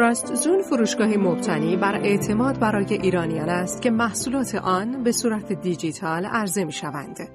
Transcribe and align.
تراست 0.00 0.34
زون 0.34 0.62
فروشگاه 0.62 1.16
مبتنی 1.16 1.76
بر 1.76 1.94
اعتماد 1.94 2.58
برای 2.58 2.94
ایرانیان 2.94 3.48
است 3.48 3.82
که 3.82 3.90
محصولات 3.90 4.54
آن 4.54 5.02
به 5.02 5.12
صورت 5.12 5.52
دیجیتال 5.52 6.26
عرضه 6.26 6.64
می 6.64 6.72
شوند 6.72 7.28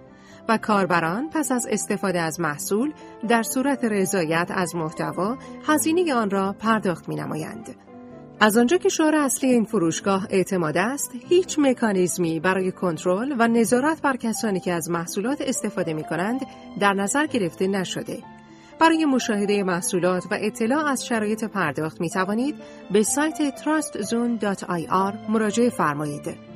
و 0.49 0.57
کاربران 0.57 1.29
پس 1.29 1.51
از 1.51 1.67
استفاده 1.69 2.21
از 2.21 2.39
محصول 2.39 2.93
در 3.27 3.43
صورت 3.43 3.83
رضایت 3.83 4.47
از 4.49 4.75
محتوا 4.75 5.37
هزینه 5.67 6.13
آن 6.13 6.29
را 6.29 6.55
پرداخت 6.59 7.09
می 7.09 7.15
نمایند. 7.15 7.75
از 8.39 8.57
آنجا 8.57 8.77
که 8.77 8.89
شعار 8.89 9.15
اصلی 9.15 9.49
این 9.49 9.63
فروشگاه 9.63 10.27
اعتماد 10.29 10.77
است، 10.77 11.11
هیچ 11.29 11.59
مکانیزمی 11.59 12.39
برای 12.39 12.71
کنترل 12.71 13.35
و 13.39 13.47
نظارت 13.47 14.01
بر 14.01 14.17
کسانی 14.17 14.59
که 14.59 14.73
از 14.73 14.89
محصولات 14.89 15.41
استفاده 15.41 15.93
می 15.93 16.03
کنند 16.03 16.41
در 16.79 16.93
نظر 16.93 17.25
گرفته 17.25 17.67
نشده. 17.67 18.34
برای 18.79 19.05
مشاهده 19.05 19.63
محصولات 19.63 20.25
و 20.31 20.37
اطلاع 20.41 20.85
از 20.85 21.05
شرایط 21.05 21.43
پرداخت 21.43 22.01
می 22.01 22.09
توانید 22.09 22.55
به 22.91 23.03
سایت 23.03 23.55
trustzone.ir 23.57 25.29
مراجعه 25.29 25.69
فرمایید. 25.69 26.55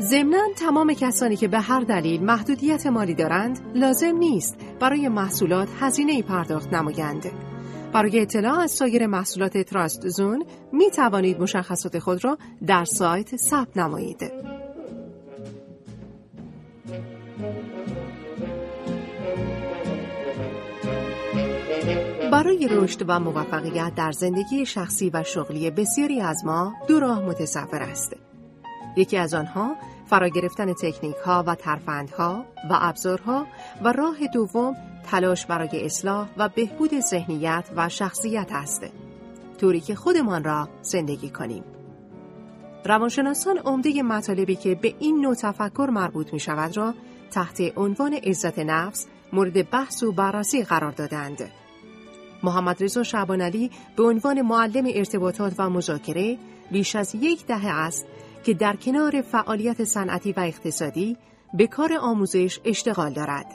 ضمناً 0.00 0.42
تمام 0.56 0.94
کسانی 0.94 1.36
که 1.36 1.48
به 1.48 1.60
هر 1.60 1.80
دلیل 1.80 2.22
محدودیت 2.22 2.86
مالی 2.86 3.14
دارند 3.14 3.60
لازم 3.74 4.16
نیست 4.16 4.56
برای 4.80 5.08
محصولات 5.08 5.68
هزینه 5.80 6.12
ای 6.12 6.22
پرداخت 6.22 6.72
نمایند. 6.72 7.30
برای 7.92 8.20
اطلاع 8.20 8.60
از 8.60 8.70
سایر 8.70 9.06
محصولات 9.06 9.58
تراست 9.58 10.08
زون 10.08 10.44
می 10.72 10.90
توانید 10.90 11.40
مشخصات 11.40 11.98
خود 11.98 12.24
را 12.24 12.38
در 12.66 12.84
سایت 12.84 13.36
ثبت 13.36 13.76
نمایید. 13.76 14.32
برای 22.32 22.68
رشد 22.70 23.04
و 23.08 23.20
موفقیت 23.20 23.94
در 23.94 24.12
زندگی 24.12 24.66
شخصی 24.66 25.10
و 25.10 25.22
شغلی 25.22 25.70
بسیاری 25.70 26.20
از 26.20 26.44
ما 26.44 26.74
دو 26.88 27.00
راه 27.00 27.20
متصور 27.20 27.82
است. 27.82 28.16
یکی 28.96 29.16
از 29.16 29.34
آنها 29.34 29.76
فرا 30.06 30.28
گرفتن 30.28 30.72
تکنیک 30.72 31.16
ها 31.16 31.44
و 31.46 31.54
ترفندها 31.54 32.44
و 32.70 32.78
ابزارها 32.80 33.46
و 33.84 33.92
راه 33.92 34.16
دوم 34.34 34.76
تلاش 35.10 35.46
برای 35.46 35.84
اصلاح 35.84 36.28
و 36.36 36.48
بهبود 36.48 37.00
ذهنیت 37.00 37.64
و 37.76 37.88
شخصیت 37.88 38.48
است. 38.52 38.86
طوری 39.60 39.80
که 39.80 39.94
خودمان 39.94 40.44
را 40.44 40.68
زندگی 40.82 41.30
کنیم. 41.30 41.64
روانشناسان 42.84 43.58
عمده 43.58 44.02
مطالبی 44.02 44.56
که 44.56 44.74
به 44.74 44.94
این 44.98 45.20
نوع 45.20 45.34
تفکر 45.34 45.88
مربوط 45.92 46.32
می 46.32 46.40
شود 46.40 46.76
را 46.76 46.94
تحت 47.30 47.60
عنوان 47.76 48.14
عزت 48.14 48.58
نفس 48.58 49.06
مورد 49.32 49.70
بحث 49.70 50.02
و 50.02 50.12
بررسی 50.12 50.62
قرار 50.62 50.92
دادند. 50.92 51.61
محمد 52.42 52.82
رضا 52.84 53.02
شعبان 53.02 53.68
به 53.96 54.02
عنوان 54.02 54.42
معلم 54.42 54.84
ارتباطات 54.94 55.54
و 55.58 55.70
مذاکره 55.70 56.38
بیش 56.70 56.96
از 56.96 57.14
یک 57.14 57.46
دهه 57.46 57.66
است 57.66 58.06
که 58.44 58.54
در 58.54 58.76
کنار 58.76 59.20
فعالیت 59.20 59.84
صنعتی 59.84 60.32
و 60.32 60.40
اقتصادی 60.40 61.16
به 61.54 61.66
کار 61.66 61.92
آموزش 62.00 62.60
اشتغال 62.64 63.12
دارد. 63.12 63.46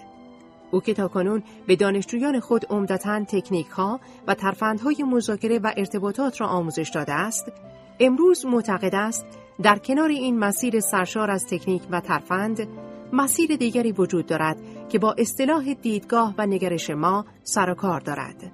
او 0.72 0.82
که 0.82 0.94
تاکنون 0.94 1.44
به 1.68 1.76
دانشجویان 1.76 2.40
خود 2.40 2.66
عمدتا 2.70 3.24
تکنیک 3.24 3.68
ها 3.68 4.00
و 4.28 4.34
ترفندهای 4.34 5.04
مذاکره 5.04 5.60
و 5.60 5.74
ارتباطات 5.78 6.42
را 6.42 6.48
آموزش 6.48 6.92
داده 6.94 7.14
است، 7.14 7.52
امروز 8.00 8.46
معتقد 8.46 8.96
است 8.96 9.26
در 9.64 9.78
کنار 9.78 10.10
این 10.10 10.40
مسیر 10.40 10.80
سرشار 10.80 11.32
از 11.32 11.46
تکنیک 11.46 11.82
و 11.92 12.02
ترفند، 12.02 12.68
مسیر 13.14 13.56
دیگری 13.56 13.92
وجود 13.92 14.26
دارد 14.26 14.58
که 14.90 15.00
با 15.00 15.16
اصطلاح 15.18 15.74
دیدگاه 15.74 16.36
و 16.38 16.46
نگرش 16.46 16.90
ما 16.90 17.26
سر 17.44 17.70
و 17.70 17.74
کار 17.74 18.00
دارد. 18.00 18.52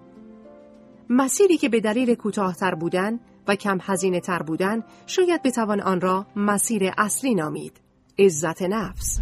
مسیری 1.09 1.57
که 1.57 1.69
به 1.69 1.79
دلیل 1.79 2.15
کوتاهتر 2.15 2.75
بودن 2.75 3.19
و 3.47 3.55
کم 3.55 3.77
هزینه 3.81 4.19
تر 4.19 4.43
بودن 4.43 4.83
شاید 5.05 5.43
بتوان 5.43 5.81
آن 5.81 6.01
را 6.01 6.25
مسیر 6.35 6.91
اصلی 6.97 7.35
نامید. 7.35 7.81
عزت 8.19 8.61
نفس. 8.61 9.19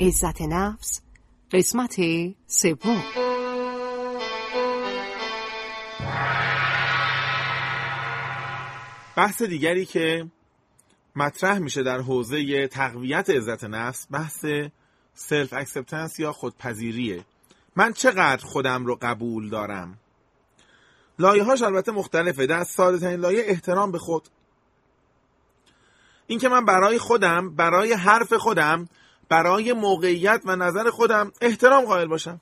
عزت 0.00 0.42
نفس. 0.42 1.00
قسمت 1.52 2.00
سوم. 2.46 3.02
بحث 9.16 9.42
دیگری 9.42 9.86
که 9.86 10.26
مطرح 11.16 11.58
میشه 11.58 11.82
در 11.82 11.98
حوزه 11.98 12.66
تقویت 12.66 13.30
عزت 13.30 13.64
نفس 13.64 14.06
بحث 14.10 14.44
self 15.14 15.52
acceptance 15.52 16.20
یا 16.20 16.32
خودپذیریه. 16.32 17.24
من 17.76 17.92
چقدر 17.92 18.44
خودم 18.46 18.86
رو 18.86 18.98
قبول 19.02 19.48
دارم؟ 19.48 19.98
لایه 21.18 21.44
هاش 21.44 21.62
البته 21.62 21.92
مختلفه. 21.92 22.46
در 22.46 22.64
ساده 22.64 22.98
ترین 22.98 23.20
لایه 23.20 23.44
احترام 23.46 23.92
به 23.92 23.98
خود. 23.98 24.28
اینکه 26.26 26.48
من 26.48 26.64
برای 26.64 26.98
خودم 26.98 27.54
برای 27.54 27.92
حرف 27.92 28.32
خودم 28.32 28.88
برای 29.28 29.72
موقعیت 29.72 30.42
و 30.44 30.56
نظر 30.56 30.90
خودم 30.90 31.32
احترام 31.40 31.84
قائل 31.84 32.06
باشم. 32.06 32.40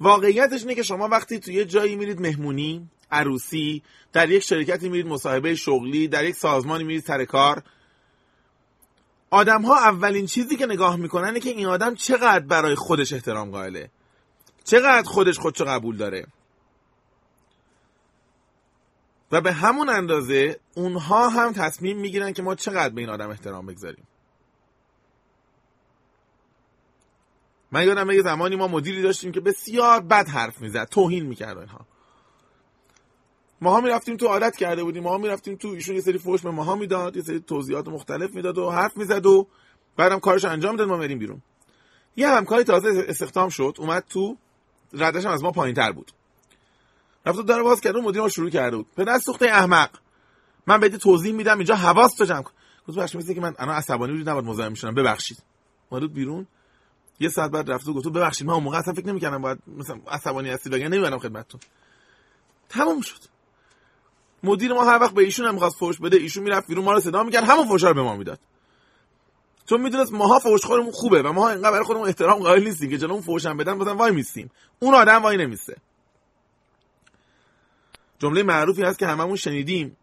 واقعیتش 0.00 0.62
اینه 0.62 0.74
که 0.74 0.82
شما 0.82 1.08
وقتی 1.08 1.38
توی 1.38 1.54
یه 1.54 1.64
جایی 1.64 1.96
میرید 1.96 2.20
مهمونی 2.20 2.88
عروسی 3.10 3.82
در 4.12 4.30
یک 4.30 4.42
شرکتی 4.42 4.88
میرید 4.88 5.06
مصاحبه 5.06 5.54
شغلی 5.54 6.08
در 6.08 6.24
یک 6.24 6.34
سازمانی 6.34 6.84
میرید 6.84 7.04
سر 7.04 7.24
کار 7.24 7.62
آدم 9.30 9.62
ها 9.62 9.76
اولین 9.76 10.26
چیزی 10.26 10.56
که 10.56 10.66
نگاه 10.66 10.96
می‌کنن 10.96 11.24
اینه 11.24 11.40
که 11.40 11.50
این 11.50 11.66
آدم 11.66 11.94
چقدر 11.94 12.46
برای 12.46 12.74
خودش 12.74 13.12
احترام 13.12 13.50
قائله. 13.50 13.90
چقدر 14.64 15.02
خودش 15.02 15.38
خودشو 15.38 15.64
قبول 15.64 15.96
داره. 15.96 16.26
و 19.32 19.40
به 19.40 19.52
همون 19.52 19.88
اندازه 19.88 20.60
اونها 20.74 21.28
هم 21.28 21.52
تصمیم 21.52 21.98
می‌گیرن 21.98 22.32
که 22.32 22.42
ما 22.42 22.54
چقدر 22.54 22.94
به 22.94 23.00
این 23.00 23.10
آدم 23.10 23.30
احترام 23.30 23.66
بگذاریم. 23.66 24.04
من 27.72 27.86
یادم 27.86 28.10
یه 28.10 28.22
زمانی 28.22 28.56
ما 28.56 28.68
مدیری 28.68 29.02
داشتیم 29.02 29.32
که 29.32 29.40
بسیار 29.40 30.00
بد 30.00 30.28
حرف 30.28 30.60
می‌زد 30.60 30.84
توهین 30.84 31.26
می‌کرد 31.26 31.58
اینها. 31.58 31.86
ماها 33.60 33.80
می‌رفتیم 33.80 34.16
تو 34.16 34.26
عادت 34.26 34.56
کرده 34.56 34.84
بودیم 34.84 35.02
ماها 35.02 35.18
می‌رفتیم 35.18 35.56
تو 35.56 35.68
ایشون 35.68 35.94
یه 35.94 36.00
سری 36.00 36.18
فوش 36.18 36.42
به 36.42 36.50
ماها 36.50 36.74
می‌داد 36.74 37.16
یه 37.16 37.22
سری 37.22 37.40
توضیحات 37.40 37.88
مختلف 37.88 38.34
می‌داد 38.34 38.58
و 38.58 38.70
حرف 38.70 38.96
می‌زد 38.96 39.26
و 39.26 39.46
بعدم 39.96 40.18
کارش 40.18 40.44
انجام 40.44 40.76
داد 40.76 40.88
ما 40.88 40.96
بریم 40.96 41.18
بیرون. 41.18 41.42
یه 42.16 42.28
همکاری 42.28 42.64
تازه 42.64 43.04
استخدام 43.08 43.48
شد 43.48 43.76
اومد 43.78 44.04
تو 44.08 44.36
ردش 44.92 45.26
هم 45.26 45.32
از 45.32 45.42
ما 45.42 45.50
پایین 45.50 45.74
تر 45.74 45.92
بود. 45.92 46.12
رفت 47.26 47.46
داره 47.46 47.62
باز 47.62 47.80
کرد 47.80 47.96
مدیر 47.96 48.28
شروع 48.28 48.50
کرده 48.50 48.76
بود. 48.76 48.86
پدر 48.96 49.18
سوخته 49.18 49.46
احمق. 49.46 49.90
من 50.66 50.80
بهت 50.80 50.96
توضیح 50.96 51.32
میدم 51.32 51.58
اینجا 51.58 51.74
حواس 51.74 52.14
تو 52.14 52.24
جمع 52.24 52.42
کن. 52.42 52.52
گفت 52.88 52.98
بخش 52.98 53.16
مثل 53.16 53.34
که 53.34 53.40
من 53.40 53.54
الان 53.58 53.74
عصبانی 53.74 54.12
بود 54.12 54.28
نباید 54.28 54.44
مزاحم 54.44 54.70
میشم 54.70 54.94
ببخشید. 54.94 55.42
اومد 55.90 56.12
بیرون. 56.12 56.46
یه 57.20 57.28
ساعت 57.28 57.50
بعد 57.50 57.70
رفت 57.70 57.88
و 57.88 57.94
گفت 57.94 58.08
ببخشید 58.08 58.46
من 58.46 58.54
اون 58.54 58.62
موقع 58.62 58.78
اصلا 58.78 58.94
فکر 58.94 59.06
نمی‌کردم 59.06 59.42
باید 59.42 59.58
مثلا 59.66 60.00
عصبانی 60.08 60.50
هستی 60.50 60.70
وگرنه 60.70 60.96
نمی‌برم 60.96 61.18
خدمتتون. 61.18 61.60
تموم 62.68 63.00
شد. 63.00 63.18
مدیر 64.42 64.72
ما 64.72 64.84
هر 64.84 64.98
وقت 64.98 65.14
به 65.14 65.22
ایشون 65.22 65.46
هم 65.46 65.54
می‌خواست 65.54 65.78
فوش 65.78 65.98
بده 65.98 66.16
ایشون 66.16 66.42
می‌رفت 66.42 66.68
بیرون 66.68 66.84
ما 66.84 66.92
رو 66.92 67.00
صدا 67.00 67.22
می‌کرد 67.22 67.44
همون 67.44 67.68
فوشا 67.68 67.88
رو 67.88 67.94
به 67.94 68.02
ما 68.02 68.16
می‌داد. 68.16 68.38
چون 69.66 69.80
می‌دونست 69.80 70.12
ماها 70.12 70.38
فوش 70.38 70.64
خورمون 70.64 70.92
خوبه 70.92 71.22
و 71.22 71.32
ماها 71.32 71.50
اینقدر 71.50 71.70
برای 71.70 71.84
خودمون 71.84 72.06
احترام 72.06 72.42
قائل 72.42 72.64
نیستیم 72.64 72.90
که 72.90 72.98
جلو 72.98 73.12
اون 73.12 73.22
فوش 73.22 73.46
هم 73.46 73.56
بدن 73.56 73.72
مثلا 73.72 73.94
وای 73.94 74.12
میستیم 74.12 74.50
اون 74.78 74.94
آدم 74.94 75.22
وای 75.22 75.36
نمیسته 75.36 75.76
جمله 78.18 78.42
معروفی 78.42 78.82
هست 78.82 78.98
که 78.98 79.06
هممون 79.06 79.36
شنیدیم. 79.36 79.96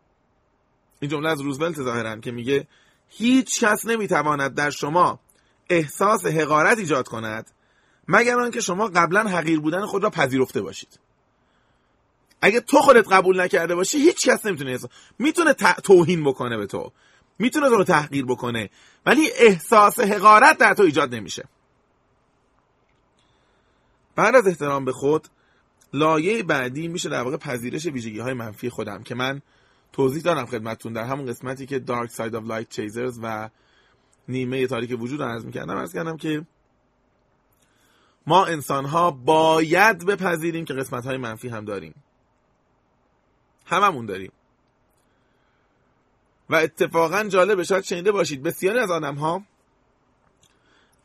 این 1.00 1.12
جمله 1.12 1.30
از 1.30 1.42
روزولت 1.42 1.76
ظاهرا 1.76 2.18
که 2.18 2.32
میگه 2.32 2.68
هیچ 3.10 3.64
کس 3.64 3.86
نمی‌تواند 3.86 4.56
در 4.56 4.70
شما 4.70 5.20
احساس 5.70 6.26
حقارت 6.26 6.78
ایجاد 6.78 7.08
کند 7.08 7.52
مگر 8.08 8.40
آنکه 8.40 8.62
شما 8.62 8.88
قبلا 8.88 9.24
حقیر 9.24 9.60
بودن 9.60 9.86
خود 9.86 10.04
را 10.04 10.10
پذیرفته 10.10 10.62
باشید. 10.62 11.00
اگه 12.42 12.60
تو 12.60 12.78
خودت 12.78 13.12
قبول 13.12 13.42
نکرده 13.42 13.76
باشی 13.76 13.98
هیچ 13.98 14.28
کس 14.30 14.46
نمی‌تونه 14.46 14.72
احساس 14.72 14.90
می‌تونه 15.20 15.54
توهین 15.84 16.24
بکنه 16.24 16.58
به 16.58 16.68
تو. 16.68 16.92
می‌تونه 17.40 17.70
تو 17.70 17.76
رو 17.76 17.84
تحقیر 17.84 18.26
بکنه. 18.26 18.70
ولی 19.06 19.32
احساس 19.32 20.00
حقارت 20.00 20.58
در 20.58 20.74
تو 20.74 20.84
ایجاد 20.84 21.16
نمیشه. 21.16 21.44
بعد 24.16 24.36
از 24.36 24.48
احترام 24.48 24.86
به 24.86 24.92
خود 24.92 25.28
لایه 25.96 26.44
بعدی 26.44 26.88
میشه 26.88 27.10
در 27.10 27.22
واقع 27.22 27.38
پذیرش 27.38 27.86
ویژگی 27.86 28.20
های 28.20 28.34
منفی 28.34 28.70
خودم 28.70 29.04
که 29.04 29.16
من 29.16 29.42
توضیح 29.94 30.24
دارم 30.24 30.46
خدمتتون 30.46 30.94
در 30.94 31.04
همون 31.04 31.26
قسمتی 31.26 31.66
که 31.66 31.84
Dark 31.88 32.10
Side 32.10 32.34
of 32.34 32.48
Light 32.50 32.76
Chasers 32.76 33.20
و 33.22 33.50
نیمه 34.28 34.68
تاریک 34.68 35.02
وجود 35.02 35.20
رو 35.20 35.26
عرض 35.26 35.46
می‌کردم 35.46 35.78
عرض 35.78 35.94
کردم 35.94 36.18
که 36.18 36.46
ما 38.28 38.46
انسان 38.46 38.86
ها 38.86 39.12
باید 39.12 40.06
بپذیریم 40.06 40.66
که 40.66 40.74
قسمت 40.74 41.06
های 41.06 41.18
منفی 41.18 41.50
هم 41.50 41.66
داریم. 41.66 41.96
هممون 43.66 44.06
داریم. 44.06 44.32
و 46.50 46.56
اتفاقا 46.56 47.24
جالب 47.24 47.64
شاید 47.64 47.84
شنیده 47.84 48.12
باشید 48.12 48.44
بسیاری 48.44 48.80
از 48.80 48.92
آدم 48.92 49.16
ها 49.16 49.44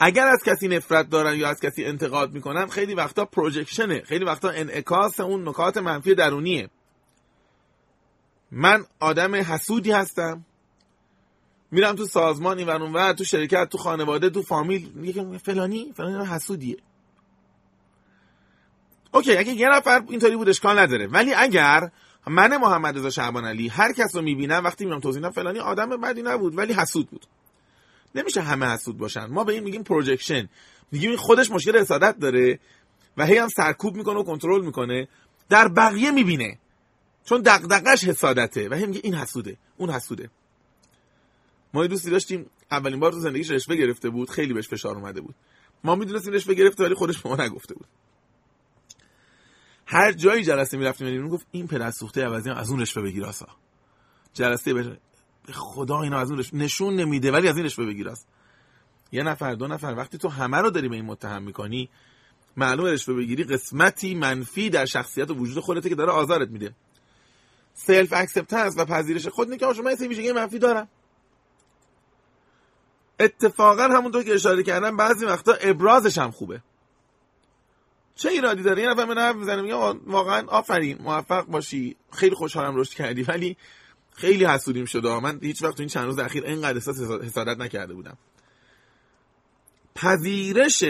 اگر 0.00 0.26
از 0.26 0.43
کسی 0.47 0.69
نفرت 0.69 1.11
دارن 1.11 1.37
یا 1.37 1.49
از 1.49 1.61
کسی 1.61 1.85
انتقاد 1.85 2.32
می‌کنن 2.32 2.67
خیلی 2.67 2.94
وقتا 2.94 3.25
پروژکشنه 3.25 4.00
خیلی 4.00 4.25
وقتا 4.25 4.49
انعکاس 4.49 5.20
اون 5.20 5.49
نکات 5.49 5.76
منفی 5.76 6.14
درونیه. 6.14 6.70
من 8.50 8.85
آدم 9.00 9.35
حسودی 9.35 9.93
هستم. 9.93 10.44
میرم 11.70 11.94
تو 11.94 12.06
سازمان 12.06 12.58
این 12.58 12.69
ور 12.69 13.12
تو 13.12 13.25
شرکت 13.25 13.69
تو 13.69 13.79
خانواده 13.79 14.31
تو 14.31 14.43
فامیل. 14.43 14.91
میگه 14.94 15.38
فلانی 15.38 15.93
فلانی 15.97 16.26
حسودیه. 16.26 16.76
اوکی 19.14 19.37
اگه 19.37 19.53
یه 19.53 19.69
نفر 19.69 20.03
اینطوری 20.08 20.37
بود 20.37 20.49
اشکال 20.49 20.79
نداره. 20.79 21.06
ولی 21.06 21.35
اگر 21.35 21.91
من 22.26 22.56
محمد 22.56 22.96
رضا 22.96 23.11
شعبان 23.11 23.44
علی 23.44 23.69
هر 23.69 23.93
کس 23.93 24.17
رو 24.17 24.23
می‌بینم 24.23 24.64
وقتی 24.64 24.85
میام 24.87 25.00
توضیح 25.00 25.31
فلانی 25.31 25.58
آدم 25.58 26.00
بدی 26.00 26.23
نبود 26.23 26.58
ولی 26.58 26.73
حسود 26.73 27.11
بود. 27.11 27.26
نمیشه 28.14 28.40
همه 28.40 28.66
حسود 28.66 28.98
باشن. 28.98 29.26
ما 29.26 29.44
به 29.44 29.52
این 29.52 29.64
میگیم 29.64 29.82
پروجکشن 29.82 30.48
میگیم 30.92 31.10
این 31.10 31.18
خودش 31.18 31.50
مشکل 31.50 31.78
حسادت 31.78 32.18
داره 32.18 32.58
و 33.16 33.26
هی 33.26 33.38
هم 33.38 33.48
سرکوب 33.48 33.96
می‌کنه 33.96 34.18
و 34.18 34.22
کنترل 34.22 34.64
می‌کنه. 34.64 35.08
در 35.48 35.68
بقیه 35.68 36.10
می‌بینه. 36.10 36.58
چون 37.24 37.42
دغدغش 37.42 38.04
حسادته 38.04 38.68
و 38.68 38.74
هی 38.74 38.86
میگه 38.86 39.00
این 39.04 39.14
حسوده 39.14 39.56
اون 39.76 39.90
حسوده. 39.90 40.30
ما 41.74 41.82
یه 41.82 41.88
دوستی 41.88 42.10
داشتیم 42.10 42.50
اولین 42.70 43.00
بار 43.00 43.12
تو 43.12 43.20
زندگیش 43.20 43.50
رشوه 43.50 43.76
گرفته 43.76 44.10
بود 44.10 44.30
خیلی 44.30 44.54
بهش 44.54 44.68
فشار 44.68 44.96
اومده 44.96 45.20
بود. 45.20 45.34
ما 45.84 45.94
می‌دونستیم 45.94 46.32
رشوه 46.32 46.54
گرفته 46.54 46.84
ولی 46.84 46.94
خودش 46.94 47.18
به 47.18 47.28
ما 47.28 47.36
نگفته 47.36 47.74
بود. 47.74 47.86
هر 49.86 50.12
جایی 50.12 50.44
جلسه 50.44 50.76
می‌رفتیم 50.76 51.06
میریم 51.06 51.28
گفت 51.28 51.46
این 51.50 51.66
پدر 51.66 51.90
سوخته 51.90 52.24
عوضی 52.24 52.50
از 52.50 52.70
اون 52.70 52.80
رشوه 52.80 53.02
بگیر 53.02 53.24
آسا. 53.24 53.48
جلسه 54.34 54.98
به 55.46 55.52
خدا 55.52 56.02
اینا 56.02 56.19
از 56.19 56.31
اون 56.31 56.44
نشون 56.52 56.96
نمیده 56.96 57.32
ولی 57.32 57.48
از 57.48 57.56
این 57.56 57.66
رشوه 57.66 57.87
بگیر 57.87 58.10
یه 59.12 59.22
نفر 59.22 59.54
دو 59.54 59.66
نفر 59.66 59.94
وقتی 59.96 60.19
تو 60.19 60.28
همه 60.28 60.56
رو 60.56 60.70
داری 60.70 60.88
به 60.88 60.96
این 60.96 61.04
متهم 61.04 61.42
می‌کنی 61.42 61.88
معلومه 62.56 62.87
رشوه 62.87 63.14
بگیری 63.14 63.44
قسمتی 63.44 64.14
منفی 64.14 64.70
در 64.70 64.84
شخصیت 64.84 65.31
و 65.31 65.34
وجود 65.34 65.64
خودته 65.64 65.88
که 65.88 65.94
داره 65.94 66.12
آزارت 66.12 66.48
میده. 66.48 66.75
self 67.75 68.12
acceptance 68.12 68.75
و 68.78 68.84
پذیرش 68.84 69.28
خود 69.28 69.50
نه 69.50 69.56
که 69.56 69.72
شما 69.72 69.90
یه 69.90 70.32
منفی 70.32 70.58
دارم 70.58 70.88
اتفاقا 73.20 73.82
همونطور 73.82 74.22
که 74.22 74.34
اشاره 74.34 74.62
کردم 74.62 74.96
بعضی 74.96 75.26
وقتا 75.26 75.52
ابرازش 75.52 76.19
هم 76.19 76.31
خوبه. 76.31 76.62
چه 78.14 78.28
ایرادی 78.28 78.62
داره؟ 78.62 78.82
یه 78.82 78.88
نفر 78.88 79.04
من 79.04 79.19
حرف 79.19 79.36
می‌زنه 79.36 79.62
میگه 79.62 79.75
واقعا 80.06 80.46
آفرین 80.46 80.98
موفق 81.02 81.46
باشی. 81.46 81.96
خیلی 82.12 82.34
خوشحالم 82.34 82.76
رشد 82.76 82.94
کردی 82.94 83.22
ولی 83.22 83.56
خیلی 84.14 84.44
حسودیم 84.44 84.84
شده 84.84 85.20
من 85.20 85.38
هیچ 85.42 85.62
وقت 85.62 85.74
تو 85.76 85.82
این 85.82 85.88
چند 85.88 86.04
روز 86.04 86.18
اخیر 86.18 86.44
اینقدر 86.44 86.74
احساس 86.74 87.00
حسادت 87.00 87.58
نکرده 87.58 87.94
بودم. 87.94 88.18
پذیرش 89.94 90.84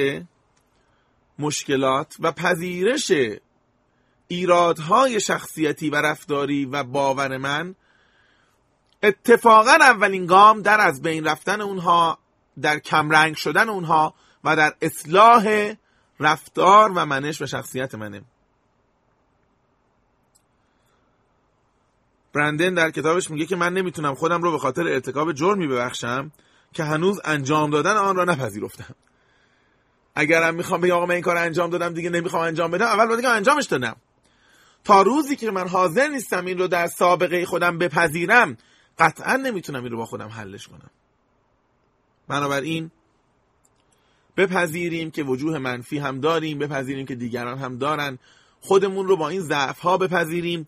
مشکلات 1.38 2.17
و 2.20 2.32
پذیرش 2.32 3.12
ایرادهای 4.28 5.20
شخصیتی 5.20 5.90
و 5.90 5.96
رفتاری 5.96 6.64
و 6.64 6.84
باور 6.84 7.37
من 7.37 7.75
اتفاقا 9.02 9.78
اولین 9.81 10.26
گام 10.26 10.62
در 10.62 10.81
از 10.81 11.02
بین 11.02 11.25
رفتن 11.25 11.61
اونها 11.61 12.19
در 12.61 12.78
کمرنگ 12.78 13.37
شدن 13.37 13.69
اونها 13.69 14.14
و 14.44 14.56
در 14.56 14.75
اصلاح 14.82 15.75
رفتار 16.20 16.93
و 16.94 17.06
منش 17.06 17.43
و 17.43 17.46
شخصیت 17.46 17.94
منه. 17.94 18.22
برندن 22.32 22.75
در 22.75 22.91
کتابش 22.91 23.31
میگه 23.31 23.47
که 23.47 23.56
من 23.56 23.73
نمی‌تونم 23.73 24.15
خودم 24.15 24.43
رو 24.43 24.53
به 24.53 24.59
خاطر 24.59 24.82
ارتکاب 24.82 25.32
جرمی 25.32 25.67
ببخشم 25.67 26.32
که 26.73 26.85
هنوز 26.85 27.21
انجام 27.25 27.71
دادن 27.71 27.97
آن 27.97 28.17
را 28.17 28.25
نپذیرفتم. 28.25 28.94
اگرم 30.15 30.55
می‌خوام 30.55 30.81
بگم 30.81 30.94
آقا 30.94 31.06
من 31.06 31.15
این 31.15 31.23
کار 31.23 31.37
انجام 31.37 31.71
دادم 31.71 31.94
دیگه 31.94 32.11
نمی‌خوام 32.11 32.43
انجام 32.43 32.71
بدم 32.71 32.87
اول 32.87 33.06
باید 33.06 33.27
انجامش 33.27 33.65
دادم. 33.65 33.97
تا 34.85 35.03
روزی 35.03 35.37
که 35.37 35.50
من 35.50 35.69
حاضر 35.69 36.09
نیستم 36.09 36.44
این 36.44 36.59
رو 36.59 36.69
در 36.69 36.87
سابقه 36.87 37.47
خودم 37.47 37.79
بپذیرم 37.79 38.56
قطعا 38.99 39.37
نمی‌تونم 39.37 39.82
این 39.82 39.93
رو 39.93 39.99
با 39.99 40.06
خودم 40.06 40.29
حلش 40.29 40.69
کنم. 40.69 40.91
بنابراین 42.29 42.91
بپذیریم 44.37 45.11
که 45.11 45.23
وجوه 45.23 45.59
منفی 45.59 45.99
هم 45.99 46.21
داریم 46.21 46.59
بپذیریم 46.59 47.06
که 47.06 47.15
دیگران 47.15 47.59
هم 47.59 47.79
دارن. 47.79 48.19
خودمون 48.61 49.06
رو 49.06 49.17
با 49.17 49.29
این 49.29 49.41
ضعف 49.41 49.79
ها 49.79 49.97
بپذیریم. 49.97 50.67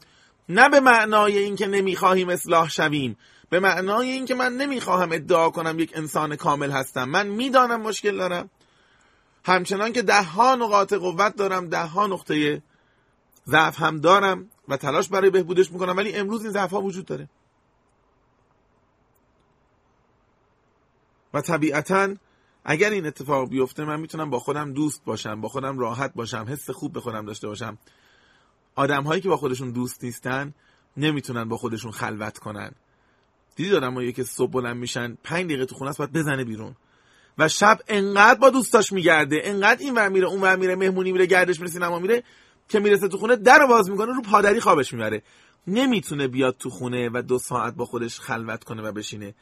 نه 0.48 0.68
به 0.68 0.80
معنای 0.80 1.38
اینکه 1.38 1.66
نمی‌خواهیم 1.66 2.28
اصلاح 2.28 2.68
شویم 2.68 3.16
به 3.50 3.60
معنای 3.60 4.10
اینکه 4.10 4.34
من 4.34 4.52
نمی‌خواهم 4.52 5.12
ادعا 5.12 5.50
کنم 5.50 5.78
یک 5.78 5.92
انسان 5.96 6.36
کامل 6.36 6.70
هستم. 6.70 7.04
من 7.04 7.26
می‌دانم 7.26 7.80
مشکل 7.80 8.16
دارم. 8.16 8.50
همچنان 9.44 9.92
که 9.92 10.02
ده 10.02 10.22
ها 10.22 10.54
نقاط 10.54 10.92
قوت 10.92 11.36
دارم 11.36 11.68
ده 11.68 11.84
ها 11.84 12.06
نقطه 12.06 12.62
ضعف 13.48 13.80
هم 13.80 14.00
دارم 14.00 14.50
و 14.68 14.76
تلاش 14.76 15.08
برای 15.08 15.30
بهبودش 15.30 15.72
می‌کنم 15.72 15.96
ولی 15.96 16.12
امروز 16.12 16.42
این 16.42 16.52
ضعف 16.52 16.70
ها 16.70 16.80
وجود 16.80 17.04
داره. 17.04 17.28
و 21.34 21.40
طبیعتا 21.40 22.14
اگر 22.64 22.90
این 22.90 23.06
اتفاق 23.06 23.48
بیفته 23.48 23.84
من 23.84 24.00
می‌تونم 24.00 24.30
با 24.30 24.38
خودم 24.38 24.72
دوست 24.72 25.04
باشم 25.04 25.40
با 25.40 25.48
خودم 25.48 25.78
راحت 25.78 26.14
باشم 26.14 26.46
حس 26.48 26.70
خوب 26.70 26.92
به 26.92 27.00
خودم 27.00 27.26
داشته 27.26 27.48
باشم. 27.48 27.78
آدم 28.74 29.02
هایی 29.02 29.20
که 29.20 29.28
با 29.28 29.36
خودشون 29.36 29.70
دوست 29.70 30.04
نیستن 30.04 30.54
نمی‌تونن 30.96 31.48
با 31.48 31.56
خودشون 31.56 31.90
خلوت 31.90 32.38
کنن. 32.38 32.72
دیدی 33.56 33.70
دارم 33.70 34.12
که 34.12 34.24
صبح 34.24 34.50
بلند 34.50 34.76
میشن 34.76 35.18
پنج 35.24 35.44
دقیقه 35.44 35.66
تو 35.66 35.74
خونه 35.74 35.90
است 35.90 35.98
باید 35.98 36.12
بزنه 36.12 36.44
بیرون. 36.44 36.76
و 37.38 37.48
شب 37.48 37.80
انقدر 37.88 38.38
با 38.38 38.50
دوستاش 38.50 38.92
میگرده 38.92 39.40
انقدر 39.44 39.80
این 39.80 39.94
ور 39.94 40.08
میره 40.08 40.26
اون 40.26 40.40
ور 40.40 40.56
میره 40.56 40.76
مهمونی 40.76 41.12
میره 41.12 41.26
گردش 41.26 41.60
میره 41.60 41.72
سینما 41.72 41.98
میره 41.98 42.22
که 42.68 42.80
می‌رسه 42.80 43.08
تو 43.08 43.18
خونه 43.18 43.36
در 43.36 43.66
باز 43.66 43.90
می‌کنه 43.90 44.12
رو 44.12 44.22
پادری 44.22 44.60
خوابش 44.60 44.92
می‌بره. 44.92 45.22
نمی‌تونه 45.66 46.28
بیاد 46.28 46.56
تو 46.58 46.70
خونه 46.70 47.10
و 47.14 47.22
دو 47.22 47.38
ساعت 47.38 47.74
با 47.74 47.84
خودش 47.84 48.20
خلوت 48.20 48.64
کنه 48.64 48.82
و 48.82 48.92
بشینه. 48.92 49.34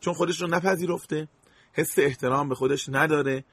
چون 0.00 0.14
خودش 0.14 0.42
رو 0.42 0.48
نپذیرفته 0.48 1.28
حس 1.72 1.98
احترام 1.98 2.48
به 2.48 2.54
خودش 2.54 2.88
نداره. 2.88 3.44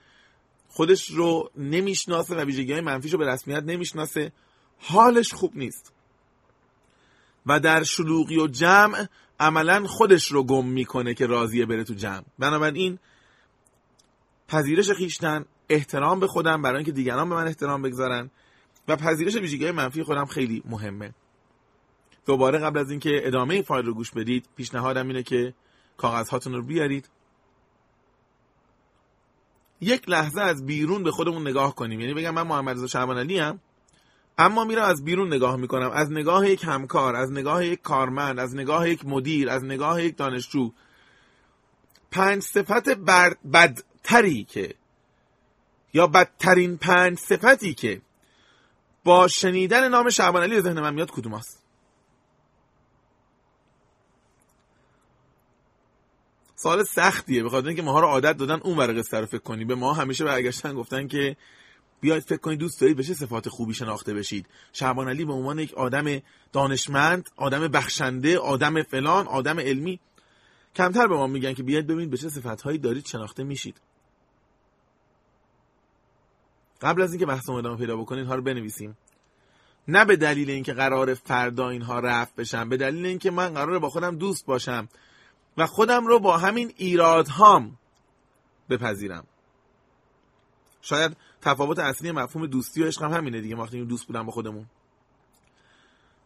خودش 0.68 1.10
رو 1.10 1.52
نمی‌شناسه 1.58 2.36
و 2.36 2.40
ویژگی 2.40 2.72
های 2.72 2.82
منفیش 2.82 3.14
رو 3.14 3.20
به 3.20 3.28
رسمیت 3.28 3.64
نمی‌شناسه. 3.64 4.32
حالش 4.80 5.34
خوب 5.34 5.58
نیست. 5.58 5.92
و 7.46 7.60
در 7.60 7.84
شلوغی 7.84 8.38
و 8.38 8.48
جمع 8.48 9.08
عملا 9.40 9.88
خودش 9.88 10.32
رو 10.32 10.44
گم 10.44 10.66
می‌کنه 10.66 11.14
که 11.14 11.26
راضیه 11.26 11.66
بره 11.66 11.84
تو 11.84 11.94
جمع. 11.94 12.24
بنابراین 12.40 13.00
پذیرش 14.48 14.92
خیشتن 14.92 15.46
احترام 15.70 16.20
به 16.20 16.28
خودم 16.28 16.62
برای 16.62 16.76
اینکه 16.76 16.92
دیگران 16.92 17.30
به 17.30 17.36
من 17.36 17.48
احترام 17.48 17.82
بگذارن 17.82 18.32
و 18.88 18.96
پذیرش 18.96 19.36
ویژگی 19.36 19.72
منفی 19.72 20.04
خودم 20.04 20.26
خیلی 20.26 20.64
مهمه. 20.66 21.14
دوباره 22.26 22.60
قبل 22.60 22.80
از 22.80 22.90
اینکه 22.90 23.28
ادامه 23.28 23.62
فایل 23.62 23.86
رو 23.86 23.94
گوش 23.94 24.12
بدید 24.12 24.46
پیشنهادم 24.56 25.08
اینه 25.08 25.24
که 25.24 25.54
کاغذ 25.98 26.30
هاتون 26.30 26.54
رو 26.54 26.64
بیارید. 26.64 27.10
یک 29.82 30.10
لحظه 30.10 30.42
از 30.42 30.66
بیرون 30.66 31.04
به 31.04 31.12
خودمون 31.12 31.48
نگاه 31.48 31.76
کنیم. 31.76 32.00
یعنی 32.00 32.14
بگم 32.14 32.34
من 32.34 32.48
محمد 32.48 32.76
رضا 32.76 32.88
شعبان 32.88 33.18
علی 33.18 33.40
ام. 33.40 33.60
اما 34.38 34.64
میرم 34.64 34.84
از 34.84 35.06
بیرون 35.06 35.34
نگاه 35.34 35.56
می‌کنم. 35.56 35.92
از 35.92 36.12
نگاه 36.12 36.50
یک 36.50 36.64
همکار 36.64 37.16
از 37.16 37.32
نگاه 37.32 37.66
یک 37.66 37.82
کارمند 37.82 38.40
از 38.40 38.56
نگاه 38.56 38.90
یک 38.90 39.06
مدیر 39.06 39.50
از 39.50 39.64
نگاه 39.64 40.04
یک 40.04 40.18
دانشجو. 40.18 40.72
پنج 42.12 42.44
صفت. 42.44 42.90
بدتری 43.54 44.44
که 44.44 44.76
یا 45.94 46.08
بدترین 46.08 46.78
پنج 46.78 47.18
صفتی 47.18 47.74
که 47.74 48.02
با 49.04 49.28
شنیدن 49.28 49.88
نام 49.88 50.10
شعبان 50.10 50.44
علی 50.44 50.62
ذهن 50.62 50.80
من 50.80 50.94
میاد 50.94 51.12
کدوم 51.12 51.34
است 51.34 51.64
سوال 56.56 56.84
سختیه 56.84 57.44
به 57.44 57.50
خاطر 57.50 57.68
اینکه 57.68 57.82
ماها 57.82 58.00
رو 58.00 58.08
عادت 58.08 58.38
دادن 58.38 58.60
اون 58.64 58.78
ور 58.78 59.00
قصه 59.00 59.38
کنی 59.38 59.66
به 59.66 59.76
ما 59.76 59.94
همیشه 59.94 60.26
برگشتن 60.26 60.74
گفتن 60.74 61.08
که 61.08 61.38
بیاید 62.02 62.24
فکر 62.24 62.38
کنید 62.38 62.60
دوست 62.60 62.82
دارید 62.82 62.98
بشه 62.98 63.14
صفات 63.14 63.50
خوبی 63.50 63.74
شناخته 63.74 64.14
بشید. 64.14 64.48
شعبان 64.74 65.10
علی 65.10 65.26
به 65.26 65.34
عنوان 65.34 65.60
یک 65.60 65.74
آدم 65.74 66.22
دانشمند 66.52 67.30
آدم 67.36 67.68
بخشنده 67.68 68.40
آدم 68.40 68.84
فلان 68.84 69.28
آدم 69.28 69.60
علمی. 69.60 70.00
کمتر 70.76 71.08
به 71.08 71.16
ما 71.16 71.28
میگن 71.28 71.54
که 71.54 71.64
بیاید 71.64 71.88
ببینید 71.88 72.10
به 72.10 72.18
چه 72.18 72.30
صفتهایی 72.30 72.78
دارید 72.78 73.06
شناخته 73.06 73.44
میشید. 73.44 73.82
قبل 76.82 77.02
از 77.02 77.12
اینکه 77.12 77.26
بحث 77.26 77.50
ادامه 77.50 77.78
پیدا 77.78 77.98
بکنید 77.98 78.28
ها 78.28 78.36
رو 78.36 78.42
بنویسیم. 78.42 78.98
نه 79.88 80.06
به 80.06 80.16
دلیل 80.16 80.50
اینکه 80.50 80.74
قرار 80.74 81.14
فردا 81.14 81.70
اینها 81.70 82.00
رفت 82.00 82.36
بشم 82.36 82.70
به 82.70 82.78
دلیل 82.78 83.06
اینکه 83.06 83.32
من 83.32 83.54
قراره 83.54 83.80
با 83.80 83.90
خودم 83.90 84.16
دوست 84.16 84.46
باشم 84.46 84.90
و 85.58 85.66
خودم 85.66 86.08
رو 86.08 86.20
با 86.20 86.38
همین 86.38 86.74
ایرادهام 86.78 87.78
بپذیرم. 88.70 89.28
شاید 90.82 91.18
تفاوت 91.46 91.80
اصلی 91.80 92.12
مفهوم 92.12 92.48
دوستی 92.48 92.84
و 92.84 92.88
عشق 92.88 93.04
هم 93.04 93.12
همینه 93.12 93.42
دیگه 93.42 93.56
وقتی 93.56 93.86
دوست 93.86 94.08
بودم 94.08 94.26
با 94.26 94.32
خودمون. 94.32 94.66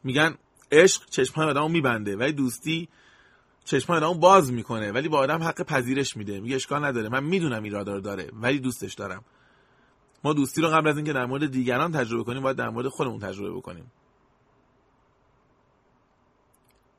میگن 0.04 0.38
عشق 0.72 1.10
چشمهای 1.10 1.50
آدمو 1.50 1.68
میبنده 1.68 2.16
ولی 2.16 2.32
دوستی 2.34 2.90
چشمهای 3.64 4.04
آدمو 4.04 4.14
باز 4.14 4.52
می‌کنه 4.52 4.92
ولی 4.92 5.10
با 5.10 5.18
آدم 5.18 5.44
حق 5.44 5.62
پذیرش 5.62 6.18
میده. 6.18 6.40
میگه 6.40 6.56
اشکال 6.56 6.86
نداره 6.86 7.10
من 7.10 7.24
می‌دونم 7.24 7.64
ایراد 7.64 8.04
داره 8.04 8.30
ولی 8.34 8.60
دوستش 8.60 8.94
دارم. 8.94 9.24
ما 10.24 10.34
دوستی 10.34 10.62
رو 10.62 10.68
قبل 10.68 10.88
از 10.88 10.96
اینکه 10.96 11.14
در 11.14 11.26
مورد 11.26 11.52
دیگران 11.52 11.92
تجربه 11.92 12.24
کنیم 12.24 12.42
باید 12.42 12.58
در 12.58 12.70
مورد 12.70 12.88
خودمون 12.88 13.20
تجربه 13.20 13.58
بکنیم. 13.58 13.92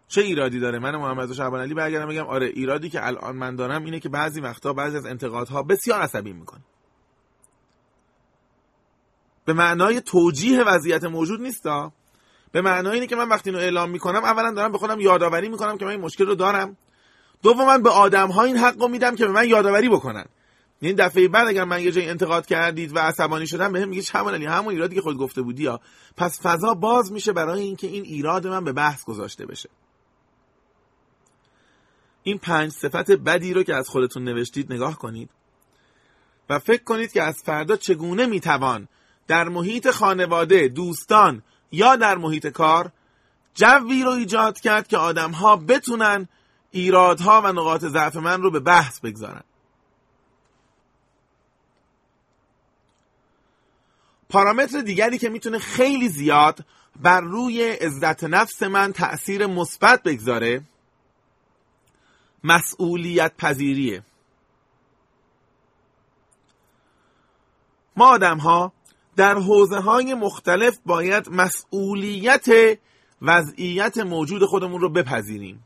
چه 0.08 0.20
ایرادی 0.20 0.60
داره؟ 0.60 0.78
من 0.78 0.96
محمد 0.96 1.32
شعبان 1.32 1.60
علی 1.60 1.74
برگردم 1.74 2.08
بگم 2.08 2.26
آره 2.26 2.46
ایرادی 2.46 2.90
که 2.90 3.06
الان 3.06 3.36
من 3.36 3.56
دارم 3.56 3.84
اینه 3.84 4.00
که 4.00 4.08
بعضی 4.08 4.40
وقتا 4.40 4.72
بعضی 4.72 4.96
از 4.96 5.06
انتقادها 5.06 5.62
بسیار 5.62 6.00
عصبی 6.00 6.32
می‌کنه. 6.32 6.64
به 9.44 9.52
معنای 9.52 10.00
توجیه 10.00 10.62
وضعیت 10.64 11.04
موجود 11.04 11.40
نیستا؟ 11.40 11.92
به 12.52 12.60
معنای 12.60 12.94
اینه 12.94 13.06
که 13.06 13.16
من 13.16 13.28
وقتی 13.28 13.50
اینو 13.50 13.62
اعلام 13.62 13.90
می‌کنم 13.90 14.24
اولا 14.24 14.52
دارم 14.52 14.72
به 14.72 14.78
خودم 14.78 15.00
یادآوری 15.00 15.48
می‌کنم 15.48 15.78
که 15.78 15.84
من 15.84 15.90
این 15.90 16.00
مشکل 16.00 16.26
رو 16.26 16.34
دارم. 16.34 16.76
دوما 17.42 17.78
به 17.78 17.90
آدم 17.90 18.28
ها 18.28 18.42
این 18.42 18.56
حق 18.56 18.80
رو 18.80 18.88
میدم 18.88 19.16
که 19.16 19.26
به 19.26 19.32
من 19.32 19.48
یادآوری 19.48 19.88
بکنن. 19.88 20.24
این 20.80 20.96
دفعه 20.96 21.28
بعد 21.28 21.48
اگر 21.48 21.64
من 21.64 21.82
یه 21.82 21.92
جای 21.92 22.08
انتقاد 22.08 22.46
کردید 22.46 22.96
و 22.96 22.98
عصبانی 22.98 23.46
شدم 23.46 23.72
بهم 23.72 23.88
میگه 23.88 24.02
چمن 24.02 24.34
علی 24.34 24.46
همون 24.46 24.72
ایرادی 24.72 24.94
که 24.94 25.00
خود 25.00 25.16
گفته 25.16 25.42
بودی 25.42 25.62
یا 25.62 25.80
پس 26.16 26.40
فضا 26.42 26.74
باز 26.74 27.12
میشه 27.12 27.32
برای 27.32 27.60
اینکه 27.60 27.86
این 27.86 28.04
ایراد 28.04 28.46
من 28.46 28.64
به 28.64 28.72
بحث 28.72 29.04
گذاشته 29.04 29.46
بشه. 29.46 29.68
این 32.22 32.38
پنج 32.38 32.70
صفت 32.70 33.10
بدی 33.10 33.54
رو 33.54 33.62
که 33.62 33.74
از 33.74 33.88
خودتون 33.88 34.24
نوشتید 34.24 34.72
نگاه 34.72 34.98
کنید 34.98 35.30
و 36.50 36.58
فکر 36.58 36.84
کنید 36.84 37.12
که 37.12 37.22
از 37.22 37.42
فردا 37.44 37.76
چگونه 37.76 38.26
می‌توان 38.26 38.88
در 39.30 39.48
محیط 39.48 39.90
خانواده 39.90 40.68
دوستان 40.68 41.42
یا 41.72 41.96
در 41.96 42.18
محیط 42.18 42.46
کار 42.46 42.92
جوی 43.54 44.02
رو 44.02 44.10
ایجاد 44.10 44.60
کرد 44.60 44.88
که 44.88 44.96
آدمها 44.96 45.56
بتونن 45.56 46.28
ایرادها 46.70 47.40
و 47.44 47.52
نقاط 47.52 47.84
ضعف 47.84 48.16
من 48.16 48.42
رو 48.42 48.50
به 48.50 48.60
بحث 48.60 49.00
بگذارن. 49.00 49.42
پارامتر 54.28 54.80
دیگری 54.80 55.18
که 55.18 55.28
می‌تونه 55.28 55.58
خیلی 55.58 56.08
زیاد 56.08 56.64
بر 56.96 57.20
روی 57.20 57.70
عزت 57.70 58.24
نفس 58.24 58.62
من 58.62 58.92
تأثیر 58.92 59.46
مثبت 59.46 60.02
بگذاره 60.02 60.62
مسئولیت 62.44 63.32
پذیریه. 63.38 64.02
ما 67.96 68.06
آدم 68.08 68.38
ها 68.38 68.72
در 69.20 69.34
حوزه 69.34 69.80
های 69.80 70.14
مختلف 70.14 70.78
باید 70.86 71.28
مسئولیت 71.28 72.46
وضعیت 73.22 73.98
موجود 73.98 74.44
خودمون 74.44 74.80
رو 74.80 74.88
بپذیریم. 74.88 75.64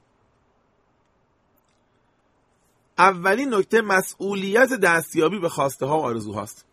اولین 2.99 3.54
نکته 3.54 3.80
مسئولیت 3.80 4.73
دستیابی 4.73 5.38
به 5.38 5.49
خواسته 5.49 5.87
ها 5.87 5.99
و 5.99 6.02
آرزوهاست. 6.02 6.64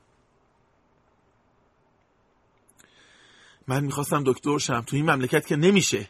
من 3.68 3.84
می‌خواستم 3.84 4.24
دکتر 4.26 4.58
شم 4.58 4.82
تو 4.82 4.96
این 4.96 5.12
مملکت 5.12 5.48
که 5.48 5.56
نمیشه. 5.56 6.10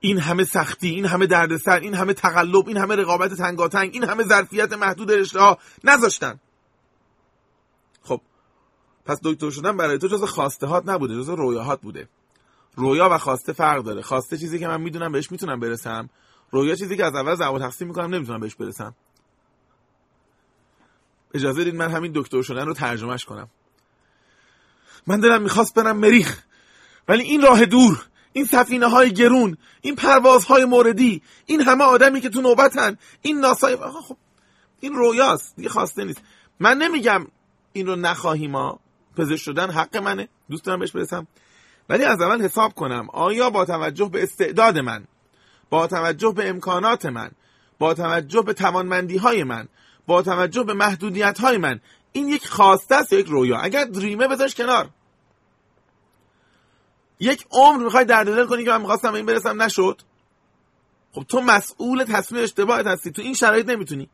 این 0.00 0.18
همه 0.18 0.44
سختی 0.44 0.88
این 0.88 1.04
همه 1.04 1.26
دردسر 1.26 1.80
این 1.80 1.94
همه 1.94 2.12
تقلب 2.12 2.68
این 2.68 2.76
همه 2.76 2.96
رقابت 2.96 3.34
تنگاتنگ 3.34 3.90
این 3.92 4.04
همه 4.04 4.24
ظرفیت 4.24 4.72
محدود 4.72 5.12
رشته 5.12 5.40
ها 5.40 5.58
نذاشتن. 5.84 6.40
پس 9.06 9.20
دکتر 9.24 9.50
شدن 9.50 9.76
برای 9.76 9.98
تو 9.98 10.08
جز 10.08 10.24
خواسته 10.24 10.66
هات 10.66 10.88
نبوده 10.88 11.14
جز 11.14 11.28
رویاهات 11.28 11.80
بوده. 11.80 12.08
رویا 12.74 13.08
و 13.10 13.18
خواسته 13.18 13.52
فرق 13.52 13.82
داره. 13.82 14.02
خواسته 14.02 14.38
چیزی 14.38 14.58
که 14.58 14.68
من 14.68 14.80
می‌دونم 14.80 15.12
بهش 15.12 15.30
می‌تونم 15.30 15.60
برسم. 15.60 16.10
رویا 16.50 16.74
چیزی 16.74 16.96
که 16.96 17.04
از 17.04 17.14
اول 17.14 17.34
زبان 17.34 17.60
تقسیم 17.60 17.88
می‌کنم 17.88 18.14
نمی‌تونم 18.14 18.40
بهش 18.40 18.54
برسم. 18.54 18.94
اجازه 21.34 21.64
دید 21.64 21.74
من 21.74 21.90
همین 21.90 22.12
دکتر 22.14 22.42
شدن 22.42 22.66
رو 22.66 22.74
ترجمهش 22.74 23.24
کنم. 23.24 23.48
من 25.06 25.20
دلم 25.20 25.42
می‌خواست 25.42 25.74
برم 25.74 25.96
مریخ 25.96 26.42
ولی 27.08 27.22
این 27.22 27.42
راه 27.42 27.64
دور 27.64 28.06
این 28.32 28.44
سفینه 28.44 28.86
های 28.86 29.12
گرون 29.12 29.56
این 29.80 29.96
پروازهای 29.96 30.64
موردی 30.64 31.22
این 31.46 31.60
همه 31.60 31.84
آدمی 31.84 32.20
که 32.20 32.28
تو 32.28 32.40
نوبتن 32.40 32.98
این 33.22 33.40
ناسای 33.40 33.76
خب 33.76 34.16
این 34.80 34.94
رویاست. 34.94 35.56
دیگه 35.56 35.68
خواسته 35.68 36.04
نیست. 36.04 36.22
من 36.60 36.78
نمیگم 36.78 37.26
این 37.72 37.86
رو 37.86 37.96
نخواهیم 37.96 38.50
ما 38.50 38.80
پزشک 39.16 39.42
شدن 39.42 39.70
حق 39.70 39.96
منه. 39.96 40.28
دوست 40.50 40.64
دارم 40.64 40.78
بهش 40.78 40.92
برسم. 40.92 41.26
ولی 41.88 42.04
از 42.04 42.20
اول 42.20 42.42
حساب 42.42 42.74
کنم 42.74 43.08
آیا 43.12 43.50
با 43.50 43.64
توجه 43.64 44.08
به 44.08 44.22
استعداد 44.22 44.78
من 44.78 45.04
با 45.70 45.86
توجه 45.86 46.32
به 46.32 46.48
امکانات 46.48 47.06
من 47.06 47.30
با 47.78 47.94
توجه 47.94 48.42
به 48.42 48.52
توانمندی 48.52 49.16
های 49.16 49.44
من 49.44 49.68
با 50.06 50.22
توجه 50.22 50.62
به 50.62 50.74
محدودیت 50.74 51.40
های 51.40 51.56
من 51.56 51.80
این 52.12 52.28
یک 52.28 52.48
خواسته 52.48 52.94
است 52.94 53.12
یک 53.12 53.26
رویا؟ 53.26 53.58
اگر 53.58 53.84
دریمه 53.84 54.28
بذارش 54.28 54.54
کنار. 54.54 54.90
یک 57.20 57.46
عمر 57.50 57.84
می‌خوای 57.84 58.04
درد 58.04 58.26
دل 58.26 58.46
کنی 58.46 58.64
که 58.64 58.70
من 58.70 58.80
می‌خواستم 58.80 59.14
این 59.14 59.26
برسم 59.26 59.62
نشد. 59.62 60.02
خب 61.12 61.22
تو 61.28 61.40
مسئول 61.40 62.04
تصمیم 62.04 62.42
اشتباهت 62.42 62.86
هستی. 62.86 63.10
تو 63.10 63.22
این 63.22 63.34
شرایط 63.34 63.68
نمی‌تونی. 63.68 64.08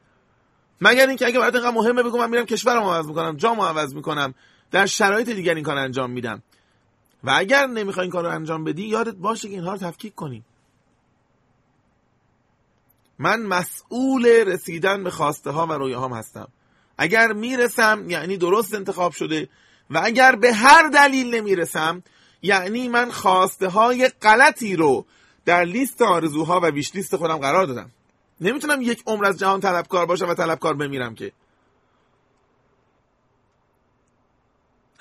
مگر 0.81 1.07
اینکه 1.07 1.27
اگه 1.27 1.39
برات 1.39 1.55
اینقدر 1.55 1.75
مهمه 1.75 2.03
بگم 2.03 2.19
من 2.19 2.31
میرم 2.31 2.47
کشورم 2.47 2.83
عوض 2.83 3.07
می‌کنم 3.07 3.37
جام 3.37 3.61
عوض 3.61 3.95
می‌کنم. 3.95 4.35
در 4.73 4.87
شرایط 4.87 5.31
دیگر 5.31 5.55
این 5.55 5.65
کار 5.65 5.79
انجام 5.79 6.11
میدم. 6.11 6.43
و 7.25 7.31
اگر 7.37 7.67
نمی‌خوای 7.67 8.05
این 8.05 8.13
کار 8.13 8.25
رو 8.25 8.31
انجام 8.31 8.65
بدی 8.65 8.83
یادت 8.83 9.15
باشه 9.15 9.49
که 9.49 9.55
اینها 9.55 9.73
رو 9.73 9.79
تفکیک 9.79 10.15
کنی 10.15 10.45
من 13.19 13.43
مسئول 13.43 14.27
رسیدن 14.27 15.05
به 15.05 15.11
خواسته 15.11 15.51
ها 15.51 15.67
و 15.67 15.73
رویاهام 15.73 16.13
هستم. 16.13 16.49
اگر 16.99 17.33
می‌رسم 17.33 18.05
یعنی 18.09 18.37
درست 18.37 18.75
انتخاب 18.75 19.13
شده. 19.13 19.49
و 19.91 20.01
اگر 20.05 20.37
به 20.37 20.53
هر 20.53 20.89
دلیل 20.89 21.35
نمی‌رسم 21.35 22.03
یعنی 22.43 22.89
من 22.89 23.11
خواسته 23.11 23.69
های 23.69 24.09
غلطی 24.09 24.77
رو 24.77 25.07
در 25.45 25.65
لیست 25.65 26.03
آرزوها 26.03 26.61
و 26.61 26.67
ویش 26.67 26.95
لیست 26.95 27.17
خودم 27.17 27.37
قرار 27.37 27.67
دادم. 27.67 27.91
نمی‌تونم 28.41 28.83
یک 28.83 29.03
عمر 29.07 29.25
از 29.25 29.39
جهان 29.39 29.61
طلبکار 29.61 30.07
باشم 30.07 30.29
و 30.29 30.35
طلبکار 30.35 30.75
بمیرم 30.75 31.15
که. 31.15 31.33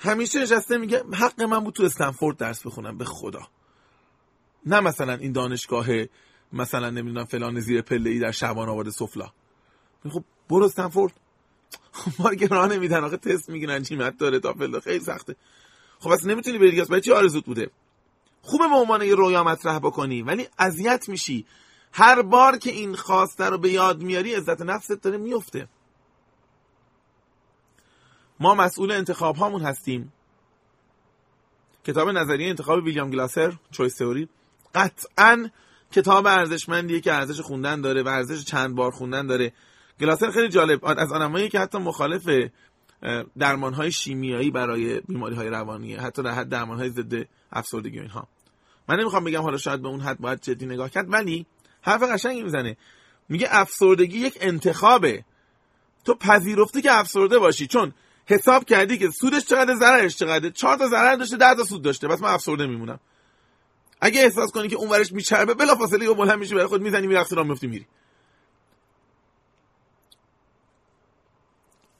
همیشه 0.02 0.42
نشسته 0.42 0.78
میگه 0.78 1.04
حق 1.12 1.42
من 1.42 1.60
بود 1.60 1.74
تو 1.74 1.82
استنفورد 1.82 2.36
درس 2.36 2.66
بخونم 2.66 2.98
به 2.98 3.04
خدا. 3.04 3.48
نه 4.66 4.80
مثلا 4.80 5.12
این 5.12 5.32
دانشگاه 5.32 5.86
مثلا 6.52 6.90
نمی‌دونم 6.90 7.24
فلان 7.24 7.60
زیر 7.60 7.82
پله 7.82 8.10
ای 8.10 8.18
در 8.18 8.30
شبان 8.30 8.68
آباد 8.68 8.90
سفلا. 8.90 9.28
خب 10.10 10.24
برو 10.50 10.64
استنفورد. 10.64 11.12
خب 11.92 12.10
ما 12.18 12.34
که 12.34 12.54
نمیدن. 12.54 13.04
آخه 13.04 13.16
تست 13.16 13.48
می‌گیرن 13.48 13.82
چیمت 13.82 14.18
داره 14.18 14.40
تا 14.40 14.52
فلان 14.52 14.80
خیلی 14.80 15.04
سخته. 15.04 15.36
خب 15.98 16.10
اصلا 16.10 16.32
نمی‌تونی 16.32 16.58
بری 16.58 16.82
برای 16.82 17.00
چی 17.00 17.12
آرزوت 17.12 17.44
بوده؟ 17.44 17.70
خوبه 18.42 18.68
به 18.68 18.74
عنوان 18.74 19.02
یه 19.02 19.14
رویا 19.14 19.44
مطرح 19.44 19.78
بکنی 19.78 20.22
ولی 20.22 20.48
اذیت 20.58 21.08
میشی. 21.08 21.46
هر 21.92 22.22
بار 22.22 22.58
که 22.58 22.70
این 22.70 22.94
خواسته 22.96 23.44
رو 23.44 23.58
به 23.58 23.70
یاد 23.70 24.02
میاری 24.02 24.34
عزت 24.34 24.62
نفست 24.62 24.92
داره 24.92 25.18
میفته 25.18 25.68
ما 28.42 28.54
مسئول 28.54 28.92
انتخاب 28.92 29.36
هامون 29.36 29.62
هستیم. 29.62 30.12
کتاب 31.84 32.08
نظریه 32.08 32.48
انتخاب 32.48 32.84
ویلیام 32.84 33.10
گلاسر 33.10 33.52
چویس 33.70 33.96
تئوری. 33.96 34.28
قطعا 34.74 35.50
کتاب 35.92 36.26
ارزشمندیه 36.26 37.00
که 37.00 37.12
ارزش 37.12 37.40
خوندن 37.40 37.80
داره 37.80 38.02
و 38.02 38.08
ارزش 38.08 38.44
چند 38.44 38.74
بار 38.74 38.90
خوندن 38.90 39.26
داره. 39.26 39.52
گلاسر 40.00 40.30
خیلی 40.30 40.48
جالب. 40.48 40.84
از 40.84 41.12
آدمایی 41.12 41.48
که 41.48 41.60
حتی 41.60 41.78
مخالف 41.78 42.28
درمان 43.38 43.74
های 43.74 43.92
شیمیایی 43.92 44.50
برای 44.50 45.00
بیماری 45.00 45.34
های 45.34 45.48
روانیه 45.48 46.00
حتی 46.00 46.22
در 46.22 46.30
حد 46.30 46.48
درمان 46.48 46.78
های 46.78 46.90
ضد 46.90 47.28
افسردگی 47.52 47.98
و 47.98 48.02
اینها. 48.02 48.28
من 48.88 49.00
نمی‌خوام 49.00 49.24
بگم 49.24 49.42
حالا 49.42 49.56
شاید 49.56 49.82
به 49.82 49.88
اون 49.88 50.00
حد 50.00 50.18
باید 50.18 50.40
جدی 50.40 50.66
نگاه 50.66 50.90
کرد 50.90 51.12
ولی 51.12 51.46
حرف 51.82 52.02
قشنگی 52.02 52.42
می‌زنه. 52.42 52.76
میگه 53.28 53.48
افسردگی 53.50 54.18
یک 54.18 54.38
انتخابه. 54.40 55.24
تو 56.04 56.14
پذیرفتی 56.14 56.82
که 56.82 56.98
افسرده 56.98 57.38
باشی. 57.38 57.66
چون 57.66 57.92
حساب 58.32 58.64
کردی 58.64 58.98
که 58.98 59.10
سودش 59.10 59.44
چقدر 59.44 59.74
ضررش 59.74 60.16
چقدر؟ 60.16 60.50
چهار 60.50 60.76
تا 60.76 60.88
ضرر 60.88 61.16
داشته 61.16 61.36
ده 61.36 61.54
تا 61.54 61.64
سود 61.64 61.82
داشته. 61.82 62.08
بس 62.08 62.20
من 62.20 62.28
افسرده 62.28 62.66
میمونم 62.66 63.00
اگه 64.00 64.20
احساس 64.20 64.50
کنی 64.50 64.68
که 64.68 64.76
اون 64.76 64.88
ورش 64.88 65.12
میچربه 65.12 65.54
بلافاصله 65.54 66.04
یه 66.04 66.14
بلند 66.14 66.38
میشی 66.38 66.54
برای 66.54 66.66
خود 66.66 66.82
می‌زنی 66.82 67.06
میری 67.06 67.24
راه 67.30 67.46
میفتی 67.46 67.66
میری. 67.66 67.86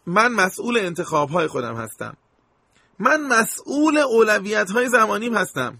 من 0.06 0.32
مسئول 0.32 0.78
انتخاب 0.78 1.30
های 1.30 1.46
خودم 1.46 1.76
هستم. 1.76 2.16
من 2.98 3.20
مسئول 3.20 3.98
اولویت 3.98 4.70
های 4.70 4.88
زمانیم 4.88 5.34
هستم. 5.36 5.78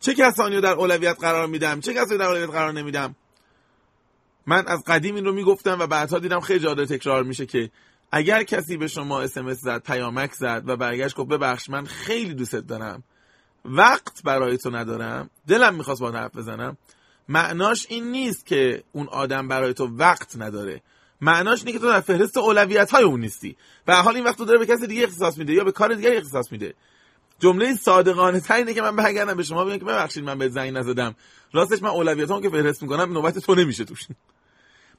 چه 0.00 0.14
کسانی 0.14 0.54
رو 0.54 0.60
در 0.60 0.72
اولویت 0.72 1.20
قرار 1.20 1.46
میدم؟ 1.46 1.80
چه 1.80 1.94
کسانی 1.94 2.18
در 2.18 2.26
اولویت 2.26 2.50
قرار 2.50 2.72
نمیدم؟ 2.72 3.16
من 4.46 4.66
از 4.66 4.84
قدیم 4.86 5.14
این 5.14 5.24
رو 5.24 5.32
می‌گفتم 5.32 5.78
و 5.80 5.86
بعدها 5.86 6.18
دیدم 6.18 6.40
خیلی 6.40 6.60
جاده 6.60 6.86
تکرار 6.86 7.22
میشه 7.22 7.46
که 7.46 7.70
اگر 8.12 8.42
کسی 8.42 8.76
به 8.76 8.88
شما 8.88 9.20
اسمس 9.20 9.60
زد 9.60 9.82
پیامک 9.82 10.32
زد 10.32 10.62
و 10.66 10.76
برگشت 10.76 11.16
گفت 11.16 11.28
ببخش 11.28 11.70
من 11.70 11.84
خیلی 11.84 12.34
دوست 12.34 12.54
دارم. 12.54 13.02
وقت 13.64 14.22
برای 14.24 14.58
تو 14.58 14.70
ندارم. 14.70 15.30
دلم 15.48 15.74
می‌خواست 15.74 16.00
با 16.00 16.10
حرف 16.10 16.36
بزنم. 16.36 16.76
معناش 17.28 17.86
این 17.88 18.10
نیست 18.10 18.46
که 18.46 18.82
اون 18.92 19.08
آدم 19.08 19.48
برای 19.48 19.74
تو 19.74 19.86
وقت 19.86 20.36
نداره. 20.36 20.82
معناش 21.20 21.60
اینه 21.60 21.72
که 21.72 21.78
تو 21.78 21.86
در 21.86 22.00
فهرست 22.00 22.36
اولویت 22.36 22.90
های 22.90 23.04
اون 23.04 23.20
نیستی. 23.20 23.56
و 23.86 24.02
حال 24.02 24.16
این 24.16 24.24
وقت 24.24 24.38
تو 24.38 24.44
داره 24.44 24.58
به 24.58 24.66
کسی 24.66 24.86
دیگه 24.86 25.02
اختصاص 25.02 25.38
میده 25.38 25.52
یا 25.52 25.64
به 25.64 25.72
کار 25.72 25.94
دیگه 25.94 26.10
اختصاص 26.12 26.52
میده. 26.52 26.74
جمله 27.40 27.74
صادقانه 27.74 28.40
تر 28.40 28.54
اینه 28.54 28.74
که 28.74 28.82
من 28.82 28.96
برگردم 28.96 29.34
به 29.34 29.42
شما 29.42 29.64
بگم 29.64 29.78
که 29.78 29.84
ببخشید 29.84 30.24
من 30.24 30.38
به 30.38 30.48
زنگ 30.48 30.76
نزدم. 30.76 31.14
راستش 31.52 31.82
من 31.82 31.88
اولویتام 31.88 32.42
که 32.42 32.48
فهرست 32.48 32.82
می‌کنم 32.82 33.12
نوبت 33.12 33.38
تو 33.38 33.54
نمیشه 33.54 33.84
توش. 33.84 34.06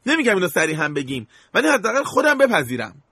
نمیگم 0.06 0.36
اینو 0.36 0.48
سریع 0.48 0.76
هم 0.76 0.94
بگیم 0.94 1.28
ولی 1.54 1.68
حداقل 1.68 2.04
خودم 2.04 2.38
بپذیرم. 2.38 3.04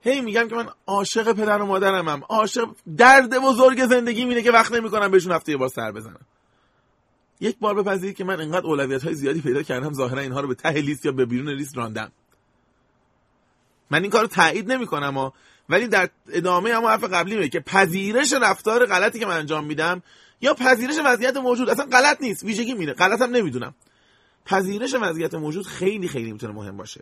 هی 0.00 0.20
میگم 0.20 0.48
که 0.48 0.54
من 0.54 0.68
عاشق 0.86 1.32
پدر 1.32 1.62
و 1.62 1.66
مادرمم 1.66 2.22
عاشق 2.28 2.68
درد 2.96 3.38
بزرگ 3.38 3.86
زندگی 3.86 4.24
میده 4.24 4.42
که 4.42 4.50
وقت 4.50 4.72
نمی‌کنم 4.72 5.10
بهشون 5.10 5.32
هفته 5.32 5.56
بار 5.56 5.68
سر 5.68 5.92
بزنم. 5.92 6.20
یک 7.40 7.58
بار 7.58 7.82
بپذیرید 7.82 8.16
که 8.16 8.24
من 8.24 8.40
انقدر 8.40 8.66
اولویت 8.66 9.04
های 9.04 9.14
زیادی 9.14 9.40
پیدا 9.40 9.62
کردم 9.62 9.92
ظاهرا 9.92 10.20
اینها 10.20 10.40
رو 10.40 10.48
به 10.48 10.54
ته 10.54 10.70
لیست 10.72 11.04
یا 11.06 11.12
به 11.12 11.26
بیرون 11.26 11.48
لیست 11.48 11.76
راندم. 11.76 12.12
من 13.90 14.02
این 14.02 14.10
کار 14.10 14.20
رو 14.20 14.26
تایید 14.26 14.72
نمی‌کنم 14.72 15.32
ولی 15.68 15.88
در 15.88 16.10
ادامه 16.28 16.70
اما 16.70 16.90
حرف 16.90 17.04
قبلی 17.04 17.36
میگه 17.36 17.48
که 17.48 17.60
پذیرش 17.60 18.32
رفتار 18.32 18.86
غلطی 18.86 19.18
که 19.18 19.26
من 19.26 19.36
انجام 19.36 19.64
میدم 19.64 20.02
یا 20.40 20.54
پذیرش 20.54 20.94
وضعیت 21.04 21.36
موجود. 21.36 21.70
اصلا 21.70 21.84
غلط 21.84 22.20
نیست. 22.20 22.44
ویژگی 22.44 22.74
میره. 22.74 22.92
غلطم 22.92 23.30
نمی‌دونم. 23.30 23.74
پذیرش 24.46 24.94
وضعیت 25.00 25.34
موجود 25.34 25.66
خیلی 25.66 26.08
خیلی 26.08 26.32
می‌تونه 26.32 26.52
مهم 26.52 26.76
باشه. 26.76 27.00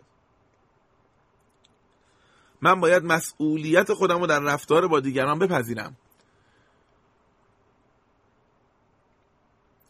من 2.61 2.79
باید 2.79 3.03
مسئولیت 3.03 3.93
خودم 3.93 4.19
رو 4.19 4.27
در 4.27 4.39
رفتار 4.39 4.87
با 4.87 4.99
دیگران 4.99 5.39
بپذیرم. 5.39 5.97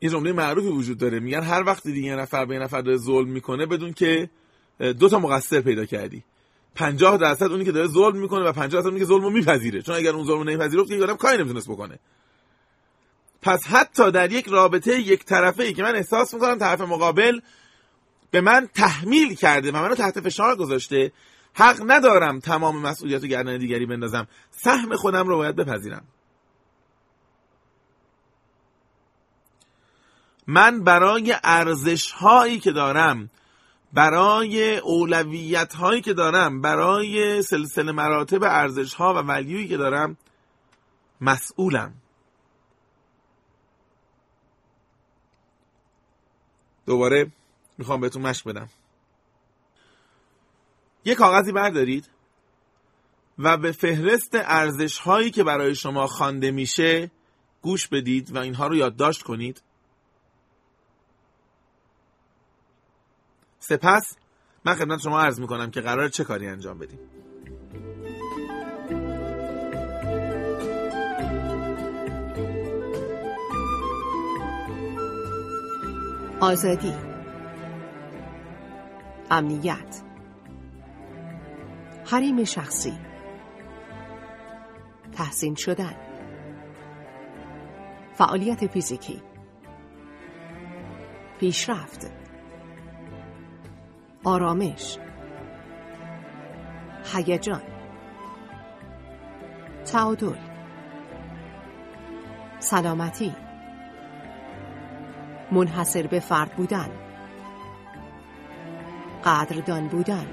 یه 0.01 0.09
جمله 0.09 0.31
معروفی 0.31 0.67
وجود 0.67 0.97
داره. 0.97 1.19
میگن 1.19 1.43
هر 1.43 1.63
وقت 1.63 1.83
دیگه 1.83 2.15
نفر 2.15 2.45
به 2.45 2.59
نفر 2.59 2.81
داره 2.81 2.97
ظلم 2.97 3.29
می‌کنه 3.29 3.65
بدون 3.65 3.93
که 3.93 4.29
دو 4.79 5.09
تا 5.09 5.19
مقصر 5.19 5.61
پیدا 5.61 5.85
کردی. 5.85 6.23
50 6.75 7.17
درصد 7.17 7.51
اونی 7.51 7.65
که 7.65 7.71
داره 7.71 7.87
ظلم 7.87 8.17
می‌کنه 8.17 8.45
و 8.45 8.51
50 8.51 8.67
درصد 8.67 8.87
اونی 8.87 8.99
که 8.99 9.05
ظلم 9.05 9.21
رو 9.21 9.29
میپذیره. 9.29 9.81
چون 9.81 9.95
اگر 9.95 10.11
اون 10.11 10.25
ظلم 10.25 10.37
رو 10.37 10.43
نمیپذیره 10.43 10.85
که 10.85 11.03
آدم 11.03 11.15
کاری 11.15 11.37
نمی‌تونست 11.37 11.69
بکنه. 11.69 11.99
پس 13.41 13.67
حتی 13.67 14.11
در 14.11 14.31
یک 14.31 14.47
رابطه 14.47 14.99
یک 14.99 15.25
طرفه 15.25 15.63
ای 15.63 15.73
که 15.73 15.83
من 15.83 15.95
احساس 15.95 16.33
می‌کنم 16.33 16.57
طرف 16.57 16.81
مقابل 16.81 17.39
به 18.31 18.41
من 18.41 18.69
تحمیل 18.73 19.35
کرده 19.35 19.71
و 19.71 19.75
منو 19.75 19.95
تحت 19.95 20.19
فشار 20.19 20.55
گذاشته 20.55 21.11
حق 21.53 21.81
ندارم 21.87 22.39
تمام 22.39 22.81
مسئولیت 22.81 23.25
گردن 23.25 23.57
دیگری 23.57 23.85
بندازم. 23.85 24.27
سهم 24.51 24.95
خودم 24.95 25.27
رو 25.27 25.37
باید 25.37 25.55
بپذیرم. 25.55 26.05
من 30.47 30.83
برای 30.83 31.35
ارزش 31.43 32.11
هایی 32.11 32.59
که 32.59 32.71
دارم 32.71 33.29
برای 33.93 34.77
اولویت 34.77 35.73
هایی 35.73 36.01
که 36.01 36.13
دارم 36.13 36.61
برای 36.61 37.41
سلسله 37.41 37.91
مراتب 37.91 38.43
ارزش 38.43 38.93
ها 38.93 39.13
و 39.13 39.17
ولیویی 39.17 39.67
که 39.67 39.77
دارم 39.77 40.17
مسئولم. 41.21 41.93
دوباره 46.85 47.31
می‌خوام 47.77 48.01
بهتون 48.01 48.21
مشق 48.21 48.49
بدم. 48.49 48.69
یه 51.05 51.15
کاغذی 51.15 51.51
بردارید 51.51 52.09
و 53.39 53.57
به 53.57 53.71
فهرست 53.71 54.31
ارزش 54.33 54.97
هایی 54.97 55.31
که 55.31 55.43
برای 55.43 55.75
شما 55.75 56.07
خوانده 56.07 56.51
میشه 56.51 57.11
گوش 57.61 57.87
بدید 57.87 58.35
و 58.35 58.39
اینها 58.39 58.67
رو 58.67 58.75
یادداشت 58.75 59.23
کنید. 59.23 59.61
سپس 63.65 64.15
من 64.65 64.75
خدمت 64.75 64.99
شما 64.99 65.21
عرض 65.21 65.39
می‌کنم 65.39 65.71
که 65.71 65.81
قرار 65.81 66.09
چه 66.09 66.23
کاری 66.23 66.47
انجام 66.47 66.79
بدیم. 66.79 66.99
آزادی. 76.39 76.93
امنیت. 79.31 80.01
حریم 82.05 82.43
شخصی. 82.43 82.93
تحسین 85.11 85.55
شدن. 85.55 85.95
فعالیت 88.13 88.67
فیزیکی. 88.67 89.21
پیشرفت. 91.39 92.22
آرامش. 94.23 94.97
هیجان. 97.13 97.61
تعادل. 99.85 100.35
سلامتی. 102.59 103.35
منحصر 105.51 106.07
به 106.07 106.19
فرد 106.19 106.51
بودن. 106.55 106.89
قدردان 109.25 109.87
بودن. 109.87 110.27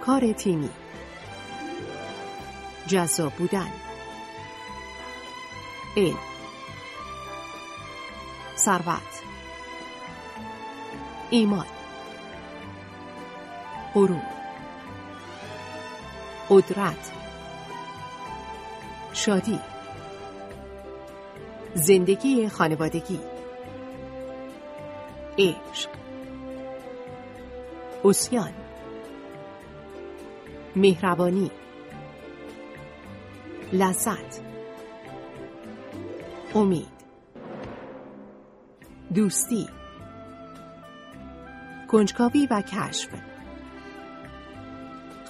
کار 0.00 0.32
تیمی. 0.32 0.70
جذاب 2.86 3.32
بودن. 3.32 3.68
علم 5.96 6.18
ثروت. 8.56 9.22
ایمان. 11.30 11.71
غرور 13.94 14.22
قدرت. 16.50 17.12
شادی. 19.12 19.60
زندگی 21.74 22.48
خانوادگی. 22.48 23.20
عشق. 25.38 25.90
اسیان 28.04 28.52
مهربانی. 30.76 31.50
لذت. 33.72 34.40
امید. 36.54 36.88
دوستی. 39.14 39.68
کنجکاوی 41.88 42.48
و 42.50 42.60
کشف. 42.62 43.08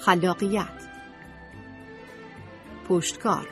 خلاقیت. 0.05 0.67
پشتکار. 2.89 3.47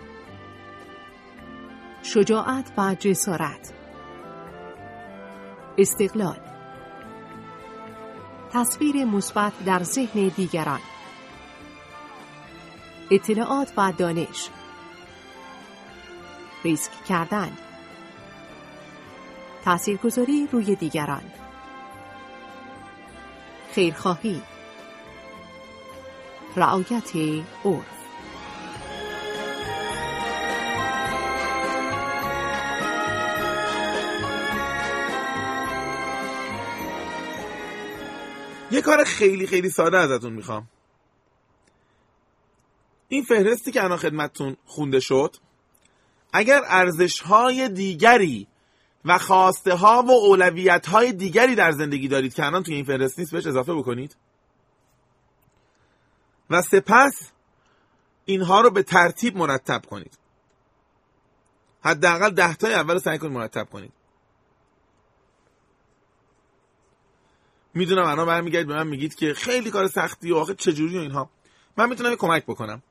شجاعت 2.03 2.71
و 2.77 2.95
جسارت. 2.99 3.73
استقلال. 5.77 6.39
تصویر 8.53 9.05
مثبت 9.05 9.53
در 9.65 9.83
ذهن 9.83 10.27
دیگران. 10.27 10.79
اطلاعات 13.11 13.73
و 13.77 13.91
دانش. 13.97 14.49
ریسک 16.63 16.91
کردن. 17.05 17.57
تاثیرگذاری 19.65 20.47
روی 20.51 20.75
دیگران. 20.75 21.23
خیرخواهی. 23.71 24.41
رعایت 26.55 27.15
عرف. 27.65 27.85
یه 38.71 38.81
کار 38.81 39.03
خیلی 39.03 39.47
خیلی 39.47 39.69
ساده 39.69 39.97
ازتون 39.97 40.33
می‌خوام. 40.33 40.67
این 43.07 43.23
فهرستی 43.23 43.71
که 43.71 43.83
الان 43.83 43.97
خدمتتون 43.97 44.57
خونده 44.65 44.99
شد 44.99 45.35
اگر 46.33 46.61
ارزش 46.67 47.19
های 47.19 47.69
دیگری 47.69 48.47
و 49.05 49.17
خواسته 49.17 49.73
ها 49.73 50.03
و 50.07 50.11
اولویت 50.11 50.87
های 50.87 51.13
دیگری 51.13 51.55
در 51.55 51.71
زندگی 51.71 52.07
دارید 52.07 52.33
که 52.33 52.45
الان 52.45 52.63
توی 52.63 52.75
این 52.75 52.85
فهرست 52.85 53.19
نیست 53.19 53.31
بهش 53.31 53.45
اضافه 53.45 53.73
بکنید. 53.73 54.15
و 56.51 56.61
سپس 56.61 57.31
اینها 58.25 58.61
رو 58.61 58.69
به 58.69 58.83
ترتیب 58.83 59.37
مرتب 59.37 59.81
کنید. 59.85 60.17
حداقل 61.83 62.29
ده 62.29 62.55
تای 62.55 62.73
اول 62.73 62.99
سعی 62.99 63.17
کنید 63.17 63.33
مرتب 63.33 63.69
کنید. 63.69 63.93
می‌دونم 67.73 68.05
الان 68.05 68.27
برمیگردید 68.27 68.67
به 68.67 68.75
من 68.75 68.87
میگید 68.87 69.15
که 69.15 69.33
خیلی 69.33 69.71
کار 69.71 69.87
سختی 69.87 70.31
و 70.31 70.35
آخه 70.35 70.55
چجوری 70.55 70.97
و 70.97 71.01
اینها. 71.01 71.29
من 71.77 71.89
می‌تونم 71.89 72.15
کمک 72.15 72.45
بکنم. 72.45 72.83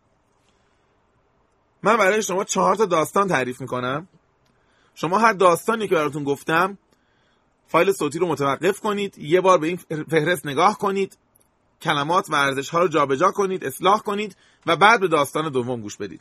من 1.83 1.96
برای 1.96 2.23
شما 2.23 2.44
چهار 2.44 2.77
تا 2.77 2.87
داستان 2.87 3.29
تعریف 3.29 3.61
می‌کنم. 3.61 4.09
شما 4.94 5.18
هر 5.18 5.33
داستانی 5.33 5.88
که 5.88 5.94
براتون 5.94 6.25
گفتم 6.25 6.79
فایل 7.66 7.92
صوتی 7.92 8.18
رو 8.18 8.27
متوقف 8.27 8.81
کنید 8.81 9.18
یه 9.18 9.40
بار 9.40 9.59
به 9.59 9.66
این 9.66 9.77
فهرست 10.11 10.46
نگاه 10.46 10.79
کنید. 10.79 11.18
کلمات 11.83 12.31
و 12.31 12.35
ارزش 12.35 12.71
ها 12.71 12.79
رو 12.79 12.88
جابجا 12.88 13.31
کنید 13.31 13.64
اصلاح 13.64 14.01
کنید 14.01 14.37
و 14.66 14.77
بعد 14.77 15.01
به 15.01 15.09
داستان 15.09 15.53
دوم 15.53 15.81
گوش 15.81 15.97
بدید. 15.97 16.21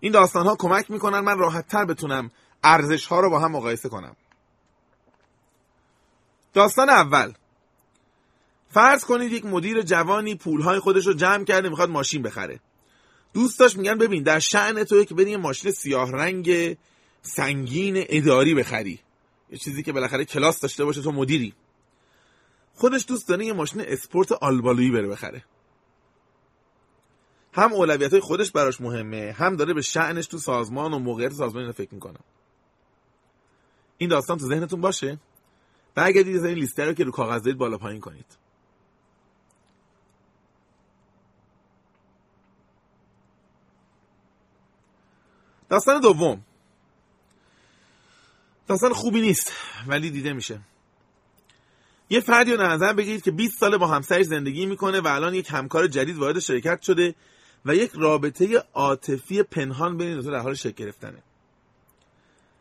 این 0.00 0.12
داستان 0.12 0.46
ها 0.46 0.56
کمک 0.56 0.90
می‌کنن 0.90 1.20
من 1.20 1.38
راحت 1.38 1.68
تر 1.68 1.84
بتونم 1.84 2.30
ارزش 2.64 3.06
ها 3.06 3.20
رو 3.20 3.30
با 3.30 3.38
هم 3.38 3.52
مقایسه 3.52 3.88
کنم. 3.88 4.16
داستان 6.52 6.88
اول. 6.88 7.32
فرض 8.70 9.04
کنید 9.04 9.32
یک 9.32 9.46
مدیر 9.46 9.82
جوانی 9.82 10.34
پولهای 10.34 10.78
خودش 10.78 11.06
رو 11.06 11.12
جمع 11.12 11.44
کرده 11.44 11.68
می‌خواد 11.68 11.90
ماشین 11.90 12.22
بخره. 12.22 12.60
دوستاش 13.34 13.76
میگن 13.76 13.98
ببین 13.98 14.22
در 14.22 14.38
شعن 14.38 14.84
توی 14.84 15.04
که 15.04 15.14
بریم 15.14 15.40
ماشین 15.40 15.70
سیاه 15.70 16.12
رنگ 16.12 16.76
سنگین 17.22 18.04
اداری 18.08 18.54
بخری. 18.54 19.00
یه 19.50 19.58
چیزی 19.58 19.82
که 19.82 19.92
بالاخره 19.92 20.24
کلاس 20.24 20.60
داشته 20.60 20.84
باشه 20.84 21.02
تو 21.02 21.12
مدیری. 21.12 21.54
خودش 22.78 23.04
دوست 23.08 23.28
داره 23.28 23.46
یه 23.46 23.52
ماشین 23.52 23.80
اسپورت 23.80 24.32
آلبالویی 24.32 24.90
بره 24.90 25.08
بخره. 25.08 25.44
هم 27.52 27.72
اولویت 27.72 28.12
های 28.12 28.20
خودش 28.20 28.50
براش 28.50 28.80
مهمه 28.80 29.34
هم 29.38 29.56
داره 29.56 29.74
به 29.74 29.82
شعنش 29.82 30.26
تو 30.26 30.38
سازمان 30.38 30.94
و 30.94 30.98
موقعیت 30.98 31.32
سازمان 31.32 31.62
اینو 31.62 31.72
فکر 31.72 31.94
می‌کنه. 31.94 32.18
این 33.98 34.10
داستان 34.10 34.38
تو 34.38 34.46
ذهنتون 34.46 34.80
باشه؟ 34.80 35.18
برگردید 35.94 36.36
از 36.36 36.44
این 36.44 36.58
لیسته 36.58 36.84
رو 36.84 36.92
که 36.92 37.04
رو 37.04 37.10
کاغذ 37.10 37.42
دارید 37.42 37.58
بالا 37.58 37.78
پایین 37.78 38.00
کنید. 38.00 38.38
داستان 45.68 46.00
دوم. 46.00 46.44
داستان 48.66 48.92
خوبی 48.92 49.20
نیست 49.20 49.52
ولی 49.86 50.10
دیده 50.10 50.32
میشه. 50.32 50.60
یه 52.10 52.20
فردی 52.20 52.52
رو 52.52 52.62
نظر 52.62 52.92
بگیرید 52.92 53.22
که 53.22 53.30
20 53.30 53.58
ساله 53.58 53.78
با 53.78 53.86
همسرش 53.86 54.26
زندگی 54.26 54.66
می‌کنه 54.66 55.00
و 55.00 55.06
الان 55.06 55.34
یک 55.34 55.48
همکار 55.50 55.86
جدید 55.86 56.16
وارد 56.16 56.38
شرکت 56.38 56.82
شده 56.82 57.14
و 57.64 57.74
یک 57.74 57.90
رابطه 57.94 58.64
عاطفی 58.74 59.42
پنهان 59.42 59.96
بین 59.96 60.20
دو 60.20 60.30
در 60.30 60.38
حال 60.38 60.54
شکل 60.54 60.84
گرفتنه. 60.84 61.22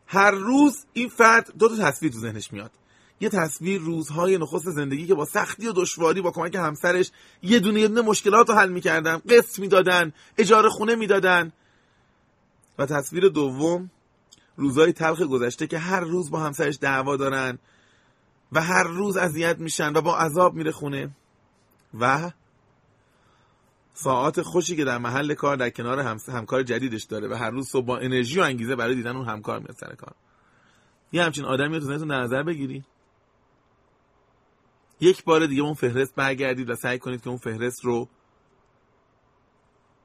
هر 0.08 0.32
روز 0.32 0.86
این 0.94 1.10
فرد 1.10 1.54
دو 1.60 1.70
تا 1.70 1.76
تصویر 1.76 2.12
تو 2.12 2.20
ذهنش 2.20 2.54
میاد. 2.54 2.72
یه 3.20 3.30
تصویر 3.30 3.82
روزهای 3.82 4.38
نخست 4.38 4.70
زندگی 4.70 5.08
که 5.08 5.16
با 5.16 5.26
سختی 5.26 5.68
و 5.68 5.72
دشواری 5.72 6.22
با 6.22 6.32
کمک 6.32 6.56
همسرش 6.56 7.12
یه 7.42 7.60
دونه 7.60 7.80
یه 7.80 7.88
دونه 7.88 8.02
مشکلات 8.02 8.50
رو 8.50 8.56
حل 8.56 8.70
می‌کردن 8.70 9.18
قسط 9.30 9.60
می‌دادن 9.60 10.14
اجاره 10.38 10.70
خونه 10.70 10.96
می‌دادن. 10.96 11.52
و 12.80 12.86
تصویر 12.86 13.28
دوم 13.28 13.92
روزهای 14.56 14.94
تلخ 14.94 15.22
گذشته 15.22 15.68
که 15.68 15.78
هر 15.78 16.00
روز 16.00 16.32
با 16.32 16.40
همسرش 16.40 16.78
دعوا 16.82 17.16
دارن. 17.16 17.60
و 18.52 18.62
هر 18.62 18.84
روز 18.84 19.18
اذیت 19.18 19.60
میشن 19.60 19.94
و 19.94 20.02
با 20.02 20.18
عذاب 20.18 20.54
میره 20.54 20.72
خونه 20.72 21.16
و 22.00 22.32
ساعات 23.94 24.42
خوشی 24.42 24.76
که 24.76 24.86
در 24.86 24.98
محل 24.98 25.34
کار 25.34 25.58
در 25.58 25.70
کنار 25.70 26.00
همکار 26.28 26.64
جدیدش 26.64 27.04
داره 27.04 27.28
و 27.28 27.34
هر 27.34 27.50
روز 27.50 27.70
صبح 27.70 27.86
با 27.86 27.98
انرژی 27.98 28.40
و 28.40 28.44
انگیزه 28.44 28.76
برای 28.76 28.96
دیدن 28.96 29.16
اون 29.16 29.26
همکار 29.26 29.60
میاد 29.60 29.76
سر 29.76 29.96
کار. 29.96 30.16
یه 31.12 31.24
همچین 31.24 31.46
آدمی 31.46 31.80
رو 31.80 31.98
تو 31.98 32.06
در 32.06 32.20
نظر 32.20 32.44
بگیری. 32.44 32.84
یک 35.00 35.24
بار 35.24 35.46
دیگه 35.46 35.62
اون 35.62 35.74
فهرست 35.74 36.16
برگردید 36.16 36.70
و 36.70 36.76
سعی 36.76 37.00
کنید 37.00 37.22
که 37.22 37.30
اون 37.30 37.38
فهرست 37.38 37.86
رو 37.86 38.10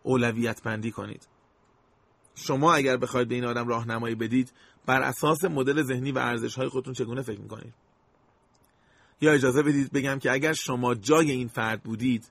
اولویت 0.02 0.62
بندی 0.62 0.90
کنید. 0.90 1.28
شما 2.34 2.74
اگر 2.74 2.96
بخواید 2.96 3.28
به 3.28 3.34
این 3.34 3.44
آدم 3.44 3.68
راهنمایی 3.68 4.14
بدید 4.14 4.52
بر 4.86 5.02
اساس 5.02 5.44
مدل 5.44 5.82
ذهنی 5.82 6.12
و 6.12 6.18
ارزش 6.18 6.54
های 6.54 6.68
خودتون 6.68 6.94
چگونه 6.94 7.22
فکر 7.22 7.40
می‌کنید؟ 7.40 7.74
یا 9.22 9.32
اجازه 9.32 9.62
بدید 9.62 9.92
بگم 9.92 10.18
که 10.18 10.32
اگر 10.32 10.52
شما 10.52 10.94
جای 10.94 11.30
این 11.30 11.48
فرد 11.48 11.82
بودید 11.82 12.24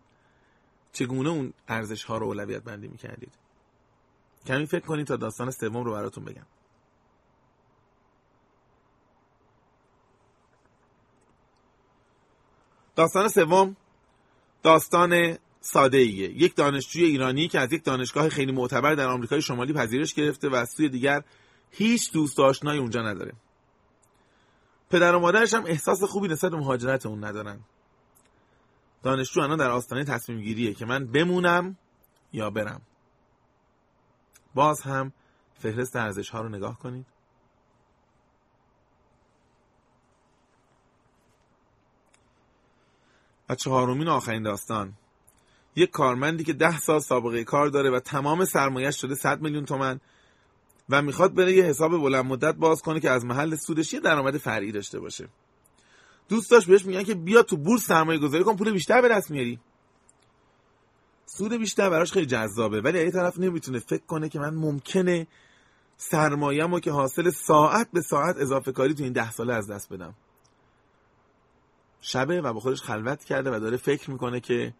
چگونه 0.93 1.29
اون 1.29 1.53
ارزش 1.67 2.03
ها 2.03 2.17
رو 2.17 2.25
اولویت 2.25 2.63
بندی 2.63 2.87
می‌کردید؟ 2.87 3.33
کمی 4.45 4.65
فکر 4.65 4.85
کنید 4.85 5.07
تا 5.07 5.15
داستان 5.15 5.51
سوم 5.51 5.83
رو 5.83 5.91
براتون 5.91 6.25
بگم. 6.25 6.45
داستان 12.95 13.27
سوم 13.27 13.75
داستان 14.63 15.37
ساده 15.61 15.97
ایه 15.97 16.29
یک 16.29 16.55
دانشجوی 16.55 17.03
ایرانی 17.03 17.47
که 17.47 17.59
از 17.59 17.73
یک 17.73 17.83
دانشگاه 17.83 18.29
خیلی 18.29 18.51
معتبر 18.51 18.95
در 18.95 19.07
آمریکای 19.07 19.41
شمالی 19.41 19.73
پذیرش 19.73 20.13
گرفته 20.13 20.49
و 20.49 20.55
از 20.55 20.69
سوی 20.69 20.89
دیگر 20.89 21.23
هیچ 21.71 22.11
دوست 22.11 22.39
آشنایی 22.39 22.79
اونجا 22.79 23.01
نداره. 23.01 23.33
پدر 24.91 25.15
و 25.15 25.19
مادرش 25.19 25.53
هم 25.53 25.65
احساس 25.65 26.03
خوبی 26.03 26.27
نسبت 26.27 26.51
به 26.51 26.57
مهاجرت 26.57 27.05
اون 27.05 27.23
ندارن. 27.23 27.59
دانشجو 29.03 29.41
الان 29.41 29.57
در 29.57 29.71
آستانه 29.71 30.03
تصمیم 30.03 30.41
گیریه 30.41 30.73
که 30.73 30.85
من 30.85 31.05
بمونم 31.05 31.77
یا 32.33 32.49
برم. 32.49 32.81
باز 34.55 34.81
هم 34.81 35.13
فهرست 35.53 35.95
ارزش 35.95 36.29
ها 36.29 36.41
رو 36.41 36.49
نگاه 36.49 36.79
کنید. 36.79 37.05
و 43.49 43.55
چهارمین 43.55 44.07
آخرین 44.07 44.43
داستان. 44.43 44.93
یک 45.75 45.89
کارمندی 45.89 46.43
که 46.43 46.53
ده 46.53 46.77
سال 46.77 46.99
سابقه 46.99 47.43
کار 47.43 47.67
داره 47.67 47.89
و 47.89 47.99
تمام 47.99 48.45
سرمایش 48.45 49.01
شده 49.01 49.15
100 49.15 49.41
میلیون 49.41 49.65
تومن 49.65 49.99
و 50.91 51.01
می‌خواد 51.01 51.33
بره 51.33 51.53
یه 51.53 51.63
حساب 51.63 51.91
بلند 51.91 52.25
مدت 52.25 52.55
باز 52.55 52.81
کنه 52.81 52.99
که 52.99 53.09
از 53.09 53.25
محل 53.25 53.55
سودش 53.55 53.93
یه 53.93 53.99
درآمد 53.99 54.37
فرعی 54.37 54.71
داشته 54.71 54.99
باشه. 54.99 55.27
دوستاش 56.29 56.65
بهش 56.65 56.85
میگن 56.85 57.03
که 57.03 57.15
بیا 57.15 57.43
تو 57.43 57.57
بورس 57.57 57.85
سرمایه 57.85 58.19
گذاری 58.19 58.43
کن 58.43 58.55
پول 58.55 58.71
بیشتر 58.71 59.01
به 59.01 59.09
دست 59.09 59.31
میاری. 59.31 59.59
سود 61.25 61.53
بیشتر 61.53 61.89
براش 61.89 62.11
خیلی 62.11 62.25
جذابه 62.25 62.81
ولی 62.81 62.99
یه 62.99 63.11
طرف 63.11 63.39
نمی‌تونه 63.39 63.79
فکر 63.79 64.05
کنه 64.05 64.29
که 64.29 64.39
من 64.39 64.53
ممکنه 64.53 65.27
سرمایه‌مو 65.97 66.79
که 66.79 66.91
حاصل 66.91 67.29
ساعت 67.29 67.87
به 67.93 68.01
ساعت 68.01 68.37
اضافه 68.37 68.71
کاری 68.71 68.93
تو 68.93 69.03
این 69.03 69.13
ده 69.13 69.31
ساله 69.31 69.53
از 69.53 69.67
دست 69.67 69.93
بدم. 69.93 70.13
شبه 72.01 72.41
و 72.41 72.53
با 72.53 72.59
خودش 72.59 72.81
خلوت 72.81 73.23
کرده 73.23 73.55
و 73.55 73.59
داره 73.59 73.77
فکر 73.77 74.11
می‌کنه 74.11 74.39
که 74.39 74.73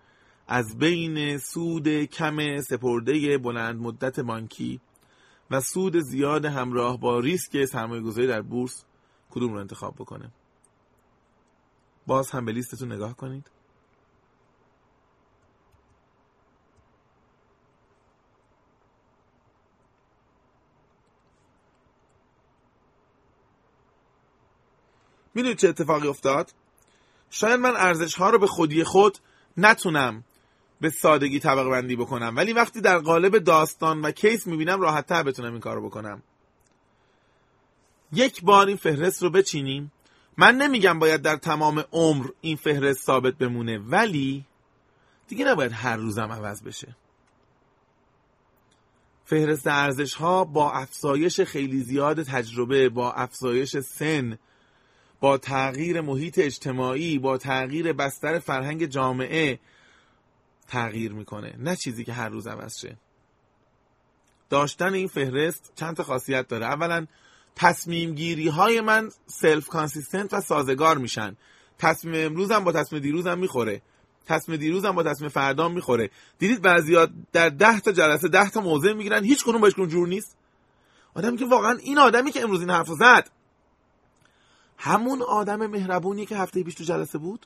از 0.48 0.78
بین 0.78 1.38
سود 1.38 2.04
کم 2.04 2.62
سپرده 2.62 3.38
بلند 3.38 3.82
مدت 3.82 4.20
بانکی 4.20 4.82
و 5.52 5.62
سود 5.62 5.98
زیاد 5.98 6.46
همراه 6.46 7.00
با 7.00 7.20
ریسک 7.20 7.66
سرمایه 7.66 8.02
گذاری 8.02 8.28
در 8.28 8.42
بورس 8.42 8.84
کدوم 9.32 9.54
رو 9.54 9.60
انتخاب 9.60 9.96
بکنه 9.96 10.32
باز 12.08 12.32
هم 12.32 12.46
به 12.46 12.52
لیستتون 12.52 12.92
نگاه 12.92 13.16
کنید. 13.16 13.52
می‌دونید 25.34 25.58
چه 25.58 25.70
اتفاقی 25.70 26.08
افتاد؟ 26.08 26.54
شاید 27.30 27.60
من 27.60 27.74
ارزش 27.76 28.16
ها 28.16 28.30
رو 28.30 28.40
به 28.40 28.48
خودی 28.48 28.84
خود 28.84 29.18
نتونم 29.58 30.24
به 30.82 30.90
سادگی 30.90 31.40
طبقه 31.40 31.70
بندی 31.70 31.96
بکنم. 31.96 32.34
ولی 32.36 32.54
وقتی 32.54 32.82
در 32.82 32.98
قالب 32.98 33.38
داستان 33.38 34.02
و 34.02 34.12
کیس 34.12 34.48
می‌بینم 34.48 34.82
راحت 34.82 35.06
تر 35.06 35.24
بتونم 35.24 35.52
این 35.52 35.60
کار 35.60 35.76
رو 35.76 35.86
بکنم. 35.86 36.24
یک 38.14 38.42
بار 38.44 38.68
این 38.68 38.78
فهرست 38.78 39.24
رو 39.24 39.30
بچینیم. 39.30 39.92
من 40.38 40.56
نمیگم 40.56 41.00
باید 41.00 41.22
در 41.22 41.36
تمام 41.36 41.84
عمر 41.92 42.28
این 42.42 42.56
فهرست 42.56 43.06
ثابت 43.06 43.34
بمونه 43.34 43.78
ولی 43.78 44.46
دیگه 45.28 45.46
نباید 45.46 45.72
هر 45.72 45.98
روزم 45.98 46.32
عوض 46.32 46.64
بشه. 46.64 46.96
فهرست 49.26 49.68
ارزش 49.68 50.14
ها 50.14 50.44
با 50.44 50.72
افزایش 50.72 51.42
خیلی 51.42 51.80
زیاد 51.80 52.24
تجربه 52.24 52.90
با 52.90 53.12
افزایش 53.12 53.78
سن 53.78 54.38
با 55.20 55.38
تغییر 55.38 56.02
محیط 56.02 56.40
اجتماعی 56.40 57.20
با 57.20 57.38
تغییر 57.38 57.94
بستر 57.94 58.40
فرهنگ 58.40 58.86
جامعه 58.86 59.60
تغییر 60.72 61.14
می‌کنه 61.14 61.56
نه 61.60 61.76
چیزی 61.76 62.04
که 62.04 62.14
هر 62.14 62.30
روز 62.30 62.48
عوض 62.48 62.78
شه 62.78 62.98
داشتن 64.50 64.94
این 64.94 65.08
فهرست 65.08 65.72
چند 65.76 65.96
تا 65.96 66.04
خاصیت 66.04 66.48
داره. 66.48 66.66
اولا 66.66 67.08
تصمیم 67.56 68.16
گیری 68.16 68.48
های 68.48 68.82
من 68.82 69.10
self 69.28 69.68
consistent 69.68 70.34
و 70.34 70.42
سازگار 70.42 70.98
میشن. 70.98 71.36
تصمیم 71.80 72.26
امروزم 72.26 72.64
با 72.64 72.72
تصمیم 72.72 73.02
دیروزم 73.02 73.40
می‌خوره. 73.40 73.82
تصمیم 74.26 74.58
دیروزم 74.58 74.92
با 74.92 75.04
تصمیم 75.04 75.30
فردام 75.30 75.74
می‌خوره. 75.74 76.10
دیدید 76.40 76.62
بعضیا 76.62 77.08
در 77.32 77.50
ده 77.50 77.80
تا 77.80 77.92
جلسه 77.92 78.28
ده 78.28 78.50
تا 78.50 78.62
موضع 78.62 78.94
می‌گیرن 78.94 79.24
هیچ 79.24 79.44
کدوم 79.44 79.62
باش 79.62 79.74
جور 79.74 80.08
نیست. 80.08 80.38
آدمی 81.14 81.38
که 81.38 81.46
واقعا 81.46 81.78
این 81.78 81.98
آدمی 81.98 82.32
که 82.32 82.42
امروز 82.42 82.60
این 82.60 82.70
حرف 82.70 82.88
زد 82.88 83.30
همون 84.78 85.22
آدم 85.22 85.66
مهربونی 85.66 86.26
که 86.26 86.38
هفته 86.38 86.64
پیش 86.64 86.76
تو 86.76 86.84
جلسه 86.84 87.18
بود؟ 87.18 87.46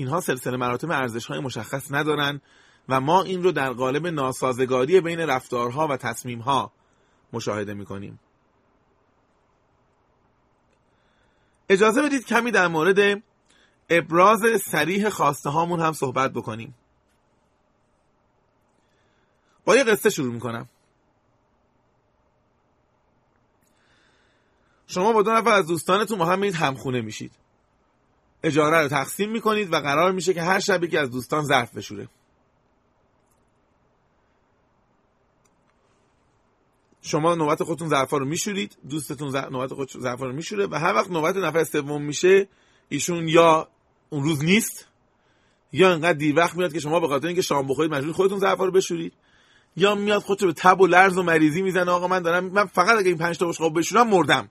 اینها 0.00 0.20
سلسله 0.20 0.56
مراتب 0.56 0.90
ارزش 0.90 1.26
های 1.26 1.38
مشخص 1.40 1.92
ندارن 1.92 2.40
و 2.88 3.00
ما 3.00 3.22
این 3.22 3.42
رو 3.42 3.52
در 3.52 3.72
قالب 3.72 4.06
ناسازگاری 4.06 5.00
بین 5.00 5.20
رفتارها 5.20 5.88
و 5.88 5.96
تصمیمها 5.96 6.72
مشاهده 7.32 7.74
می‌کنیم. 7.74 8.20
اجازه 11.68 12.02
بدید 12.02 12.26
کمی 12.26 12.50
در 12.50 12.68
مورد 12.68 13.22
ابراز 13.90 14.40
سریح 14.66 15.08
خواسته 15.08 15.50
هامون 15.50 15.80
هم 15.80 15.92
صحبت 15.92 16.32
بکنیم. 16.32 16.74
با 19.64 19.76
یه 19.76 19.84
قصه 19.84 20.10
شروع 20.10 20.32
می‌کنم. 20.32 20.68
شما 24.86 25.12
با 25.12 25.22
دو 25.22 25.30
نفر 25.30 25.50
از 25.50 25.66
دوستانتون 25.66 26.18
با 26.18 26.26
هم 26.26 26.38
میرید 26.38 26.54
همخونه 26.54 27.00
میشید. 27.00 27.47
اجاره 28.42 28.82
رو 28.82 28.88
تقسیم 28.88 29.30
می‌کنید 29.30 29.72
و 29.72 29.80
قرار 29.80 30.12
میشه 30.12 30.34
که 30.34 30.42
هر 30.42 30.58
شب 30.58 30.84
یکی 30.84 30.96
از 30.96 31.10
دوستان 31.10 31.44
ظرف 31.44 31.76
بشوره. 31.76 32.08
شما 37.02 37.34
نوبت 37.34 37.62
خودتون 37.62 37.88
ظرفا 37.88 38.16
رو 38.16 38.24
میشورید 38.24 38.76
دوستتون 38.90 39.36
نوبت 39.36 39.74
خود 39.74 39.90
ظرفا 40.00 40.26
رو 40.26 40.32
میشوره 40.32 40.66
و 40.66 40.74
هر 40.74 40.94
وقت 40.94 41.10
نوبت 41.10 41.36
نفر 41.36 41.64
سوم 41.64 42.02
میشه 42.02 42.48
ایشون 42.88 43.28
یا 43.28 43.68
اون 44.10 44.22
روز 44.22 44.44
نیست 44.44 44.88
یا 45.72 45.92
انقدر 45.92 46.12
دیر 46.12 46.36
وقت 46.36 46.56
میاد 46.56 46.72
که 46.72 46.80
شما 46.80 47.00
به 47.00 47.08
خاطر 47.08 47.26
اینکه 47.26 47.42
شام 47.42 47.66
بخورید 47.66 47.94
مجبور 47.94 48.12
خودتون 48.12 48.38
ظرفا 48.38 48.64
رو 48.64 48.70
بشورید 48.70 49.12
یا 49.76 49.94
میاد 49.94 50.22
خودشو 50.22 50.46
به 50.46 50.52
تب 50.52 50.80
و 50.80 50.86
لرز 50.86 51.18
و 51.18 51.22
مریضی 51.22 51.62
می‌زنه 51.62 51.90
آقا 51.90 52.08
من 52.08 52.22
دارم 52.22 52.44
من 52.44 52.66
فقط 52.66 52.98
اگه 52.98 53.08
این 53.08 53.18
پنج 53.18 53.38
تا 53.38 53.46
بشقاب 53.46 53.78
بشورم 53.78 54.08
مردم. 54.08 54.50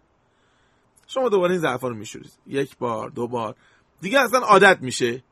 شما 1.08 1.30
دوباره 1.30 1.52
این 1.52 1.62
ظرفا 1.62 1.88
رو 1.88 1.96
میشورید. 1.96 2.32
یک 2.48 2.78
بار 2.78 3.10
دو 3.10 3.28
بار. 3.28 3.56
دیگه 4.02 4.20
اصلا 4.20 4.40
عادت 4.40 4.78
میشه. 4.82 5.24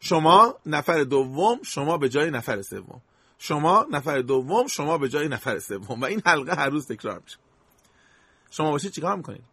شما 0.00 0.54
نفر 0.66 1.02
دوم 1.02 1.62
شما 1.62 1.98
به 1.98 2.08
جای 2.08 2.30
نفر 2.30 2.62
سوم. 2.62 3.00
شما 3.38 3.86
نفر 3.90 4.18
دوم 4.18 4.66
شما 4.66 4.98
به 4.98 5.08
جای 5.08 5.28
نفر 5.28 5.58
سوم. 5.58 6.00
و 6.00 6.04
این 6.04 6.22
حلقه 6.26 6.56
هر 6.56 6.68
روز 6.68 6.86
تکرار 6.86 7.20
میشه. 7.24 7.36
شما 8.50 8.70
باشید 8.70 8.92
چیکار 8.92 9.16
می‌کنید؟ 9.16 9.44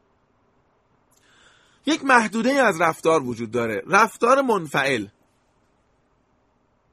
یک 1.85 2.05
محدوده 2.05 2.51
از 2.51 2.81
رفتار 2.81 3.23
وجود 3.23 3.51
داره. 3.51 3.83
رفتار 3.87 4.41
منفعل. 4.41 5.05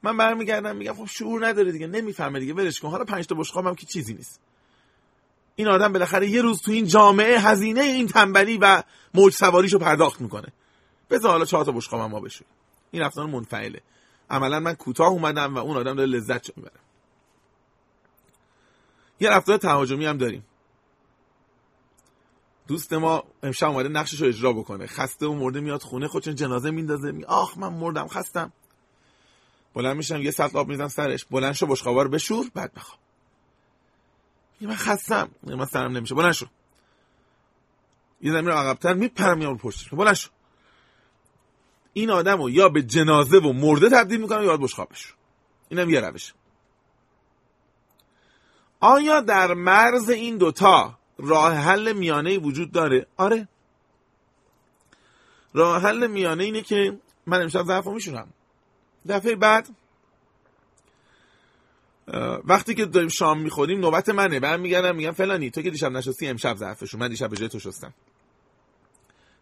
من 0.03 0.17
برمیگردم 0.17 0.77
میگم 0.77 0.95
خب 0.95 1.07
شعور 1.07 1.47
نداره 1.47 1.73
دیگه 1.73 1.87
نمی‌فهمه 1.87 2.41
دیگه 2.41 2.55
ولش 2.55 2.81
کن. 2.81 2.91
حالا 2.91 3.05
پنج 3.05 3.27
تا 3.27 3.35
بشقاب 3.35 3.67
هم 3.67 3.75
که 3.75 3.87
چیزی 3.87 4.15
نیست. 4.15 4.41
این 5.57 5.69
آدم 5.69 5.93
بالاخره 5.93 6.29
یه 6.29 6.43
روز 6.43 6.61
تو 6.61 6.73
این 6.73 6.87
جامعه 6.87 7.39
هزینه 7.39 7.81
این 7.81 8.07
تنبلی 8.07 8.59
و 8.59 8.83
موج 9.15 9.35
سواریشو 9.35 9.79
پرداخت 9.79 10.21
می‌کنه. 10.21 10.53
بذار 11.11 11.31
حالا 11.31 11.45
چهار 11.45 11.65
تا 11.65 11.73
بشقاب 11.73 12.11
ما 12.11 12.21
بشه 12.21 12.45
این 12.91 13.03
رفتار 13.03 13.27
منفعله. 13.27 13.83
عملا 14.31 14.61
من 14.61 14.75
کوتاه 14.75 15.09
اومدم 15.09 15.55
و 15.55 15.59
اون 15.59 15.77
آدم 15.77 15.95
داره 15.95 16.09
لذت 16.09 16.57
می‌بره. 16.57 16.81
یه 19.21 19.31
رفتار 19.31 19.57
تهاجمی 19.57 20.07
هم 20.07 20.19
داریم. 20.19 20.47
دوست 22.67 22.93
ما 22.93 23.25
امشب 23.43 23.67
اومده 23.67 23.89
نقشش 23.89 24.21
رو 24.21 24.29
اجرا 24.29 24.53
بکنه. 24.53 24.87
خسته 24.87 25.27
و 25.27 25.35
مرده 25.35 25.61
میاد 25.61 25.83
خونه 25.83 26.09
خودشون 26.09 26.35
جنازه 26.35 26.71
میندازه. 26.71 27.13
می 27.13 27.25
آخ 27.25 27.59
من 27.59 27.69
مردم 27.69 28.09
خستم. 28.09 28.53
بلند 29.75 29.97
میشم 29.97 30.23
یه 30.23 30.31
سطل 30.31 30.59
آب 30.59 30.69
می‌زنم 30.69 30.89
سرش. 30.89 31.25
بلند 31.25 31.53
شو 31.53 31.67
بشقابا 31.67 32.03
رو 32.03 32.11
بشور 32.11 32.51
بعد 32.55 32.75
بخواب. 32.75 32.99
من 34.61 34.75
خستم. 34.75 35.31
من 35.43 35.65
سرم 35.65 35.97
نمیشه. 35.97 36.15
بلند 36.15 36.33
شو. 36.33 36.47
یه 38.21 38.33
زمین 38.33 38.51
عقبتر 38.51 38.95
میپرم 38.95 39.39
میام 39.39 39.59
پشتش. 39.59 39.89
بلند 39.89 40.15
شو. 40.15 40.31
این 41.93 42.11
آدم 42.11 42.43
رو 42.43 42.51
یا 42.51 42.69
به 42.69 42.83
جنازه 42.83 43.39
و 43.39 43.53
مرده 43.53 43.91
تبدیل 43.91 44.21
می‌کنم 44.21 44.45
یا 44.45 44.57
بشقابش 44.57 45.15
اینم 45.69 45.91
یه 45.91 46.01
روش. 46.01 46.35
آیا 48.81 49.21
در 49.21 49.55
مرز 49.55 50.11
این 50.11 50.39
دوتا 50.39 50.99
راه 51.19 51.55
حل 51.55 51.93
میانه 51.93 52.39
وجود 52.39 52.73
داره؟ 52.73 53.07
آره. 53.17 53.49
راه 55.55 55.83
حل 55.83 56.07
میانه 56.07 56.45
اینه 56.45 56.63
که 56.63 56.99
من 57.27 57.43
امشب 57.43 57.63
ظرف 57.63 57.85
رو 57.85 57.95
میشونم 57.95 58.29
دفعه 59.09 59.37
بعد 59.37 59.69
وقتی 62.45 62.75
که 62.75 62.87
داریم 62.87 63.09
شام 63.09 63.41
می‌خوریم 63.41 63.81
نوبت 63.81 64.09
منه. 64.09 64.41
برم 64.41 64.61
میگردم 64.61 64.97
میگم 64.97 65.11
فلانی 65.11 65.51
تو 65.51 65.63
که 65.63 65.71
دیشب 65.71 65.93
نشستی 65.93 66.29
امشب 66.29 66.57
ظرفشون 66.57 67.01
من 67.01 67.09
دیشب 67.09 67.29
به 67.31 67.37
جای 67.37 67.49
تو 67.49 67.59
شستم. 67.59 67.95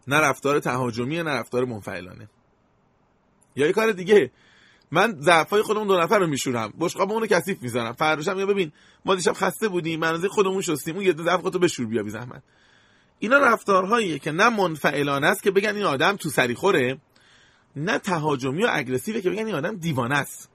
نه 0.07 0.17
رفتار 0.17 0.59
تهاجمی 0.59 1.23
نه 1.23 1.31
رفتار 1.31 1.65
منفعلانه. 1.65 2.29
یا 3.55 3.67
یه 3.67 3.73
کار 3.73 3.91
دیگه. 3.91 4.31
من 4.91 5.17
ظرفای 5.21 5.61
خودمون 5.61 5.87
دو 5.87 5.97
نفر 5.99 6.19
رو 6.19 6.27
میشورم. 6.27 6.73
بشقاب 6.79 7.11
اونو 7.11 7.25
کثیف 7.25 7.61
می‌ذارم 7.61 7.93
فرداشم 7.93 8.39
یا 8.39 8.45
ببین 8.45 8.71
ما 9.05 9.15
دیشب 9.15 9.33
خسته 9.33 9.67
بودیم 9.67 9.99
من 9.99 10.27
خودمون 10.27 10.61
شستیم 10.61 10.95
اون 10.95 11.05
یه 11.05 11.13
ظرف 11.13 11.41
خودتو 11.41 11.59
بشور 11.59 11.85
بیا 11.85 12.03
بی 12.03 12.09
زحمت 12.09 12.43
اینا 13.19 13.37
رفتارهاییه 13.37 14.19
که 14.19 14.31
نه 14.31 14.49
منفعلانه 14.49 15.27
است 15.27 15.43
که 15.43 15.51
بگن 15.51 15.75
این 15.75 15.85
آدم 15.85 16.15
تو 16.15 16.29
سری 16.29 16.55
خوره 16.55 16.97
نه 17.75 17.97
تهاجمی 17.97 18.63
و 18.63 18.69
اگریسیوه 18.71 19.21
که 19.21 19.29
بگن 19.29 19.45
این 19.45 19.55
آدم 19.55 19.75
دیوانه 19.75 20.15
است. 20.15 20.49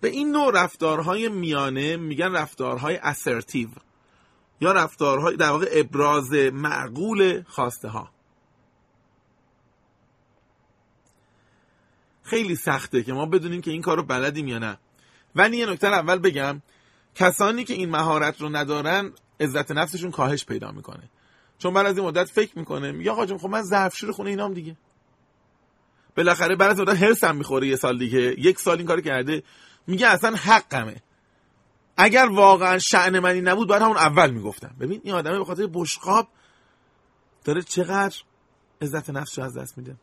به 0.00 0.08
این 0.08 0.32
نوع 0.32 0.62
رفتارهای 0.62 1.28
میانه 1.28 1.96
میگن 1.96 2.32
رفتارهای 2.32 2.96
اسرتیو 2.96 3.68
یا 4.60 4.72
رفتارهای 4.72 5.36
در 5.36 5.50
واقع 5.50 5.68
ابراز 5.72 6.32
معقول 6.32 7.42
خواسته 7.48 7.88
ها 7.88 8.10
خیلی 12.30 12.56
سخته 12.56 13.02
که 13.02 13.12
ما 13.12 13.26
بدونیم 13.26 13.60
که 13.60 13.70
این 13.70 13.82
کار 13.82 13.96
رو 13.96 14.02
بلدیم 14.02 14.48
یا 14.48 14.58
نه. 14.58 14.78
ولی 15.34 15.56
یه 15.56 15.66
نکته 15.66 15.86
اول 15.86 16.18
بگم 16.18 16.62
کسانی 17.14 17.64
که 17.64 17.74
این 17.74 17.90
مهارت 17.90 18.40
رو 18.40 18.48
ندارن 18.48 19.12
عزت 19.40 19.70
نفسشون 19.70 20.10
کاهش 20.10 20.44
پیدا 20.44 20.70
می‌کنه. 20.72 21.10
چون 21.58 21.74
بعد 21.74 21.86
از 21.86 21.98
این 21.98 22.06
مدت 22.06 22.24
فکر 22.24 22.58
می‌کنه 22.58 22.92
میگه 22.92 23.10
آقا 23.10 23.38
خب 23.38 23.48
من 23.48 23.62
ظرفشور 23.62 24.12
خونه 24.12 24.30
اینام 24.30 24.54
دیگه. 24.54 24.76
بالاخره 26.16 26.56
بعد 26.56 26.70
از 26.70 26.80
مدت 26.80 27.02
هرسم 27.02 27.36
می‌خوره 27.36 27.66
یه 27.66 27.76
سال 27.76 27.98
دیگه. 27.98 28.40
یک 28.40 28.58
سال 28.58 28.76
این 28.78 28.86
کار 28.86 29.00
کرده. 29.00 29.42
میگه 29.86 30.06
اصلا 30.06 30.36
حقمه. 30.36 31.02
اگر 31.96 32.26
واقعا 32.26 32.78
شعن 32.78 33.18
منی 33.18 33.40
نبود 33.40 33.68
باید 33.68 33.82
همون 33.82 33.96
اول 33.96 34.30
می‌گفتم. 34.30 34.76
ببین 34.80 35.00
این 35.04 35.14
آدمه 35.14 35.38
به 35.38 35.44
خاطر 35.44 35.68
بشقاب 35.72 36.28
داره 37.44 37.62
چقدر 37.62 38.16
عزت 38.82 39.10
نفسش 39.10 39.38
از 39.38 39.58
دست 39.58 39.78
میده. 39.78 39.96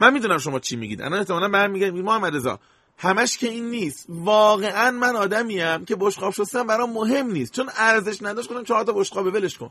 من 0.00 0.12
می‌دونم 0.12 0.38
شما 0.38 0.58
چی 0.58 0.76
میگید. 0.76 1.02
الان 1.02 1.18
احتمالاً 1.18 1.48
برمیگردید 1.48 1.92
میگید 1.94 2.06
محمد 2.06 2.36
رضا. 2.36 2.60
همش 2.98 3.38
که 3.38 3.48
این 3.48 3.70
نیست. 3.70 4.06
واقعا 4.08 4.90
من 4.90 5.16
آدمیم 5.16 5.84
که 5.84 5.96
بشقاب 5.96 6.32
شستن 6.32 6.66
برام 6.66 6.92
مهم 6.92 7.26
نیست. 7.26 7.52
چون 7.52 7.70
ارزش 7.76 8.22
نداشت 8.22 8.48
کنم 8.48 8.64
چهار 8.64 8.84
تا 8.84 8.92
بشقاب 8.92 9.26
ولش 9.26 9.58
کن. 9.58 9.70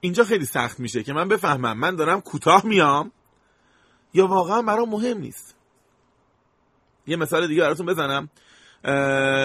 اینجا 0.00 0.24
خیلی 0.24 0.46
سخت 0.46 0.80
میشه 0.80 1.02
که 1.02 1.12
من 1.12 1.28
بفهمم. 1.28 1.78
من 1.78 1.96
دارم 1.96 2.20
کوتاه 2.20 2.66
میام. 2.66 3.12
یا 4.14 4.26
واقعا 4.26 4.62
برام 4.62 4.88
مهم 4.88 5.18
نیست. 5.18 5.54
یه 7.06 7.16
مثال 7.16 7.46
دیگه 7.46 7.60
براتون 7.60 7.86
بزنم. 7.86 8.28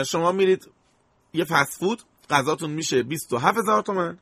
شما 0.03 0.31
میرید 0.31 0.69
یه 1.33 1.45
فسفود 1.45 2.01
غذاتون 2.29 2.69
میشه 2.69 3.03
27 3.03 3.57
هزار 3.57 3.81
تومن. 3.81 4.17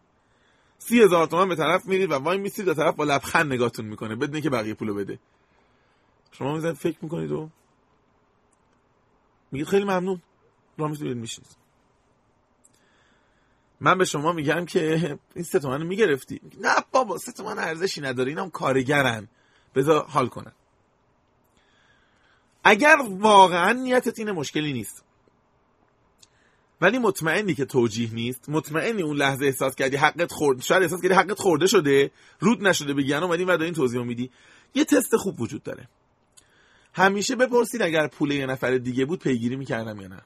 سی 0.78 1.02
هزار 1.02 1.28
تومن 1.28 1.50
به 1.50 1.56
طرف 1.56 1.86
میرید 1.86 2.12
و 2.12 2.14
وای 2.14 2.38
میسید 2.38 2.66
به 2.66 2.74
طرف 2.74 2.96
با 2.96 3.04
لبخند 3.04 3.54
نگاهتون 3.54 3.86
می‌کنه 3.86 4.16
بدون 4.16 4.42
که 4.42 4.50
بقیه 4.50 4.74
پولو 4.74 4.94
بده. 4.94 5.20
شما 6.32 6.54
می‌زنید 6.54 6.76
فکر 6.76 6.98
می‌کنید 7.02 7.32
و 7.32 7.50
میگید 9.52 9.68
خیلی 9.68 9.84
ممنون. 9.84 10.22
را 10.78 10.88
می‌تونید 10.88 11.18
میشید 11.18 11.46
من 13.80 13.98
به 13.98 14.06
شما 14.06 14.32
میگم 14.32 14.66
که 14.66 15.18
این 15.36 15.44
سه 15.44 15.60
تومن 15.60 15.84
می‌گرفتی. 15.84 16.42
نه 16.62 16.76
بابا 16.92 17.18
سه 17.18 17.32
تومن 17.32 17.60
ارزشی 17.60 18.02
نداره 18.02 18.30
اینم 18.30 18.50
کارگرن. 18.50 19.28
بذار 19.76 20.06
حال 20.06 20.28
کنن 20.28 20.52
اگر 22.64 22.98
واقعا 23.10 23.72
نیتت 23.72 24.20
اینه 24.20 24.32
مشکلی 24.32 24.74
نیست. 24.74 25.04
ولی 26.82 27.00
مطمئنی 27.00 27.56
که 27.56 27.66
توجیه 27.66 28.14
نیست؟ 28.14 28.50
مطمئنی 28.50 29.02
اون 29.02 29.18
لحظه 29.18 29.46
احساس 29.46 29.76
کردی 29.76 29.98
حقت 29.98 30.32
خورد 30.32 30.62
شاید 30.62 30.84
احساس 30.84 31.02
کردی 31.02 31.14
حقت 31.14 31.40
خورده 31.40 31.68
شده؟ 31.68 32.12
رود 32.40 32.68
نشده 32.68 32.94
بگیان 32.94 33.24
اومدی 33.24 33.44
و 33.44 33.62
این 33.62 33.74
توضیح 33.74 34.02
میدی؟ 34.02 34.32
یه 34.76 34.86
تست 34.86 35.16
خوب 35.16 35.42
وجود 35.42 35.64
داره. 35.64 35.88
همیشه 36.94 37.36
بپرسید 37.36 37.82
اگر 37.82 38.08
پول 38.08 38.32
یه 38.32 38.46
نفر 38.46 38.78
دیگه 38.78 39.06
بود 39.06 39.20
پیگیری 39.20 39.56
می‌کردم 39.56 40.02
یا 40.02 40.08
نه. 40.08 40.22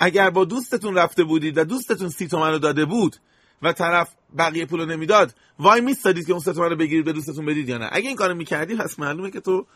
اگر 0.00 0.30
با 0.30 0.44
دوستتون 0.44 0.94
رفته 0.94 1.24
بودید 1.24 1.58
و 1.58 1.64
دوستتون 1.64 2.08
سی 2.08 2.28
تومن 2.28 2.50
رو 2.50 2.58
داده 2.58 2.84
بود 2.84 3.16
و 3.62 3.72
طرف 3.72 4.14
بقیه 4.38 4.66
پول 4.66 4.80
رو 4.80 4.86
نمی‌داد 4.86 5.34
وای 5.58 5.80
میستادید 5.80 6.26
که 6.26 6.32
اون 6.32 6.40
سی 6.40 6.52
تومن 6.52 6.70
رو 6.70 6.76
بگیرید 6.76 7.04
به 7.04 7.12
دوستتون 7.12 7.46
بدید 7.46 7.68
یا 7.68 7.78
نه؟ 7.78 7.88
اگه 7.92 8.08
این 8.08 8.16
کارو 8.16 8.34
می‌کردی 8.34 8.76
پس 8.76 8.98
معلومه 8.98 9.30
که 9.30 9.40
تو 9.40 9.66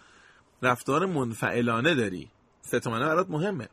رفتار 0.62 1.06
منفعلانه 1.06 1.94
داری. 1.94 2.30
سه 2.60 2.80
تومنه 2.80 3.06
برات 3.06 3.30
مهمه. 3.30 3.68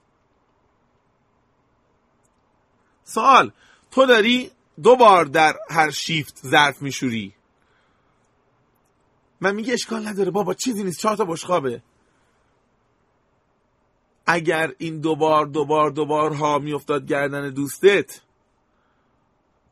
سوال 3.09 3.51
تو 3.91 4.05
داری 4.05 4.51
دو 4.83 4.95
بار 4.95 5.25
در 5.25 5.55
هر 5.69 5.91
شیفت 5.91 6.39
ظرف 6.47 6.81
میشوری. 6.81 7.33
من 9.41 9.55
میگه 9.55 9.73
اشکال 9.73 10.07
نداره 10.07 10.31
بابا 10.31 10.53
چیزی 10.53 10.83
نیست 10.83 10.99
چهار 10.99 11.15
تا 11.15 11.25
بشقابه. 11.25 11.81
اگر 14.25 14.73
این 14.77 14.99
دوبار 14.99 15.45
دوبار 15.89 16.33
ها 16.33 16.59
میافتاد 16.59 17.05
گردن 17.05 17.49
دوستت 17.49 18.21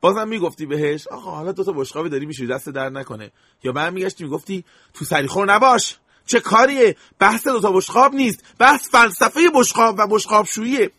بازم 0.02 0.28
می‌گفتی 0.28 0.66
بهش 0.66 1.08
آقا 1.08 1.32
حالا 1.32 1.52
دو 1.52 1.64
تا 1.64 1.72
بشقابی 1.72 2.10
داری 2.10 2.26
میشوری 2.26 2.48
دست 2.48 2.70
در 2.70 2.90
نکنه. 2.90 3.32
یا 3.64 3.72
برمیگشتی 3.72 4.24
می‌گفتی 4.24 4.66
تو 4.94 5.06
سریخور 5.06 5.54
نباش. 5.54 5.98
چه 6.26 6.40
کاریه؟ 6.40 6.96
بحث 7.20 7.48
دو 7.48 7.60
تا 7.60 7.72
بشقاب 7.72 8.14
نیست. 8.14 8.44
بحث 8.60 8.90
فلسفه 8.90 9.40
بشقاب 9.54 9.96
و 10.00 10.08
بشقاب 10.08 10.46
شوییه 10.46 10.92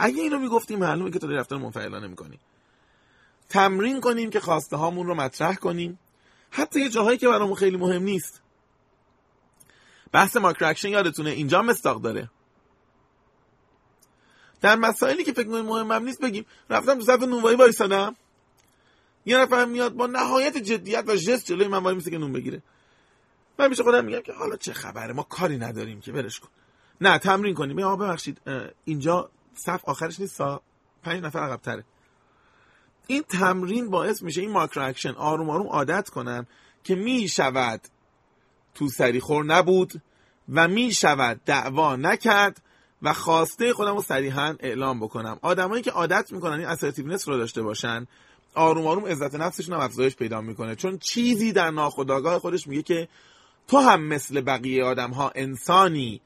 اگه 0.00 0.22
اینو 0.22 0.38
می‌گفتیم 0.38 0.78
معلومه 0.78 1.10
که 1.10 1.18
تو 1.18 1.26
رفتار 1.26 1.58
منفعلانه 1.58 2.06
می‌کنی 2.06 2.38
تمرین 3.48 4.00
کنیم 4.00 4.30
که 4.30 4.40
خواسته 4.40 4.76
هامون 4.76 5.06
رو 5.06 5.14
مطرح 5.14 5.54
کنیم. 5.54 5.98
حتی 6.50 6.80
یه 6.80 6.88
جاهایی 6.88 7.18
که 7.18 7.28
برامون 7.28 7.54
خیلی 7.54 7.76
مهم 7.76 8.02
نیست. 8.02 8.42
بحث 10.12 10.36
ماکرو 10.36 10.74
یادتونه؟ 10.84 11.30
اینجا 11.30 11.62
مصداق 11.62 12.02
داره. 12.02 12.30
در 14.60 14.76
مسائلی 14.76 15.24
که 15.24 15.32
فکر 15.32 15.48
کنید 15.48 15.64
مهمم 15.64 16.04
نیست 16.04 16.20
بگیم. 16.20 16.46
رفتم 16.70 16.94
تو 16.94 17.04
صف 17.04 17.22
نونوایی 17.22 17.56
وایسادم. 17.56 18.16
یه 19.26 19.38
نفر 19.38 19.64
میاد 19.64 19.92
با 19.92 20.06
نهایت 20.06 20.56
جدیت 20.56 21.04
و 21.06 21.16
جسارت 21.16 21.46
جلوی 21.46 21.68
من 21.68 21.78
وایمیسه 21.78 22.10
که 22.10 22.18
نون 22.18 22.32
بگیره. 22.32 22.62
من 23.58 23.68
میشه 23.68 23.82
خودم 23.82 24.04
میگم 24.04 24.20
که 24.20 24.32
حالا 24.32 24.56
چه 24.56 24.72
خبره؟ 24.72 25.12
ما 25.12 25.22
کاری 25.22 25.58
نداریم 25.58 26.00
که 26.00 26.12
ولش 26.12 26.40
کن. 26.40 26.48
نه 27.00 27.18
تمرین 27.18 27.54
کنیم. 27.54 27.78
آقا 27.78 27.96
ببخشید. 27.96 28.40
اینجا 28.84 29.30
صف 29.54 29.84
آخرش 29.84 30.20
نیست 30.20 30.40
پنج 31.02 31.22
نفر 31.22 31.38
عقب 31.38 31.60
تره 31.60 31.84
این 33.06 33.22
تمرین 33.22 33.90
باعث 33.90 34.22
میشه 34.22 34.40
این 34.40 34.50
micro 34.50 34.84
action 34.84 35.10
آروم 35.10 35.50
آروم 35.50 35.66
عادت 35.66 36.08
کنم 36.08 36.46
که 36.84 36.94
می‌شود 36.94 37.80
تو 38.74 38.88
سریخور 38.88 39.44
نبود 39.44 40.02
و 40.48 40.68
می‌شود 40.68 41.40
دعوا 41.44 41.96
نکرد 41.96 42.62
و 43.02 43.12
خواسته 43.12 43.72
خودم 43.72 43.94
رو 43.94 44.02
صریحا 44.02 44.54
اعلام 44.60 45.00
بکنم. 45.00 45.38
آدمایی 45.42 45.82
که 45.82 45.90
عادت 45.90 46.32
می‌کنن 46.32 46.52
این 46.52 46.68
اسرتیونس 46.68 47.28
رو 47.28 47.36
داشته 47.36 47.62
باشن 47.62 48.06
آروم 48.54 48.86
آروم 48.86 49.06
عزت 49.06 49.34
نفسشون 49.34 49.74
هم 49.74 49.80
افزایش 49.80 50.16
پیدا 50.16 50.40
می‌کنه. 50.40 50.74
چون 50.74 50.98
چیزی 50.98 51.52
در 51.52 51.70
ناخودآگاه 51.70 52.38
خودش 52.38 52.66
میگه 52.66 52.82
که 52.82 53.08
تو 53.68 53.78
هم 53.78 54.02
مثل 54.02 54.40
بقیه 54.40 54.84
آدم 54.84 55.10
ها 55.10 55.32
انسانی. 55.34 56.20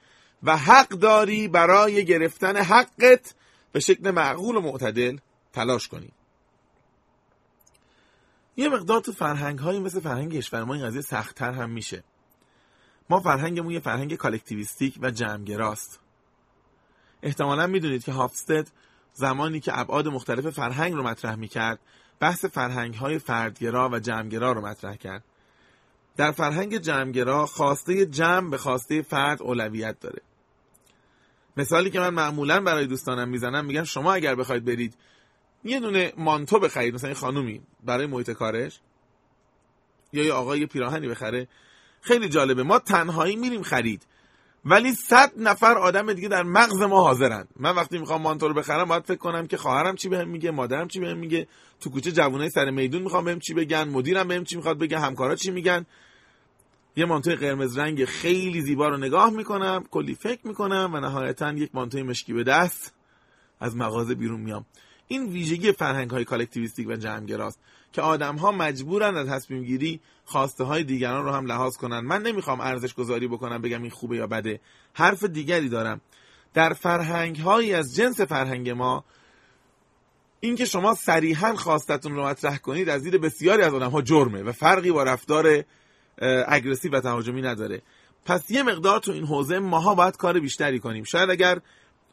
و 0.44 0.56
حق 0.56 0.88
داری 0.88 1.48
برای 1.48 2.04
گرفتن 2.04 2.56
حقت. 2.56 3.34
به 3.72 3.80
شکل 3.80 4.10
معقول 4.10 4.56
و 4.56 4.60
معتدل 4.60 5.18
تلاش 5.52 5.88
کنی. 5.88 6.12
یه 8.56 8.68
مقدار 8.68 9.00
تو 9.00 9.12
فرهنگ 9.12 9.58
هایی 9.58 9.80
مثل 9.80 10.00
فرهنگ 10.00 10.32
کشور 10.32 10.64
ما 10.64 10.74
این 10.74 10.86
قضیه 10.86 11.00
سختتر 11.00 11.52
هم 11.52 11.70
میشه. 11.70 12.04
ما 13.10 13.20
فرهنگمون 13.20 13.72
یه 13.72 13.80
فرهنگ 13.80 14.14
کالکتیویستیک 14.14 14.98
و 15.02 15.10
جمعگراست. 15.10 16.00
احتمالا 17.22 17.66
می‌دونید 17.66 18.04
که 18.04 18.12
هافستد 18.12 18.68
زمانی 19.12 19.60
که 19.60 19.78
ابعاد 19.78 20.08
مختلف 20.08 20.46
فرهنگ 20.46 20.94
رو 20.94 21.02
مطرح 21.02 21.34
می‌کرد 21.34 21.78
بحث 22.20 22.44
فرهنگ 22.44 22.94
های 22.94 23.18
فردگرا 23.18 23.88
و 23.88 23.98
جمعگرا 23.98 24.52
رو 24.52 24.66
مطرح 24.66 24.96
کرد. 24.96 25.24
در 26.16 26.32
فرهنگ 26.32 26.78
جمعگرا 26.78 27.46
خواسته 27.46 28.06
جمع 28.06 28.50
به 28.50 28.58
خواسته 28.58 29.02
فرد 29.02 29.42
اولویت 29.42 30.00
داره. 30.00 30.22
مثالی 31.56 31.90
که 31.90 32.00
من 32.00 32.14
معمولا 32.14 32.60
برای 32.60 32.86
دوستانم 32.86 33.28
می‌زنم 33.28 33.64
میگم 33.64 33.84
شما 33.84 34.14
اگر 34.14 34.34
بخواید 34.34 34.64
برید 34.64 34.94
یه 35.64 35.80
دونه 35.80 36.12
مانتو 36.16 36.58
بخرید 36.58 36.94
مثلا 36.94 37.14
خانومی 37.14 37.60
برای 37.84 38.06
محیط 38.06 38.30
کارش 38.30 38.80
یا 40.12 40.24
یه 40.24 40.32
آقای 40.32 40.66
پیراهنی 40.66 41.08
بخره 41.08 41.48
خیلی 42.00 42.28
جالبه. 42.28 42.62
ما 42.62 42.78
تنهایی 42.78 43.36
میریم 43.36 43.62
خرید 43.62 44.06
ولی 44.64 44.92
صد 44.94 45.32
نفر 45.36 45.78
آدم 45.78 46.12
دیگه 46.12 46.28
در 46.28 46.42
مغز 46.42 46.82
ما 46.82 47.02
حاضرن. 47.02 47.48
من 47.56 47.74
وقتی 47.74 47.98
می‌خوام 47.98 48.22
مانتو 48.22 48.48
رو 48.48 48.54
بخرم 48.54 48.84
باید 48.84 49.04
فکر 49.04 49.16
کنم 49.16 49.46
که 49.46 49.56
خواهرم 49.56 49.96
چی 49.96 50.08
بهم 50.08 50.28
میگه 50.28 50.50
مادرم 50.50 50.88
چی 50.88 51.00
بهم 51.00 51.18
میگه 51.18 51.46
تو 51.80 51.90
کوچه 51.90 52.12
جوونای 52.12 52.50
سر 52.50 52.70
میدون 52.70 53.02
می‌خوام 53.02 53.24
بهم 53.24 53.38
چی 53.38 53.54
بگن 53.54 53.88
مدیرم 53.88 54.28
بهم 54.28 54.44
چی 54.44 54.56
می‌خواد 54.56 54.78
بگه 54.78 54.98
همکارا 54.98 55.36
چی 55.36 55.50
میگن. 55.50 55.86
یه 56.96 57.04
مانتوی 57.04 57.34
قرمز 57.34 57.78
رنگ 57.78 58.04
خیلی 58.04 58.60
زیبا 58.60 58.88
رو 58.88 58.96
نگاه 58.96 59.30
می‌کنم 59.30 59.84
کلی 59.90 60.14
فکر 60.14 60.46
می‌کنم 60.46 60.90
و 60.94 61.00
نهایتا 61.00 61.52
یک 61.52 61.70
مانتوی 61.74 62.02
مشکی 62.02 62.32
به 62.32 62.44
دست 62.44 62.94
از 63.60 63.76
مغازه 63.76 64.14
بیرون 64.14 64.40
میام. 64.40 64.66
این 65.08 65.26
ویژگی 65.26 65.72
فرهنگ 65.72 66.10
های 66.10 66.24
collectivistic 66.24 66.88
و 66.88 66.96
جمعگراست 66.96 67.60
که 67.92 68.02
آدم 68.02 68.36
ها 68.36 68.52
مجبورن 68.52 69.16
از 69.16 69.28
تصمیم 69.28 69.64
گیری 69.64 70.00
خواسته 70.24 70.64
های 70.64 70.84
دیگران 70.84 71.24
رو 71.24 71.30
هم 71.30 71.46
لحاظ 71.46 71.76
کنن. 71.76 72.00
من 72.00 72.22
نمی‌خوام 72.22 72.60
ارزش 72.60 72.94
گذاری 72.94 73.28
بکنم 73.28 73.62
بگم 73.62 73.82
این 73.82 73.90
خوبه 73.90 74.16
یا 74.16 74.26
بده. 74.26 74.60
حرف 74.92 75.24
دیگری 75.24 75.68
دارم. 75.68 76.00
در 76.54 76.72
فرهنگ 76.72 77.36
هایی 77.36 77.72
از 77.74 77.96
جنس 77.96 78.20
فرهنگ 78.20 78.70
ما 78.70 79.04
اینکه 80.40 80.64
شما 80.64 80.94
صریحا 80.94 81.54
خواستتون 81.56 82.14
رو 82.14 82.24
مطرح 82.24 82.56
کنید 82.56 82.88
از 82.88 83.02
دید 83.02 83.20
بسیاری 83.20 83.62
از 83.62 83.74
آدم 83.74 83.90
ها 83.90 84.02
جرمه 84.02 84.42
و 84.42 84.52
فرقی 84.52 84.92
با 84.92 85.02
رفتار 85.02 85.64
aggressive 86.48 86.96
و 86.96 87.00
تهاجمی 87.00 87.42
نداره. 87.42 87.82
پس 88.24 88.50
یه 88.50 88.62
مقدار 88.62 89.00
تو 89.00 89.12
این 89.12 89.26
حوزه 89.26 89.58
ماها 89.58 89.94
باید 89.94 90.16
کار 90.16 90.40
بیشتری 90.40 90.78
کنیم. 90.78 91.04
شاید 91.04 91.30
اگر 91.30 91.60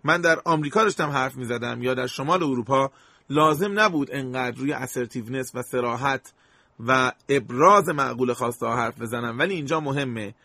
من 0.03 0.21
در 0.21 0.41
آمریکا 0.45 0.83
داشتم 0.83 1.09
حرف 1.09 1.35
می 1.35 1.45
زدم 1.45 1.83
یا 1.83 1.93
در 1.93 2.07
شمال 2.07 2.43
اروپا 2.43 2.91
لازم 3.29 3.79
نبود 3.79 4.09
انقدر 4.11 4.57
روی 4.57 4.73
اسرتیونس 4.73 5.51
و 5.55 5.61
سراحت 5.61 6.33
و 6.79 7.11
ابراز 7.29 7.89
معقول 7.89 8.33
خواسته 8.33 8.67
حرف 8.67 9.01
بزنم. 9.01 9.39
ولی 9.39 9.53
اینجا 9.53 9.79
مهمه. 9.79 10.35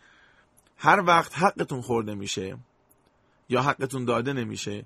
هر 0.77 1.03
وقت 1.07 1.37
حقتون 1.37 1.81
خورده 1.81 2.15
میشه 2.15 2.57
یا 3.49 3.61
حقتون 3.61 4.05
داده 4.05 4.33
نمیشه 4.33 4.85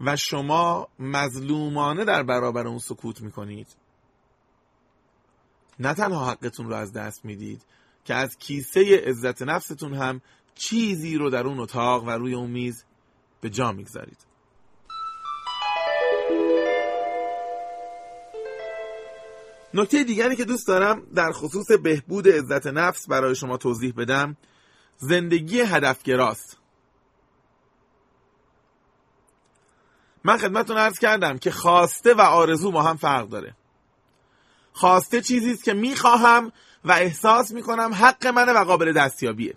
و 0.00 0.16
شما 0.16 0.88
مظلومانه 0.98 2.04
در 2.04 2.22
برابر 2.22 2.66
اون 2.66 2.78
سکوت 2.78 3.20
می‌کنید 3.20 3.66
نه 5.78 5.94
تنها 5.94 6.30
حقتون 6.30 6.68
رو 6.68 6.74
از 6.74 6.92
دست 6.92 7.24
می‌دید 7.24 7.62
که 8.04 8.14
از 8.14 8.38
کیسه 8.38 9.02
عزت 9.06 9.42
نفستون 9.42 9.94
هم 9.94 10.20
چیزی 10.54 11.16
رو 11.16 11.30
در 11.30 11.46
اون 11.46 11.60
اتاق 11.60 12.04
و 12.04 12.10
روی 12.10 12.34
اون 12.34 12.50
میز 12.50 12.84
به 13.40 13.50
جا 13.50 13.72
می‌گذارید. 13.72 14.18
نکته 19.74 20.04
دیگری 20.04 20.36
که 20.36 20.44
دوست 20.44 20.68
دارم 20.68 21.06
در 21.14 21.32
خصوص 21.32 21.72
بهبود 21.72 22.28
عزت 22.28 22.66
نفس 22.66 23.08
برای 23.08 23.34
شما 23.34 23.56
توضیح 23.56 23.92
بدم 23.96 24.36
زندگی 24.96 25.60
هدفگراست. 25.60 26.58
من 30.24 30.36
خدمتتون 30.36 30.76
عرض 30.76 30.98
کردم 30.98 31.38
که 31.38 31.50
خواسته 31.50 32.14
و 32.14 32.20
آرزو 32.20 32.70
با 32.70 32.82
هم 32.82 32.96
فرق 32.96 33.28
داره. 33.28 33.56
خواسته 34.72 35.20
چیزی 35.20 35.52
است 35.52 35.64
که 35.64 35.74
می‌خواهم 35.74 36.52
و 36.84 36.92
احساس 36.92 37.52
می‌کنم 37.52 37.94
حق 37.94 38.26
منه 38.26 38.52
و 38.52 38.64
قابل 38.64 38.92
دستیابیه. 38.92 39.54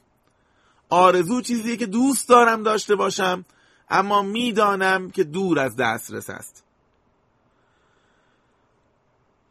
آرزو 0.90 1.42
چیزیه 1.42 1.78
که 1.78 1.86
دوست 1.86 2.30
دارم 2.30 2.64
داشته 2.64 2.96
باشم 2.96 3.46
اما 3.90 4.22
می‌دانم 4.22 5.12
که 5.12 5.24
دور 5.24 5.60
از 5.60 5.76
دسترس 5.76 6.30
است. 6.30 6.64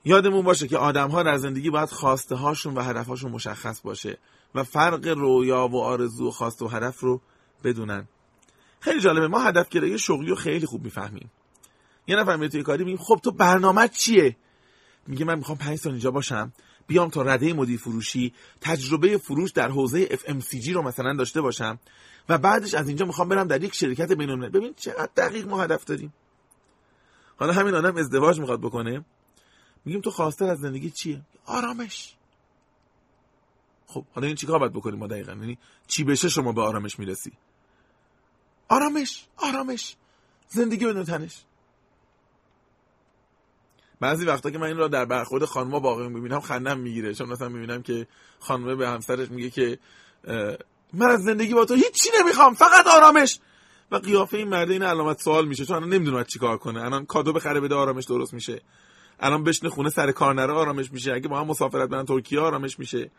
یادمون 0.05 0.43
باشه 0.43 0.69
که 0.69 0.79
آدم 0.79 1.11
ها 1.11 1.23
در 1.23 1.37
زندگی 1.37 1.71
باید 1.71 1.89
خواسته 1.89 2.35
هاشون 2.35 2.75
و 2.75 2.83
هدف 2.83 3.07
هاشون 3.07 3.31
مشخص 3.31 3.81
باشه 3.81 4.19
و 4.55 4.65
فرق 4.65 5.07
رویا 5.07 5.69
و 5.69 5.83
آرزو 5.83 6.29
و 6.29 6.31
خواسته 6.31 6.65
و 6.65 6.69
هدف 6.69 7.01
رو 7.01 7.21
بدونن. 7.65 8.09
خیلی 8.81 9.01
جالبه 9.01 9.29
ما 9.29 9.39
هدف 9.39 9.69
گرایی 9.69 9.99
شغلی 9.99 10.31
رو 10.31 10.37
خیلی 10.37 10.67
خوب 10.67 10.85
می‌فهمیم. 10.85 11.31
یه 12.07 12.17
نفر 12.17 12.37
میاد 12.37 12.51
توی 12.51 12.63
کاری 12.63 12.85
میگیم 12.85 13.05
خب 13.05 13.21
تو 13.25 13.31
برنامه 13.31 13.89
چیه؟ 13.89 14.37
میگه 15.07 15.25
من 15.25 15.39
می‌خوام 15.39 15.59
5 15.59 15.79
سال 15.79 15.93
اینجا 15.93 16.11
باشم. 16.11 16.53
بیام 16.87 17.11
تا 17.11 17.23
رده 17.23 17.53
مدیر 17.53 17.79
فروشی 17.79 18.35
تجربه 18.61 19.19
فروش 19.19 19.51
در 19.51 19.69
حوزه 19.69 20.07
FMCG 20.07 20.69
رو 20.69 20.83
مثلا 20.83 21.15
داشته 21.15 21.41
باشم 21.41 21.79
و 22.29 22.39
بعدش 22.39 22.75
از 22.75 22.89
اینجا 22.89 23.07
می‌خوام 23.07 23.29
برم 23.29 23.49
در 23.49 23.65
یک 23.65 23.75
شرکت 23.75 24.13
بین‌المللی 24.13 24.51
ببین 24.51 24.75
چقدر 24.77 25.11
دقیق 25.17 25.49
ما 25.49 25.63
هدف 25.63 25.85
داریم. 25.85 26.15
حالا 27.37 27.53
همین 27.53 27.75
آدم 27.75 27.97
ازدواج 27.97 28.41
می‌خواد 28.41 28.61
بکنه. 28.61 29.05
میگیم 29.85 30.01
تو 30.01 30.11
خواسته 30.11 30.45
از 30.45 30.59
زندگی 30.59 30.91
چیه؟ 30.91 31.23
آرامش. 31.47 32.15
خب 33.87 34.05
حالا 34.15 34.27
این 34.27 34.37
چیکار 34.37 34.59
باید 34.59 34.73
بکنیم 34.73 34.99
ما 34.99 35.07
دقیقا؟ 35.07 35.33
یعنی 35.33 35.59
چی 35.87 36.05
بشه 36.05 36.29
شما 36.29 36.53
به 36.53 36.63
آرامش 36.63 36.99
می‌رسی؟ 36.99 37.33
آرامش 38.69 39.27
آرامش. 39.37 39.97
زندگی 40.49 40.87
بدون 40.87 41.05
تنش. 41.05 41.45
بعضی 44.01 44.25
وقتا 44.25 44.51
که 44.51 44.59
من 44.59 44.67
این 44.67 44.77
را 44.77 44.89
در 44.89 45.05
برخورد 45.05 45.45
خانم‌ها 45.45 45.81
باقی 45.81 46.09
می‌بینم 46.09 46.41
خندم 46.41 46.79
می‌گیره. 46.79 47.15
چون 47.15 47.29
مثلا 47.29 47.49
می‌بینم 47.49 47.83
که 47.83 48.07
خانمه 48.39 48.75
به 48.75 48.89
همسرش 48.89 49.31
میگه 49.31 49.51
که 49.51 49.79
من 50.93 51.07
از 51.07 51.23
زندگی 51.23 51.55
با 51.55 51.65
تو 51.65 51.75
هیچی 51.75 52.11
نمی‌خوام 52.21 52.55
فقط 52.55 52.87
آرامش. 52.87 53.39
و 53.91 53.97
قیافه 53.97 54.37
این 54.37 54.49
مرده 54.49 54.73
این 54.73 54.83
علامت 54.83 55.21
سوال 55.21 55.49
میشه. 55.49 55.65
چون 55.65 55.77
الان 55.77 55.89
نمی‌دونه 55.89 56.25
چیکار 56.25 56.59
کنه. 56.59 56.83
الان 56.83 57.07
کادو 57.07 57.33
بخره 57.33 57.61
بده 57.61 57.75
آرامش 57.75 58.05
درست 58.05 58.35
میشه. 58.35 58.61
الان 59.21 59.45
بشنه 59.45 59.71
خونه 59.71 59.91
سر 59.91 60.13
کار 60.13 60.35
نره 60.35 60.53
آرامش 60.53 60.93
میشه. 60.93 61.13
اگه 61.13 61.29
با 61.29 61.41
هم 61.41 61.47
مسافرت 61.47 61.89
برن 61.89 62.05
ترکیه 62.05 62.41
آرامش 62.41 62.79
میشه. 62.79 63.11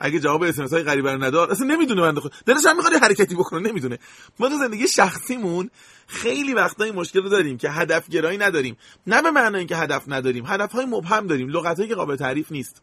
اگه 0.00 0.20
جواب 0.20 0.42
اسمس 0.42 0.72
های 0.72 0.82
غریبه 0.82 1.12
رو 1.12 1.24
نداد 1.24 1.50
اصلا 1.50 1.66
نمی‌دونه 1.66 2.02
بنده 2.02 2.20
خود 2.20 2.32
دلش 2.46 2.66
هم 2.66 2.76
می‌خواد 2.76 2.94
حرکتی 3.02 3.34
بکنه 3.34 3.68
نمی‌دونه. 3.68 3.98
ما 4.38 4.48
تو 4.48 4.58
زندگی 4.58 4.88
شخصیمون 4.88 5.70
خیلی 6.06 6.54
وقتا 6.54 6.84
این 6.84 6.94
مشکل 6.94 7.22
رو 7.22 7.28
داریم 7.28 7.58
که 7.58 7.70
هدف 7.70 8.08
گرایی 8.08 8.38
نداریم. 8.38 8.76
نه 9.06 9.22
به 9.22 9.30
معنی 9.30 9.56
اینکه 9.56 9.76
هدف 9.76 10.04
نداریم 10.08 10.46
هدف 10.46 10.72
های 10.72 10.84
مبهم 10.84 11.26
داریم 11.26 11.48
لغت 11.48 11.88
که 11.88 11.94
قابل 11.94 12.16
تعریف 12.16 12.52
نیست. 12.52 12.82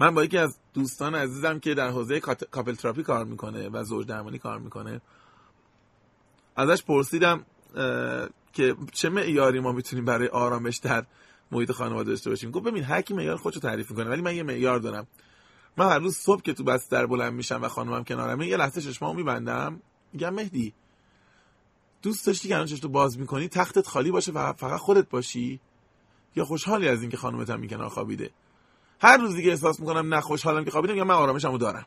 من 0.00 0.14
با 0.14 0.24
یکی 0.24 0.38
از 0.38 0.58
دوستان 0.74 1.14
عزیزم 1.14 1.58
که 1.58 1.74
در 1.74 1.88
حوزه 1.88 2.20
کاپل 2.50 2.74
تراپی 2.74 3.02
کار 3.02 3.24
می‌کنه 3.24 3.68
و 3.68 3.84
زوج 3.84 4.06
درمانی 4.06 4.38
کار 4.38 4.58
می‌کنه 4.58 5.00
ازش 6.56 6.82
پرسیدم 6.82 7.46
که 8.52 8.76
چه 8.92 9.08
معیاری 9.08 9.60
ما 9.60 9.72
می‌تونیم 9.72 10.04
برای 10.04 10.28
آرامش 10.28 10.76
در 10.76 11.04
محیط 11.52 11.72
خانواده 11.72 12.10
داشته 12.10 12.30
باشیم. 12.30 12.50
گفت 12.50 12.64
ببین 12.64 12.84
هر 12.84 13.02
کی 13.02 13.14
معیار 13.14 13.36
خودشو 13.36 13.60
تعریف 13.60 13.90
می‌کنه 13.90 14.10
ولی 14.10 14.22
من 14.22 14.36
یه 14.36 14.42
معیار 14.42 14.78
دارم. 14.78 15.06
من 15.76 15.88
هر 15.88 15.98
روز 15.98 16.16
صبح 16.16 16.42
که 16.42 16.52
تو 16.52 16.64
بستر 16.64 17.06
بلند 17.06 17.32
میشم 17.32 17.62
و 17.62 17.68
خانمم 17.68 18.04
کنارمه 18.04 18.46
یه 18.46 18.56
لحظه 18.56 18.80
چشمامو 18.80 19.14
میبندم 19.14 19.80
میگم 20.12 20.34
مهدی 20.34 20.74
دوست 22.02 22.26
داشتی 22.26 22.48
که 22.48 22.64
تو 22.64 22.88
باز 22.88 23.18
می‌کنی 23.18 23.48
تختت 23.48 23.86
خالی 23.86 24.10
باشه 24.10 24.32
و 24.32 24.52
فقط 24.52 24.80
خودت 24.80 25.10
باشی؟ 25.10 25.60
یا 26.36 26.44
خوشحالی 26.44 26.88
از 26.88 27.00
اینکه 27.00 27.16
خانومت 27.16 27.50
هم 27.50 27.66
کنار 27.66 27.88
خوابیده؟ 27.88 28.30
هر 29.00 29.16
روزی 29.16 29.42
که 29.42 29.50
احساس 29.50 29.80
می‌کنم 29.80 30.14
نه 30.14 30.20
خوشحالم 30.20 30.64
که 30.64 30.70
خوابیدم 30.70 30.96
یا 30.96 31.04
من 31.04 31.14
آرامشمو 31.14 31.58
دارم. 31.58 31.86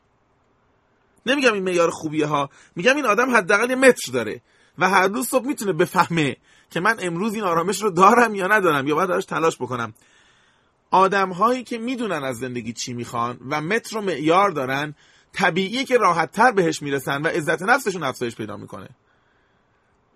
نمیگم 1.25 1.53
این 1.53 1.63
معیار 1.63 1.89
خوبیه 1.89 2.27
ها 2.27 2.49
میگم 2.75 2.95
این 2.95 3.05
آدم 3.05 3.35
حداقل 3.35 3.69
یه 3.69 3.75
متر 3.75 4.11
داره 4.11 4.41
و 4.77 4.89
هر 4.89 5.07
روز 5.07 5.27
صبح 5.27 5.47
می‌تونه 5.47 5.73
بفهمه 5.73 6.37
که 6.69 6.79
من 6.79 6.95
امروز 6.99 7.33
این 7.33 7.43
آرامش 7.43 7.81
رو 7.81 7.91
دارم 7.91 8.35
یا 8.35 8.47
ندارم 8.47 8.87
یا 8.87 8.95
باید 8.95 9.09
دارش 9.09 9.25
تلاش 9.25 9.55
بکنم. 9.55 9.93
آدم 10.91 11.31
هایی 11.31 11.63
که 11.63 11.77
می‌دونن 11.77 12.23
از 12.23 12.37
زندگی 12.37 12.73
چی 12.73 12.93
می‌خوان 12.93 13.39
و 13.49 13.61
متر 13.61 13.97
و 13.97 14.01
معیار 14.01 14.49
دارن 14.49 14.95
طبیعیه 15.33 15.85
که 15.85 15.97
راحت 15.97 16.31
تر 16.31 16.51
بهش 16.51 16.81
می‌رسن 16.81 17.21
و 17.21 17.27
عزت 17.27 17.61
نفسشون 17.61 18.03
افزایش 18.03 18.35
پیدا 18.35 18.57
می‌کنه. 18.57 18.89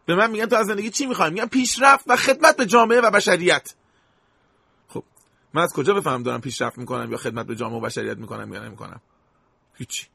به 0.05 0.15
من 0.15 0.31
میگن 0.31 0.45
تو 0.45 0.55
از 0.55 0.67
زندگی 0.67 0.89
چی 0.89 1.05
می‌خوای؟ 1.05 1.29
میگن 1.29 1.45
پیشرفت 1.45 2.05
و 2.07 2.15
خدمت 2.15 2.57
به 2.57 2.65
جامعه 2.65 3.01
و 3.01 3.11
بشریت. 3.11 3.73
خب 4.87 5.03
من 5.53 5.61
از 5.61 5.73
کجا 5.73 5.93
بفهم 5.93 6.23
دارم 6.23 6.41
پیشرفت 6.41 6.77
می‌کنم 6.77 7.11
یا 7.11 7.17
خدمت 7.17 7.45
به 7.45 7.55
جامعه 7.55 7.77
و 7.77 7.81
بشریت 7.81 8.17
می‌کنم 8.17 8.53
یا 8.53 8.63
نمی‌کنم؟ 8.63 9.01
هیچی. 9.73 10.07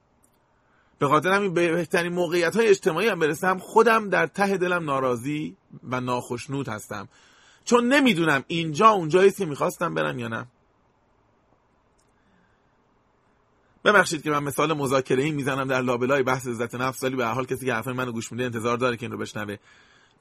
به 0.99 1.09
خاطر 1.09 1.32
همین 1.32 1.55
به 1.55 1.72
بهترین 1.72 2.12
موقعیت 2.12 2.57
های 2.57 2.68
اجتماعی 2.68 3.09
هم 3.09 3.18
برسم 3.18 3.59
خودم 3.59 4.09
در 4.09 4.26
ته 4.26 4.57
دلم 4.57 4.85
ناراضی 4.85 5.57
و 5.83 6.01
ناخشنود 6.01 6.68
هستم. 6.68 7.09
چون 7.64 7.89
نمی‌دونم 7.89 8.45
اینجا 8.47 8.89
اونجایی 8.89 9.31
که 9.31 9.47
می‌خواستم 9.47 9.95
برم 9.95 10.18
یا 10.18 10.29
نه. 10.29 10.47
ببخشید 13.85 14.22
که 14.22 14.31
من 14.31 14.43
مثال 14.43 14.72
مذاکره 14.72 15.22
ای 15.22 15.31
می‌زنم 15.31 15.68
در 15.68 15.81
لابلای 15.81 16.22
بحث 16.22 16.47
عزت 16.47 16.75
نفس 16.75 17.03
ولی 17.03 17.16
به 17.16 17.27
حال 17.27 17.47
کسی 17.47 17.66
که 17.66 17.75
حرف 17.75 17.89
منو 17.89 18.12
گوش 18.12 18.33
میده 18.33 18.45
انتظار 18.45 18.77
داره 18.77 18.97
که 18.97 19.03
این 19.03 19.12
رو 19.12 19.18
بشنوه. 19.18 19.57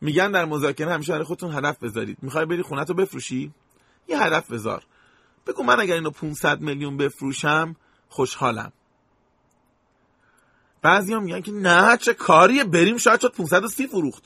میگن 0.02 0.32
در 0.32 0.46
مذاکره 0.46 0.94
همیشه 0.94 1.12
برای 1.12 1.24
خودتون 1.24 1.54
هدف 1.54 1.84
بذارید. 1.84 2.18
می‌خوای 2.22 2.46
بری 2.46 2.62
خونت 2.62 2.90
رو 2.90 2.96
بفروشی؟ 2.96 3.54
یه 4.08 4.24
هدف 4.24 4.52
بذار. 4.52 4.84
بگو 5.48 5.64
من 5.64 5.80
اگر 5.80 5.96
اینو 5.96 6.10
500 6.10 6.62
میلیون 6.62 6.98
بفروشم 6.98 7.76
خوشحالم. 8.10 8.74
بعضی 10.82 11.14
هم 11.14 11.24
میگن 11.24 11.42
که 11.42 11.52
نه 11.52 11.98
چه 11.98 12.14
کاریه؟ 12.14 12.64
بریم 12.64 12.98
شاید 12.98 13.20
شد 13.20 13.32
530 13.32 13.88
فروخت. 13.88 14.24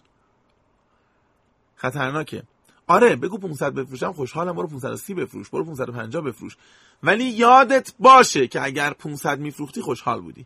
خطرناکه. 1.77 2.43
آره 2.87 3.15
بگو 3.15 3.37
500 3.37 3.73
بفروشم 3.73 4.13
خوشحالم 4.13 4.53
برو 4.53 4.67
530 4.67 5.13
بفروش 5.13 5.49
برو 5.49 5.63
550 5.63 6.21
بفروش. 6.21 6.57
ولی 7.03 7.23
یادت 7.23 7.93
باشه 7.99 8.47
که 8.47 8.63
اگر 8.63 8.93
500 8.93 9.39
میفروختی 9.39 9.81
خوشحال 9.81 10.21
بودی. 10.21 10.45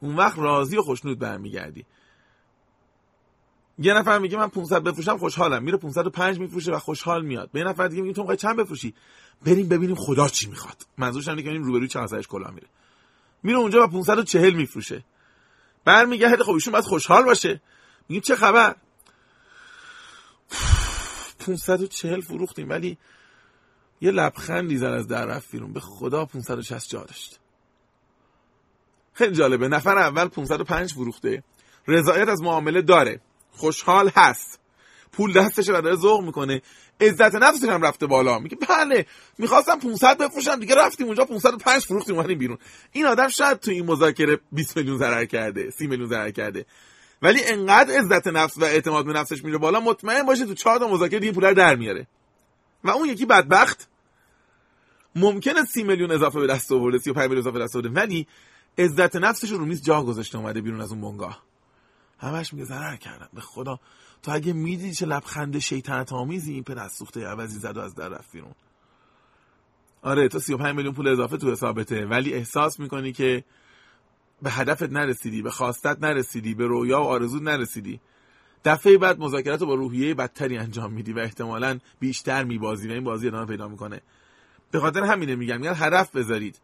اون 0.00 0.16
وقت 0.16 0.38
راضی 0.38 0.76
و 0.76 0.82
خوشنود 0.82 1.18
برمیگردی. 1.18 1.86
یه 3.78 3.94
نفر 3.94 4.18
میگه 4.18 4.36
من 4.36 4.48
500 4.48 4.82
بفروشم 4.82 5.18
خوشحالم. 5.18 5.62
میره 5.62 5.76
505 5.76 6.38
میفروشه 6.38 6.72
و 6.72 6.78
خوشحال 6.78 7.24
میاد. 7.24 7.50
به 7.52 7.60
یه 7.60 7.66
نفر 7.66 7.88
دیگه 7.88 8.02
میگه 8.02 8.14
تو 8.14 8.20
می‌خوای 8.20 8.36
چند 8.36 8.56
بفروشی؟ 8.56 8.94
بریم 9.46 9.68
ببینیم 9.68 9.96
خدا 9.96 10.28
چی 10.28 10.48
می‌خواد. 10.48 10.86
منظورش 10.98 11.28
اینه 11.28 11.42
که 11.42 11.48
ببینیم 11.48 11.66
روبروی 11.66 11.88
چند 11.88 12.06
سرش 12.06 12.28
کلا 12.28 12.50
میره. 12.50 12.66
میره 13.42 13.58
اونجا 13.58 13.84
و 13.84 13.86
540 13.86 14.54
میفروشه. 14.54 15.04
برمیگرده 15.84 16.44
خب 16.44 16.52
ایشون 16.52 16.72
باید 16.72 16.84
خوشحال 16.84 17.24
باشه. 17.24 17.60
میگیم 18.08 18.22
چه 18.22 18.36
خبر؟ 18.36 18.76
540 21.46 22.20
فروختیم 22.20 22.68
ولی 22.68 22.98
یه 24.00 24.10
لبخندی 24.10 24.76
زن 24.76 24.92
از 24.92 25.08
در 25.08 25.26
رفت 25.26 25.50
بیرون. 25.50 25.72
به 25.72 25.80
خدا 25.80 26.24
560 26.24 26.88
جا 26.90 27.04
داشت. 27.04 27.40
خیلی 29.12 29.34
جالبه. 29.34 29.68
نفر 29.68 29.98
اول 29.98 30.28
505 30.28 30.92
فروخته. 30.92 31.42
رضایت 31.88 32.28
از 32.28 32.42
معامله 32.42 32.82
داره. 32.82 33.20
خوشحال 33.50 34.10
هست. 34.16 34.60
پول 35.12 35.32
دستش 35.32 35.68
رو 35.68 35.80
داره 35.80 35.96
ذوق 35.96 36.24
می‌کنه. 36.24 36.62
عزت 37.00 37.34
نفسش 37.34 37.68
هم 37.68 37.82
رفته 37.82 38.06
بالا. 38.06 38.38
میگه 38.38 38.56
بله 38.68 39.06
می‌خواستم 39.38 39.78
500 39.78 40.22
بفروشم. 40.22 40.60
دیگه 40.60 40.74
رفتیم 40.74 41.06
اونجا 41.06 41.24
505 41.24 41.82
فروختیم 41.82 42.16
اومدیم 42.16 42.38
بیرون. 42.38 42.58
این 42.92 43.06
آدم 43.06 43.28
شاید 43.28 43.60
تو 43.60 43.70
این 43.70 43.86
مذاکره 43.86 44.40
20 44.52 44.76
میلیون 44.76 44.98
ضرر 44.98 45.24
کرده 45.24 45.70
30 45.70 45.86
میلیون 45.86 46.08
ضرر 46.08 46.30
کرده. 46.30 46.66
ولی 47.22 47.44
انقدر 47.44 47.98
عزت 47.98 48.26
نفس 48.26 48.58
و 48.58 48.64
اعتماد 48.64 49.06
به 49.06 49.12
نفسش 49.12 49.44
میره 49.44 49.58
بالا 49.58 49.80
مطمئن 49.80 50.22
باشه 50.22 50.46
تو 50.46 50.54
چهار 50.54 50.78
تا 50.78 50.88
مذاکره 50.88 51.20
دیگه 51.20 51.32
پول 51.32 51.54
در 51.54 51.76
میاره. 51.76 52.06
و 52.84 52.90
اون 52.90 53.08
یکی 53.08 53.26
بدبخت. 53.26 53.88
ممکنه 55.14 55.64
30 55.64 55.82
میلیون 55.82 56.12
اضافه 56.12 56.40
به 56.40 56.46
دست 56.46 56.72
آورده 56.72 56.98
35 56.98 57.22
میلیون 57.22 57.38
اضافه 57.38 57.58
به 57.58 57.64
دست 57.64 57.76
آورده 57.76 57.88
ولی 57.88 58.26
عزت 58.78 59.16
نفسش 59.16 59.50
رو 59.50 59.64
میز 59.64 59.82
جا 59.82 60.02
گذاشته 60.02 60.38
اومده 60.38 60.60
بیرون 60.60 60.80
از 60.80 60.92
اون 60.92 61.00
بنگاه. 61.00 61.42
همش 62.18 62.52
میگه 62.52 62.64
ضرر 62.64 62.96
کردم. 62.96 63.28
به 63.32 63.40
خدا. 63.40 63.80
تو 64.22 64.32
اگه 64.32 64.52
می‌دیدی 64.52 64.94
چه 64.94 65.06
لبخند 65.06 65.58
شیطنت 65.58 66.12
آمیزی 66.12 66.52
این 66.52 66.64
پدر 66.64 66.88
سوخته 66.88 67.26
عوضی 67.26 67.58
زد 67.58 67.76
و 67.76 67.80
از 67.80 67.94
در 67.94 68.08
رفت 68.08 68.32
بیرون. 68.32 68.54
آره 70.02 70.28
تو 70.28 70.40
35 70.40 70.76
میلیون 70.76 70.94
پول 70.94 71.08
اضافه 71.08 71.36
تو 71.36 71.52
حسابته 71.52 72.06
ولی 72.06 72.34
احساس 72.34 72.80
می‌کنی 72.80 73.12
که 73.12 73.44
به 74.42 74.50
هدفت 74.50 74.92
نرسیدی 74.92 75.42
به 75.42 75.50
خواستت 75.50 75.96
نرسیدی 76.00 76.54
به 76.54 76.66
رویا 76.66 77.00
و 77.00 77.04
آرزود 77.04 77.42
نرسیدی. 77.42 78.00
دفعه 78.64 78.98
بعد 78.98 79.18
مذاکرات 79.18 79.60
رو 79.60 79.66
با 79.66 79.74
روحیه 79.74 80.14
بدتری 80.14 80.58
انجام 80.58 80.92
میدی 80.92 81.12
و 81.12 81.18
احتمالا 81.18 81.78
بیشتر 82.00 82.44
میبازی 82.44 82.88
و 82.88 82.92
این 82.92 83.04
بازی 83.04 83.28
ادامه 83.28 83.46
پیدا 83.46 83.68
می‌کنه. 83.68 84.00
به 84.70 84.80
خاطر 84.80 85.04
همینه 85.04 85.36
میگم 85.36 85.60
میگن 85.60 85.74
هدف 85.76 86.16
بذارید. 86.16 86.60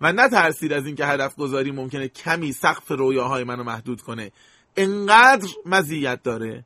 و 0.00 0.12
نترسید 0.12 0.72
از 0.72 0.86
اینکه 0.86 1.06
هدف 1.06 1.36
گذاری 1.36 1.70
ممکنه 1.70 2.08
کمی 2.08 2.52
سقف 2.52 2.90
رویاهای 2.90 3.44
منو 3.44 3.64
محدود 3.64 4.00
کنه. 4.00 4.32
انقدر 4.76 5.48
مزیت 5.66 6.22
داره 6.22 6.64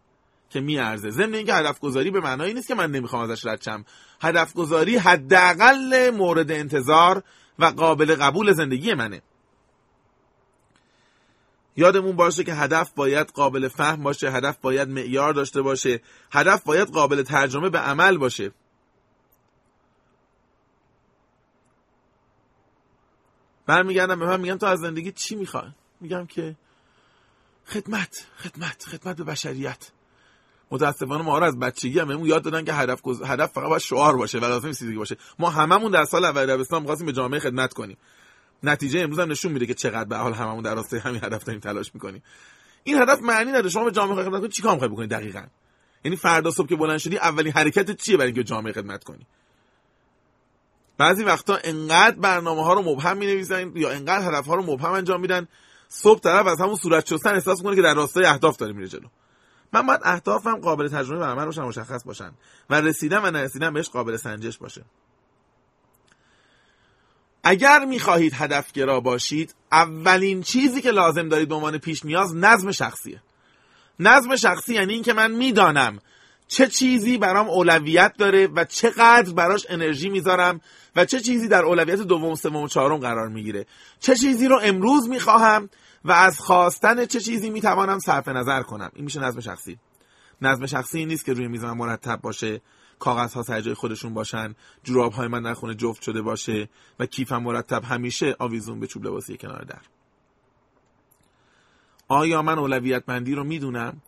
که 0.51 0.61
میارزه. 0.61 1.11
ضمن 1.11 1.35
اینکه 1.35 1.55
هدف 1.55 1.81
گذاری 1.81 2.11
به 2.11 2.21
معنای 2.21 2.55
نیست 2.55 2.69
که 2.69 2.75
من 2.75 2.91
نمی‌خوام 2.91 3.31
ازش 3.31 3.47
رد 3.47 3.63
شم. 3.63 3.85
هدف 4.23 4.55
گذاری 4.55 4.97
حداقل 4.97 6.11
مورد 6.11 6.51
انتظار 6.51 7.23
و 7.59 7.65
قابل 7.65 8.15
قبول 8.15 8.53
زندگی 8.53 8.95
منه. 8.95 9.23
یادمون 11.81 12.17
باشه 12.17 12.45
که 12.45 12.55
هدف 12.55 12.91
باید 12.91 13.27
قابل 13.27 13.69
فهم 13.69 14.03
باشه 14.03 14.31
هدف 14.31 14.59
باید 14.59 14.89
معیار 14.89 15.33
داشته 15.33 15.63
باشه 15.63 16.01
هدف 16.33 16.65
باید 16.65 16.89
قابل 16.89 17.23
ترجمه 17.23 17.69
به 17.69 17.79
عمل 17.79 18.19
باشه. 18.19 18.53
برمیگردم 23.67 24.19
به 24.19 24.27
من 24.27 24.41
میگم 24.41 24.59
تو 24.59 24.67
از 24.67 24.81
زندگی 24.81 25.13
چی 25.13 25.37
می‌خوای؟ 25.37 25.71
میگم 26.01 26.27
که 26.27 26.57
خدمت 27.67 28.27
خدمت 28.37 28.85
خدمت 28.85 29.17
به 29.17 29.25
بشریت. 29.25 29.91
متاسفانه 30.71 31.23
ما 31.23 31.41
از 31.41 31.59
بچگی 31.59 31.99
هم 31.99 32.09
بهمون 32.09 32.27
یاد 32.27 32.43
دادن 32.43 32.65
که 32.65 32.73
هدف 32.73 33.01
هدف 33.07 33.53
فقط 33.53 33.69
باید 33.69 33.83
شعار 33.83 34.17
باشه 34.17 34.39
و 34.39 34.45
لازم 34.45 34.73
چیزی 34.73 34.97
باشه. 34.97 35.17
ما 35.39 35.51
هممون 35.51 35.93
در 35.93 36.05
سال 36.05 36.25
اول 36.25 36.47
دبستان 36.47 36.81
می‌خواستیم 36.81 37.07
به 37.07 37.13
جامعه 37.13 37.41
خدمت 37.41 37.73
کنیم. 37.73 37.97
نتیجه 38.63 39.01
امروز 39.01 39.19
هم 39.19 39.31
نشون 39.31 39.53
میده 39.53 39.67
که 39.67 39.75
چقدر 39.75 40.05
به 40.05 40.17
حال 40.17 40.33
هممون 40.33 40.63
در 40.63 40.75
راستای 40.75 41.01
همین 41.01 41.25
هدف 41.25 41.45
داریم 41.45 41.61
تلاش 41.61 41.95
می‌کنیم. 41.95 42.23
این 42.85 42.99
هدف 42.99 43.23
معنی 43.23 43.51
نداره. 43.51 43.69
شما 43.69 43.85
به 43.85 43.91
جامعه 43.91 44.25
خدمت 44.25 44.41
کنید 44.41 44.53
چیکار 44.53 44.73
می‌خواید 44.73 44.93
بکنید 44.93 45.11
دقیقاً؟ 45.11 45.43
یعنی 46.05 46.17
فردا 46.17 46.51
صبح 46.51 46.67
که 46.69 46.77
بلند 46.77 46.99
شدی 46.99 47.19
اولین 47.19 47.53
حرکت 47.53 47.97
چیه 47.97 48.17
برای 48.17 48.27
اینکه 48.27 48.45
جامعه 48.45 48.73
خدمت 48.73 49.05
کنی؟ 49.05 49.27
بعضی 50.99 51.25
وقتا 51.25 51.59
انقدر 51.65 52.17
برنامه 52.17 52.65
ها 52.65 52.75
رو 52.75 52.83
مبهم 52.83 53.17
می 53.17 53.27
نویسن 53.27 53.73
یا 53.75 53.91
انقدر 53.91 54.29
هدف 54.29 54.47
ها 54.47 54.55
رو 54.55 54.63
مبهم 54.63 54.93
انجام 54.93 55.21
میدن 55.21 55.49
صبح 55.89 56.21
طرف 56.21 56.47
از 56.47 56.61
همون 56.61 56.77
صورت 56.77 57.07
شستن 57.07 57.35
احساس 57.35 57.59
می‌کنه 57.59 57.77
که 57.77 57.83
در 57.83 57.95
راستای 57.95 58.25
اهداف 58.25 58.57
داره 58.57 58.73
میره 58.73 58.89
جلو. 58.89 59.09
من 59.73 59.87
باید 59.87 60.01
اهدافم 60.05 60.61
قابل 60.61 60.89
ترجمه 60.89 61.19
به 61.19 61.25
عمل 61.25 61.45
باشن 61.45 61.63
مشخص 61.63 62.05
باشن 62.05 62.33
و 62.71 62.81
رسیدم 62.81 63.25
و 63.25 63.31
نرسیدم 63.31 63.75
بهش 63.75 63.89
قابل 63.89 64.17
سنجش 64.17 64.59
باشه. 64.59 64.85
اگر 67.45 67.85
می‌خواهید 67.85 68.35
هدفگرا 68.35 69.01
باشید 69.01 69.55
اولین 69.73 70.43
چیزی 70.43 70.81
که 70.83 70.91
لازم 70.91 71.29
دارید 71.29 71.49
به 71.49 71.55
عنوان 71.55 71.79
پیش 71.79 72.05
نیاز 72.05 72.37
نظم 72.37 72.73
شخصیه. 72.73 73.23
نظم 73.99 74.37
شخصی 74.37 74.75
یعنی 74.75 74.93
اینکه 74.93 75.13
من 75.13 75.31
می‌دانم 75.31 75.99
چه 76.49 76.67
چیزی 76.67 77.19
برام 77.19 77.49
اولویت 77.49 78.15
داره 78.19 78.47
و 78.47 78.65
چقدر 78.65 79.33
براش 79.33 79.67
انرژی 79.69 80.09
می‌ذارم 80.09 80.61
و 80.97 81.05
چه 81.05 81.21
چیزی 81.21 81.49
در 81.49 81.63
اولویت 81.63 82.01
دوم 82.01 82.35
سوم 82.35 82.57
و 82.57 82.69
چهارم 82.69 82.97
قرار 82.97 83.29
می‌گیره. 83.29 83.67
چه 84.01 84.15
چیزی 84.15 84.49
رو 84.49 84.61
امروز 84.63 85.09
می‌خواهم 85.09 85.71
و 86.05 86.13
از 86.13 86.41
خواستن 86.41 87.07
چه 87.07 87.21
چیزی 87.21 87.51
می‌توانم 87.51 87.99
صرف 87.99 88.29
نظر 88.29 88.63
کنم. 88.63 88.91
این 88.95 89.05
میشه 89.05 89.21
نظم 89.21 89.41
شخصی. 89.41 89.79
نظم 90.43 90.67
شخصی 90.67 91.05
نیست 91.05 91.25
که 91.25 91.33
روی 91.33 91.49
میز 91.49 91.65
من 91.65 91.77
مرتب 91.77 92.21
باشه. 92.21 92.61
کاغذ 93.01 93.35
ها 93.35 93.43
سر 93.43 93.61
جای 93.61 93.75
خودشون 93.75 94.15
باشن 94.15 94.55
جوراب 94.83 95.13
های 95.13 95.29
من 95.29 95.43
در 95.43 95.55
خونه 95.55 95.75
جفت 95.75 96.03
شده 96.03 96.23
باشه 96.23 96.69
و 96.99 97.07
کیفم 97.07 97.43
مرتب 97.43 97.85
همیشه 97.85 98.37
آویزون 98.39 98.81
به 98.81 98.87
چوب 98.87 99.07
لباسی 99.07 99.37
کنار 99.37 99.65
در. 99.65 99.81
آیا 102.09 102.43
من 102.43 102.59
اولویت 102.59 103.05
بندی 103.05 103.35
رو 103.35 103.45
می‌دونم؟ 103.45 104.03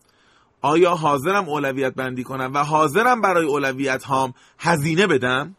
آیا 0.61 0.95
حاضرم 0.95 1.49
اولویت 1.49 1.93
بندی 1.93 2.23
کنم 2.23 2.51
و 2.53 2.57
حاضرم 2.57 3.21
برای 3.21 3.45
اولویت 3.45 4.03
هام 4.03 4.33
هزینه 4.59 5.07
بدم؟ 5.07 5.55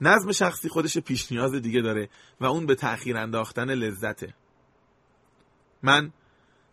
نظم 0.00 0.32
شخصی 0.32 0.68
خودش 0.68 0.98
پیش 0.98 1.32
نیاز 1.32 1.54
دیگه 1.54 1.80
داره 1.80 2.08
و 2.40 2.44
اون 2.44 2.66
به 2.66 2.74
تأخیر 2.74 3.16
انداختن 3.16 3.70
لذته. 3.70 4.34
من 5.82 6.12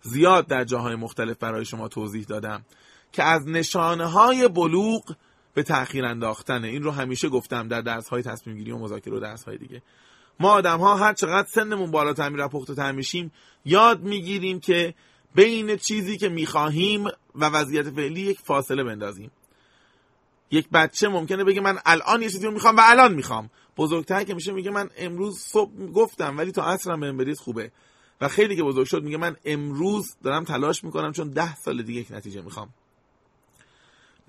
زیاد 0.02 0.48
در 0.48 0.64
جاهای 0.64 0.96
مختلف 0.96 1.38
برای 1.38 1.66
شما 1.66 1.88
توضیح 1.88 2.26
دادم. 2.26 2.66
که 3.12 3.24
از 3.24 3.48
نشانه 3.48 4.06
های 4.06 4.48
بلوغ 4.48 5.16
به 5.54 5.64
تأخیر 5.64 6.06
انداختنه. 6.06 6.68
این 6.68 6.84
رو 6.84 6.92
همیشه 6.92 7.30
گفتم 7.30 7.68
در 7.68 7.82
درس 7.82 8.10
های 8.10 8.24
تصمیم 8.24 8.58
گیری 8.58 8.72
و 8.72 8.78
مذاکره 8.78 9.16
و 9.16 9.20
درس 9.20 9.44
های 9.44 9.58
دیگه. 9.58 9.82
ما 10.40 10.52
آدم 10.52 10.80
ها 10.80 10.96
هر 10.96 11.14
چقدر 11.14 11.48
سنمون 11.48 11.92
بالاتر 11.92 12.30
میره 12.30 12.48
پخته 12.48 12.92
میشیم 12.92 13.32
یاد 13.66 14.02
می‌گیریم 14.02 14.60
که 14.60 14.94
بین 15.36 15.76
چیزی 15.76 16.18
که 16.18 16.30
می‌خواهیم 16.30 17.08
و 17.36 17.46
وضعیت 17.46 17.90
فعلی 17.90 18.22
یک 18.22 18.40
فاصله 18.40 18.84
بندازیم. 18.84 19.32
یک 20.52 20.70
بچه 20.70 21.08
ممکنه 21.08 21.44
بگه 21.44 21.62
من 21.62 21.80
الان 21.86 22.22
یه 22.22 22.30
چیزی 22.30 22.46
رو 22.46 22.52
می‌خوام 22.52 22.78
و 22.78 22.82
الان 22.84 23.14
می‌خوام. 23.14 23.50
بزرگتر 23.78 24.24
که 24.24 24.34
میشه 24.34 24.52
میگه 24.52 24.72
من 24.72 24.90
امروز 24.98 25.40
صبح 25.40 25.72
گفتم 25.96 26.38
ولی 26.38 26.52
تا 26.52 26.64
عصرم 26.64 27.00
بهم 27.00 27.18
برید 27.18 27.38
خوبه. 27.38 27.72
و 28.22 28.28
خیلی 28.28 28.56
که 28.56 28.64
بزرگ 28.64 28.88
شد 28.88 29.04
میگه 29.04 29.18
من 29.18 29.36
امروز 29.46 30.18
دارم 30.24 30.44
تلاش 30.44 30.84
می‌کنم 30.84 31.12
چون 31.12 31.30
ده 31.30 31.56
سال 31.56 31.84
دیگه 31.84 32.00
یک 32.00 32.12
نتیجه 32.12 32.42
می‌خوام. 32.42 32.70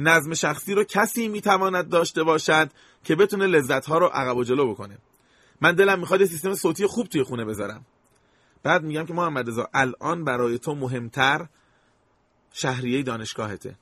نظم 0.00 0.34
شخصی 0.34 0.74
رو 0.74 0.84
کسی 0.84 1.28
می‌تواند 1.28 1.88
داشته 1.88 2.22
باشد 2.22 2.70
که 3.04 3.16
بتونه 3.16 3.46
لذت 3.46 3.86
ها 3.86 3.98
رو 3.98 4.06
عقب 4.06 4.36
و 4.36 4.44
جلو 4.44 4.70
بکنه. 4.70 4.98
من 5.60 5.74
دلم 5.74 5.98
می‌خواد 5.98 6.24
سیستم 6.24 6.54
صوتی 6.54 6.86
خوب 6.86 7.06
توی 7.06 7.22
خونه 7.22 7.44
بذارم. 7.44 7.86
بعد 8.62 8.82
میگم 8.82 9.06
که 9.06 9.14
محمد 9.14 9.48
رضا 9.48 9.68
الان 9.74 10.24
برای 10.24 10.58
تو 10.58 10.74
مهمتر 10.74 11.46
شهریه 12.52 13.02
دانشگاهته. 13.02 13.76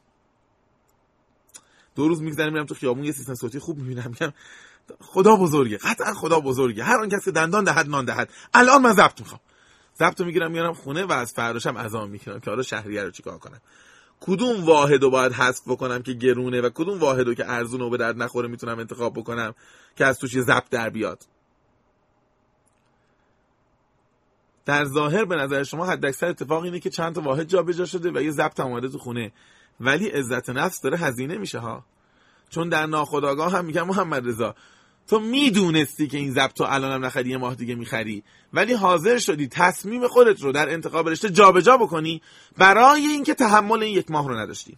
دو 1.94 2.08
روز 2.08 2.22
میگذرم 2.22 2.52
میرم 2.52 2.66
تو 2.66 2.74
خیابون 2.74 3.04
یه 3.04 3.12
سیستم 3.12 3.34
صوتی 3.34 3.58
خوب 3.58 3.78
می‌بینم. 3.78 4.08
میگم 4.08 4.32
خدا 5.00 5.36
بزرگه 5.36 5.76
قطعا 5.76 6.14
خدا 6.14 6.40
بزرگه. 6.40 6.84
هر 6.84 6.96
آن 6.96 7.08
کسی 7.08 7.32
دندان 7.32 7.64
دهد 7.64 7.88
نان 7.88 8.04
دهد. 8.04 8.30
الان 8.54 8.82
من 8.82 8.92
ضبط 8.92 9.20
می‌خوام. 9.20 9.40
ضبط 9.98 10.20
می‌گیرم 10.20 10.50
میارم 10.50 10.74
خونه 10.74 11.04
و 11.04 11.12
از 11.12 11.32
فرداشم 11.32 11.76
اذان 11.76 12.10
می‌کنم 12.10 12.40
که 12.40 12.50
حالا 12.50 12.62
شهریه 12.62 13.02
رو 13.02 13.10
چیکار 13.10 13.38
کنم. 13.38 13.60
کدوم 14.20 14.64
واحد 14.64 15.02
رو 15.02 15.10
باید 15.10 15.32
حذف 15.32 15.62
بکنم 15.66 16.02
که 16.02 16.12
گرونه 16.12 16.60
و 16.60 16.70
کدوم 16.70 16.98
واحد 16.98 17.26
رو 17.26 17.34
که 17.34 17.50
ارزونه 17.50 17.84
و 17.84 17.90
به 17.90 17.96
درد 17.96 18.22
نخوره 18.22 18.48
می‌تونم 18.48 18.78
انتخاب 18.78 19.14
بکنم 19.14 19.54
که 19.96 20.04
از 20.04 20.18
توش 20.18 20.34
یه 20.34 20.42
ضبط 20.42 20.68
در 20.70 20.90
بیاد؟ 20.90 21.22
در 24.66 24.84
ظاهر 24.84 25.24
به 25.24 25.36
نظر 25.36 25.62
شما 25.62 25.86
حد 25.86 26.06
اکثر 26.06 26.26
اتفاق 26.26 26.62
اینه 26.62 26.80
که 26.80 26.90
چند 26.90 27.14
تا 27.14 27.20
واحد 27.20 27.48
جابجا 27.48 27.84
شده 27.84 28.10
و 28.10 28.22
یه 28.22 28.30
ضبط 28.30 28.60
اومده 28.60 28.88
تو 28.88 28.98
خونه. 28.98 29.32
ولی 29.80 30.08
عزت 30.08 30.50
نفس 30.50 30.80
داره 30.80 30.98
هزینه 30.98 31.38
میشه 31.38 31.58
ها. 31.58 31.84
چون 32.48 32.68
در 32.68 32.86
ناخودآگاه 32.86 33.52
هم 33.52 33.64
میگم 33.64 33.86
محمد 33.86 34.28
رضا 34.28 34.54
تو 35.08 35.20
می‌دونستی 35.20 36.06
که 36.06 36.16
این 36.16 36.32
ضبط 36.32 36.52
تو 36.52 36.64
الانم 36.64 37.04
نخری 37.04 37.30
یه 37.30 37.36
ماه 37.36 37.54
دیگه 37.54 37.74
می‌خری. 37.74 38.22
ولی 38.52 38.72
حاضر 38.72 39.18
شدی 39.18 39.48
تصمیم 39.48 40.08
خودت 40.08 40.42
رو 40.42 40.52
در 40.52 40.68
انتخاب 40.68 41.08
رشته 41.08 41.30
جابجا 41.30 41.76
بکنی 41.76 42.22
برای 42.58 43.06
اینکه 43.06 43.34
تحمل 43.34 43.82
این 43.82 43.98
یک 43.98 44.10
ماه 44.10 44.28
رو 44.28 44.38
نداشتی. 44.38 44.76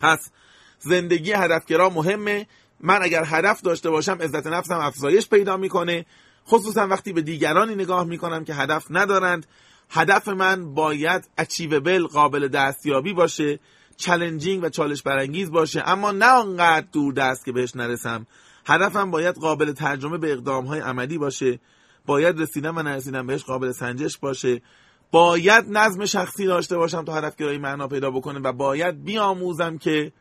پس 0.00 0.30
زندگی 0.78 1.32
هدفگرا 1.32 1.90
مهمه. 1.90 2.46
من 2.80 3.02
اگر 3.02 3.24
هدف 3.26 3.60
داشته 3.60 3.90
باشم 3.90 4.18
عزت 4.20 4.46
نفسم 4.46 4.78
افزایش 4.78 5.28
پیدا 5.28 5.56
می‌کنه. 5.56 6.06
خصوصا 6.48 6.86
وقتی 6.88 7.12
به 7.12 7.22
دیگرانی 7.22 7.74
نگاه 7.74 8.04
می‌کنم 8.04 8.44
که 8.44 8.54
هدف 8.54 8.86
ندارند 8.90 9.46
هدف 9.90 10.28
من 10.28 10.74
باید 10.74 11.28
اچیوبل 11.38 12.06
قابل 12.06 12.48
دستیابی 12.48 13.12
باشه 13.12 13.60
چلنجینگ 13.96 14.64
و 14.64 14.68
چالش 14.68 15.02
برانگیز 15.02 15.50
باشه. 15.50 15.82
اما 15.88 16.10
نه 16.10 16.26
آنقدر 16.26 16.86
دور 16.92 17.14
دست 17.14 17.44
که 17.44 17.52
بهش 17.52 17.76
نرسم. 17.76 18.26
هدفم 18.68 19.10
باید 19.10 19.34
قابل 19.34 19.72
ترجمه 19.72 20.18
به 20.18 20.32
اقدام 20.32 20.66
های 20.66 20.80
عملی 20.80 21.18
باشه 21.18 21.60
باید 22.06 22.40
رسیدن 22.40 22.70
و 22.70 22.82
نرسیدن 22.82 23.26
بهش 23.26 23.44
قابل 23.44 23.72
سنجش 23.72 24.18
باشه. 24.18 24.62
باید 25.10 25.64
نظم 25.68 26.04
شخصی 26.04 26.46
داشته 26.46 26.76
باشم 26.76 27.04
تا 27.04 27.14
هدفگرایی 27.14 27.58
معنا 27.58 27.88
پیدا 27.88 28.10
بکنه 28.10 28.40
و 28.40 28.52
باید 28.52 29.04
بیاموزم 29.04 29.78
که 29.78 30.12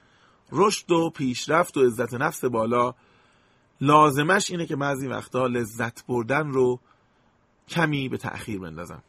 رشد 0.51 0.91
و 0.91 1.09
پیشرفت 1.09 1.77
و 1.77 1.85
عزت 1.85 2.13
نفس 2.13 2.45
بالا 2.45 2.93
لازمش 3.81 4.51
اینه 4.51 4.65
که 4.65 4.75
بعضی 4.75 5.07
وقتا 5.07 5.47
لذت 5.47 6.05
بردن 6.07 6.47
رو 6.47 6.79
کمی 7.67 8.09
به 8.09 8.17
تأخیر 8.17 8.59
بندازم. 8.59 9.03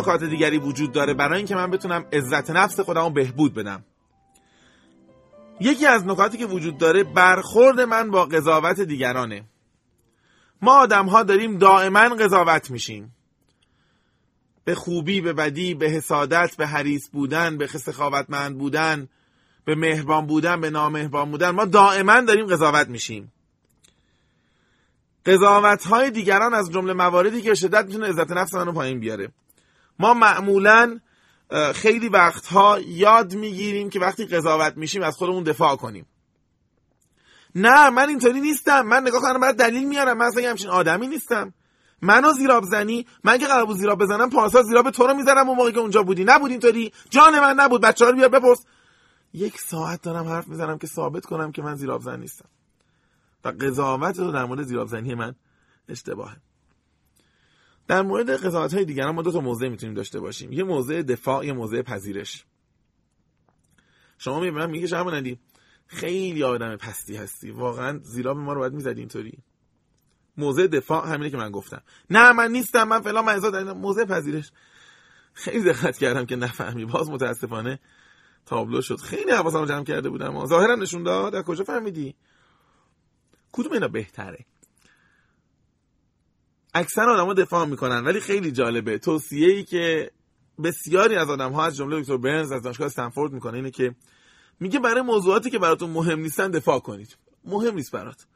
نکات 0.00 0.24
دیگری 0.24 0.58
وجود 0.58 0.92
داره 0.92 1.14
برای 1.14 1.36
اینکه 1.36 1.54
من 1.54 1.70
بتونم 1.70 2.04
عزت 2.12 2.50
نفس 2.50 2.80
خودم 2.80 3.04
رو 3.04 3.10
بهبود 3.10 3.54
بدم. 3.54 3.84
یکی 5.60 5.86
از 5.86 6.06
نکاتی 6.06 6.38
که 6.38 6.46
وجود 6.46 6.78
داره 6.78 7.04
برخورد 7.04 7.80
من 7.80 8.10
با 8.10 8.24
قضاوت 8.24 8.80
دیگرانه. 8.80 9.44
ما 10.62 10.72
آدم 10.72 11.06
ها 11.06 11.22
داریم 11.22 11.58
دائما 11.58 12.00
قضاوت 12.00 12.70
میشیم. 12.70 13.14
به 14.64 14.74
خوبی 14.74 15.20
به 15.20 15.32
بدی 15.32 15.74
به 15.74 15.86
حسادت 15.86 16.56
به 16.56 16.66
حریص 16.66 17.08
بودن 17.12 17.58
به 17.58 17.66
سخاوتمند 17.66 18.58
بودن 18.58 19.08
به 19.64 19.74
مهربان 19.74 20.26
بودن 20.26 20.60
به 20.60 20.70
نامهربان 20.70 21.30
بودن 21.30 21.50
ما 21.50 21.64
دائما 21.64 22.20
داریم 22.20 22.46
قضاوت 22.46 22.88
میشیم. 22.88 23.32
قضاوت 25.26 25.86
های 25.86 26.10
دیگران 26.10 26.54
از 26.54 26.70
جمله 26.70 26.92
مواردی 26.92 27.42
که 27.42 27.54
شدت 27.54 27.84
می‌تونه 27.84 28.08
عزت 28.08 28.32
نفس 28.32 28.54
منو 28.54 28.72
پایین 28.72 29.00
بیاره. 29.00 29.28
ما 30.00 30.14
معمولا 30.14 31.00
خیلی 31.74 32.08
وقتها 32.08 32.80
یاد 32.80 33.34
می‌گیریم 33.34 33.90
که 33.90 34.00
وقتی 34.00 34.26
قضاوت 34.26 34.76
میشیم 34.76 35.02
از 35.02 35.16
خودمون 35.16 35.42
دفاع 35.42 35.76
کنیم. 35.76 36.06
نه 37.54 37.90
من 37.90 38.08
اینطوری 38.08 38.40
نیستم. 38.40 38.82
من 38.82 39.02
نگاه 39.02 39.20
کنم 39.22 39.40
بعد 39.40 39.56
دلیل 39.56 39.88
میارم. 39.88 40.18
من 40.18 40.26
اصلا 40.26 40.50
همچین 40.50 40.70
آدمی 40.70 41.06
نیستم. 41.06 41.54
منو 42.02 42.32
زیراب 42.32 42.64
زنی 42.64 43.06
من 43.24 43.38
که 43.38 43.46
قرار 43.46 43.66
بود 43.66 43.76
زیراب 43.76 43.98
بزنم 43.98 44.30
پارسال 44.30 44.62
زیراب 44.62 44.90
تو 44.90 45.06
رو 45.06 45.14
می‌زنم 45.14 45.48
اون 45.48 45.56
موقعی 45.56 45.72
که 45.72 45.78
اونجا 45.78 46.02
بودی. 46.02 46.24
نبود 46.24 46.50
اینطوری. 46.50 46.92
جان 47.10 47.40
من 47.40 47.54
نبود. 47.60 47.80
بچه 47.80 48.04
رو 48.04 48.12
بیار 48.12 48.28
بپرس. 48.28 48.64
یک 49.34 49.60
ساعت 49.60 50.02
دارم 50.02 50.28
حرف 50.28 50.48
می‌زنم 50.48 50.78
که 50.78 50.86
ثابت 50.86 51.26
کنم 51.26 51.52
که 51.52 51.62
من 51.62 51.74
زیراب 51.74 52.02
زن 52.02 52.20
نیستم. 52.20 52.48
و 53.44 53.48
قضاوت 53.48 54.18
رو 54.18 54.32
در 54.32 54.44
مورد 54.44 54.62
زیراب 54.62 54.88
زنی 54.88 55.14
من 55.14 55.34
اشتباهه. 55.88 56.36
در 57.90 58.02
مورد 58.02 58.30
قضاوت 58.30 58.74
های 58.74 58.84
دیگران 58.84 59.14
ما 59.14 59.22
دو 59.22 59.32
تا 59.32 59.40
موضع 59.40 59.68
می‌تونیم 59.68 59.94
داشته 59.94 60.20
باشیم. 60.20 60.52
یه 60.52 60.64
موضع 60.64 61.02
دفاع 61.02 61.46
یه 61.46 61.52
موضع 61.52 61.82
پذیرش. 61.82 62.44
شما 64.18 64.40
می‌بینم 64.40 64.70
میگه 64.70 64.86
شما 64.86 65.22
خیلی 65.86 66.44
آدم 66.44 66.76
پستی 66.76 67.16
هستی. 67.16 67.50
واقعا 67.50 68.00
زیرا 68.02 68.34
به 68.34 68.40
ما 68.40 68.52
رو 68.52 68.60
باید 68.60 68.72
می‌زدی 68.72 69.00
اینطوری. 69.00 69.38
موضع 70.36 70.66
دفاع 70.66 71.08
همینه 71.08 71.30
که 71.30 71.36
من 71.36 71.50
گفتم. 71.50 71.82
نه 72.10 72.32
من 72.32 72.52
نیستم 72.52 72.88
من 72.88 73.00
فلان 73.00 73.24
من 73.24 73.34
ازاد 73.34 73.56
موضع 73.56 74.04
پذیرش. 74.04 74.52
خیلی 75.32 75.64
دقت 75.64 75.98
کردم 75.98 76.26
که 76.26 76.36
نفهمی. 76.36 76.84
باز 76.84 77.10
متاسفانه 77.10 77.78
تابلو 78.46 78.82
شد. 78.82 78.96
خیلی 78.96 79.30
حواسم 79.30 79.64
جمع 79.64 79.84
کرده 79.84 80.10
بودم. 80.10 80.46
ظاهرا 80.46 80.74
نشون 80.74 81.02
داد. 81.02 81.32
در 81.32 81.42
کجا 81.42 81.64
فهمیدی؟ 81.64 82.14
کدوم 83.52 83.72
اینا 83.72 83.88
بهتره؟ 83.88 84.46
اکثر 86.74 87.10
آدما 87.10 87.34
دفاع 87.34 87.64
می‌کنن 87.64 88.04
ولی 88.04 88.20
خیلی 88.20 88.52
جالبه. 88.52 88.98
توصیه 88.98 89.48
ای 89.48 89.64
که 89.64 90.10
بسیاری 90.64 91.16
از 91.16 91.30
آدم 91.30 91.52
ها 91.52 91.64
از 91.64 91.76
جمله 91.76 92.00
دکتر 92.00 92.16
برنز 92.16 92.52
از 92.52 92.62
دانشگاه 92.62 92.86
استنفورد 92.86 93.32
می‌کنه 93.32 93.56
اینه 93.56 93.70
که 93.70 93.94
میگه 94.60 94.78
برای 94.78 95.02
موضوعاتی 95.02 95.50
که 95.50 95.58
براتون 95.58 95.90
مهم 95.90 96.20
نیستن 96.20 96.50
دفاع 96.50 96.78
کنید. 96.78 97.16
مهم 97.44 97.74
نیست 97.74 97.92
برات. 97.92 98.26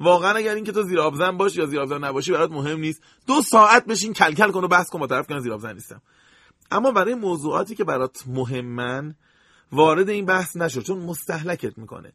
واقعا 0.00 0.32
اگر 0.36 0.54
اینکه 0.54 0.72
تو 0.72 0.82
زیر 0.82 1.00
آبزن 1.00 1.36
باشی 1.36 1.60
یا 1.60 1.66
زیر 1.66 1.80
آبزن 1.80 2.04
نباشی 2.04 2.32
برات 2.32 2.50
مهم 2.50 2.80
نیست. 2.80 3.02
دو 3.26 3.42
ساعت 3.42 3.86
بشین 3.86 4.12
کلکل 4.12 4.50
کن 4.50 4.64
و 4.64 4.68
بحث 4.68 4.90
کن 4.90 4.98
با 4.98 5.06
طرف 5.06 5.26
که 5.26 5.40
زیر 5.40 5.52
آبزن 5.52 5.72
نیستم. 5.72 6.02
اما 6.70 6.90
برای 6.92 7.14
موضوعاتی 7.14 7.74
که 7.74 7.84
برات 7.84 8.24
مهمن 8.26 9.14
وارد 9.72 10.08
این 10.08 10.26
بحث 10.26 10.56
نشو 10.56 10.80
چون 10.80 10.98
مستحلکت 10.98 11.78
می‌کنه. 11.78 12.12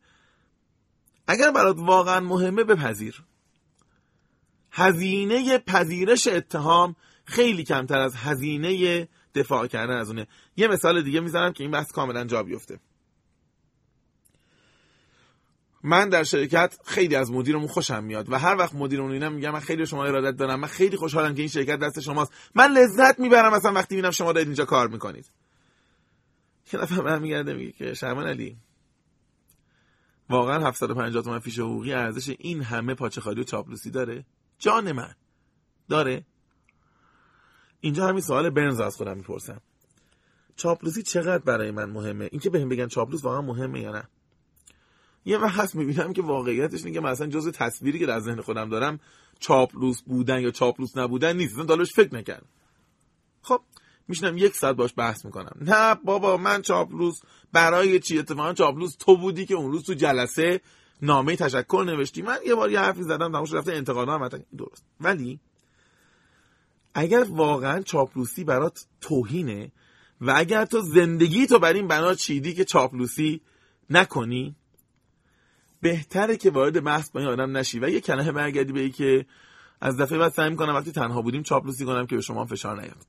اگر 1.28 1.52
برات 1.52 1.76
واقعا 1.80 2.20
مهمه 2.20 2.64
بپذیر. 2.64 3.24
هزینه 4.72 5.58
پذیرش 5.58 6.28
اتهام 6.28 6.96
خیلی 7.26 7.64
کمتر 7.64 8.00
از 8.00 8.16
هزینه 8.16 9.08
دفاع 9.36 9.68
کردن 9.68 9.98
از 9.98 10.10
اونه. 10.10 10.28
یه 10.58 10.68
مثال 10.68 11.02
دیگه 11.02 11.20
می‌زنم 11.20 11.54
که 11.54 11.64
این 11.64 11.72
بحث 11.72 11.92
کاملا 11.92 12.26
جا 12.26 12.44
بیفته. 12.44 12.80
من 15.84 16.10
در 16.10 16.24
شرکت 16.24 16.78
خیلی 16.86 17.16
از 17.16 17.32
مدیرمون 17.32 17.68
خوشم 17.68 18.04
میاد 18.04 18.32
و 18.32 18.40
هر 18.40 18.56
وقت 18.56 18.76
مدیرمون 18.76 19.12
اینا 19.12 19.30
میگم 19.30 19.52
من 19.52 19.60
خیلی 19.60 19.86
شما 19.86 20.06
ارادت 20.06 20.38
دارم 20.38 20.60
من 20.60 20.68
خیلی 20.68 20.98
خوشحالم 20.98 21.36
که 21.36 21.42
این 21.42 21.50
شرکت 21.50 21.80
دست 21.80 22.00
شماست. 22.00 22.34
من 22.56 22.72
لذت 22.72 23.20
می‌برم 23.20 23.54
مثلا 23.54 23.74
وقتی 23.74 23.96
می‌بینم 23.96 24.12
شما 24.12 24.34
دارید 24.34 24.48
اینجا 24.48 24.66
کار 24.66 24.88
می‌کنید. 24.88 25.32
یه 26.74 26.82
نفر 26.82 27.02
من 27.02 27.22
میگرده 27.22 27.54
میگه 27.54 27.72
که 27.72 27.94
شرمان 27.94 28.28
علی 28.28 28.58
واقعا 30.30 30.68
750 30.68 31.24
تومن 31.24 31.40
فیش 31.40 31.60
حقوقی 31.60 31.94
ارزش 31.94 32.36
این 32.40 32.62
همه 32.62 32.94
پاچه 32.94 33.22
خالی 33.22 33.42
و 33.42 33.44
چاپلوسی 33.44 33.92
داره؟ 33.92 34.26
جان 34.60 34.92
من. 34.92 35.16
داره؟ 35.90 36.26
اینجا 37.82 38.08
همین 38.08 38.22
سوال 38.22 38.50
برنز 38.50 38.80
از 38.80 38.96
خودم 38.96 39.18
می‌پرسم. 39.18 39.62
چاپلوسی 40.56 41.04
چقدر 41.04 41.44
برای 41.44 41.72
من 41.72 41.90
مهمه؟ 41.90 42.30
اینکه 42.32 42.50
بهم 42.50 42.70
بگن 42.70 42.88
چاپلوس 42.88 43.24
واقعا 43.24 43.42
مهمه 43.42 43.80
یا 43.80 43.92
نه؟ 43.92 44.08
یه 45.26 45.38
وقت 45.38 45.60
هست 45.60 45.76
می‌بینم 45.76 46.14
که 46.14 46.22
واقعیتش 46.22 46.80
اینه 46.80 46.92
که 46.94 47.00
مثلا 47.00 47.28
جز 47.28 47.52
تصویری 47.52 48.00
که 48.00 48.06
در 48.06 48.20
ذهن 48.20 48.42
خودم 48.42 48.70
دارم 48.70 49.00
چاپلوس 49.40 50.02
بودن 50.02 50.42
یا 50.42 50.52
چاپلوس 50.52 50.98
نبودن 50.98 51.38
نیست. 51.38 51.54
اصلا 51.54 51.66
دالوش 51.66 51.94
فکر 51.94 52.16
نکردم. 52.16 52.48
خب 53.42 53.62
میشنم 54.08 54.38
یک 54.38 54.56
ساعت 54.56 54.76
باش 54.76 54.94
بحث 54.98 55.26
می‌کنم. 55.26 55.58
نه 55.62 55.96
بابا 55.96 56.38
من 56.38 56.62
چاپلوس 56.62 57.20
برای 57.54 58.00
چی؟ 58.00 58.20
اتفاقا 58.20 58.54
چاپلوس 58.54 58.96
تو 58.96 59.18
بودی 59.18 59.46
که 59.46 59.54
اون 59.54 59.72
روز 59.72 59.84
تو 59.84 59.94
جلسه 59.94 60.62
نامه 61.02 61.36
تشکر 61.36 61.84
نوشتی. 61.88 62.22
من 62.22 62.38
یه 62.46 62.56
بار 62.56 62.72
یه 62.72 62.80
حرفی 62.80 63.04
زدم 63.04 63.32
تماشا 63.32 63.58
رفته 63.58 63.74
انتقاد 63.74 64.10
هم 64.10 64.30
درست. 64.58 64.84
ولی 65.02 65.40
اگر 66.94 67.26
واقعا 67.30 67.82
چاپلوسی 67.82 68.44
برات 68.44 68.86
توهینه 69.02 69.72
و 70.22 70.34
اگر 70.36 70.66
تو 70.66 70.82
زندگی 70.82 71.48
تو 71.48 71.60
بر 71.60 71.74
این 71.74 71.88
بنا 71.88 72.14
چیدی 72.14 72.54
که 72.54 72.66
چاپلوسی 72.66 73.42
نکنی 73.90 74.56
بهتره 75.82 76.38
که 76.38 76.50
وارد 76.50 76.84
بحث 76.84 77.10
با 77.10 77.20
این 77.20 77.30
آدم 77.30 77.58
نشی. 77.58 77.80
و 77.80 77.90
یه 77.90 78.02
کلمه 78.02 78.32
برگردی 78.32 78.74
به 78.74 78.90
که 78.90 79.26
از 79.82 79.98
دفعه 79.98 80.18
بعد 80.18 80.32
سعی 80.32 80.50
می‌کنم 80.50 80.76
وقتی 80.76 80.92
تنها 80.92 81.22
بودیم 81.22 81.44
چاپلوسی 81.44 81.86
کنم 81.86 82.08
که 82.08 82.16
به 82.16 82.22
شما 82.22 82.46
فشار 82.46 82.82
نیاد. 82.82 83.06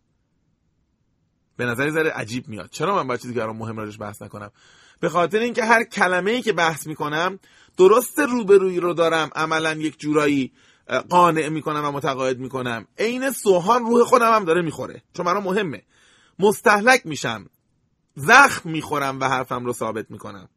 به 1.57 1.67
نظر 1.67 1.91
ذره 1.91 2.11
عجیب 2.11 2.49
میاد. 2.49 2.71
چرا 2.71 2.97
من 2.97 3.07
با 3.07 3.17
چیزی 3.17 3.35
که 3.35 3.45
مهم 3.45 3.77
راجش 3.77 3.99
بحث 4.01 4.23
نکنم؟ 4.23 4.51
به 5.01 5.09
خاطر 5.09 5.39
اینکه 5.39 5.65
هر 5.65 5.85
کلمه 5.85 6.31
ای 6.31 6.43
که 6.43 6.53
بحث 6.53 6.87
می‌کنم 6.87 7.39
درست 7.77 8.19
روبرویی 8.19 8.81
رو 8.81 8.95
دارم 8.95 9.31
عملا 9.35 9.73
یک 9.73 10.01
جورایی 10.01 10.53
قانع 11.09 11.49
می‌کنم 11.49 11.85
و 11.85 11.91
متقاعد 11.91 12.39
می‌کنم. 12.39 12.87
عین 12.99 13.31
سوهان 13.31 13.87
روح 13.87 14.05
خودم 14.05 14.33
هم 14.33 14.45
داره 14.45 14.63
می‌خوره. 14.63 15.03
چون 15.15 15.27
برام 15.27 15.43
مهمه. 15.43 15.83
مستحلک 16.39 17.07
میشم. 17.07 17.47
زخم 18.17 18.71
می‌خورم 18.71 19.21
و 19.21 19.25
حرفم 19.25 19.65
رو 19.65 19.73
ثابت 19.73 20.11
می‌کنم. 20.11 20.49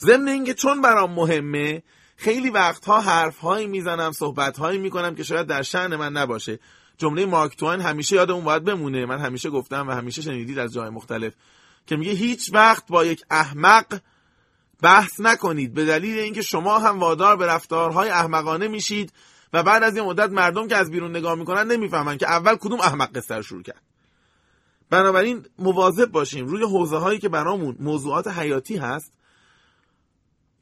ضمن 0.00 0.28
اینکه 0.28 0.54
چون 0.54 0.80
برام 0.80 1.12
مهمه 1.12 1.82
خیلی 2.16 2.50
وقتها 2.50 3.00
حرفهایی 3.00 3.66
می‌زنم 3.66 4.12
صحبتهایی 4.12 4.78
می‌کنم 4.78 5.14
که 5.14 5.22
شاید 5.22 5.46
در 5.46 5.62
شعن 5.62 5.96
من 5.96 6.12
نباشه. 6.12 6.58
جمله 6.98 7.26
مارک 7.26 7.56
توین 7.56 7.80
همیشه 7.80 8.16
یادمون 8.16 8.44
باید 8.44 8.64
بمونه. 8.64 9.06
من 9.06 9.18
همیشه 9.18 9.50
گفتم 9.50 9.88
و 9.88 9.90
همیشه 9.90 10.22
شنیدید 10.22 10.58
از 10.58 10.72
جای 10.72 10.90
مختلف 10.90 11.34
که 11.86 11.96
میگه 11.96 12.12
هیچ 12.12 12.50
وقت 12.52 12.86
با 12.88 13.04
یک 13.04 13.24
احمق 13.30 14.00
بحث 14.82 15.20
نکنید. 15.20 15.74
به 15.74 15.84
دلیل 15.84 16.18
اینکه 16.18 16.42
شما 16.42 16.78
هم 16.78 16.98
وادار 17.00 17.36
به 17.36 17.46
رفتارهای 17.46 18.10
احمقانه 18.10 18.68
میشید 18.68 19.12
و 19.52 19.62
بعد 19.62 19.82
از 19.82 19.96
یه 19.96 20.02
مدت 20.02 20.30
مردم 20.30 20.68
که 20.68 20.76
از 20.76 20.90
بیرون 20.90 21.10
نگاه 21.10 21.34
می‌کنن 21.34 21.66
نمی‌فهمن 21.72 22.18
که 22.18 22.28
اول 22.28 22.56
کدوم 22.56 22.80
احمق 22.80 23.16
قصه 23.16 23.42
شروع 23.42 23.62
کرد. 23.62 23.82
بنابراین 24.90 25.46
مواظب 25.58 26.06
باشیم 26.06 26.46
روی 26.46 26.62
حوزه 26.62 26.96
هایی 26.96 27.18
که 27.18 27.28
برامون 27.28 27.76
موضوعات 27.80 28.28
حیاتی 28.28 28.76
هست 28.76 29.12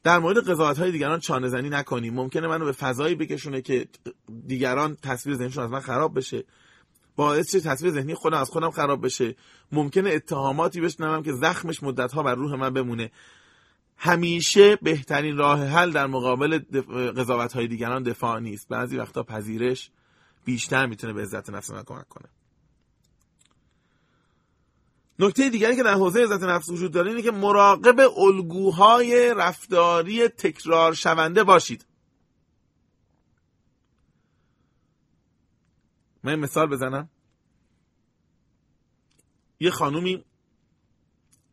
در 0.03 0.19
مورد 0.19 0.49
قضاوت 0.49 0.79
های 0.79 0.91
دیگران 0.91 1.19
چانه 1.19 1.47
زنی 1.47 1.69
نکنیم. 1.69 2.13
ممکنه 2.13 2.47
منو 2.47 2.65
به 2.65 2.71
فضایی 2.71 3.15
بکشونه 3.15 3.61
که 3.61 3.87
دیگران 4.47 4.97
تصویر 5.03 5.35
ذهنشون 5.35 5.63
از 5.63 5.69
من 5.69 5.79
خراب 5.79 6.17
بشه. 6.17 6.43
باعث 7.15 7.51
چه 7.51 7.59
تصویر 7.59 7.91
ذهنی 7.91 8.13
خودم 8.13 8.37
از 8.37 8.49
خودم 8.49 8.71
خراب 8.71 9.05
بشه. 9.05 9.35
ممکنه 9.71 10.09
اتهاماتی 10.09 10.81
بشنوم 10.81 11.23
که 11.23 11.33
زخمش 11.33 11.83
مدت 11.83 12.11
ها 12.11 12.23
بر 12.23 12.35
روح 12.35 12.55
من 12.55 12.69
بمونه. 12.69 13.11
همیشه 14.03 14.75
بهترین 14.75 15.37
راه 15.37 15.65
حل 15.65 15.91
در 15.91 16.07
مقابل 16.07 16.59
قضاوت 17.17 17.53
های 17.53 17.67
دیگران 17.67 18.03
دفاع 18.03 18.39
نیست. 18.39 18.67
بعضی 18.67 18.97
وقتا 18.97 19.23
پذیرش 19.23 19.91
بیشتر 20.45 20.85
می‌تونه 20.85 21.13
به 21.13 21.21
عزت 21.21 21.49
نفس 21.49 21.71
من 21.71 21.83
کمک 21.83 22.07
کنه. 22.09 22.29
نکته 25.19 25.49
دیگری 25.49 25.75
که 25.75 25.83
در 25.83 25.93
حوزه 25.93 26.23
عزت 26.23 26.43
نفس 26.43 26.69
وجود 26.69 26.91
داره 26.91 27.09
اینه 27.09 27.21
که 27.21 27.31
مراقب 27.31 27.99
الگوهای 28.17 29.33
رفتاری 29.37 30.27
تکرار 30.27 30.93
شونده 30.93 31.43
باشید. 31.43 31.85
من 36.23 36.35
مثال 36.35 36.67
بزنم. 36.67 37.09
یه 39.59 39.71
خانومی 39.71 40.25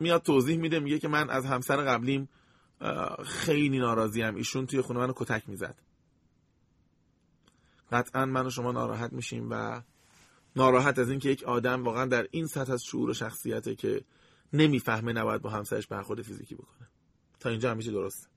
میاد 0.01 0.23
توضیح 0.23 0.59
میده 0.59 0.79
میگه 0.81 0.99
که 0.99 1.09
من 1.09 1.31
از 1.31 1.47
همسر 1.47 1.77
قبلیم 1.77 2.29
خیلی 3.25 3.79
ناراضیم 3.79 4.35
ایشون 4.35 4.67
توی 4.67 4.81
خونه 4.81 4.99
منو 4.99 5.13
کتک 5.17 5.49
می‌زد. 5.49 5.75
قطعا 7.93 8.27
من 8.27 8.47
و 8.47 8.51
شما 8.51 8.73
ناراحت 8.73 9.13
میشیم 9.13 9.49
و 9.51 9.83
ناراحت 10.57 10.99
از 10.99 11.11
اینکه 11.11 11.29
یک 11.29 11.43
آدم 11.43 11.85
واقعا 11.85 12.07
در 12.07 12.29
این 12.31 12.47
سطح 12.47 12.73
از 12.73 12.85
شعور 12.85 13.11
و 13.11 13.15
شخصیته 13.15 13.75
که 13.75 14.05
نمی‌فهمه 14.53 15.13
نباید 15.13 15.43
با 15.43 15.51
همسرش 15.51 15.87
برخورد 15.87 16.23
فیزیکی 16.23 16.55
بکنه. 16.55 16.89
تا 17.41 17.51
اینجا 17.51 17.71
همیشه 17.71 17.91
درسته 17.91 18.29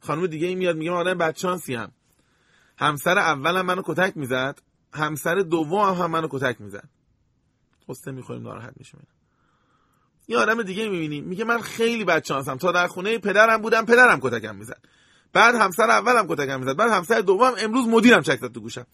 خانم 0.00 0.26
دیگه 0.26 0.46
ای 0.46 0.54
میاد 0.54 0.76
میگه 0.76 0.90
آدم 0.90 1.18
بدشانسی 1.18 1.74
هم 1.74 1.92
همسر 2.78 3.18
اولم 3.18 3.66
منو 3.66 3.82
کتک 3.84 4.16
می‌زد 4.16 4.62
همسر 4.92 5.34
دوم 5.34 5.94
هم, 5.94 5.94
هم 5.94 6.10
منو 6.10 6.28
کتک 6.30 6.60
می‌زد. 6.60 6.88
قصه 7.88 8.10
می‌خوریم 8.10 8.42
ناراحت 8.42 8.74
میشیم. 8.76 9.06
یه 10.30 10.38
آدم 10.38 10.62
دیگه 10.62 10.88
می‌بینیم 10.88 11.24
میگه 11.24 11.44
من 11.44 11.60
خیلی 11.60 12.04
بدشانسم 12.04 12.56
تا 12.56 12.72
در 12.72 12.86
خونه 12.86 13.18
پدرم 13.18 13.62
بودم 13.62 13.84
پدرم 13.84 14.20
کتکم 14.20 14.56
می‌زد. 14.56 14.78
بعد 15.32 15.54
همسر 15.54 15.90
اولم 15.90 16.26
کتکم 16.28 16.60
می‌زد. 16.60 16.76
بعد 16.76 16.90
همسر 16.90 17.20
دوم 17.20 17.54
امروز 17.58 17.88
مدیرم 17.88 18.22
چک 18.22 18.40
تو 18.40 18.60
گوشم. 18.60 18.86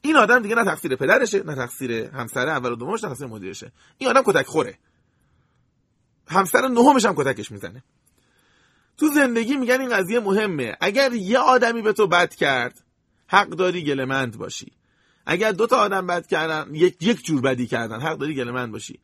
این 0.00 0.16
آدم 0.16 0.38
دیگه 0.42 0.54
نه 0.54 0.64
تقصیر 0.64 0.96
پدرشه 0.96 1.42
نه 1.42 1.54
تقصیر 1.54 1.92
همسر 1.92 2.48
اول 2.48 2.72
و 2.72 2.76
دومش 2.76 3.04
نه 3.04 3.10
تقصیر 3.10 3.26
مدیرشه. 3.26 3.72
این 3.98 4.10
آدم 4.10 4.22
کتک 4.26 4.46
خوره. 4.46 4.78
همسر 6.28 6.68
نهمش 6.68 7.04
هم 7.04 7.14
کتکش 7.16 7.50
می‌زنه. 7.50 7.82
تو 8.96 9.08
زندگی 9.08 9.56
میگن 9.56 9.80
این 9.80 9.90
قضیه 9.90 10.20
مهمه. 10.20 10.76
اگر 10.80 11.12
یه 11.12 11.38
آدمی 11.38 11.82
به 11.82 11.92
تو 11.92 12.06
بد 12.06 12.34
کرد 12.34 12.84
حق 13.26 13.48
داری 13.48 13.84
گلمند 13.84 14.38
باشی. 14.38 14.72
اگر 15.26 15.52
دو 15.52 15.66
تا 15.66 15.76
آدم 15.76 16.06
بد 16.06 16.26
کردن 16.26 16.74
یک 16.74 16.96
یک 17.00 17.24
جور 17.24 17.40
بدی 17.40 17.66
کردن 17.66 18.00
حق 18.00 18.18
داری 18.18 18.34
گلمند 18.34 18.72
باشی. 18.72 19.00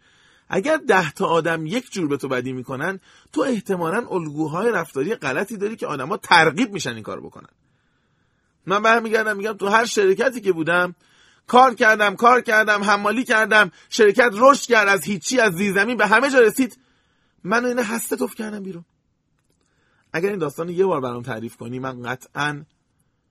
اگر 0.49 0.77
ده 0.77 1.13
تا 1.13 1.27
آدم 1.27 1.67
یک 1.67 1.93
جور 1.93 2.09
به 2.09 2.17
تو 2.17 2.29
بدی 2.29 2.53
می‌کنن 2.53 3.01
تو 3.33 3.41
احتمالا 3.41 4.07
الگوهای 4.11 4.71
رفتاری 4.71 5.15
غلطی 5.15 5.57
داری 5.57 5.77
که 5.77 5.87
آدما 5.87 6.17
ترغیب 6.17 6.73
میشن 6.73 6.95
این 6.95 7.03
کار 7.03 7.21
بکنن. 7.21 7.49
من 8.67 8.83
برمیگردم 8.83 9.37
میگم 9.37 9.53
تو 9.53 9.69
هر 9.69 9.85
شرکتی 9.85 10.41
که 10.41 10.53
بودم 10.53 10.95
کار 11.47 11.75
کردم 11.75 12.17
کار 12.17 12.41
کردم 12.41 12.85
حمالی 12.85 13.25
کردم 13.25 13.71
شرکت 13.89 14.31
رشد 14.35 14.69
کرد 14.69 14.89
از 14.89 15.05
هیچی 15.05 15.41
از 15.41 15.55
زیرزمین 15.55 15.97
به 15.97 16.07
همه 16.07 16.31
جا 16.31 16.41
رسید 16.41 16.79
من 17.45 17.65
اینه 17.65 17.83
هسته 17.83 18.17
توف 18.17 18.35
کردم 18.35 18.63
بیرون. 18.63 18.85
اگر 20.13 20.29
این 20.29 20.39
داستان 20.39 20.69
یه 20.69 20.87
بار 20.87 21.01
برام 21.01 21.23
تعریف 21.23 21.57
کنی 21.57 21.79
من 21.79 22.03
قطعا 22.03 22.65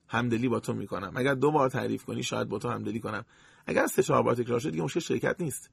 همدلی 0.08 0.48
با 0.48 0.60
تو 0.60 0.72
می‌کنم. 0.72 1.12
اگر 1.16 1.34
دو 1.34 1.50
بار 1.50 1.70
تعریف 1.70 2.04
کنی 2.04 2.22
شاید 2.22 2.48
با 2.48 2.58
تو 2.58 2.68
همدلی 2.68 3.00
کنم. 3.00 3.24
اگر 3.66 3.86
سه 3.86 4.02
چهار 4.02 4.22
بار 4.22 4.34
تکرار 4.34 4.60
شد 4.60 4.70
دیگه 4.70 4.82
مشکل 4.82 5.00
شرکت 5.00 5.36
نیست. 5.40 5.70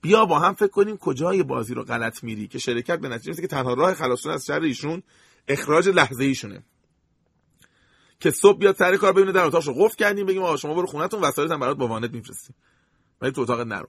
بیا 0.00 0.24
با 0.26 0.38
هم 0.38 0.54
فکر 0.54 0.70
کنیم 0.70 0.96
کجای 0.96 1.42
بازی 1.42 1.74
رو 1.74 1.84
غلط 1.84 2.24
میری 2.24 2.48
که 2.48 2.58
شرکت 2.58 2.98
به 3.00 3.08
نتیجه 3.08 3.40
که 3.40 3.48
تنها 3.48 3.74
راه 3.74 3.94
خلاص 3.94 4.26
از 4.26 4.46
شر 4.46 4.60
ایشون 4.60 5.02
اخراج 5.48 5.88
لحظه 5.88 6.24
ایشونه. 6.24 6.62
که 8.20 8.30
صبح 8.30 8.58
بیاد 8.58 8.76
سر 8.76 8.96
کار 8.96 9.12
ببینه 9.12 9.32
در 9.32 9.44
اتاقش 9.44 9.66
رو 9.66 9.74
قفل 9.74 9.96
کردیم 9.96 10.26
بگیم 10.26 10.42
آقا 10.42 10.56
شما 10.56 10.74
برو 10.74 10.86
خونتون 10.86 11.20
وسایلت 11.20 11.52
هم 11.52 11.60
برات 11.60 11.76
با 11.76 11.88
وانت 11.88 12.10
میفرستیم. 12.10 12.56
ولی 13.20 13.32
تو 13.32 13.40
اتاقت 13.40 13.66
نرو. 13.66 13.88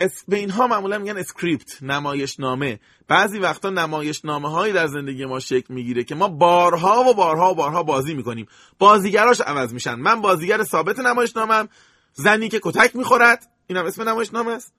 اس... 0.00 0.24
به 0.28 0.36
اینها 0.36 0.66
معمولا 0.66 0.98
میگن 0.98 1.16
script 1.16 1.82
نمایش 1.82 2.40
نامه 2.40 2.80
بعضی 3.08 3.38
وقتا 3.38 3.70
نمایش 3.70 4.24
نامه 4.24 4.50
هایی 4.50 4.72
در 4.72 4.86
زندگی 4.86 5.24
ما 5.24 5.40
شکل 5.40 5.74
می‌گیره 5.74 6.04
که 6.04 6.14
ما 6.14 6.28
بارها 6.28 7.04
و 7.10 7.14
بارها 7.14 7.50
و 7.50 7.54
بارها 7.54 7.82
بازی 7.82 8.14
می‌کنیم. 8.14 8.46
بازیگراش 8.78 9.40
عوض 9.40 9.72
میشن. 9.72 9.94
من 9.94 10.20
بازیگر 10.20 10.62
ثابت 10.62 10.98
نمایش 10.98 11.36
نامم 11.36 11.68
زنی 12.12 12.48
که 12.48 12.60
کتک 12.62 12.96
می‌خورد 12.96 13.50
اینم 13.66 13.84
اسم 13.84 14.08
نمایش 14.08 14.32
نامه 14.34 14.52
است. 14.52 14.72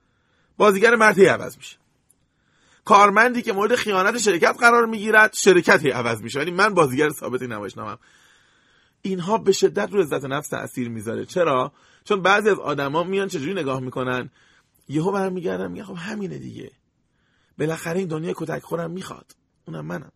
بازیگر 0.57 0.95
مردی 0.95 1.25
عوض 1.25 1.57
میشه. 1.57 1.77
کارمندی 2.85 3.41
که 3.41 3.53
مورد 3.53 3.75
خیانت 3.75 4.17
شرکت 4.17 4.55
قرار 4.59 4.85
می‌گیرد 4.85 5.33
شرکت 5.33 5.85
عوض 5.85 6.21
میشه. 6.21 6.39
ولی 6.39 6.51
من 6.51 6.73
بازیگر 6.73 7.09
ثابت 7.09 7.41
نمایش 7.41 7.77
نامم. 7.77 7.97
اینها 9.01 9.37
به 9.37 9.51
شدت 9.51 9.91
رو 9.91 10.01
عزت 10.01 10.25
نفس 10.25 10.47
تاثیر 10.47 10.89
می‌ذاره. 10.89 11.25
چرا؟ 11.25 11.71
چون 12.03 12.21
بعضی 12.21 12.49
از 12.49 12.59
آدما 12.59 13.03
میان 13.03 13.27
چجوری 13.27 13.53
نگاه 13.53 13.79
می‌کنن؟ 13.79 14.29
یهو 14.89 15.11
برمیگردن 15.11 15.71
میگن 15.71 15.83
خب 15.83 15.95
همینه 15.97 16.37
دیگه. 16.37 16.71
بالاخره 17.59 17.99
این 17.99 18.07
دنیا 18.07 18.33
کتک 18.35 18.63
خورم 18.63 18.91
می‌خواد. 18.91 19.35
اونم 19.67 19.85
منم. 19.85 20.11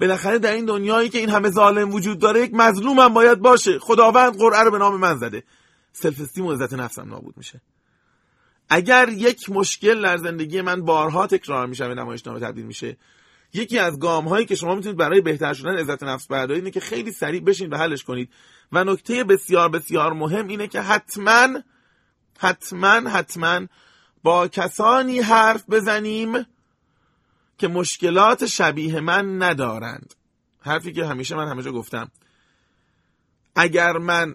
بالاخره 0.00 0.38
در 0.38 0.52
این 0.52 0.64
دنیایی 0.64 1.08
که 1.08 1.18
این 1.18 1.30
همه 1.30 1.50
ظالم 1.50 1.94
وجود 1.94 2.18
داره 2.18 2.40
یک 2.40 2.54
مظلومم 2.54 3.14
باید 3.14 3.38
باشه. 3.38 3.78
خداوند 3.78 4.38
قرعه 4.38 4.62
رو 4.62 4.70
به 4.70 4.78
نام 4.78 5.00
من 5.00 5.18
زده. 5.18 5.42
سلف 5.96 6.20
استیم 6.20 6.46
و 6.46 6.52
عزت 6.52 6.72
نفسم 6.72 7.08
نابود 7.08 7.36
میشه. 7.36 7.60
اگر 8.68 9.08
یک 9.08 9.50
مشکل 9.50 10.02
در 10.02 10.16
زندگی 10.16 10.60
من 10.60 10.82
بارها 10.82 11.26
تکرار 11.26 11.66
میشه 11.66 11.88
به 11.88 11.94
نمایشنامه 11.94 12.40
تبدیل 12.40 12.66
میشه 12.66 12.96
یکی 13.52 13.78
از 13.78 13.98
گام 13.98 14.28
هایی 14.28 14.46
که 14.46 14.54
شما 14.54 14.74
می‌تونید 14.74 14.98
برای 14.98 15.20
بهتر 15.20 15.52
شدن 15.52 15.78
عزت 15.78 16.02
نفس 16.02 16.26
بردارید 16.26 16.62
اینه 16.62 16.70
که 16.70 16.80
خیلی 16.80 17.12
سریع 17.12 17.40
بشین 17.40 17.70
و 17.70 17.76
حلش 17.76 18.04
کنید. 18.04 18.30
و 18.72 18.84
نکته 18.84 19.24
بسیار 19.24 19.68
بسیار 19.68 20.12
مهم 20.12 20.48
اینه 20.48 20.68
که 20.68 20.80
حتما 20.80 21.48
حتما 22.38 23.10
حتما 23.10 23.66
با 24.22 24.48
کسانی 24.48 25.20
حرف 25.20 25.70
بزنیم 25.70 26.46
که 27.58 27.68
مشکلات 27.68 28.46
شبیه 28.46 29.00
من 29.00 29.42
ندارند. 29.42 30.14
حرفی 30.60 30.92
که 30.92 31.06
همیشه 31.06 31.36
من 31.36 31.48
همیشه 31.48 31.70
گفتم. 31.70 32.10
اگر 33.54 33.92
من 33.92 34.34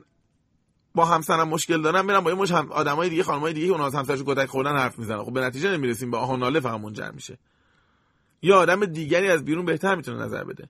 با 0.95 1.05
همسرم 1.05 1.49
مشکل 1.49 1.81
دارم 1.81 2.07
برم 2.07 2.23
با 2.23 2.29
یه 2.29 2.35
مش 2.35 2.51
هم 2.51 2.71
آدمای 2.71 3.09
دیگه 3.09 3.23
خانمای 3.23 3.53
دیگه 3.53 3.65
که 3.65 3.71
اونها 3.71 3.87
از 3.87 3.95
همسرشون 3.95 4.25
کتک 4.27 4.49
خوردن 4.49 4.77
حرف 4.77 4.99
می‌زنن. 4.99 5.23
خب 5.23 5.33
به 5.33 5.41
نتیجه 5.41 5.71
نمی‌رسیم 5.71 6.11
به 6.11 6.17
آه 6.17 6.37
ناله 6.37 6.59
فهم 6.59 6.81
منجر 6.81 7.11
میشه. 7.11 7.37
یا 8.41 8.57
آدم 8.57 8.85
دیگری 8.85 9.29
از 9.29 9.45
بیرون 9.45 9.65
بهتر 9.65 9.95
می‌تونه 9.95 10.23
نظر 10.23 10.43
بده. 10.43 10.69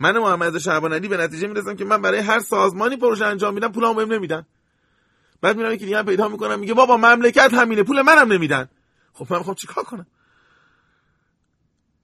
من 0.00 0.18
محمد 0.18 0.58
شعبان 0.58 0.92
علی 0.92 1.08
به 1.08 1.16
نتیجه 1.16 1.46
می‌رسم 1.46 1.76
که 1.76 1.84
من 1.84 2.02
برای 2.02 2.18
هر 2.18 2.40
سازمانی 2.40 2.96
پروژه 2.96 3.26
انجام 3.26 3.54
میدم 3.54 3.72
پولمو 3.72 3.94
بهم 3.94 4.12
نمیدن. 4.12 4.46
بعد 5.40 5.56
میرم 5.56 5.72
یکی 5.72 5.84
دیگه 5.84 6.02
پیدا 6.02 6.28
می‌کنم 6.28 6.58
میگه 6.58 6.74
بابا 6.74 6.96
مملکت 6.96 7.54
همینه 7.54 7.82
پول 7.82 8.02
منم 8.02 8.32
نمیدن. 8.32 8.68
خب 9.12 9.26
من 9.30 9.38
می‌خوام 9.38 9.54
چیکار 9.54 9.84
کنم؟ 9.84 10.06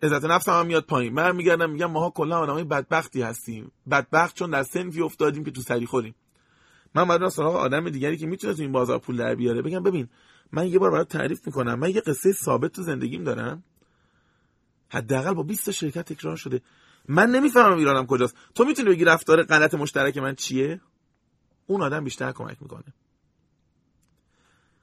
عزت 0.03 0.25
نفسم 0.25 0.53
هم 0.53 0.67
میاد 0.67 0.85
پایین. 0.85 1.15
من 1.15 1.37
میگردم 1.37 1.71
میگم 1.71 1.91
ماها 1.91 2.11
کلا 2.11 2.39
آدمای 2.39 2.65
بدبختی 2.65 3.23
هستیم. 3.23 3.73
بدبخت 3.91 4.37
چون 4.37 4.51
در 4.51 4.63
سنفی 4.63 5.01
افتادیم 5.01 5.45
که 5.45 5.51
تو 5.51 5.61
سری 5.61 5.87
خوریم. 5.87 6.15
من 6.95 7.09
بعد 7.09 7.29
سراغ 7.29 7.57
آدم 7.57 7.91
دیگری 7.91 8.17
که 8.17 8.27
می‌تونه 8.27 8.55
تو 8.55 8.63
این 8.63 8.73
بازار 8.73 8.99
پول 8.99 9.17
در 9.17 9.35
بیاره. 9.35 9.63
بگم 9.63 9.83
ببین 9.83 10.09
من 10.53 10.67
یه 10.67 10.79
بار 10.79 10.91
برات 10.91 11.09
تعریف 11.09 11.47
می‌کنم. 11.47 11.79
من 11.79 11.91
یه 11.91 12.01
قصه 12.01 12.33
ثابت 12.33 12.73
تو 12.73 12.83
زندگیم 12.83 13.25
دارم. 13.25 13.65
حداقل 14.89 15.35
با 15.35 15.43
20 15.43 15.67
تا 15.67 15.73
شرکت 15.73 16.13
تکرار 16.13 16.37
شده. 16.37 16.61
من 17.09 17.31
نمی‌فهمم 17.31 17.77
ایرانم 17.79 18.07
کجاست. 18.07 18.37
تو 18.55 18.65
می‌تونی 18.65 18.89
بگی 18.89 19.05
رفتار 19.05 19.43
غلط 19.43 19.75
مشترک 19.75 20.19
من 20.19 20.35
چیه؟ 20.35 20.81
اون 21.67 21.83
آدم 21.83 22.05
بیشتر 22.05 22.33
کمک 22.33 22.57
می‌کنه. 22.61 22.95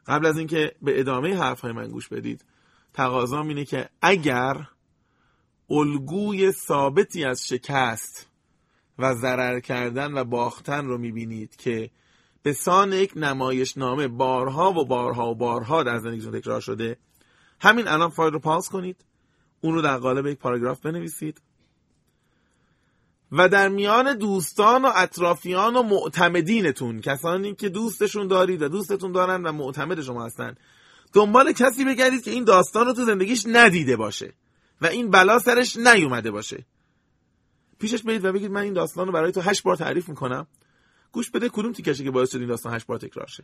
قبل 0.08 0.26
از 0.26 0.38
اینکه 0.38 0.76
به 0.82 1.00
ادامه 1.00 1.38
حرفهای 1.38 1.72
من 1.72 1.88
گوش 1.88 2.08
بدید 2.08 2.46
تقاضام 2.94 3.48
اینه 3.48 3.66
که 3.66 3.90
اگر 4.02 4.68
الگوی 5.70 6.52
ثابتی 6.52 7.26
از 7.26 7.48
شکست 7.48 8.28
و 9.00 9.14
ضرر 9.14 9.60
کردن 9.60 10.14
و 10.14 10.24
باختن 10.24 10.86
رو 10.86 10.98
می‌بینید 10.98 11.56
که 11.56 11.90
به 12.44 12.54
سان 12.54 12.94
یک 12.94 13.14
نمایش 13.16 13.78
نامه 13.78 14.08
بارها 14.08 14.72
و 14.72 14.86
بارها 14.86 15.32
و 15.32 15.36
بارها 15.36 15.84
در 15.84 16.00
زندگیتون 16.00 16.40
تکرار 16.40 16.62
شده. 16.62 16.98
همین 17.62 17.88
الان 17.88 18.10
فایل 18.10 18.34
رو 18.34 18.40
پاس 18.40 18.70
کنید. 18.70 19.06
اون 19.62 19.74
رو 19.74 19.82
در 19.82 19.98
قالب 19.98 20.26
یک 20.26 20.38
پاراگراف 20.38 20.80
بنویسید. 20.80 21.42
و 23.32 23.50
در 23.50 23.70
میان 23.70 24.18
دوستان 24.18 24.86
و 24.86 24.92
اطرافیان 24.96 25.76
و 25.76 25.84
معتمدینتون 25.84 27.02
کسانی 27.02 27.56
که 27.56 27.70
دوستشون 27.70 28.28
دارید 28.28 28.62
و 28.62 28.68
دوستتون 28.68 29.12
دارن 29.12 29.44
و 29.44 29.52
معتمد 29.52 30.02
شما 30.02 30.26
هستن 30.26 30.56
دنبال 31.14 31.52
کسی 31.52 31.86
بگردید 31.86 32.24
که 32.24 32.32
این 32.32 32.44
داستان 32.44 32.86
رو 32.86 32.94
تو 32.94 33.06
زندگیش 33.06 33.44
ندیده 33.48 33.96
باشه 33.96 34.34
و 34.82 34.86
این 34.86 35.12
بلا 35.12 35.40
سرش 35.40 35.76
نیومده 35.78 36.32
باشه. 36.32 36.66
پیشش 37.86 38.04
برید 38.04 38.26
و 38.26 38.32
بگید 38.32 38.52
من 38.52 38.62
این 38.62 38.74
داستان 38.74 39.08
رو 39.08 39.14
برای 39.14 39.32
تو 39.32 39.42
هشت 39.42 39.64
بار 39.64 39.76
تعریف 39.76 40.10
می‌کنم. 40.10 40.48
گوش 41.12 41.32
بده 41.32 41.50
کدوم 41.50 41.72
تیکشه 41.72 42.04
که 42.04 42.12
باعث 42.12 42.32
شد 42.32 42.38
این 42.38 42.48
داستان 42.48 42.74
هشت 42.74 42.86
بار 42.86 42.98
تکرار 42.98 43.28
شه. 43.28 43.44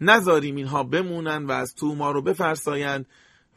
نذاریم 0.00 0.56
اینها 0.56 0.82
بمونن 0.82 1.44
و 1.44 1.50
از 1.52 1.74
تو 1.74 1.94
ما 1.94 2.10
رو 2.10 2.22
بفرسایند 2.22 3.06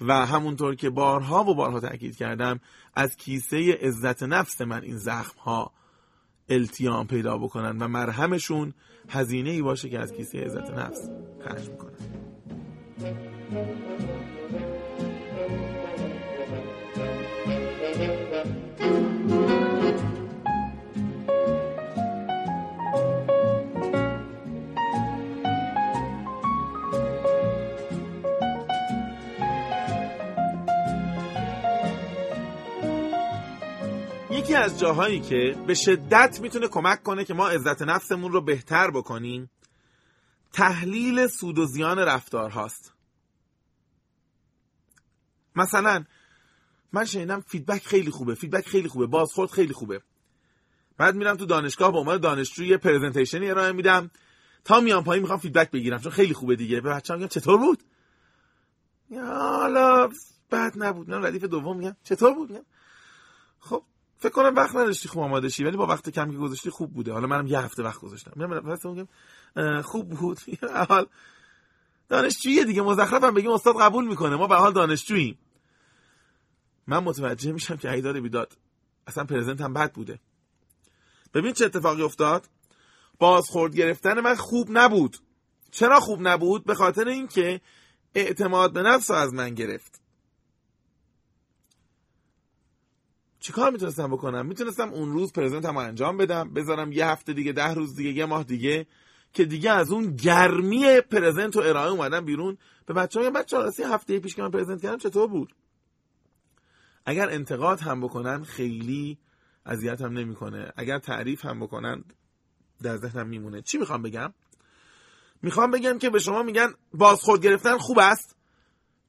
و 0.02 0.26
همونطور 0.26 0.76
که 0.76 0.90
بارها 0.90 1.44
و 1.44 1.56
بارها 1.56 1.80
تاکید 1.80 2.16
کردم 2.16 2.60
از 2.94 3.16
کیسه 3.16 3.74
عزت 3.82 4.24
نفس 4.24 4.62
من 4.62 4.84
این 4.84 4.98
زخم 4.98 5.40
ها 5.40 5.72
التیام 6.50 7.08
پیدا 7.08 7.38
بکنن 7.38 7.78
و 7.78 7.88
مرهمشون 7.88 8.74
هزینه 9.10 9.50
ای 9.50 9.62
باشه 9.62 9.90
که 9.90 10.00
از 10.00 10.14
کیسه 10.14 10.40
عزت 10.40 10.72
نفس 10.72 11.10
خرج 11.44 11.70
می‌کنن. 11.70 11.96
از 34.60 34.80
جاهایی 34.80 35.20
که 35.20 35.58
به 35.68 35.74
شدت 35.74 36.40
می‌تونه 36.42 36.68
کمک 36.68 37.04
کنه 37.04 37.26
که 37.26 37.34
ما 37.34 37.50
عزت 37.50 37.82
نفسمون 37.82 38.32
رو 38.32 38.42
بهتر 38.42 38.92
بکنیم 38.92 39.50
تحلیل 40.54 41.28
سود 41.28 41.60
و 41.60 41.66
زیان 41.66 42.00
رفتار 42.00 42.50
هاست. 42.50 42.94
مثلا 45.56 46.06
من 46.94 47.06
شنیدم 47.06 47.42
feedback 47.42 47.86
خیلی 47.86 48.12
خوبه 48.12 48.36
feedback 48.36 48.68
خیلی 48.68 48.88
خوبه 48.88 49.06
بازخورد 49.06 49.52
خیلی 49.52 49.74
خوبه. 49.74 50.02
بعد 50.98 51.16
میرم 51.16 51.38
تو 51.38 51.46
دانشگاه 51.46 51.92
به 51.92 51.98
عنوان 51.98 52.18
دانشجو 52.18 52.64
یه 52.64 52.78
presentation 52.78 53.44
ی 53.44 53.50
ارائه 53.50 53.72
میدم. 53.72 54.12
تا 54.64 54.80
میام 54.80 55.04
پایین 55.04 55.22
می‌خوام 55.22 55.40
feedback 55.40 55.72
بگیرم 55.72 56.00
چون 56.00 56.12
خیلی 56.12 56.34
خوبه 56.34 56.56
دیگه. 56.56 56.82
به 56.82 56.90
بچه‌ها 56.90 57.18
میگم 57.18 57.30
چطور 57.30 57.58
بود؟ 57.58 57.84
یا 59.10 59.26
حالا 59.26 60.10
بد 60.52 60.74
نبود. 60.76 61.10
من 61.10 61.26
ردیف 61.26 61.44
دوم 61.44 61.78
میگم 61.78 61.96
چطور 62.04 62.34
بود؟ 62.34 62.66
خب 63.60 63.84
فکر 64.20 64.30
کنم 64.30 64.56
وقت 64.56 64.76
نداشتی 64.76 65.10
خوب 65.10 65.24
آماده 65.24 65.50
شی 65.50 65.64
ولی 65.64 65.78
با 65.78 65.88
وقت 65.88 66.10
کمی 66.10 66.32
که 66.32 66.38
گذاشتی 66.38 66.70
خوب 66.70 66.94
بوده. 66.94 67.14
حالا 67.14 67.28
منم 67.28 67.48
یه 67.48 67.60
هفته 67.60 67.84
وقت 67.84 68.02
گذاشتم. 68.02 68.32
میگم 68.36 69.82
خوب 69.82 70.10
بود. 70.10 70.40
حال. 70.90 71.06
دانشجویی 72.10 72.66
دیگه 72.66 72.82
مزخرفم 72.82 73.34
بگیم 73.34 73.52
استاد 73.52 73.82
قبول 73.82 74.08
می‌کنه. 74.08 74.36
ما 74.36 74.48
به 74.48 74.56
حال 74.56 74.74
دانشجوییم. 74.74 75.38
من 76.88 76.98
متوجه 76.98 77.52
میشم 77.52 77.78
که 77.78 77.92
ایداد 77.92 78.20
بیداد. 78.20 78.58
اصلا 79.08 79.24
پرزنت 79.24 79.62
هم 79.62 79.74
بد 79.74 79.94
بوده. 79.94 80.20
ببین 81.34 81.54
چه 81.54 81.66
اتفاقی 81.66 82.02
افتاد. 82.02 82.50
بازخورد 83.20 83.76
گرفتن 83.76 84.20
من 84.20 84.36
خوب 84.36 84.68
نبود. 84.72 85.18
چرا 85.72 86.00
خوب 86.00 86.28
نبود؟ 86.28 86.66
به 86.66 86.76
خاطر 86.76 87.08
اینکه 87.08 87.62
اعتماد 88.16 88.74
به 88.74 88.82
نفس 88.82 89.12
از 89.12 89.34
من 89.34 89.50
گرفت. 89.50 90.02
چیکار 93.50 93.72
می‌تونستم 93.72 94.08
بکنم؟ 94.08 94.46
می‌تونستم 94.46 94.90
اون 94.90 95.12
روز 95.12 95.34
پرزنتم 95.34 95.74
رو 95.74 95.78
انجام 95.78 96.18
بدم 96.18 96.54
بذارم 96.54 96.92
یه 96.92 97.08
هفته 97.08 97.34
دیگه 97.34 97.52
ده 97.52 97.74
روز 97.74 97.96
دیگه 97.96 98.12
یه 98.12 98.26
ماه 98.26 98.44
دیگه 98.44 98.88
که 99.34 99.46
دیگه 99.46 99.72
از 99.72 99.92
اون 99.92 100.16
گرمی 100.16 101.02
پرزنت 101.02 101.56
و 101.56 101.60
ارائه 101.60 101.92
اومدم 101.92 102.26
بیرون. 102.26 102.58
به 102.86 102.94
بچه 102.94 103.20
های 103.20 103.30
بچه 103.30 103.58
ها 103.58 103.72
هفته 103.94 104.20
پیش 104.20 104.36
که 104.36 104.42
من 104.42 104.52
پرزنت 104.52 104.82
کردم 104.82 104.98
چطور 104.98 105.28
بود؟ 105.28 105.56
اگر 107.06 107.30
انتقاد 107.30 107.80
هم 107.80 108.02
بکنن 108.02 108.44
خیلی 108.44 109.18
اذیت 109.66 110.02
هم 110.02 110.18
نمی‌کنه. 110.18 110.72
اگر 110.76 111.00
تعریف 111.00 111.46
هم 111.46 111.60
بکنن 111.60 112.04
در 112.82 112.98
ذهنم 112.98 113.28
میمونه. 113.28 113.62
چی 113.62 113.78
می‌خوام 113.78 114.02
بگم؟ 114.02 114.34
می‌خوام 115.42 115.72
بگم 115.72 115.98
که 115.98 116.10
به 116.10 116.20
شما 116.20 116.44
میگن 116.44 116.74
بازخورد 116.94 117.42
گرفتن 117.42 117.78
خوب 117.78 118.00
است. 118.00 118.36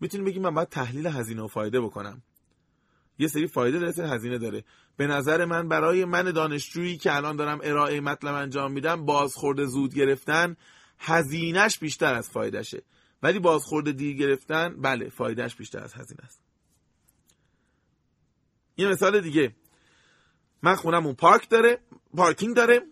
می‌تونیم 0.00 0.26
بگیم 0.26 0.42
من 0.42 0.54
باید 0.54 0.68
تحلیل 0.68 1.06
هزینه 1.06 1.42
و 1.42 1.46
فایده 1.46 1.80
بکنم. 1.80 2.22
یه 3.20 3.28
سری 3.28 3.46
فایده 3.46 3.78
داره 3.78 4.08
هزینه 4.08 4.38
داره. 4.38 4.64
به 4.96 5.06
نظر 5.06 5.44
من 5.44 5.68
برای 5.68 6.04
من 6.04 6.22
دانشجویی 6.22 6.96
که 6.96 7.16
الان 7.16 7.36
دارم 7.36 7.60
ارائه 7.62 8.00
مطلب 8.00 8.34
انجام 8.34 8.72
میدم 8.72 9.06
بازخورد 9.06 9.64
زود 9.64 9.94
گرفتن 9.94 10.56
هزینهش 10.98 11.78
بیشتر 11.78 12.14
از 12.14 12.30
فایدهشه. 12.30 12.82
ولی 13.22 13.38
بازخورد 13.38 13.90
دیر 13.90 14.16
گرفتن 14.16 14.80
بله 14.80 15.08
فایدهش 15.08 15.54
بیشتر 15.54 15.84
از 15.84 15.94
هزینه 15.94 16.20
است. 16.24 16.40
یه 18.76 18.88
مثال 18.88 19.20
دیگه. 19.20 19.54
من 20.62 20.74
خونمون 20.74 21.14
پارک 21.14 21.48
داره 21.48 21.78
پارکینگ 22.16 22.56
داره 22.56 22.82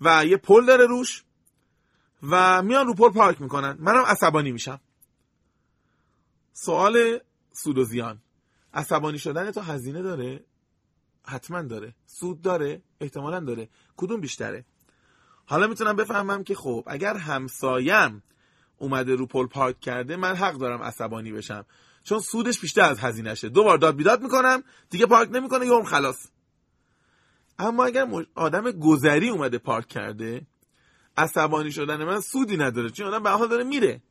و 0.00 0.24
یه 0.26 0.36
پل 0.36 0.66
داره 0.66 0.86
روش 0.86 1.24
و 2.22 2.62
میان 2.62 2.86
رو 2.86 2.94
پل 2.94 3.10
پارک 3.10 3.40
می‌کنن. 3.40 3.76
منم 3.80 4.04
عصبانی 4.04 4.52
میشم. 4.52 4.80
سوال 6.52 7.18
سود 7.52 7.78
و 7.78 7.84
زیان. 7.84 8.20
عصبانی 8.74 9.18
شدن 9.18 9.50
تو 9.50 9.60
هزینه 9.60 10.02
داره؟ 10.02 10.44
حتما 11.24 11.62
داره. 11.62 11.94
سود 12.06 12.42
داره؟ 12.42 12.82
احتمالا 13.00 13.40
داره. 13.40 13.68
کدوم 13.96 14.20
بیشتره؟ 14.20 14.64
حالا 15.46 15.66
می‌تونم 15.66 15.96
بفهمم 15.96 16.44
که 16.44 16.54
خب 16.54 16.84
اگر 16.86 17.16
همسایم 17.16 18.22
اومده 18.78 19.14
رو 19.14 19.26
پل 19.26 19.46
پارک 19.46 19.80
کرده 19.80 20.16
من 20.16 20.34
حق 20.34 20.54
دارم 20.54 20.82
عصبانی 20.82 21.32
بشم. 21.32 21.66
چون 22.04 22.20
سودش 22.20 22.60
بیشتر 22.60 22.82
از 22.82 22.98
هزینهشه 22.98 23.48
دو 23.48 23.64
بار 23.64 23.78
داد 23.78 23.96
بیداد 23.96 24.22
می‌کنم 24.22 24.62
دیگه 24.90 25.06
پارک 25.06 25.28
نمی‌کنه 25.32 25.66
یوم 25.66 25.84
خلاص. 25.84 26.28
اما 27.58 27.84
اگر 27.84 28.08
آدم 28.34 28.70
گذری 28.70 29.28
اومده 29.28 29.58
پارک 29.58 29.88
کرده 29.88 30.46
عصبانی 31.16 31.72
شدن 31.72 32.04
من 32.04 32.20
سودی 32.20 32.56
نداره. 32.56 32.90
چون 32.90 33.06
آدم 33.06 33.22
به 33.22 33.30
حال 33.30 33.48
داره 33.48 33.64
میره. 33.64 34.02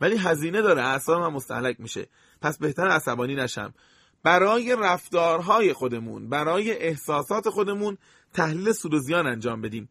ولی 0.00 0.16
هزینه 0.16 0.62
داره 0.62 0.82
اعصاب 0.82 1.22
هم 1.22 1.32
مستحلک 1.32 1.80
میشه. 1.80 2.06
پس 2.42 2.58
بهتر 2.58 2.88
عصبانی 2.88 3.34
نشم. 3.34 3.74
برای 4.22 4.76
رفتارهای 4.80 5.72
خودمون 5.72 6.28
برای 6.28 6.72
احساسات 6.72 7.48
خودمون 7.48 7.98
تحلیل 8.32 8.72
سود 8.72 8.94
و 8.94 8.98
زیان 8.98 9.26
انجام 9.26 9.60
بدیم. 9.60 9.88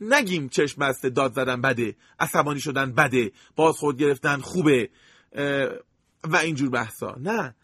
نگیم 0.00 0.48
چشم 0.48 0.80
بسته 0.80 1.10
داد 1.10 1.32
زدن 1.32 1.60
بده 1.60 1.96
عصبانی 2.20 2.60
شدن 2.60 2.92
بده 2.92 3.32
بازخورد 3.56 3.96
گرفتن 3.96 4.40
خوبه 4.40 4.90
و 6.24 6.36
اینجور 6.42 6.70
بحثا. 6.70 7.16
نه. 7.20 7.54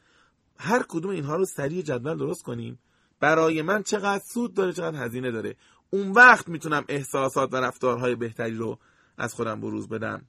هر 0.58 0.84
کدوم 0.88 1.10
اینها 1.10 1.36
رو 1.36 1.44
سریع 1.44 1.82
جدول 1.82 2.18
درست 2.18 2.42
کنیم. 2.42 2.78
برای 3.20 3.62
من 3.62 3.82
چقدر 3.82 4.22
سود 4.24 4.54
داره 4.54 4.72
چقدر 4.72 5.04
هزینه 5.04 5.30
داره. 5.30 5.56
اون 5.90 6.12
وقت 6.12 6.48
می‌تونم 6.48 6.84
احساسات 6.88 7.52
و 7.52 7.56
رفتارهای 7.56 8.14
بهتری 8.14 8.54
رو 8.54 8.78
از 9.18 9.34
خودم 9.34 9.60
بروز 9.60 9.88
بدم. 9.88 10.26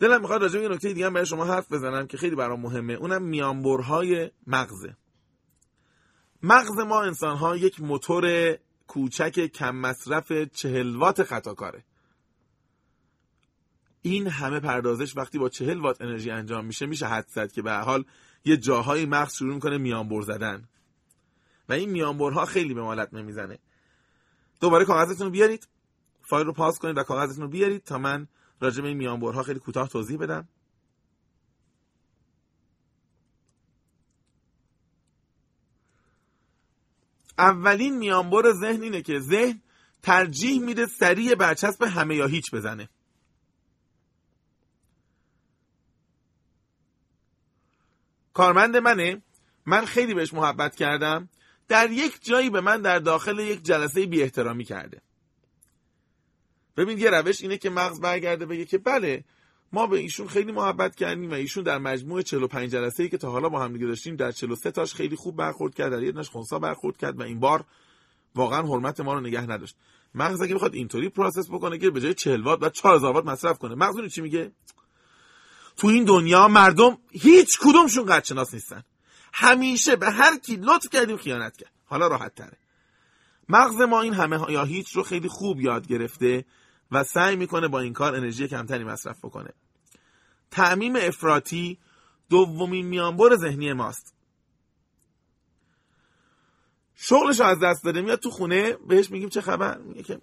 دلم 0.00 0.20
می‌خواد 0.20 0.42
راجع 0.42 0.60
به 0.60 0.68
نکته 0.68 0.92
دیگه 0.92 1.10
برای 1.10 1.26
شما 1.26 1.44
حرف 1.44 1.72
بزنم 1.72 2.06
که 2.06 2.16
خیلی 2.16 2.36
برام 2.36 2.60
مهمه. 2.60 2.92
اونم 2.92 3.22
میانبرهای 3.22 4.30
مغزه. 4.46 4.96
مغز 6.42 6.78
ما 6.78 7.02
انسان 7.02 7.36
ها 7.36 7.56
یک 7.56 7.80
موتور 7.80 8.56
کوچک 8.86 9.46
کم 9.46 9.76
مصرف 9.76 10.32
چهل 10.32 10.96
وات 10.96 11.22
خطاکاره. 11.22 11.84
این 14.02 14.26
همه 14.26 14.60
پردازش 14.60 15.16
وقتی 15.16 15.38
با 15.38 15.48
چهل 15.48 15.78
وات 15.78 16.00
انرژی 16.00 16.30
انجام 16.30 16.64
میشه 16.64 16.86
میشه 16.86 17.06
حد 17.06 17.26
زد 17.28 17.52
که 17.52 17.62
به 17.62 17.72
حال 17.72 18.04
یه 18.44 18.56
جاهای 18.56 19.06
مغز 19.06 19.34
شروع 19.34 19.54
می‌کنه 19.54 19.78
میانبر 19.78 20.22
زدن. 20.22 20.68
و 21.68 21.72
این 21.72 21.90
میانبرها 21.90 22.44
خیلی 22.44 22.74
به 22.74 22.82
مالت 22.82 23.14
نمی‌زنه. 23.14 23.58
دوباره 24.60 24.84
کاغذتون 24.84 25.26
رو 25.26 25.30
بیارید 25.30 25.68
فایل 26.22 26.46
رو 26.46 26.52
پاس 26.52 26.78
کنید 26.78 26.98
و 26.98 27.02
کاغذتون 27.02 27.44
رو 27.44 27.50
بیارید 27.50 27.84
تا 27.84 27.98
من 27.98 28.28
راجع 28.64 28.82
به 28.82 28.88
این 28.88 28.96
میانبرها 28.96 29.42
خیلی 29.42 29.60
کوتاه 29.60 29.88
توضیح 29.88 30.18
بدم. 30.18 30.48
اولین 37.38 37.98
میانبر 37.98 38.52
ذهن 38.52 38.82
اینه 38.82 39.02
که 39.02 39.20
ذهن 39.20 39.60
ترجیح 40.02 40.60
میده 40.60 40.86
سریع 40.86 41.34
برچسب 41.34 41.82
همه 41.82 42.16
یا 42.16 42.26
هیچ 42.26 42.50
بزنه. 42.54 42.88
کارمند 48.32 48.76
منه. 48.76 49.22
من 49.66 49.84
خیلی 49.84 50.14
بهش 50.14 50.34
محبت 50.34 50.76
کردم. 50.76 51.28
در 51.68 51.90
یک 51.90 52.24
جایی 52.24 52.50
به 52.50 52.60
من 52.60 52.82
در 52.82 52.98
داخل 52.98 53.38
یک 53.38 53.62
جلسه 53.62 54.06
بی 54.06 54.22
احترامی 54.22 54.64
کرده. 54.64 55.02
ببین 56.76 56.98
یه 56.98 57.10
روش 57.10 57.42
اینه 57.42 57.58
که 57.58 57.70
مغز 57.70 58.00
برگرده 58.00 58.46
بگه 58.46 58.64
که 58.64 58.78
بله 58.78 59.24
ما 59.72 59.86
به 59.86 59.98
ایشون 59.98 60.28
خیلی 60.28 60.52
محبت 60.52 60.96
کردیم 60.96 61.30
و 61.30 61.34
ایشون 61.34 61.64
در 61.64 61.78
مجموع 61.78 62.22
45 62.22 62.70
جلسه 62.70 63.02
ای 63.02 63.08
که 63.08 63.18
تا 63.18 63.30
حالا 63.30 63.48
با 63.48 63.60
هم 63.60 63.72
دیگه 63.72 63.86
داشتیم 63.86 64.16
در 64.16 64.32
43 64.32 64.70
تاش 64.70 64.94
خیلی 64.94 65.16
خوب 65.16 65.36
برخورد 65.36 65.74
کرد 65.74 65.92
در 65.92 66.02
یه 66.02 66.22
خونسا 66.22 66.58
برخورد 66.58 66.96
کرد 66.96 67.20
و 67.20 67.22
این 67.22 67.40
بار 67.40 67.64
واقعا 68.34 68.62
حرمت 68.62 69.00
ما 69.00 69.14
رو 69.14 69.20
نگه 69.20 69.40
نداشت. 69.40 69.76
مغز 70.14 70.42
اگه 70.42 70.54
بخواد 70.54 70.74
اینطوری 70.74 71.08
process 71.08 71.50
بکنه 71.50 71.78
که 71.78 71.90
به 71.90 72.00
جای 72.00 72.14
40 72.14 72.42
وات 72.42 72.62
و 72.62 72.68
4000 72.68 73.14
وات 73.14 73.24
مصرف 73.24 73.58
کنه 73.58 73.74
مغز 73.74 74.12
چی 74.12 74.20
میگه؟ 74.20 74.52
تو 75.76 75.86
این 75.86 76.04
دنیا 76.04 76.48
مردم 76.48 76.98
هیچ 77.10 77.58
کدومشون 77.58 78.06
قدر 78.06 78.24
شناس 78.24 78.54
نیستن. 78.54 78.82
همیشه 79.32 79.96
به 79.96 80.10
هر 80.10 80.38
کی 80.38 80.56
لطف 80.56 80.88
کردیم 80.88 81.16
خیانت 81.16 81.56
کرد. 81.56 81.72
حالا 81.84 82.06
راحت 82.06 82.34
تره. 82.34 82.58
مغز 83.48 83.80
ما 83.80 84.00
این 84.00 84.14
همه 84.14 84.52
یا 84.52 84.64
هیچ 84.64 84.96
رو 84.96 85.02
خیلی 85.02 85.28
خوب 85.28 85.60
یاد 85.60 85.86
گرفته. 85.86 86.44
و 86.94 87.04
سعی 87.04 87.36
می‌کنه 87.36 87.68
با 87.68 87.80
این 87.80 87.92
کار 87.92 88.14
انرژی 88.14 88.48
کمتری 88.48 88.84
مصرف 88.84 89.24
بکنه. 89.24 89.50
تعمیم 90.50 90.96
افراطی 90.96 91.78
دومین 92.30 92.86
میانبر 92.86 93.36
ذهنی 93.36 93.72
ماست. 93.72 94.14
شغلش 96.94 97.40
از 97.40 97.60
دست 97.60 97.84
داده 97.84 98.02
میاد 98.02 98.18
تو 98.18 98.30
خونه 98.30 98.72
بهش 98.72 99.10
میگیم 99.10 99.28
چه 99.28 99.40
خبر؟ 99.40 99.78
میگه 99.78 100.02
که 100.02 100.20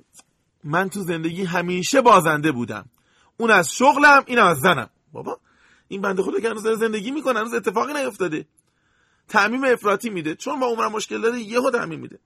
من 0.63 0.89
تو 0.89 1.03
زندگی 1.03 1.43
همیشه 1.43 2.01
بازنده 2.01 2.51
بودم. 2.51 2.89
اون 3.38 3.51
از 3.51 3.72
شغلم 3.72 4.24
این 4.28 4.39
از 4.39 4.59
زنم. 4.59 4.89
بابا 5.11 5.39
این 5.88 6.01
بنده 6.01 6.24
خدا 6.24 6.39
که 6.39 6.49
هنوز 6.49 6.67
زندگی 6.80 7.11
می‌کنه 7.11 7.39
هنوز 7.39 7.53
اتفاقی 7.53 7.93
نیفتاده. 7.93 8.45
تعمیم 9.28 9.63
افراطی 9.63 10.09
میده. 10.09 10.36
چون 10.36 10.59
با 10.59 10.67
عمر 10.67 10.88
مشکل 10.88 11.22
داره 11.22 11.39
یهو 11.39 11.72
تعمیم 11.72 11.99
میده. 11.99 12.19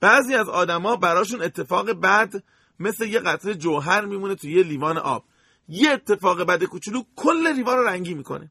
بعضی 0.00 0.34
از 0.34 0.48
آدما 0.48 0.96
براشون 0.96 1.42
اتفاق 1.42 1.90
بد 1.90 2.42
مثل 2.80 3.06
یه 3.06 3.18
قطره 3.18 3.54
جوهر 3.54 4.04
میمونه 4.04 4.34
توی 4.34 4.52
یه 4.52 4.62
لیوان 4.62 4.98
آب. 4.98 5.24
یه 5.68 5.90
اتفاق 5.90 6.42
بد 6.42 6.64
کوچولو 6.64 7.02
کل 7.16 7.52
لیوان 7.52 7.78
رو 7.78 7.84
رنگی 7.84 8.14
می‌کنه. 8.14 8.50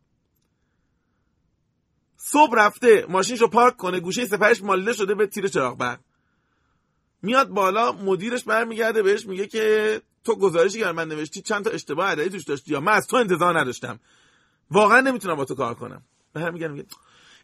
صبح 2.18 2.54
رفته 2.56 3.06
ماشینشو 3.10 3.48
پارک 3.48 3.78
کنه 3.78 4.00
گوشه 4.00 4.26
سپرش 4.26 4.64
مالیده 4.64 4.94
شده 4.94 5.16
به 5.16 5.28
تیر 5.28 5.48
چراغ 5.48 5.78
برق. 5.78 6.00
میاد 7.22 7.48
بالا 7.48 7.92
مدیرش 7.92 8.44
برمیگرده 8.44 9.04
بهش 9.04 9.26
میگه 9.26 9.48
که 9.48 10.02
تو 10.24 10.36
گزارشی 10.36 10.80
که 10.80 10.92
من 10.92 11.08
نوشتی 11.08 11.42
چند 11.42 11.64
تا 11.64 11.70
اشتباه 11.70 12.12
عددی 12.12 12.30
توش 12.30 12.44
داشتی 12.44 12.72
یا 12.72 12.80
من 12.80 12.92
از 12.92 13.08
تو 13.08 13.18
انتظار 13.18 13.60
نداشتم. 13.60 14.00
واقعا 14.72 15.02
نمی‌تونم 15.02 15.36
با 15.36 15.46
تو 15.46 15.56
کار 15.56 15.74
کنم. 15.74 16.02
به 16.34 16.50
میگه 16.50 16.86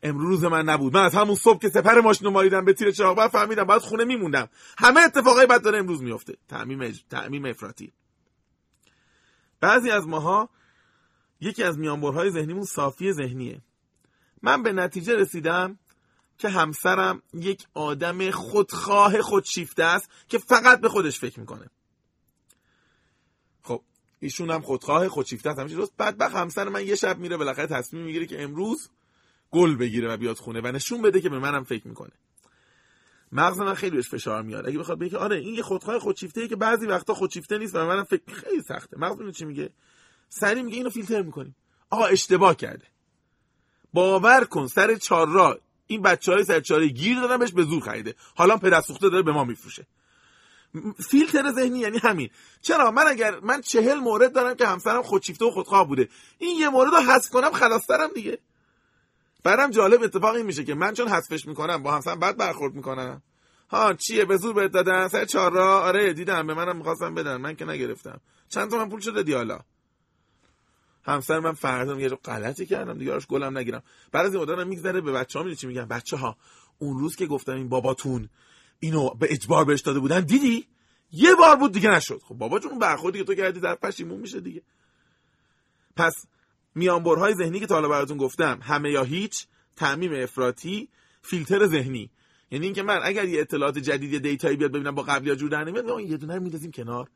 امروز 0.03 0.43
من 0.43 0.65
نبود. 0.65 0.93
من 0.93 1.03
از 1.03 1.15
همون 1.15 1.35
صبح 1.35 1.59
که 1.59 1.69
سپر 1.69 2.01
ماشین 2.01 2.25
رو 2.25 2.31
مالیدم 2.31 2.65
به 2.65 2.73
تیر 2.73 2.91
چراغ 2.91 3.27
فهمیدم 3.27 3.63
باید 3.63 3.81
خونه 3.81 4.03
میموندم. 4.03 4.49
همه 4.77 5.01
اتفاقای 5.01 5.45
بد 5.45 5.61
داره 5.61 5.79
امروز 5.79 6.03
میفته 6.03 6.37
تعمیم 6.47 6.81
اج... 6.81 7.03
تعمیم 7.09 7.45
افراطی. 7.45 7.93
بعضی 9.59 9.91
از 9.91 10.07
ماها 10.07 10.49
یکی 11.41 11.63
از 11.63 11.77
میانبرهای 11.77 12.31
ذهنیمون 12.31 12.63
صافی 12.63 13.13
ذهنیه. 13.13 13.61
من 14.41 14.63
به 14.63 14.73
نتیجه 14.73 15.15
رسیدم 15.15 15.79
که 16.37 16.49
همسرم 16.49 17.21
یک 17.33 17.67
آدم 17.73 18.31
خودخواه 18.31 19.21
خودشیفته 19.21 19.83
است 19.83 20.09
که 20.27 20.37
فقط 20.37 20.81
به 20.81 20.89
خودش 20.89 21.19
فکر 21.19 21.39
می‌کنه. 21.39 21.69
خب 23.63 23.81
ایشون 24.19 24.51
هم 24.51 24.61
خودخواه 24.61 25.07
خودشیفته 25.07 25.49
است. 25.49 25.59
همیشه 25.59 25.75
درست. 25.75 25.97
بدبخت 25.99 26.35
همسر 26.35 26.69
من 26.69 26.87
یه 26.87 26.95
شب 26.95 27.19
میره 27.19 27.37
بالاخره 27.37 27.67
تصمیم 27.67 28.03
می‌گیره 28.03 28.25
که 28.25 28.43
امروز 28.43 28.89
گل 29.51 29.75
بگیره 29.75 30.13
و 30.13 30.17
بیاد 30.17 30.37
خونه 30.37 30.61
و 30.61 30.67
نشون 30.67 31.01
بده 31.01 31.21
که 31.21 31.29
به 31.29 31.39
منم 31.39 31.63
فکر 31.63 31.87
می‌کنه. 31.87 32.11
مغز 33.31 33.59
من 33.59 33.73
خیلی 33.73 33.95
بهش 33.95 34.09
فشار 34.09 34.41
میاد. 34.41 34.67
اگه 34.67 34.79
بخواد 34.79 34.99
بگه 34.99 35.17
آره 35.17 35.37
این 35.37 35.53
یه 35.53 35.63
خودخواه 35.63 35.99
خودشیفته 35.99 36.47
که 36.47 36.55
بعضی 36.55 36.85
وقتا 36.87 37.13
خودشیفته 37.13 37.57
نیست 37.57 37.75
و 37.75 37.85
منم 37.85 38.03
فکر 38.03 38.33
خیلی 38.33 38.61
سخته. 38.61 38.97
مغز 38.99 39.37
چی 39.37 39.45
میگه؟ 39.45 39.69
سری 40.29 40.63
میگه 40.63 40.77
اینو 40.77 40.89
فیلتر 40.89 41.21
می‌کنیم. 41.21 41.55
آقا 41.89 42.05
اشتباه 42.05 42.55
کرده. 42.55 42.85
باور 43.93 44.43
کن 44.43 44.67
سر 44.67 44.95
چهار 44.95 45.61
این 45.87 46.01
بچه 46.01 46.31
های 46.31 46.43
سر 46.43 46.59
چهار 46.59 46.87
گیر 46.87 47.19
دادن 47.19 47.37
بهش 47.37 47.51
به 47.51 47.63
زور 47.63 47.81
خریده. 47.81 48.15
حالا 48.35 48.57
پدر 48.57 48.81
سوخته 48.81 49.09
داره 49.09 49.23
به 49.23 49.31
ما 49.31 49.43
میفروشه. 49.43 49.87
فیلتر 51.09 51.51
ذهنی 51.51 51.79
یعنی 51.79 51.97
همین. 51.97 52.29
چرا؟ 52.61 52.91
من 52.91 53.07
اگر 53.07 53.39
من 53.39 53.61
چهل 53.61 53.97
مورد 53.97 54.33
دارم 54.33 54.55
که 54.55 54.67
همسرم 54.67 55.01
خودشیفته 55.01 55.45
و 55.45 55.51
خودخواه 55.51 55.87
بوده. 55.87 56.09
این 56.37 56.59
یه 56.59 56.69
مورد 56.69 56.91
رو 56.91 56.97
حذف 56.97 57.29
کنم 57.29 57.51
خلاص 57.51 57.91
دیگه. 58.15 58.39
برام 59.43 59.71
جالب 59.71 60.03
اتفاقی 60.03 60.43
میشه 60.43 60.63
که 60.63 60.75
من 60.75 60.93
چون 60.93 61.07
حذفش 61.07 61.45
می‌کنم 61.45 61.83
با 61.83 61.91
همسرم 61.91 62.19
بعد 62.19 62.37
برخورد 62.37 62.73
می‌کنم 62.73 63.21
ها 63.69 63.93
چیه؟ 63.93 64.25
به 64.25 64.37
زور 64.37 64.53
بهت 64.53 64.71
دادن. 64.71 65.07
سر 65.07 65.25
چهار 65.25 65.51
را 65.51 65.81
آره 65.81 66.13
دیدم. 66.13 66.47
به 66.47 66.53
منم 66.53 66.77
می‌خواستم 66.77 67.15
بدن. 67.15 67.37
من 67.37 67.55
که 67.55 67.65
نگرفتم. 67.65 68.21
چند 68.49 68.75
من 68.75 68.89
پول 68.89 68.99
شده؟ 68.99 69.23
دیالا 69.23 69.59
همسر 71.03 71.39
من 71.39 71.53
فردا 71.53 71.99
یه 71.99 72.09
غلطی 72.09 72.65
کردم 72.65 72.97
دیگه 72.97 73.13
آرش 73.13 73.27
گلم 73.27 73.57
نگیرم. 73.57 73.83
بعد 74.11 74.25
از 74.25 74.33
این 74.35 74.43
مدت 74.43 74.67
میگذره 74.67 75.01
به 75.01 75.11
بچه‌ها 75.11 75.45
میگه 75.45 75.55
چی 75.55 75.67
میگن؟ 75.67 75.85
بچه 75.85 76.17
ها 76.17 76.37
اون 76.79 76.99
روز 76.99 77.15
که 77.15 77.25
گفتم 77.25 77.53
این 77.53 77.69
باباتون 77.69 78.29
اینو 78.79 79.09
به 79.09 79.27
اجبار 79.33 79.65
بهش 79.65 79.81
داده 79.81 79.99
بودن 79.99 80.21
دیدی؟ 80.21 80.67
یه 81.11 81.35
بار 81.35 81.55
بود 81.55 81.71
دیگه 81.71 81.91
نشد. 81.91 82.21
خب 82.27 82.35
بابا 82.35 82.59
جون 82.59 82.79
برخوردی 82.79 83.19
که 83.19 83.25
تو 83.25 83.35
کردی 83.35 83.59
در 83.59 83.75
پشیمون 83.75 84.19
میشه 84.19 84.39
دیگه. 84.39 84.61
پس 85.95 86.25
میانبرهای 86.75 87.33
ذهنی 87.33 87.59
که 87.59 87.67
تا 87.67 87.75
حالا 87.75 87.89
براتون 87.89 88.17
گفتم 88.17 88.59
همه 88.61 88.91
یا 88.91 89.03
هیچ 89.03 89.47
تعمیم 89.75 90.13
افراطی 90.13 90.89
فیلتر 91.21 91.67
ذهنی. 91.67 92.11
یعنی 92.51 92.65
اینکه 92.65 92.83
من 92.83 92.99
اگر 93.03 93.25
یه 93.25 93.41
اطلاعات 93.41 93.77
جدید 93.77 94.13
یه 94.13 94.19
دیتایی 94.19 94.57
بیاد 94.57 94.71
ببینم 94.71 94.95
با 94.95 95.03
قبلی 95.03 95.29
ها 95.29 95.35
جور 95.35 95.49
در 95.49 95.63
نمیاد 95.63 95.99
یه 95.99 96.17
دونه 96.17 96.39
میندازیم 96.39 96.71
کنار. 96.71 97.09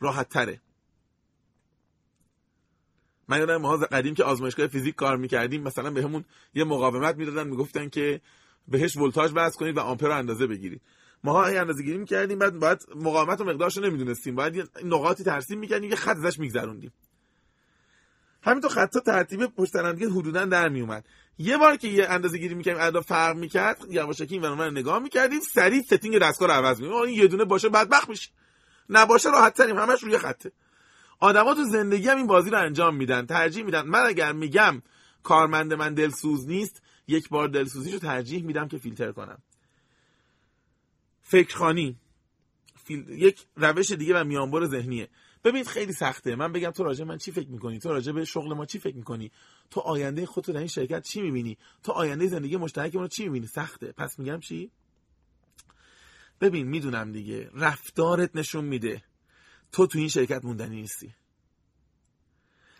راحت 0.00 0.28
تره 0.28 0.60
من 3.28 3.38
یادم 3.38 3.56
ماها 3.56 3.76
قدیم 3.76 4.14
که 4.14 4.24
آزمایشگاه 4.24 4.66
فیزیک 4.66 4.94
کار 4.94 5.16
می‌کردیم 5.16 5.62
مثلا 5.62 5.90
بهمون 5.90 6.24
یه 6.54 6.64
مقاومت 6.64 7.16
می‌دادن 7.16 7.48
می‌گفتن 7.48 7.88
که 7.88 8.20
بهش 8.68 8.96
ولتاژ 8.96 9.32
وصل 9.32 9.56
کنید 9.56 9.76
و 9.76 9.80
آمپر 9.80 10.06
رو 10.06 10.16
اندازه 10.16 10.46
بگیرید. 10.46 10.80
ماها 11.24 11.46
این 11.46 11.58
اندازه 11.58 11.82
گیری 11.82 11.98
می‌کردیم 11.98 12.38
بعد 12.38 12.58
باید 12.58 12.86
مقاومت 12.96 13.40
و 13.40 13.44
مقدارش 13.44 13.76
رو 13.76 13.84
نمی‌دونستیم. 13.84 14.34
باید 14.34 14.56
یه 14.56 14.64
نقاطی 14.84 15.24
ترسیم 15.24 15.58
می‌کردیم 15.58 15.90
یه 15.90 15.96
خط 15.96 16.16
ازش 16.16 16.38
میگذروندیم. 16.38 16.92
همینطور 18.42 18.70
خطا 18.70 19.00
ترتیب 19.00 19.46
پشت 19.46 19.76
دیگه 19.76 20.08
حدودا 20.08 20.44
در 20.44 20.68
میومد. 20.68 21.04
یه 21.38 21.56
بار 21.56 21.76
که 21.76 21.88
یه 21.88 22.08
اندازه 22.08 22.38
گیری 22.38 22.54
می‌کردیم 22.54 22.82
عددا 22.82 23.00
فرق 23.00 23.36
می‌کرد 23.36 23.78
یواشکی 23.90 24.34
این 24.34 24.44
رو 24.44 24.70
نگاه 24.70 24.98
می‌کردیم 24.98 25.40
سریع 25.40 25.82
setting 25.82 26.18
دستگاه 26.18 26.48
رو 26.48 26.54
عوض 26.54 26.80
می‌کنیم 26.80 27.02
این 27.02 27.18
یه 27.18 27.26
دونه 27.26 27.44
باشه 27.44 27.68
بدبخت 27.68 28.08
میشه. 28.08 28.30
نباشه 28.90 29.30
راحت 29.30 29.54
تریم 29.54 29.78
همش 29.78 30.02
روی 30.02 30.18
خطه. 30.18 30.52
آدما 31.18 31.54
تو 31.54 31.64
زندگی 31.64 32.08
هم 32.08 32.16
این 32.16 32.26
بازی 32.26 32.50
رو 32.50 32.58
انجام 32.58 32.96
میدن 32.96 33.26
ترجیح 33.26 33.64
میدن. 33.64 33.82
من 33.82 34.06
اگر 34.06 34.32
میگم 34.32 34.82
کارمند 35.22 35.74
من 35.74 35.94
دلسوز 35.94 36.48
نیست 36.48 36.82
یک 37.08 37.28
بار 37.28 37.48
دلسوزیشو 37.48 37.98
ترجیح 37.98 38.44
میدم 38.44 38.68
که 38.68 38.78
فیلتر 38.78 39.12
کنم. 39.12 39.38
فکرخانی 41.22 41.96
فیل... 42.84 43.08
یک 43.08 43.46
روش 43.56 43.90
دیگه 43.90 44.20
و 44.20 44.24
میانبر 44.24 44.66
ذهنیه. 44.66 45.08
ببینید 45.44 45.66
خیلی 45.66 45.92
سخته. 45.92 46.36
من 46.36 46.52
بگم 46.52 46.70
تو 46.70 46.84
راجع 46.84 47.04
من 47.04 47.18
چی 47.18 47.32
فکر 47.32 47.48
می‌کنی؟ 47.48 47.78
تو 47.78 47.88
راجع 47.88 48.12
به 48.12 48.24
شغل 48.24 48.54
ما 48.54 48.66
چی 48.66 48.78
فکر 48.78 48.96
می‌کنی؟ 48.96 49.30
تو 49.70 49.80
آینده 49.80 50.26
خودت 50.26 50.50
در 50.50 50.58
این 50.58 50.66
شرکت 50.66 51.02
چی 51.02 51.22
می‌بینی؟ 51.22 51.58
تو 51.82 51.92
آینده 51.92 52.26
زندگی 52.26 52.56
مشترک 52.56 52.96
ما 52.96 53.08
چی 53.08 53.24
می‌بینی؟ 53.24 53.46
سخته. 53.46 53.92
پس 53.92 54.18
میگم 54.18 54.40
چی؟ 54.40 54.70
ببین 56.40 56.66
می‌دونم 56.68 57.12
دیگه. 57.12 57.50
رفتارت 57.54 58.36
نشون 58.36 58.64
میده. 58.64 59.02
تو 59.72 59.86
تو 59.86 59.98
این 59.98 60.08
شرکت 60.08 60.44
موندنی 60.44 60.80
نیستی. 60.80 61.14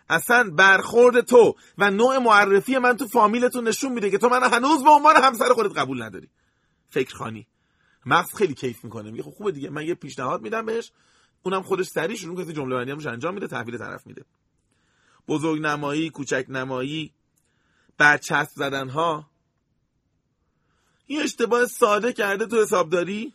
اصلا 0.09 0.49
برخورد 0.49 1.21
تو 1.21 1.55
و 1.77 1.91
نوع 1.91 2.17
معرفی 2.17 2.77
من 2.77 2.97
تو 2.97 3.07
فامیلتون 3.07 3.67
نشون 3.67 3.93
میده 3.93 4.09
که 4.09 4.17
تو 4.17 4.29
من 4.29 4.43
هنوز 4.43 4.83
به 4.83 4.89
عنوان 4.89 5.15
همسر 5.15 5.53
خودت 5.53 5.77
قبول 5.77 6.01
نداری. 6.01 6.29
فکر 6.89 7.15
خانی 7.15 7.47
مغز 8.05 8.35
خیلی 8.35 8.53
کیف 8.53 8.83
می‌کنه. 8.83 9.11
میگه 9.11 9.23
خب 9.23 9.31
خوبه 9.31 9.51
دیگه. 9.51 9.69
من 9.69 9.85
یه 9.85 9.95
پیشنهاد 9.95 10.41
میدم 10.41 10.65
بهش. 10.65 10.91
اونم 11.43 11.61
خودش 11.61 11.87
سریع 11.87 12.17
شروع 12.17 12.35
کنه 12.35 12.53
جمله 12.53 12.75
بندی 12.75 12.91
همش 12.91 13.05
انجام 13.05 13.33
میده 13.33 13.47
تحویل 13.47 13.77
طرف 13.77 14.07
میده. 14.07 14.25
بزرگ 15.27 15.61
نمایی 15.61 16.09
کوچک 16.09 16.45
نمایی 16.49 17.13
برچسب 17.97 18.55
زدن 18.55 18.89
ها 18.89 19.29
این 21.05 21.21
اشتباه 21.21 21.65
ساده 21.65 22.13
کرده 22.13 22.45
تو 22.45 22.61
حسابداری. 22.61 23.33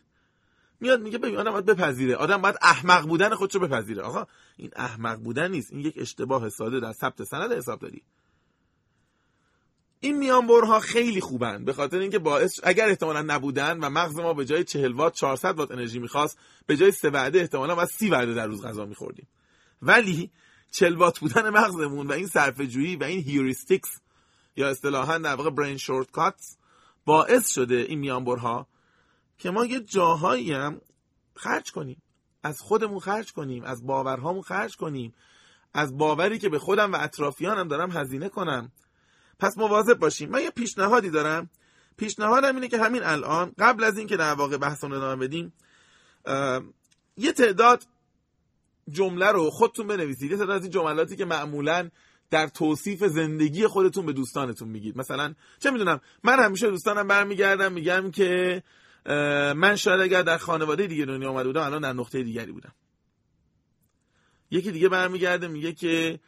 میاد 0.80 1.00
میگه 1.00 1.18
ببین 1.18 1.36
آدم 1.36 1.50
باید 1.50 1.64
بپذیره. 1.64 2.16
آدم 2.16 2.42
باید 2.42 2.56
احمق 2.62 3.06
بودن 3.06 3.34
خودشو 3.34 3.59
بپذیره. 3.59 4.02
آقا 4.02 4.26
این 4.56 4.70
احمق 4.76 5.18
بودن 5.18 5.50
نیست. 5.50 5.72
این 5.72 5.80
یک 5.80 5.94
اشتباه 5.96 6.48
ساده 6.48 6.80
در 6.80 6.92
ثبت 6.92 7.24
سند 7.24 7.52
حسابداری. 7.52 8.02
این 10.01 10.18
میانبرها 10.18 10.80
خیلی 10.80 11.20
خوبن. 11.20 11.64
به 11.64 11.72
خاطر 11.72 11.99
اینکه 11.99 12.18
باعث 12.18 12.61
اگر 12.62 12.88
احتمالا 12.88 13.22
نبودن 13.22 13.78
و 13.78 13.90
مغز 13.90 14.16
ما 14.18 14.34
به 14.34 14.44
جای 14.44 14.64
40 14.64 14.92
وات 14.92 15.14
400 15.14 15.59
وات 15.59 15.70
انرژی 15.70 15.99
می‌خواست 15.99 16.38
به 16.66 16.76
جای 16.76 16.92
سه 16.92 17.11
وعده 17.11 17.40
احتمالا 17.40 17.74
باید 17.74 17.88
30 17.88 18.11
وعده 18.11 18.34
در 18.34 18.46
روز 18.46 18.64
غذا 18.64 18.84
میخوردیم. 18.84 19.28
ولی 19.82 20.30
40 20.70 20.94
وات 20.94 21.18
بودن 21.18 21.51
مغزمون 21.51 22.07
و 22.07 22.12
این 22.12 22.26
صرفه 22.26 22.68
و 23.01 23.05
این 23.05 23.22
heuristics 23.22 24.01
یا 24.57 24.68
اصطلاحا 24.68 25.18
در 25.18 25.34
واقع 25.34 25.51
brain 25.51 25.76
shortcuts 25.76 26.57
باعث 27.05 27.51
شده 27.51 27.74
این 27.74 27.99
میانبرها 27.99 28.66
که 29.38 29.51
ما 29.51 29.64
یه 29.64 29.80
جاهایی 29.80 30.53
هم 30.53 30.80
خرج 31.34 31.72
کنیم. 31.72 32.03
از 32.42 32.61
خودمون 32.61 32.99
خرج 32.99 33.32
کنیم 33.32 33.64
از 33.64 33.86
باورهامون 33.86 34.42
خرج 34.42 34.76
کنیم 34.76 35.14
از 35.74 35.96
باوری 35.96 36.38
که 36.38 36.49
به 36.49 36.59
خودم 36.59 36.92
و 36.92 36.96
اطرافیانم 37.01 37.68
دارم 37.68 37.90
هزینه 37.90 38.28
کنم. 38.28 38.72
پس 39.39 39.59
مواظب 39.59 39.95
باشیم 39.95 40.30
من 40.30 40.43
یه 40.43 40.51
پیشنهادی 40.51 41.11
دارم. 41.11 41.51
پیشنهادم 41.97 42.55
اینه 42.55 42.68
که 42.68 42.78
همین 42.78 43.03
الان 43.03 43.53
قبل 43.59 43.84
از 43.84 43.99
اینکه 43.99 44.16
در 44.16 44.34
واقع 44.34 44.57
بحثمون 44.57 44.93
ادامه 44.93 45.26
بدیم 45.26 45.53
یه 47.16 47.32
تعداد 47.32 47.84
جمله 48.91 49.26
رو 49.26 49.51
خودتون 49.51 49.86
بنویسید. 49.86 50.30
یه 50.30 50.36
تعداد 50.36 50.57
از 50.57 50.62
این 50.62 50.70
جملاتی 50.70 51.16
که 51.16 51.24
معمولا 51.24 51.91
در 52.30 52.47
توصیف 52.47 53.05
زندگی 53.05 53.66
خودتون 53.66 54.07
به 54.07 54.12
دوستانتون 54.12 54.68
میگید. 54.68 54.97
مثلا 54.97 55.34
چه 55.59 55.70
می‌دونم 55.70 56.01
من 56.24 56.45
همیشه 56.45 56.70
دوستانم 56.70 57.09
برمیگردم 57.09 57.72
میگم 57.72 58.11
که 58.11 58.62
من 59.57 59.76
شاید 59.76 60.01
اگر 60.01 60.22
در 60.22 60.39
خانواده 60.39 60.86
دیگه 60.86 61.05
دنیا 61.05 61.30
آمده 61.30 61.47
بودم 61.47 61.62
الان 61.62 61.82
در 61.82 61.93
نقطه 61.93 62.22
دیگری 62.22 62.53
بودم. 62.53 62.72
یکی 64.51 64.70
دیگه 64.70 64.89
برمیگرده 64.89 65.49
میگه 65.49 65.72
که 65.72 66.20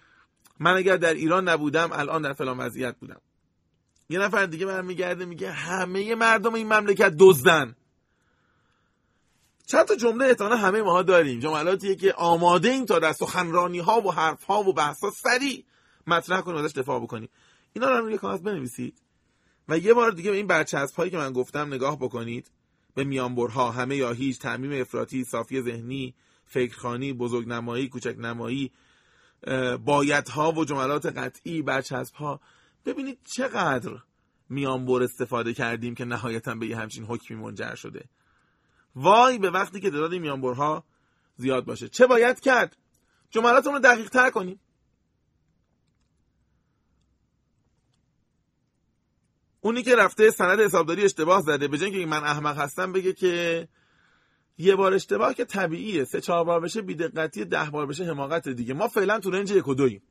من 0.60 0.76
اگر 0.76 0.96
در 0.96 1.14
ایران 1.14 1.48
نبودم 1.48 1.90
الان 1.92 2.22
در 2.22 2.32
فلان 2.32 2.58
وضعیت 2.58 2.96
بودم. 2.96 3.20
یه 4.08 4.18
نفر 4.18 4.46
دیگه 4.46 4.66
برمیگرده 4.66 5.24
میگه 5.24 5.50
همه 5.50 6.14
مردم 6.14 6.54
این 6.54 6.72
مملکت 6.72 7.14
دزدن. 7.18 7.76
چند 9.66 9.84
تا 9.84 9.96
جمله 9.96 10.24
احتمالا 10.24 10.56
همه 10.56 10.82
ماها 10.82 11.02
داریم. 11.02 11.40
جملاتیه 11.40 11.96
که 11.96 12.12
آماده 12.12 12.68
این 12.68 12.86
تا 12.86 12.98
در 12.98 13.12
سخنرانی 13.12 13.78
ها 13.78 14.00
و 14.00 14.12
حرف 14.12 14.44
ها 14.44 14.62
و 14.62 14.72
بحث 14.72 15.04
ها 15.04 15.10
سریع 15.10 15.64
مطرح 16.06 16.40
کنیم 16.40 16.64
ازش 16.64 16.78
دفاع 16.78 17.00
بکنیم. 17.00 17.28
اینا 17.72 17.88
رو 17.90 18.04
روی 18.04 18.18
کاغذ 18.18 18.40
بنویسید 18.40 19.02
و 19.68 19.78
یه 19.78 19.94
بار 19.94 20.10
دیگه 20.10 20.30
به 20.30 20.36
این 20.36 20.46
برچسب 20.46 20.96
هایی 20.96 21.10
که 21.10 21.16
من 21.16 21.32
گفتم 21.32 21.74
نگاه 21.74 21.98
بکنید. 21.98 22.50
به 22.94 23.04
میانبرها 23.04 23.70
همه 23.70 23.96
یا 23.96 24.12
هیچ 24.12 24.38
تعمیم 24.38 24.80
افراطی 24.80 25.24
صافی 25.24 25.62
ذهنی 25.62 26.14
فکرخانی 26.44 27.12
بزرگ 27.12 27.48
نمایی 27.48 27.88
کوچک 27.88 28.14
نمایی 28.18 28.72
بایدها 29.84 30.52
و 30.52 30.64
جملات 30.64 31.06
قطعی 31.06 31.62
برچسب 31.62 32.14
ها 32.14 32.40
ببینید 32.84 33.18
چقدر 33.24 34.02
میانبر 34.48 35.02
استفاده 35.02 35.54
کردیم 35.54 35.94
که 35.94 36.04
نهایتا 36.04 36.54
به 36.54 36.66
یه 36.66 36.76
همچین 36.76 37.04
حکمی 37.04 37.36
منجر 37.36 37.74
شده. 37.74 38.04
وای 38.94 39.38
به 39.38 39.50
وقتی 39.50 39.80
که 39.80 39.90
تعداد 39.90 40.14
میانبرها 40.14 40.84
زیاد 41.36 41.64
باشه. 41.64 41.88
چه 41.88 42.06
باید 42.06 42.40
کرد؟ 42.40 42.76
جملاتمون 43.30 43.74
رو 43.74 43.80
دقیق 43.80 44.08
تر 44.08 44.30
کنیم. 44.30 44.60
اونی 49.60 49.82
که 49.82 49.96
رفته 49.96 50.30
سند 50.30 50.60
حسابداری 50.60 51.04
اشتباه 51.04 51.42
زده. 51.42 51.68
به 51.68 51.78
که 51.78 52.06
من 52.06 52.24
احمق 52.24 52.58
هستم 52.58 52.92
بگه 52.92 53.12
که 53.12 53.68
یه 54.60 54.76
بار 54.76 54.94
اشتباه 54.94 55.34
که 55.34 55.44
طبیعیه. 55.44 56.04
سه 56.04 56.20
چهار 56.20 56.44
بار 56.44 56.60
بشه 56.60 56.82
بیدقتی 56.82 57.44
ده 57.44 57.70
بار 57.70 57.86
بشه 57.86 58.04
حماقت 58.04 58.48
دیگه. 58.48 58.74
ما 58.74 58.88
فعلا 58.88 59.18
تو 59.18 59.30
رنج 59.30 59.50
یک 59.50 59.68
و 59.68 59.74
دویم 59.74 60.02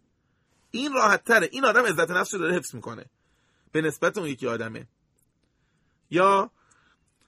این 0.71 0.93
راحت 0.93 1.23
تره 1.23 1.49
این 1.51 1.65
آدم 1.65 1.85
عزت 1.85 2.11
نفسش 2.11 2.37
داره 2.37 2.55
حفظ 2.55 2.75
می‌کنه. 2.75 3.05
به 3.71 3.81
نسبت 3.81 4.17
اون 4.17 4.27
یکی 4.27 4.47
آدمه. 4.47 4.87
یا 6.11 6.51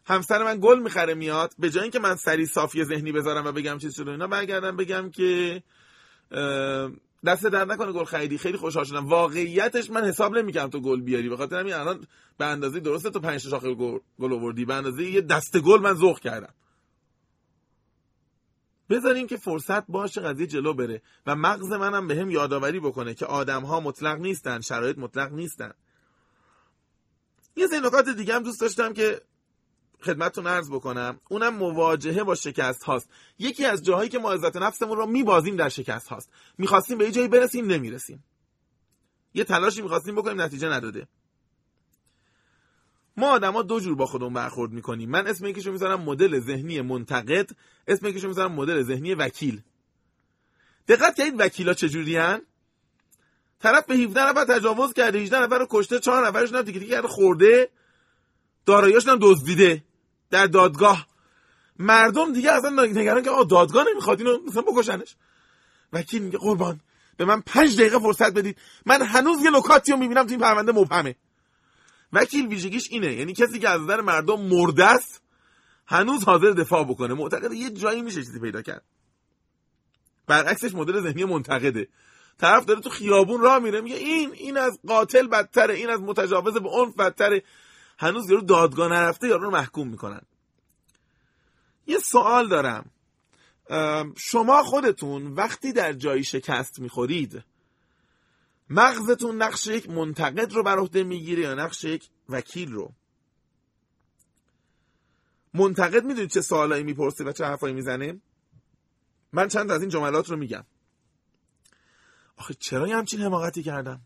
همسر 0.06 0.44
من 0.44 0.60
گل 0.62 0.80
می‌خره 0.80 1.14
میاد. 1.14 1.54
به 1.60 1.70
جای 1.70 1.84
اینکه 1.84 2.00
من 2.00 2.16
سری 2.16 2.46
صافی 2.46 2.84
ذهنی 2.84 3.12
بذارم 3.12 3.46
و 3.46 3.52
بگم 3.52 3.78
چیز 3.78 3.96
شده 3.96 4.12
اینا 4.12 4.28
برگردم 4.28 4.78
بگم 4.78 5.10
که 5.10 5.64
دست 7.26 7.46
در 7.46 7.66
نکنه 7.66 7.92
گل 7.92 8.04
خریدی. 8.04 8.38
خیلی 8.38 8.58
خوشحال 8.58 8.86
شدم. 8.86 9.08
واقعیتش 9.08 9.90
من 9.90 10.04
حساب 10.04 10.38
نمی‌کنم 10.38 10.70
تو 10.70 10.80
گل 10.80 11.02
بیاری. 11.02 11.30
به 11.30 11.38
خاطر 11.38 11.60
همین 11.60 11.74
الان 11.74 12.08
به 12.38 12.46
اندازه 12.46 12.80
درسته 12.80 13.10
تو 13.10 13.20
5 13.20 13.42
شاخه 13.42 13.74
گل 14.20 14.34
آوردی. 14.34 14.66
به 14.66 14.74
اندازه 14.74 15.04
یه 15.04 15.22
دست 15.22 15.58
گل 15.58 15.82
من 15.82 15.94
ذوق 15.94 16.20
کردم. 16.20 16.54
بذاریم 18.92 19.28
که 19.28 19.38
فرصت 19.38 19.88
باشه 19.88 20.22
قضیه 20.22 20.48
جلو 20.48 20.74
بره 20.74 21.02
و 21.26 21.36
مغز 21.36 21.72
منم 21.72 22.08
به 22.08 22.16
هم 22.16 22.32
یادآوری 22.32 22.80
بکنه 22.80 23.14
که 23.14 23.26
آدم 23.26 23.64
ها 23.64 23.80
مطلق 23.80 24.20
نیستن 24.20 24.62
شرایط 24.62 24.98
مطلق 24.98 25.32
نیستن. 25.32 25.74
یه 27.56 27.68
سری 27.68 27.80
نکات 27.80 28.10
دیگه 28.10 28.36
هم 28.36 28.44
دوست 28.44 28.62
داشتم 28.62 28.94
که 28.94 29.22
خدمتتون 30.02 30.48
عرض 30.48 30.70
بکنم. 30.72 31.20
اونم 31.30 31.56
مواجهه 31.56 32.24
با 32.24 32.36
شکست 32.36 32.84
هاست. 32.84 33.10
یکی 33.40 33.66
از 33.66 33.84
جاهایی 33.84 34.10
که 34.10 34.20
ما 34.20 34.32
عزت 34.32 34.56
نفسمون 34.56 34.98
رو 34.98 35.06
میبازیم 35.06 35.56
در 35.56 35.70
شکست 35.70 36.08
هاست. 36.08 36.30
می‌خواستیم 36.58 36.98
به 36.98 37.06
یه 37.06 37.12
جایی 37.12 37.28
برسیم 37.28 37.66
نمی‌رسیم. 37.66 38.24
یه 39.34 39.44
تلاشی 39.44 39.82
می‌خواستیم 39.82 40.16
بکنیم 40.16 40.42
نتیجه 40.42 40.70
نداده. 40.70 41.08
ما 43.18 43.30
آدما 43.30 43.62
دو 43.62 43.80
جور 43.80 43.96
با 43.96 44.06
خودمون 44.06 44.34
برخورد 44.34 44.72
می‌کنیم. 44.72 45.10
من 45.10 45.28
اسم 45.28 45.46
یکیشو 45.46 45.72
می‌ذارم 45.72 46.02
مدل 46.02 46.40
ذهنی 46.40 46.82
منتقد 46.82 47.50
اسم 47.88 48.08
یکیشو 48.08 48.28
می‌ذارم 48.28 48.52
مدل 48.52 48.84
ذهنی 48.84 49.14
وکیل. 49.14 49.62
دقت 50.88 51.16
کردید 51.16 51.36
وکیلا 51.38 51.74
چجوریان 51.74 52.42
طرف 53.60 53.86
به 53.86 53.96
17 53.96 54.30
نفر 54.30 54.46
تجاوز 54.46 54.94
کرده 54.94 55.20
18 55.20 55.40
نفر 55.40 55.58
رو 55.60 55.68
کشته 55.70 56.00
4 56.00 56.28
نفرشون 56.28 56.58
هم 56.58 56.62
دیگه 56.62 56.80
دیگه 56.80 57.02
خورده. 57.02 57.70
داراییاشون 58.66 59.12
هم 59.14 59.20
دزدیده 59.22 59.84
در 60.30 60.48
دادگاه. 60.48 61.08
مردم 61.80 62.34
دیگه 62.34 62.52
اصلا 62.52 62.86
نگران 62.86 63.24
که 63.24 63.30
آقا 63.30 63.44
دادگاه 63.44 63.86
نمی‌خواد 63.92 64.20
اینو 64.20 64.38
مثلا 64.48 64.62
بکشنش. 64.62 65.16
وکیل 65.94 66.22
میگه 66.22 66.38
قربان 66.38 66.80
به 67.18 67.26
من 67.26 67.42
پنج 67.42 67.76
دقیقه 67.76 68.00
فرصت 68.00 68.34
بدید. 68.34 68.58
من 68.86 69.02
هنوز 69.02 69.44
یه 69.44 69.52
نکاتی 69.52 69.92
رو 69.92 69.98
می‌بینم 69.98 70.24
تو 70.24 70.30
این 70.30 70.40
پرونده 70.40 70.72
مبهمه. 70.72 71.16
وکیل 72.14 72.48
ویژگیش 72.48 72.88
اینه. 72.92 73.14
یعنی 73.14 73.34
کسی 73.34 73.60
که 73.60 73.70
از 73.70 73.82
نظر 73.82 74.02
مردم 74.02 74.42
مرده 74.42 74.86
است 74.86 75.22
هنوز 75.86 76.24
حاضر 76.24 76.52
دفاع 76.52 76.84
بکنه. 76.84 77.14
معتقد 77.14 77.54
یه 77.54 77.70
جایی 77.70 78.02
میشه 78.02 78.24
چیزی 78.24 78.40
پیدا 78.40 78.62
کرد. 78.62 78.84
برعکسش 80.28 80.74
مدل 80.74 81.02
ذهنی 81.02 81.26
منتقده. 81.26 81.88
طرف 82.38 82.66
داره 82.66 82.82
تو 82.82 82.90
خیابون 82.90 83.42
راه 83.42 83.60
میره 83.60 83.82
میگه 83.82 83.96
این 83.96 84.32
این 84.34 84.58
از 84.58 84.80
قاتل 84.88 85.28
بدتره 85.28 85.74
این 85.74 85.90
از 85.90 86.00
متجاوز 86.00 86.54
به 86.54 86.68
اون 86.68 86.92
بدتره. 86.92 87.44
هنوز 88.00 88.30
یارو 88.30 88.42
دادگاه 88.42 88.90
نرفته 88.90 89.28
یارو 89.28 89.44
رو 89.44 89.52
محکوم 89.52 89.88
می‌کنن. 89.88 90.22
یه 91.88 92.00
سوال 92.00 92.50
دارم. 92.50 92.92
شما 94.18 94.64
خودتون 94.64 95.28
وقتی 95.28 95.74
در 95.74 95.94
جایی 95.94 96.24
شکست 96.24 96.80
می‌خورید 96.80 97.44
مغزتون 98.72 99.42
نقش 99.42 99.68
یک 99.68 99.90
منتقد 99.90 100.54
رو 100.54 100.64
بر 100.64 100.80
عهده 100.80 101.04
می‌گیره 101.04 101.44
یا 101.44 101.54
نقش 101.54 101.84
یک 101.84 102.10
وکیل 102.30 102.72
رو؟ 102.72 102.94
منتقد 105.54 106.04
می‌دونید 106.04 106.30
چه 106.30 106.42
سوالایی 106.42 106.84
می‌پرسه 106.84 107.24
و 107.24 107.32
چه 107.32 107.46
حرفایی 107.46 107.74
می‌زنه 107.74 108.22
من 109.34 109.48
چند 109.48 109.72
از 109.72 109.82
این 109.82 109.90
جملات 109.90 110.30
رو 110.30 110.38
میگم. 110.38 110.66
آخه 112.38 112.54
چرا 112.54 112.88
یه 112.88 112.96
همچین 112.96 113.22
حماقتی 113.22 113.64
کردم؟ 113.64 114.02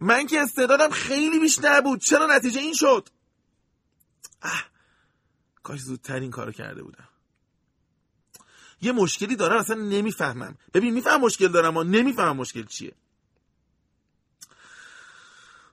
من 0.00 0.26
که 0.26 0.40
استعدادم 0.40 0.90
خیلی 0.90 1.40
بیشتر 1.40 1.80
بود. 1.80 2.00
چرا 2.00 2.26
نتیجه 2.36 2.60
این 2.60 2.74
شد؟ 2.74 3.08
کاش 5.62 5.80
زودتر 5.80 6.20
این 6.20 6.30
کارو 6.30 6.52
کرده 6.52 6.82
بودم. 6.82 7.08
یه 8.82 8.92
مشکلی 8.92 9.36
دارم 9.36 9.58
اصلا 9.58 9.76
نمی‌فهمم. 9.76 10.56
ببین 10.74 10.94
میفهم 10.94 11.20
مشکل 11.20 11.48
دارم 11.48 11.76
و 11.76 11.82
نمی‌فهمم 11.82 12.36
مشکل 12.36 12.62
چیه. 12.62 12.92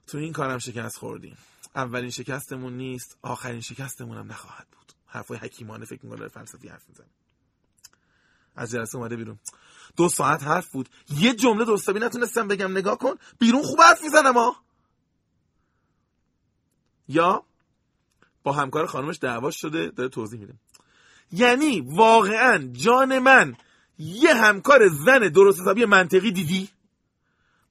تو 0.06 0.18
این 0.18 0.32
کارم 0.32 0.58
شکست 0.58 0.96
خوردیم. 0.96 1.36
اولین 1.74 2.10
شکستمون 2.10 2.76
نیست 2.76 3.18
آخرین 3.22 3.60
شکستمون 3.60 4.18
هم 4.18 4.32
نخواهد 4.32 4.66
بود. 4.72 4.92
حرفای 5.06 5.38
حکیمانه 5.38 5.84
فکر 5.84 6.06
می‌کنه 6.06 6.28
فلسفی 6.28 6.68
حرف 6.68 6.88
می‌زنه. 6.88 7.06
از 8.56 8.70
جلسه 8.70 8.98
اومده 8.98 9.16
بیرون. 9.16 9.38
دو 9.96 10.08
ساعت 10.08 10.42
حرف 10.42 10.70
بود. 10.70 10.88
یه 11.10 11.34
جمله 11.34 11.64
درستابی 11.64 12.00
نتونستم 12.00 12.48
بگم. 12.48 12.72
نگاه 12.72 12.98
کن. 12.98 13.14
بیرون 13.38 13.62
خوب 13.62 13.80
حرف 13.80 14.02
می‌زنم 14.02 14.34
ها 14.34 14.56
یا 17.08 17.44
با 18.42 18.52
همکار 18.52 18.86
خانمش 18.86 19.18
دعواش 19.20 19.60
شده 19.60 19.88
داره 19.88 20.08
توضیح 20.08 20.40
میده. 20.40 20.54
یعنی 21.32 21.80
واقعا 21.80 22.70
جان 22.72 23.18
من 23.18 23.56
یه 23.98 24.34
همکار 24.34 24.88
زن 24.88 25.18
درست 25.18 25.60
حسابی 25.60 25.84
منطقی 25.84 26.32
دیدی؟ 26.32 26.68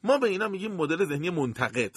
ما 0.03 0.18
به 0.18 0.28
اینا 0.28 0.47
میگیم 0.47 0.72
مدل 0.72 1.05
ذهنی 1.05 1.30
منتقد. 1.30 1.95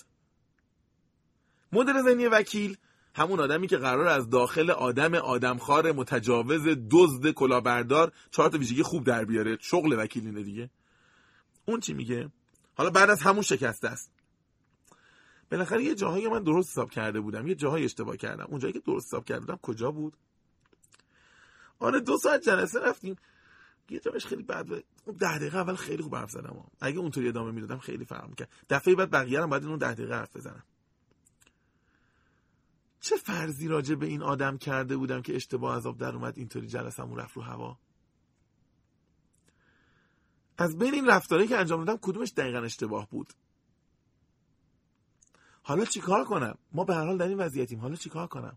مدل 1.72 2.02
ذهنی 2.02 2.26
وکیل 2.26 2.76
همون 3.14 3.40
آدمی 3.40 3.66
که 3.66 3.76
قرار 3.76 4.06
از 4.06 4.30
داخل 4.30 4.70
آدم 4.70 5.14
آدمخوار 5.14 5.92
متجاوز 5.92 6.62
دزد 6.90 7.30
کلاهبردار 7.30 8.12
چهار 8.30 8.50
تا 8.50 8.58
ویژگی 8.58 8.82
خوب 8.82 9.04
در 9.04 9.24
بیاره. 9.24 9.58
شغل 9.60 9.92
وکیل 9.98 10.26
اینه 10.26 10.42
دیگه. 10.42 10.70
اون 11.64 11.80
چی 11.80 11.94
میگه؟ 11.94 12.30
حالا 12.74 12.90
بعد 12.90 13.10
از 13.10 13.22
همون 13.22 13.42
شکسته 13.42 13.88
است. 13.88 14.10
بالاخره 15.50 15.84
یه 15.84 15.94
جاهایی 15.94 16.28
من 16.28 16.42
درست 16.42 16.70
حساب 16.70 16.90
کرده 16.90 17.20
بودم 17.20 17.46
یه 17.46 17.54
جاهایی 17.54 17.84
اشتباه 17.84 18.16
کردم. 18.16 18.46
اون 18.48 18.60
جایی 18.60 18.72
که 18.72 18.80
درست 18.80 19.06
حساب 19.06 19.24
کرده 19.24 19.40
بودم 19.40 19.58
کجا 19.62 19.90
بود؟ 19.90 20.16
آره 21.84 22.00
دو 22.00 22.18
ساعت 22.18 22.42
جلسه 22.42 22.80
رفتیم. 22.80 23.16
یه 23.90 24.00
خیلی 24.26 24.42
بد 24.42 24.66
اون 25.04 25.16
ده 25.16 25.38
دقیقه 25.38 25.58
اول 25.58 25.74
خیلی 25.74 26.02
خوب 26.02 26.16
حرف 26.16 26.30
زدم. 26.30 26.64
اگه 26.80 26.98
اونطوری 26.98 27.28
ادامه 27.28 27.50
می‌دادم 27.50 27.78
خیلی 27.78 28.04
فرق 28.04 28.28
می‌کرد. 28.28 28.48
دفعه 28.70 28.94
بعد 28.94 29.10
بقیه 29.10 29.42
هم 29.42 29.50
باید 29.50 29.64
اون 29.64 29.78
ده 29.78 29.94
دقیقه 29.94 30.14
حرف 30.14 30.36
بزنم. 30.36 30.62
چه 33.00 33.16
فرضی 33.16 33.68
راجع 33.68 33.94
به 33.94 34.06
این 34.06 34.22
آدم 34.22 34.58
کرده 34.58 34.96
بودم 34.96 35.22
که 35.22 35.36
اشتباه 35.36 35.76
عذاب 35.76 35.98
در 35.98 36.14
اومد 36.14 36.38
اینطوری 36.38 36.66
جلسمون 36.66 37.18
رفت 37.18 37.36
رو 37.36 37.42
هوا؟ 37.42 37.78
از 40.58 40.78
بین 40.78 40.94
این 40.94 41.06
رفتارهایی 41.06 41.48
که 41.48 41.56
انجام 41.56 41.84
دادم 41.84 41.98
کدومش 42.02 42.32
دقیقا 42.36 42.58
اشتباه 42.58 43.08
بود؟ 43.10 43.32
حالا 45.62 45.84
چیکار 45.84 46.24
کنم؟ 46.24 46.58
ما 46.72 46.84
به 46.84 46.94
هر 46.94 47.04
حال 47.06 47.18
در 47.18 47.28
این 47.28 47.38
وضعیتیم. 47.38 47.80
حالا 47.80 47.96
چیکار 47.96 48.26
کنم؟ 48.26 48.56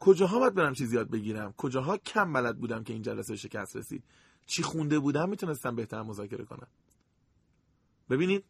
کجاها 0.00 0.38
باید 0.38 0.54
برم 0.54 0.74
چیزی 0.74 0.96
یاد 0.96 1.10
بگیرم؟ 1.10 1.54
کجاها 1.56 1.96
کم 1.96 2.32
بلد 2.32 2.58
بودم 2.58 2.84
که 2.84 2.92
این 2.92 3.02
جلسه 3.02 3.36
شکست 3.36 3.76
رسید؟ 3.76 4.04
چی 4.46 4.62
خونده 4.62 4.98
بودم؟ 4.98 5.28
می‌تونستم 5.28 5.76
بهتر 5.76 6.02
مذاکره 6.02 6.44
کنم. 6.44 6.66
ببینید 8.10 8.44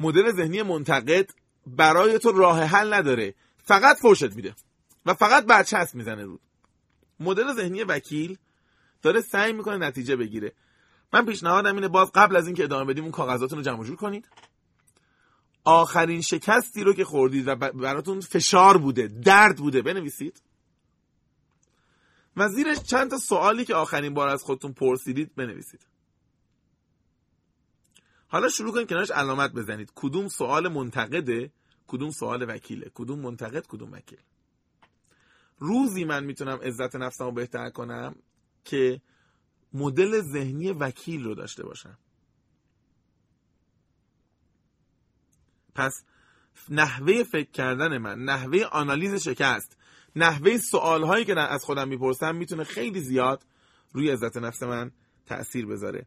مدل 0.00 0.32
ذهنی 0.32 0.62
منتقد 0.62 1.30
برای 1.66 2.18
تو 2.18 2.32
راه 2.32 2.62
حل 2.62 2.94
نداره. 2.94 3.34
فقط 3.64 3.96
فرشت 3.96 4.36
میده 4.36 4.54
و 5.06 5.14
فقط 5.14 5.46
برچسب 5.46 5.94
می‌زنه 5.94 6.24
رود 6.24 6.40
مدل 7.20 7.52
ذهنی 7.52 7.82
وکیل 7.82 8.38
داره 9.02 9.20
سعی 9.20 9.52
می‌کنه 9.52 9.76
نتیجه 9.76 10.16
بگیره. 10.16 10.52
من 11.12 11.26
پیشنهادم 11.26 11.74
اینه 11.74 11.88
باز 11.88 12.10
قبل 12.14 12.36
از 12.36 12.46
اینکه 12.46 12.64
ادامه 12.64 12.92
بدیم 12.92 13.04
اون 13.04 13.12
کاغذاتون 13.12 13.58
رو 13.58 13.64
جمع 13.64 13.84
جور 13.84 13.96
کنید. 13.96 14.28
آخرین 15.64 16.20
شکستی 16.20 16.84
رو 16.84 16.92
که 16.92 17.04
خوردید 17.04 17.48
و 17.48 17.56
براتون 17.56 18.20
فشار 18.20 18.78
بوده 18.78 19.08
درد 19.08 19.56
بوده 19.56 19.82
بنویسید. 19.82 20.42
و 22.36 22.48
زیرش 22.48 22.82
چند 22.82 23.10
تا 23.10 23.18
سوالی 23.18 23.64
که 23.64 23.74
آخرین 23.74 24.14
بار 24.14 24.28
از 24.28 24.42
خودتون 24.42 24.72
پرسیدید 24.72 25.34
بنویسید. 25.34 25.86
حالا 28.28 28.48
شروع 28.48 28.72
کنید 28.72 28.88
کنارش 28.88 29.10
علامت 29.10 29.52
بزنید. 29.52 29.92
کدوم 29.94 30.28
سوال 30.28 30.68
منتقده 30.68 31.52
کدوم 31.86 32.10
سوال 32.10 32.48
وکیله؟ 32.48 32.90
کدوم 32.94 33.18
منتقد 33.18 33.66
کدوم 33.66 33.92
وکیل؟ 33.92 34.18
روزی 35.58 36.04
من 36.04 36.24
می‌تونم 36.24 36.58
عزت 36.62 36.96
نفسم 36.96 37.24
رو 37.24 37.32
بهتر 37.32 37.70
کنم 37.70 38.14
که 38.64 39.00
مدل 39.74 40.20
ذهنی 40.20 40.72
وکیل 40.72 41.24
رو 41.24 41.34
داشته 41.34 41.64
باشم. 41.64 41.98
پس 45.74 46.04
نحوه 46.68 47.22
فکر 47.22 47.50
کردن 47.50 47.98
من 47.98 48.18
نحوه 48.18 48.64
آنالیز 48.64 49.14
شکست 49.14 49.76
نحوه 50.16 50.58
سوال 50.58 51.02
هایی 51.02 51.24
که 51.24 51.40
از 51.40 51.64
خودم 51.64 51.88
می‌پرسم 51.88 52.34
می‌تونه 52.34 52.64
خیلی 52.64 53.00
زیاد 53.00 53.42
روی 53.92 54.10
عزت 54.10 54.36
نفس 54.36 54.62
من 54.62 54.90
تاثیر 55.26 55.66
بذاره. 55.66 56.06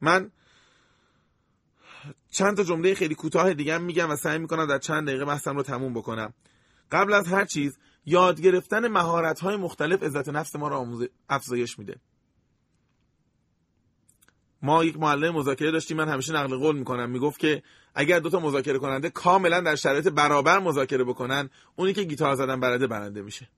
من 0.00 0.30
چند 2.30 2.56
تا 2.56 2.62
جمله 2.62 2.94
خیلی 2.94 3.14
کوتاه 3.14 3.54
دیگه 3.54 3.78
میگم 3.78 4.10
و 4.10 4.16
سعی 4.16 4.38
می‌کنم 4.38 4.66
در 4.66 4.78
چند 4.78 5.08
دقیقه 5.08 5.24
بحثم 5.24 5.56
رو 5.56 5.62
تموم 5.62 5.94
بکنم. 5.94 6.34
قبل 6.92 7.12
از 7.12 7.26
هر 7.28 7.44
چیز 7.44 7.78
یاد 8.06 8.40
گرفتن 8.40 8.88
مهارت 8.88 9.40
های 9.40 9.56
مختلف 9.56 10.02
عزت 10.02 10.28
نفس 10.28 10.56
ما 10.56 10.68
رو 10.68 11.08
افزایش 11.28 11.78
میده. 11.78 11.96
ما 14.64 14.84
یک 14.84 14.96
معلم 14.98 15.34
مذاکره 15.34 15.70
داشتیم 15.70 15.96
من 15.96 16.08
همیشه 16.08 16.32
نقل 16.32 16.56
قول 16.56 16.76
می‌کنم. 16.76 17.10
می‌گفت 17.10 17.38
که 17.38 17.62
اگر 17.94 18.18
دو 18.18 18.30
تا 18.30 18.40
مذاکره 18.40 18.78
کننده 18.78 19.10
کاملا 19.10 19.60
در 19.60 19.76
شرایط 19.76 20.08
برابر 20.08 20.58
مذاکره 20.58 21.04
بکنن 21.04 21.50
اونی 21.76 21.92
که 21.92 22.02
گیتار 22.02 22.34
زدن 22.34 22.60
برنده 22.60 22.86
برنده 22.86 23.22
میشه. 23.22 23.48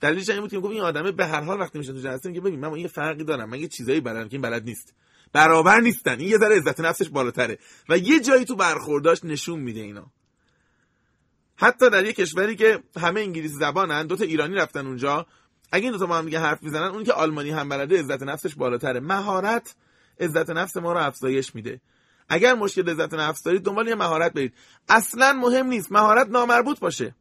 دلیلش 0.00 0.28
این 0.28 0.40
بود 0.40 0.50
که 0.50 0.66
این 0.66 0.80
آدمه 0.80 1.12
به 1.12 1.26
هر 1.26 1.40
حال 1.40 1.60
وقتی 1.60 1.78
میشه 1.78 1.92
تو 1.92 1.98
جلسه 1.98 2.28
میگه 2.28 2.40
ببین 2.40 2.60
من 2.60 2.76
یه 2.76 2.88
فرقی 2.88 3.24
دارم. 3.24 3.50
من 3.50 3.60
یه 3.60 3.68
چیزایی 3.68 4.00
بلدم 4.00 4.28
که 4.28 4.32
این 4.32 4.42
بلد 4.42 4.64
نیست. 4.64 4.94
برابر 5.32 5.80
نیستن. 5.80 6.18
این 6.18 6.28
یه 6.28 6.38
ذره 6.38 6.56
عزت 6.56 6.80
نفسش 6.80 7.08
بالاتره. 7.08 7.58
و 7.88 7.98
یه 7.98 8.20
جایی 8.20 8.44
تو 8.44 8.56
برخورداش 8.56 9.24
نشون 9.24 9.60
میده 9.60 9.80
اینا. 9.80 10.06
حتی 11.56 11.90
در 11.90 12.04
یه 12.04 12.12
کشوری 12.12 12.56
که 12.56 12.82
همه 13.00 13.20
انگلیسی 13.20 13.54
زبانن 13.54 14.06
دو 14.06 14.16
تا 14.16 14.24
ایرانی 14.24 14.54
رفتن 14.54 14.86
اونجا 14.86 15.26
اگه 15.72 15.84
این 15.84 15.92
دو 15.92 15.98
تا 15.98 16.06
با 16.06 16.18
هم 16.18 16.24
دیگه 16.24 16.38
حرف 16.38 16.62
می‌زنن 16.62 16.86
اون 16.86 17.04
که 17.04 17.12
آلمانی 17.12 17.50
هم 17.50 17.68
بلده 17.68 17.98
عزت 17.98 18.22
نفسش 18.22 18.54
بالاتره. 18.54 19.00
مهارت 19.00 19.74
عزت 20.20 20.50
نفس 20.50 20.76
ما 20.76 20.92
رو 20.92 20.98
افزایش 20.98 21.54
میده. 21.54 21.80
اگر 22.28 22.54
مشکل 22.54 22.90
عزت 22.90 23.14
نفس 23.14 23.42
دارید 23.42 23.62
دنبال 23.62 23.88
یه 23.88 23.94
مهارت 23.94 24.32
برید. 24.32 24.54
اصلا 24.88 25.32
مهم 25.32 25.66
نیست. 25.66 25.92
مهارت 25.92 26.28
نامربوط 26.28 26.80
باشه. 26.80 27.14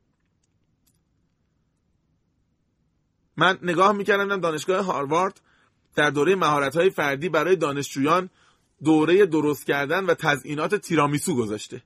من 3.38 3.60
نگاه 3.61 3.91
می‌کردم 3.91 4.41
دانشگاه 4.41 4.86
هاروارد 4.86 5.41
در 5.95 6.10
دوره 6.10 6.36
مهارت 6.36 6.76
های 6.76 6.90
فردی 6.90 7.30
برای 7.30 7.56
دانشجویان 7.56 8.30
دوره 8.84 9.26
درست 9.26 9.65
کردن 9.65 10.06
و 10.06 10.14
تزئینات 10.14 10.76
تیرامیسو 10.76 11.36
گذاشته. 11.36 11.84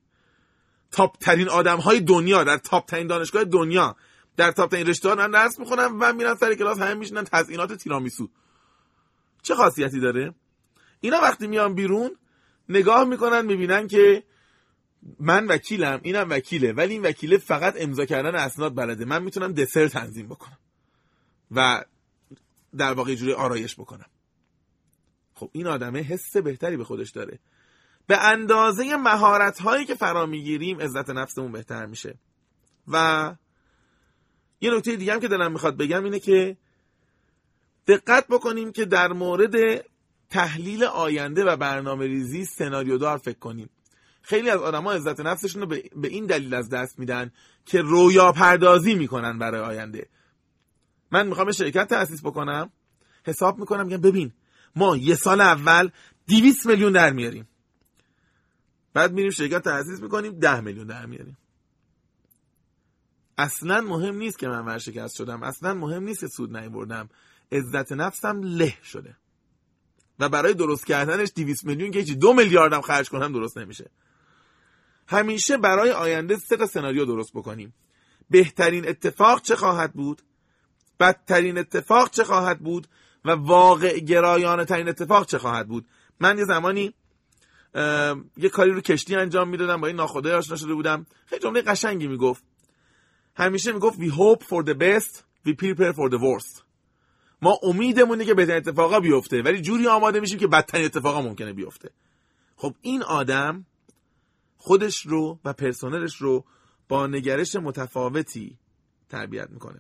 تاپ 0.92 1.18
ترین 1.18 1.50
آدم 1.50 1.78
های 1.78 2.00
دنیا 2.00 2.44
در 2.44 2.58
تاپ 2.58 2.86
ترین 2.86 3.08
دانشگاه 3.08 3.44
دنیا 3.44 3.96
در 4.38 4.52
تاپ 4.52 4.72
ترین 4.72 4.88
رشته 4.88 5.16
من 5.16 5.32
درس 5.32 5.60
می‌خونم 5.60 5.98
و 6.00 6.14
میرن 6.14 6.36
سر 6.36 6.56
کلاس 6.56 6.78
همه 6.78 6.94
میشنن 6.94 7.24
تزئینات 7.24 7.74
تیرامیسو. 7.74 8.30
چه 9.42 9.56
خاصیتی 9.56 10.00
داره؟ 10.00 10.34
اینا 11.02 11.18
وقتی 11.22 11.48
میان 11.48 11.74
بیرون 11.74 12.18
نگاه 12.70 13.04
می‌کنن 13.04 13.46
می‌بینن 13.46 13.88
که 13.88 14.24
من 15.20 15.48
وکیلم 15.48 16.00
اینم 16.04 16.28
وکیله 16.30 16.74
ولی 16.74 16.94
این 16.94 17.02
وکیله 17.02 17.38
فقط 17.38 17.76
امضا 17.78 18.06
کردن 18.06 18.36
اسناد 18.36 18.76
بلده. 18.76 19.06
من 19.06 19.24
می‌تونم 19.24 19.54
دسر 19.54 19.88
تنظیم 19.88 20.28
بکنم 20.28 20.58
و 21.52 21.86
در 22.78 22.94
واقع 22.94 23.16
جوری 23.16 23.34
آرایش 23.34 23.76
بکنم. 23.76 24.10
خب 25.34 25.50
این 25.52 25.68
آدمه 25.68 26.00
حس 26.00 26.38
بهتری 26.38 26.78
به 26.78 26.84
خودش 26.84 27.10
داره. 27.10 27.40
به 28.08 28.18
اندازه 28.18 28.96
مهارت 28.96 29.62
هایی 29.62 29.86
که 29.86 29.96
فرا 29.96 30.26
می‌گیریم 30.26 30.80
عزت 30.80 31.10
نفسمون 31.10 31.52
بهتر 31.52 31.86
میشه. 31.86 32.16
و 32.88 33.36
یه 34.62 34.72
نکته 34.72 34.96
دیگه 34.96 35.14
هم 35.14 35.20
که 35.20 35.28
دلم 35.28 35.52
می‌خواد 35.52 35.78
بگم 35.78 36.04
اینه 36.04 36.20
که 36.20 36.58
دقت 37.88 38.28
بکنیم 38.28 38.72
که 38.72 38.86
در 38.86 39.14
مورد 39.14 39.86
تحلیل 40.30 40.84
آینده 40.84 41.44
و 41.44 41.56
برنامه 41.56 42.06
ریزی 42.06 42.46
سناریو 42.46 42.98
دار 42.98 43.18
فکر 43.18 43.40
کنیم. 43.40 43.70
خیلی 44.22 44.50
از 44.50 44.60
آدما 44.60 44.92
عزت 44.92 45.20
نفسشون 45.20 45.62
رو 45.62 45.68
به 45.96 46.08
این 46.08 46.26
دلیل 46.26 46.54
از 46.54 46.70
دست 46.70 47.00
میدن 47.00 47.32
که 47.66 47.82
رویا 47.82 48.32
پردازی 48.32 48.96
می‌کنن 48.96 49.40
برای 49.40 49.62
آینده. 49.62 50.10
من 51.12 51.28
می‌خوام 51.28 51.52
شرکت 51.52 51.88
تأسیس 51.88 52.22
بکنم. 52.22 52.70
حساب 53.26 53.60
می‌کنم 53.60 53.86
میگم 53.86 54.02
ببین 54.02 54.34
ما 54.76 54.98
یه 54.98 55.16
سال 55.16 55.42
اول 55.42 55.90
200 56.28 56.66
میلیون 56.66 56.92
در 56.92 57.14
میاریم. 57.14 57.48
بعد 58.94 59.14
میریم 59.14 59.32
شرکت 59.32 59.64
تأسیس 59.64 60.02
می‌کنیم 60.02 60.40
10 60.40 60.60
میلیون 60.60 60.88
در 60.88 61.06
میاریم. 61.06 61.38
اصلا 63.38 63.82
مهم 63.82 64.16
نیست 64.16 64.40
که 64.40 64.48
من 64.48 64.66
ورشکست 64.66 65.16
شدم. 65.16 65.44
اصلا 65.44 65.74
مهم 65.74 66.04
نیست 66.04 66.20
که 66.20 66.28
سود 66.28 66.58
نیوردم 66.58 67.10
عزت 67.52 67.92
نفسم 67.92 68.42
له 68.44 68.78
شده. 68.84 69.16
و 70.20 70.30
برای 70.30 70.54
درست 70.54 70.86
کردنش 70.86 71.30
200 71.36 71.66
میلیون 71.66 71.92
که 71.92 72.04
دو 72.04 72.34
میلیاردم 72.34 72.82
خرج 72.82 73.10
کنم 73.10 73.34
درست 73.34 73.58
نمیشه. 73.58 73.90
همیشه 75.08 75.58
برای 75.58 75.92
آینده 75.92 76.38
سه 76.38 76.58
تا 76.58 76.66
سناریو 76.66 77.06
درست 77.06 77.34
بکنیم. 77.34 77.74
بهترین 78.30 78.88
اتفاق 78.90 79.42
چه 79.42 79.56
خواهد 79.56 79.94
بود؟ 79.94 80.22
بدترین 81.00 81.58
اتفاق 81.58 82.10
چه 82.10 82.24
خواهد 82.24 82.60
بود؟ 82.60 82.88
و 83.26 83.32
واقع 83.32 84.00
گرایانه 84.00 84.66
ترین 84.66 84.90
اتفاق 84.90 85.26
چه 85.26 85.38
خواهد 85.38 85.68
بود؟ 85.68 85.86
من 86.20 86.38
یه 86.38 86.46
زمانی 86.46 86.94
یه 88.38 88.50
کاری 88.52 88.72
رو 88.72 88.82
کشتی 88.82 89.16
انجام 89.16 89.50
می‌دادم 89.50 89.82
با 89.82 89.88
این 89.88 89.96
ناخدای 89.96 90.34
آشنا 90.34 90.58
شده 90.58 90.74
بودم. 90.74 91.06
خیلی 91.26 91.42
جمله 91.42 91.62
قشنگی 91.62 92.08
می‌گفت. 92.08 92.44
همیشه 93.36 93.72
می‌گفت 93.72 94.00
we 94.00 94.12
hope 94.12 94.44
for 94.44 94.66
the 94.66 94.74
best 94.74 95.24
we 95.48 95.54
prepare 95.54 95.94
for 95.94 96.10
the 96.10 96.20
worst. 96.20 96.67
ما 97.42 97.60
امیدمونه 97.64 98.26
که 98.26 98.34
بهترین 98.34 98.58
اتفاقا 98.58 99.00
بیفته 99.00 99.42
ولی 99.42 99.62
جوری 99.62 99.88
آماده 99.88 100.20
میشیم 100.20 100.40
که 100.40 100.48
بدترین 100.48 100.86
اتفاقا 100.86 101.22
ممکنه 101.22 101.54
بیفته. 101.54 101.90
خب 102.56 102.74
این 102.82 103.04
آدم 103.04 103.66
خودش 104.58 105.06
رو 105.06 105.40
و 105.46 105.54
پرسنلش 105.54 106.16
رو 106.16 106.46
با 106.88 107.08
نگرش 107.08 107.56
متفاوتی 107.56 108.58
تربیت 109.10 109.50
می‌کنه. 109.50 109.80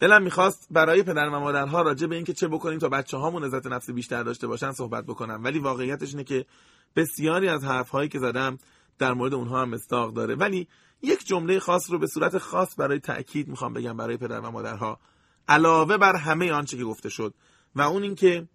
دلم 0.00 0.22
می‌خواست 0.22 0.66
برای 0.70 1.02
پدر 1.02 1.28
و 1.28 1.40
مادرها 1.40 1.82
راجع 1.82 2.06
به 2.06 2.16
اینکه 2.16 2.32
چه 2.32 2.48
بکنیم 2.48 2.78
تا 2.78 2.88
بچه 2.88 3.16
هامون 3.16 3.44
عزت 3.44 3.66
نفسی 3.66 3.92
بیشتر 3.92 4.22
داشته 4.22 4.46
باشن 4.46 4.72
صحبت 4.72 5.04
بکنم. 5.04 5.44
ولی 5.44 5.58
واقعیتش 5.58 6.10
اینه 6.10 6.24
که 6.24 6.46
بسیاری 6.96 7.48
از 7.48 7.64
حرف 7.64 7.88
هایی 7.88 8.08
که 8.08 8.18
زدم 8.18 8.58
در 8.98 9.12
مورد 9.12 9.34
اونها 9.34 9.62
هم 9.62 9.68
مستاق 9.68 10.14
داره. 10.14 10.34
ولی 10.34 10.68
یک 11.02 11.26
جمله 11.26 11.58
خاص 11.58 11.90
رو 11.90 11.98
به 11.98 12.06
صورت 12.06 12.38
خاص 12.38 12.74
برای 12.78 13.00
تاکید 13.00 13.48
می‌خوام 13.48 13.72
بگم 13.72 13.96
برای 13.96 14.16
پدر 14.16 14.40
و 14.40 14.50
مادرها. 14.50 15.00
علاوه 15.48 15.96
بر 15.96 16.16
همه 16.16 16.52
آنچه 16.52 16.76
که 16.76 16.84
گفته 16.84 17.08
شد 17.08 17.34
و 17.74 17.82
اون 17.82 18.02
اینکه 18.02 18.48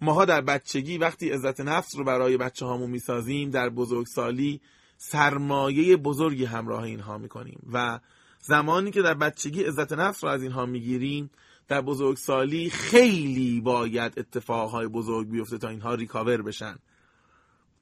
ماها 0.00 0.24
در 0.24 0.40
بچگی 0.40 0.98
وقتی 0.98 1.30
عزت 1.30 1.60
نفس 1.60 1.96
رو 1.96 2.04
برای 2.04 2.36
بچه 2.36 2.66
هامون 2.66 2.90
می‌سازیم 2.90 3.50
در 3.50 3.68
بزرگسالی 3.68 4.60
سرمایه 4.96 5.96
بزرگی 5.96 6.44
همراه 6.44 6.82
اینها 6.82 7.18
می‌کنیم 7.18 7.60
و 7.72 8.00
زمانی 8.40 8.90
که 8.90 9.02
در 9.02 9.14
بچگی 9.14 9.62
عزت 9.62 9.92
نفس 9.92 10.24
رو 10.24 10.30
از 10.30 10.42
اینها 10.42 10.66
می‌گیریم 10.66 11.30
در 11.68 11.80
بزرگسالی 11.80 12.70
خیلی 12.70 13.60
باید 13.60 14.18
اتفاقهای 14.18 14.86
بزرگ 14.86 15.28
بیفته 15.28 15.58
تا 15.58 15.68
اینها 15.68 15.94
ریکاور 15.94 16.42
بشن. 16.42 16.76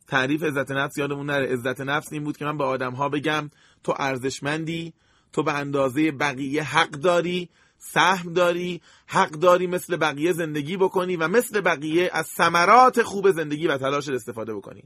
تعریف 0.06 0.42
عزت 0.42 0.70
نفس 0.70 0.98
یادمون 0.98 1.26
نره. 1.26 1.52
عزت 1.52 1.80
نفس 1.80 2.12
این 2.12 2.24
بود 2.24 2.36
که 2.36 2.44
من 2.44 2.58
به 2.58 2.64
آدم 2.64 2.92
ها 2.92 3.08
بگم 3.08 3.50
تو 3.84 3.94
ارزشمندی 3.98 4.92
تو 5.32 5.42
به 5.42 5.52
اندازه 5.52 6.12
بقیه 6.12 6.62
حق 6.62 6.90
داری 6.90 7.48
سهم 7.80 8.32
داری 8.32 8.80
حق 9.06 9.30
داری 9.30 9.66
مثل 9.66 9.96
بقیه 9.96 10.32
زندگی 10.32 10.76
بکنی 10.76 11.16
و 11.16 11.28
مثل 11.28 11.60
بقیه 11.60 12.10
از 12.12 12.26
ثمرات 12.26 13.02
خوب 13.02 13.30
زندگی 13.30 13.66
و 13.66 13.78
تلاش 13.78 14.08
استفاده 14.08 14.54
بکنی. 14.54 14.82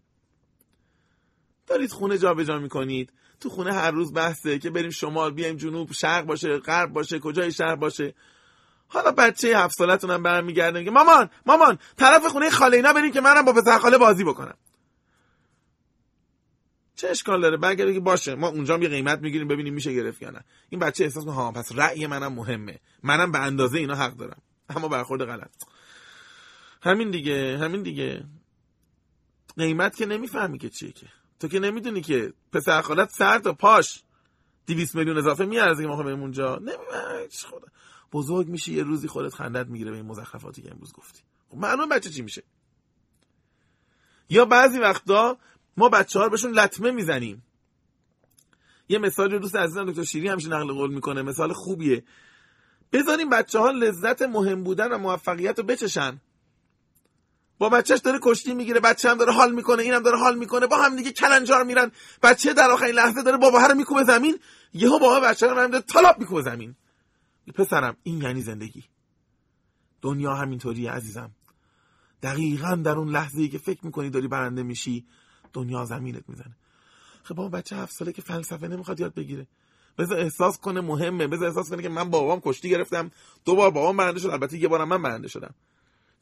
دارید 1.66 1.90
خونه 1.90 2.18
جابجا 2.18 2.54
جا 2.54 2.58
می‌کنید. 2.58 3.12
تو 3.40 3.50
خونه 3.50 3.72
هر 3.72 3.90
روز 3.90 4.12
بحثه 4.12 4.58
که 4.58 4.70
بریم 4.70 4.90
شمال 4.90 5.32
بیایم 5.32 5.56
جنوب 5.56 5.92
شرق 5.92 6.24
باشه 6.24 6.58
غرب 6.58 6.92
باشه 6.92 7.18
کجای 7.18 7.52
شهر 7.52 7.76
باشه. 7.76 8.14
حالا 8.88 9.10
بچه 9.10 9.58
هفت 9.58 9.74
سالتون 9.78 10.10
هم 10.10 10.22
برمیگرده 10.22 10.78
میگه 10.78 10.90
مامان 10.90 11.30
مامان 11.46 11.78
طرف 11.96 12.26
خونه 12.26 12.50
خاله 12.50 12.76
اینا 12.76 12.92
بریم 12.92 13.12
که 13.12 13.20
منم 13.20 13.44
با 13.44 13.52
پسر 13.52 13.78
خاله 13.78 13.98
بازی 13.98 14.24
بکنم. 14.24 14.56
چه 16.96 17.08
اشکال 17.08 17.42
داره؟ 17.42 17.56
بگه 17.56 17.86
بگی 17.86 18.00
باشه 18.00 18.34
ما 18.34 18.48
اونجا 18.48 18.78
یه 18.78 18.88
قیمت 18.88 19.18
می‌گیریم 19.18 19.48
ببینیم 19.48 19.74
میشه 19.74 19.92
گرفت 19.92 20.22
یا 20.22 20.30
نه. 20.30 20.44
این 20.70 20.80
بچه 20.80 21.04
احساس 21.04 21.24
کنه 21.24 21.34
ها 21.34 21.52
پس 21.52 21.72
رأی 21.74 22.06
منم 22.06 22.32
مهمه. 22.32 22.80
منم 23.02 23.32
به 23.32 23.38
اندازه 23.38 23.78
اینا 23.78 23.94
حق 23.94 24.16
دارم. 24.16 24.42
اما 24.68 24.88
برخورد 24.88 25.24
غلط. 25.24 25.50
همین 26.82 27.10
دیگه 27.10 27.58
همین 27.58 27.82
دیگه. 27.82 28.24
قیمت 29.56 29.96
که 29.96 30.06
نمی‌فهمی 30.06 30.58
که 30.58 30.70
چیه 30.70 30.92
که. 30.92 31.06
تو 31.40 31.48
که 31.48 31.58
نمی‌دونی 31.58 32.00
که 32.00 32.32
پسر 32.52 32.80
خالت 32.80 33.10
سر 33.10 33.38
تا 33.38 33.52
پاش 33.52 34.02
200 34.66 34.94
میلیون 34.94 35.18
اضافه 35.18 35.44
میارزه 35.44 35.82
که 35.82 35.88
ما 35.88 36.02
بریم 36.02 36.20
اونجا. 36.20 36.56
نمی‌دونی 36.56 37.28
خدا. 37.44 37.68
بزرگ 38.12 38.48
میشی 38.48 38.74
یه 38.74 38.82
روزی 38.82 39.08
خودت 39.08 39.34
خندت 39.34 39.66
می‌گیره 39.66 39.90
به 39.90 39.96
این 39.96 40.06
مزخرفاتی 40.06 40.62
که 40.62 40.70
امروز 40.70 40.92
گفتی. 40.92 41.22
خب 41.48 41.56
معلوم 41.56 41.88
بچه 41.88 42.10
چی 42.10 42.22
میشه. 42.22 42.42
یا 44.28 44.44
بعضی 44.44 44.78
وقتا 44.78 45.38
ما 45.76 45.88
بچه 45.88 46.18
ها 46.18 46.28
بهشون 46.28 46.50
لطمه 46.50 46.90
می‌زنیم. 46.90 47.42
یه 48.88 48.98
مثال 48.98 49.38
دوست 49.38 49.56
عزیزم 49.56 49.90
دکتر 49.90 50.04
شیری 50.04 50.28
همیشه 50.28 50.48
نقل 50.48 50.72
قول 50.72 50.94
می‌کنه 50.94 51.22
مثال 51.22 51.52
خوبیه. 51.52 52.04
بذاریم 52.92 53.30
بچه 53.30 53.58
ها 53.58 53.70
لذت 53.70 54.22
مهم 54.22 54.64
بودن 54.64 54.92
و 54.92 54.98
موفقیت 54.98 55.58
رو 55.58 55.64
بچشن. 55.64 56.20
با 57.58 57.68
بچهش 57.68 57.98
داره 57.98 58.18
کشتی 58.22 58.54
می‌گیره 58.54 58.80
بچه 58.80 59.10
هم 59.10 59.18
داره 59.18 59.32
حال 59.32 59.54
می‌کنه 59.54 59.82
اینم 59.82 60.02
داره 60.02 60.18
حال 60.18 60.38
می‌کنه 60.38 60.66
با 60.66 60.76
هم 60.76 60.96
دیگه 60.96 61.12
کلنجار 61.12 61.64
میرن. 61.64 61.92
بچه 62.22 62.52
در 62.52 62.70
آخرین 62.70 62.94
لحظه 62.94 63.22
داره 63.22 63.36
بابا 63.36 63.66
رو 63.66 63.74
میکوبه 63.74 64.04
زمین 64.04 64.38
یهو 64.74 64.98
بابا 64.98 65.20
بچه 65.20 65.46
رو 65.46 65.54
داره 65.54 65.80
طلاق 65.80 66.18
میکوبه 66.18 66.42
زمین. 66.42 66.74
پسرم 67.54 67.96
این 68.02 68.22
یعنی 68.22 68.42
زندگی. 68.42 68.84
دنیا 70.02 70.34
همینطوریه 70.34 70.90
عزیزم. 70.90 71.30
دقیقا 72.22 72.74
در 72.74 72.98
اون 72.98 73.08
لحظه 73.08 73.40
ای 73.40 73.48
که 73.48 73.58
فکر 73.58 73.86
می‌کنی 73.86 74.10
داری 74.10 74.28
برنده 74.28 74.62
میشی 74.62 75.06
دنیا 75.54 75.84
زمینت 75.84 76.28
می‌زنه. 76.28 76.56
خب 77.22 77.34
بابا 77.34 77.48
بچه 77.58 77.76
هفت 77.76 77.94
ساله 77.94 78.12
که 78.12 78.22
فلسفه 78.22 78.68
نمی‌خواد 78.68 79.00
یاد 79.00 79.14
بگیره. 79.14 79.46
بذار 79.98 80.18
احساس 80.18 80.58
کنه 80.58 80.80
مهمه. 80.80 81.26
بذار 81.26 81.48
احساس 81.48 81.70
کنه 81.70 81.82
که 81.82 81.88
من 81.88 82.10
بابام 82.10 82.40
کشتی 82.40 82.70
گرفتم. 82.70 83.10
دو 83.44 83.56
بار 83.56 83.70
بابام 83.70 83.96
برنده 83.96 84.20
شد 84.20 84.28
البته 84.28 84.58
یه 84.58 84.68
بارم 84.68 84.88
من 84.88 85.02
برنده 85.02 85.28
شدم. 85.28 85.54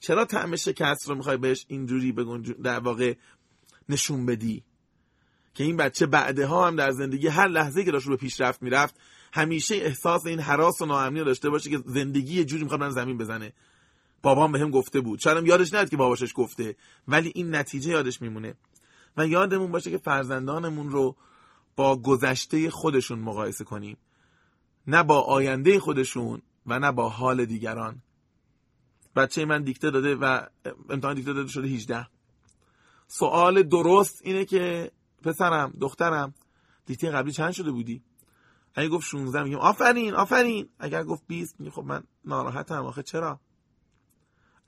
چرا 0.00 0.24
طعم 0.24 0.56
شکست 0.56 1.08
رو 1.08 1.14
می‌خوای 1.14 1.36
بهش 1.36 1.64
اینجوری 1.68 2.12
بگون 2.12 2.42
در 2.42 2.78
واقع 2.78 3.14
نشون 3.88 4.26
بدی؟ 4.26 4.64
که 5.54 5.64
این 5.64 5.76
بچه 5.76 6.06
بعدها 6.06 6.66
هم 6.66 6.76
در 6.76 6.90
زندگی 6.90 7.28
هر 7.28 7.48
لحظه 7.48 7.84
که 7.84 7.90
داشت 7.90 8.08
به 8.08 8.16
پیشرفت 8.16 8.62
می‌رفت 8.62 8.94
همیشه 9.32 9.74
احساس 9.74 10.26
این 10.26 10.40
حراس 10.40 10.82
و 10.82 10.86
ناامنی 10.86 11.18
رو 11.18 11.24
داشته 11.24 11.50
باشه 11.50 11.70
که 11.70 11.82
زندگی 11.86 12.34
یه 12.34 12.44
جوری 12.44 12.62
می‌خواد 12.62 12.90
زمین 12.90 13.18
بزنه. 13.18 13.52
بابام 14.22 14.52
بهم 14.52 14.70
گفته 14.70 15.00
بود. 15.00 15.18
شاید 15.18 15.46
یادش 15.46 15.72
نیاد 15.72 15.90
که 15.90 15.96
باباشش 15.96 16.32
گفته. 16.34 16.76
ولی 17.08 17.32
این 17.34 17.54
نتیجه 17.54 17.90
یادش 17.90 18.22
میمونه. 18.22 18.54
و 19.16 19.26
یادمون 19.26 19.72
باشه 19.72 19.90
که 19.90 19.98
فرزندانمون 19.98 20.90
رو 20.90 21.16
با 21.76 21.96
گذشته 21.96 22.70
خودشون 22.70 23.18
مقایسه 23.18 23.64
کنیم. 23.64 23.96
نه 24.86 25.02
با 25.02 25.20
آینده 25.20 25.80
خودشون 25.80 26.42
و 26.66 26.78
نه 26.78 26.92
با 26.92 27.08
حال 27.08 27.44
دیگران. 27.44 28.02
بچه 29.16 29.44
من 29.44 29.62
دیکته 29.62 29.90
داده 29.90 30.14
و 30.14 30.46
امتحان 30.90 31.14
دیکته 31.14 31.32
داده 31.32 31.48
شده 31.48 31.68
18 31.68 32.06
سوال 33.06 33.62
درست 33.62 34.20
اینه 34.24 34.44
که 34.44 34.90
پسرم 35.22 35.72
دخترم 35.80 36.34
دیکته 36.86 37.10
قبلی 37.10 37.32
چند 37.32 37.52
شده 37.52 37.70
بودی؟ 37.70 38.02
اگه 38.74 38.88
گفت 38.88 39.06
16 39.06 39.42
میگم 39.42 39.58
آفرین 39.58 40.14
آفرین. 40.14 40.68
اگر 40.78 41.04
گفت 41.04 41.22
20 41.26 41.60
میگم 41.60 41.72
خب 41.72 41.84
من 41.84 42.02
ناراحتم 42.24 42.84
آخه 42.86 43.02
چرا؟ 43.02 43.40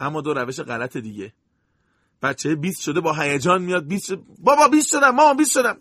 اما 0.00 0.20
دو 0.20 0.34
روش 0.34 0.60
غلط 0.60 0.96
دیگه. 0.96 1.32
بچه 2.22 2.54
20 2.54 2.80
شده 2.82 3.00
با 3.00 3.12
هیجان 3.12 3.62
میاد 3.62 3.86
20 3.86 4.06
شد... 4.06 4.22
بابا 4.38 4.68
20 4.68 4.90
شدم 4.90 5.10
مامان 5.10 5.36
20 5.36 5.52
شدم. 5.52 5.78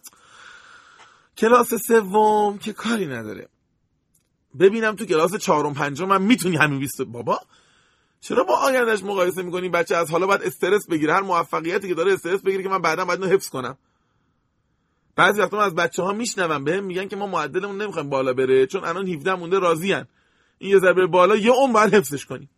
کلاس 1.38 1.74
سوم 1.74 2.58
که 2.58 2.74
کاری 2.74 3.08
نداره. 3.08 3.50
ببینم 4.60 4.96
تو 4.96 5.06
کلاس 5.06 5.36
چهارم 5.36 5.74
پنجم 5.74 6.06
من 6.06 6.22
می‌تونی 6.22 6.58
همین 6.58 6.80
20 6.80 7.02
بابا 7.02 7.40
چرا 8.22 8.44
با 8.44 8.56
آیندهش 8.56 9.04
مقایسه 9.04 9.44
می‌کنی؟ 9.44 9.70
بچه 9.70 9.96
از 9.96 10.12
حالا 10.12 10.28
باید 10.28 10.42
استرس 10.42 10.88
بگیره. 10.88 11.14
هر 11.14 11.22
موفقیتی 11.22 11.88
که 11.88 11.94
داره 11.94 12.14
استرس 12.14 12.42
بگیره 12.42 12.64
که 12.64 12.70
من 12.70 12.82
بعدا 12.82 13.06
باید 13.06 13.24
حفظ 13.24 13.50
کنم. 13.50 13.78
بعضی 15.16 15.42
وقتا 15.42 15.62
از 15.62 15.76
بچه 15.76 16.04
ها 16.04 16.14
میشنوم 16.14 16.64
بهم 16.64 16.84
میگن 16.84 17.08
که 17.08 17.16
ما 17.16 17.28
معدلمون 17.28 17.82
نمی‌خوایم 17.82 18.10
بالا 18.10 18.34
بره 18.34 18.68
چون 18.68 18.84
الان 18.84 19.08
17 19.08 19.36
مونده 19.36 19.60
راضیان 19.60 20.08
این 20.58 20.72
یه 20.72 20.80
ذره 20.80 21.08
بالا 21.08 21.36
یه 21.36 21.52
اون 21.52 21.74
باید 21.74 21.94
حفظش 21.94 22.26
کنیم. 22.26 22.50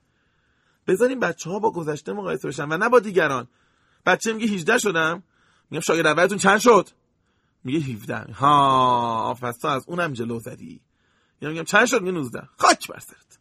بذاریم 0.87 1.19
بچه 1.19 1.49
ها 1.49 1.59
با 1.59 1.71
گذشته 1.71 2.13
مقایسه 2.13 2.47
بشن 2.47 2.71
و 2.71 2.77
نه 2.77 2.89
با 2.89 2.99
دیگران. 2.99 3.47
بچه 4.05 4.33
میگه 4.33 4.53
18 4.53 4.77
شدم. 4.77 5.23
میگم 5.69 5.81
شاگرد 5.81 6.07
اولتون 6.07 6.37
چند 6.37 6.59
شد؟ 6.59 6.89
میگه 7.63 7.79
17 7.79 8.33
ها 8.33 9.37
پس 9.41 9.65
از 9.65 9.83
اونم 9.87 10.13
جلو 10.13 10.39
زدی. 10.39 10.81
یا 11.41 11.49
میگم 11.49 11.63
چند 11.63 11.85
شد؟ 11.85 12.01
میگه 12.01 12.11
19 12.11 12.49
خاک 12.57 12.87
بر 12.87 12.99
سرت. 12.99 13.39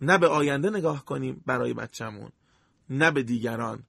نه 0.00 0.18
به 0.18 0.28
آینده 0.28 0.70
نگاه 0.70 1.04
کنیم 1.04 1.42
برای 1.46 1.74
بچه‌مون 1.74 2.30
نه 2.90 3.10
به 3.10 3.22
دیگران. 3.22 3.82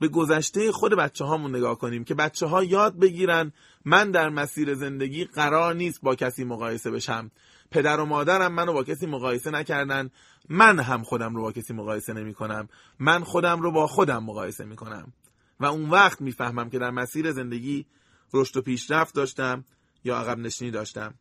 به 0.00 0.08
گذشته 0.08 0.72
خود 0.72 0.94
بچه 0.94 1.24
هامون 1.24 1.56
نگاه 1.56 1.78
کنیم 1.78 2.04
که 2.04 2.14
بچه 2.14 2.46
ها 2.46 2.64
یاد 2.64 2.98
بگیرن 2.98 3.52
من 3.84 4.10
در 4.10 4.28
مسیر 4.28 4.74
زندگی 4.74 5.24
قرار 5.24 5.74
نیست 5.74 6.00
با 6.02 6.14
کسی 6.14 6.44
مقایسه 6.44 6.90
بشم. 6.90 7.30
پدر 7.72 8.00
و 8.00 8.04
مادرم 8.04 8.52
منو 8.52 8.72
با 8.72 8.84
کسی 8.84 9.06
مقایسه 9.06 9.50
نکردن. 9.50 10.10
من 10.48 10.78
هم 10.78 11.02
خودم 11.02 11.34
رو 11.34 11.42
با 11.42 11.52
کسی 11.52 11.74
مقایسه 11.74 12.12
نمی 12.12 12.34
کنم 12.34 12.68
من 12.98 13.24
خودم 13.24 13.60
رو 13.60 13.70
با 13.70 13.86
خودم 13.86 14.24
مقایسه 14.24 14.64
می 14.64 14.76
کنم 14.76 15.12
و 15.60 15.64
اون 15.66 15.90
وقت 15.90 16.20
می‌فهمم 16.20 16.70
که 16.70 16.78
در 16.78 16.90
مسیر 16.90 17.32
زندگی 17.32 17.86
رشد 18.34 18.56
و 18.56 18.62
پیشرفت 18.62 19.14
داشتم 19.14 19.64
یا 20.04 20.18
عقب 20.18 20.38
نشینی 20.38 20.70
داشتم. 20.70 21.14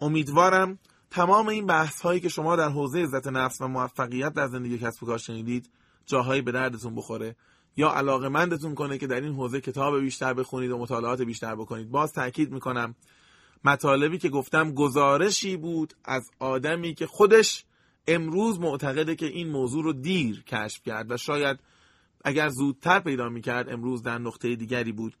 امیدوارم 0.00 0.78
تمام 1.10 1.48
این 1.48 1.66
بحث 1.66 2.00
هایی 2.00 2.20
که 2.20 2.28
شما 2.28 2.56
در 2.56 2.68
حوزه 2.68 3.02
عزت 3.02 3.26
نفس 3.26 3.60
و 3.60 3.68
موفقیت 3.68 4.32
در 4.32 4.46
زندگی 4.46 4.78
کسب 4.78 5.02
و 5.02 5.06
کار 5.06 5.18
شنیدید 5.18 5.70
جاهایی 6.06 6.42
به 6.42 6.52
دردتون 6.52 6.94
بخوره. 6.94 7.36
یا 7.76 7.90
علاقه 7.90 8.28
مندتون 8.28 8.74
کنه 8.74 8.98
که 8.98 9.06
در 9.06 9.20
این 9.20 9.34
حوزه 9.34 9.60
کتاب 9.60 10.00
بیشتر 10.00 10.34
بخونید 10.34 10.70
و 10.70 10.78
مطالعات 10.78 11.22
بیشتر 11.22 11.54
بکنید. 11.54 11.90
باز 11.90 12.12
تاکید 12.12 12.52
می‌کنم 12.52 12.94
مطالبی 13.64 14.18
که 14.18 14.28
گفتم 14.28 14.72
گزارشی 14.72 15.56
بود 15.56 15.94
از 16.04 16.30
آدمی 16.38 16.94
که 16.94 17.06
خودش 17.06 17.64
امروز 18.08 18.60
معتقده 18.60 19.16
که 19.16 19.26
این 19.26 19.50
موضوع 19.50 19.84
رو 19.84 19.92
دیر 19.92 20.42
کشف 20.42 20.82
کرد 20.82 21.10
و 21.10 21.16
شاید 21.16 21.60
اگر 22.24 22.48
زودتر 22.48 23.00
پیدا 23.00 23.28
می‌کرد 23.28 23.68
امروز 23.68 24.02
در 24.02 24.18
نقطه 24.18 24.56
دیگری 24.56 24.92
بود. 24.92 25.16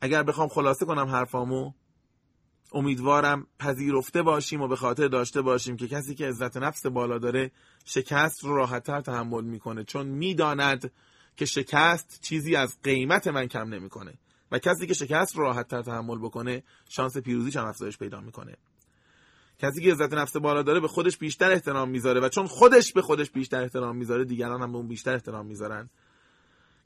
اگر 0.00 0.22
بخوام 0.22 0.48
خلاصه 0.48 0.86
کنم 0.86 1.06
حرفامو 1.06 1.72
امیدوارم 2.74 3.46
پذیرفته 3.58 4.22
باشیم 4.22 4.60
و 4.60 4.68
به 4.68 4.76
خاطر 4.76 5.08
داشته 5.08 5.42
باشیم 5.42 5.76
که 5.76 5.88
کسی 5.88 6.14
که 6.14 6.28
عزت 6.28 6.56
نفس 6.56 6.86
بالا 6.86 7.18
داره 7.18 7.50
شکست 7.84 8.44
رو 8.44 8.56
راحتتر 8.56 9.00
تحمل 9.00 9.44
می‌کنه. 9.44 9.84
چون 9.84 10.06
می‌داند 10.06 10.92
که 11.36 11.44
شکست 11.44 12.18
چیزی 12.22 12.56
از 12.56 12.76
قیمت 12.82 13.26
من 13.26 13.46
کم 13.46 13.74
نمی‌کنه 13.74 14.14
و 14.52 14.58
کسی 14.58 14.86
که 14.86 14.94
شکست 14.94 15.36
رو 15.36 15.42
راحتتر 15.42 15.82
تحمل 15.82 16.18
بکنه 16.18 16.62
شانس 16.88 17.18
پیروزیش 17.18 17.56
هم 17.56 17.66
افزایش 17.66 17.98
پیدا 17.98 18.20
می‌کنه. 18.20 18.56
کسی 19.58 19.82
که 19.82 19.92
عزت 19.92 20.14
نفس 20.14 20.36
بالا 20.36 20.62
داره 20.62 20.80
به 20.80 20.88
خودش 20.88 21.18
بیشتر 21.18 21.50
احترام 21.50 21.90
می‌ذاره 21.90 22.20
و 22.20 22.28
چون 22.28 22.46
خودش 22.46 22.92
به 22.92 23.02
خودش 23.02 23.30
بیشتر 23.30 23.62
احترام 23.62 23.96
می‌ذاره 23.96 24.24
دیگران 24.24 24.62
هم 24.62 24.72
به 24.72 24.78
اون 24.78 24.88
بیشتر 24.88 25.14
احترام 25.14 25.46
می‌ذارن. 25.46 25.90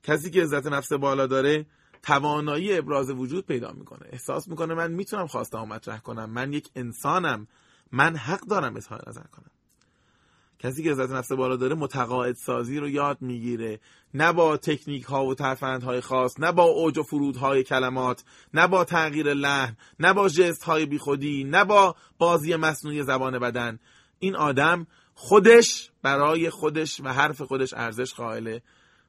کسی 0.03 0.31
که 0.31 0.43
عزت 0.43 0.67
نفس 0.67 0.93
بالا 0.93 1.27
داره 1.27 1.67
توانایی 2.03 2.79
ابراز 2.79 3.11
وجود 3.11 3.47
پیدا 3.47 3.73
می‌کنه. 3.73 4.07
احساس 4.13 4.49
می‌کنه 4.49 4.75
من 4.75 4.93
می‌تونم 4.93 5.27
خواسته 5.27 5.65
مطرح 5.65 5.99
کنم. 5.99 6.31
من 6.31 6.53
یک 6.53 6.71
انسانم. 6.77 7.47
من 7.93 8.17
حق 8.17 8.41
دارم 8.41 8.77
اظهار 8.77 9.05
نظر 9.09 9.23
کنم. 9.33 9.51
کسی 10.59 10.83
که 10.83 10.91
عزت 10.91 11.11
نفس 11.11 11.33
بالا 11.33 11.57
داره 11.57 11.75
متقاعد 11.75 12.35
سازی 12.35 12.79
رو 12.79 12.89
یاد 12.89 13.23
می‌گیره. 13.23 13.81
نه 14.15 14.33
با 14.33 14.57
تکنیک 14.57 15.05
ها 15.05 15.25
و 15.25 15.35
های 15.83 16.01
خاص 16.01 16.41
نه 16.41 16.53
با 16.53 16.63
اوج 16.63 16.99
و 16.99 17.03
فرودهای 17.03 17.63
کلمات 17.63 18.25
نه 18.55 18.67
با 18.67 18.85
تغییر 18.85 19.35
لحن 19.35 19.77
نه 20.01 20.13
با 20.13 20.29
جست 20.29 20.63
های 20.63 20.87
بیخودی 20.87 21.45
نه 21.45 21.65
با 21.65 21.97
بازی 22.19 22.57
مصنوعی 22.57 23.03
زبان 23.03 23.39
بدن. 23.39 23.79
این 24.19 24.37
آدم 24.37 24.87
خودش 25.15 25.91
برای 26.03 26.51
خودش 26.51 27.01
و 27.01 27.13
حرف 27.13 27.43
خودش 27.43 27.75
ارزش 27.75 28.15
قائله. 28.15 28.63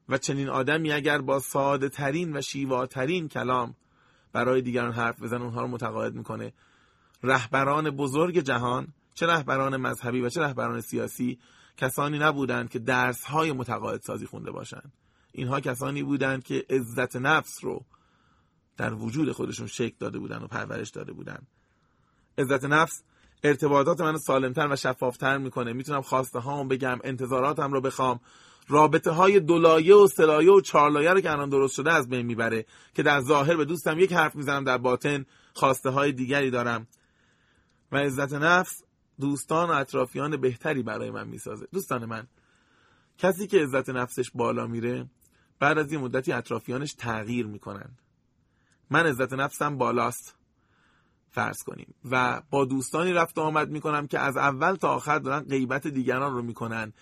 و 0.10 0.18
چنین 0.18 0.50
آدمی 0.50 0.92
اگر 0.92 1.22
با 1.22 1.40
ساده 1.40 1.90
ترین 1.90 2.38
و 2.38 2.42
شیواترین 2.42 3.28
کلام 3.28 3.76
برای 4.34 4.62
دیگران 4.62 4.92
حرف 4.92 5.22
بزن 5.22 5.42
اونها 5.42 5.62
رو 5.62 5.68
متقاعد 5.68 6.16
می‌کنه. 6.16 6.54
رهبران 7.24 7.90
بزرگ 7.90 8.40
جهان 8.40 8.88
چه 9.14 9.28
رهبران 9.28 9.78
مذهبی 9.78 10.22
و 10.22 10.30
چه 10.30 10.42
رهبران 10.42 10.82
سیاسی 10.82 11.40
کسانی 11.78 12.20
نبودند 12.20 12.70
که 12.70 12.80
درس 12.80 13.24
های 13.24 13.52
متقاعد 13.52 14.02
سازی 14.02 14.26
خونده 14.26 14.52
باشند. 14.52 14.94
اینها 15.32 15.60
کسانی 15.60 16.04
بودند 16.04 16.44
که 16.44 16.66
عزت 16.70 17.16
نفس 17.16 17.64
رو 17.64 17.86
در 18.78 18.94
وجود 18.94 19.32
خودشون 19.32 19.68
شکل 19.68 19.96
داده 20.00 20.20
بودند 20.20 20.44
و 20.44 20.48
پرورش 20.48 20.90
داده 20.90 21.14
بودند. 21.14 21.48
عزت 22.38 22.66
نفس 22.66 23.04
ارتباطات 23.44 24.02
منو 24.02 24.18
سالمتر 24.18 24.68
و 24.68 24.76
شفافتر 24.76 25.38
می‌کنه. 25.38 25.74
می‌تونم 25.74 26.02
خواسته 26.02 26.40
هام 26.40 26.68
بگم 26.68 27.00
انتظاراتم 27.04 27.74
رو 27.74 27.82
بخوام. 27.82 28.20
رابطه 28.68 29.12
های 29.12 29.40
دولایه 29.40 29.96
و 29.96 30.08
سلایه 30.08 30.52
و 30.52 30.62
چارلایه 30.62 31.14
رو 31.14 31.22
که 31.22 31.32
الان 31.32 31.50
درست 31.50 31.76
شده 31.76 31.92
از 31.92 32.10
بین 32.10 32.26
می‌بره 32.26 32.66
که 32.94 33.04
در 33.04 33.22
ظاهر 33.22 33.56
به 33.56 33.66
دوستم 33.66 34.00
یک 34.00 34.14
حرف 34.14 34.36
می‌زنم 34.36 34.64
در 34.64 34.78
باطن 34.78 35.26
خواسته 35.54 35.90
های 35.90 36.12
دیگری 36.12 36.52
دارم. 36.52 36.88
و 37.92 37.98
عزت 37.98 38.34
نفس 38.34 38.84
دوستان 39.20 39.70
و 39.70 39.74
اطرافیان 39.74 40.38
بهتری 40.38 40.84
برای 40.84 41.12
من 41.12 41.28
می‌سازه. 41.28 41.68
دوستان 41.74 42.06
من 42.06 42.28
کسی 43.18 43.48
که 43.48 43.58
عزت 43.58 43.90
نفسش 43.90 44.32
بالا 44.36 44.68
میره 44.68 45.10
بعد 45.60 45.78
از 45.78 45.92
یه 45.92 45.98
مدتی 45.98 46.32
اطرافیانش 46.32 46.94
تغییر 46.94 47.46
می‌کنن. 47.46 47.98
من 48.90 49.06
عزت 49.06 49.34
نفسم 49.34 49.78
بالاست. 49.78 50.36
فرض 51.30 51.58
کنیم. 51.64 51.96
و 52.12 52.42
با 52.50 52.66
دوستانی 52.66 53.14
رفت 53.14 53.38
آمد 53.38 53.70
می‌کنم 53.70 54.08
که 54.08 54.20
از 54.20 54.38
اول 54.38 54.76
تا 54.76 54.90
آخر 54.90 55.20
دارن 55.20 55.40
غیبت 55.40 55.88
دیگران 55.88 56.34
رو 56.34 56.42
می‌کنن. 56.42 56.94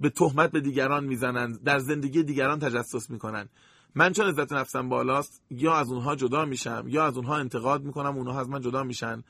به 0.00 0.10
تهمت 0.10 0.50
به 0.50 0.60
دیگران 0.60 1.04
می‌زنن 1.04 1.52
در 1.52 1.78
زندگی 1.78 2.22
دیگران 2.22 2.58
تجسس 2.58 3.10
می‌کنن. 3.10 3.48
من 3.94 4.12
چون 4.12 4.26
عزت 4.26 4.52
نفسم 4.52 4.88
بالاست 4.88 5.42
یا 5.50 5.74
از 5.74 5.88
اونها 5.88 6.16
جدا 6.16 6.44
میشم 6.44 6.84
یا 6.88 7.06
از 7.06 7.16
اونها 7.16 7.36
انتقاد 7.36 7.84
می‌کنم 7.84 8.16
اونها 8.16 8.40
از 8.40 8.48
من 8.48 8.60
جدا 8.60 8.82
میشن. 8.82 9.24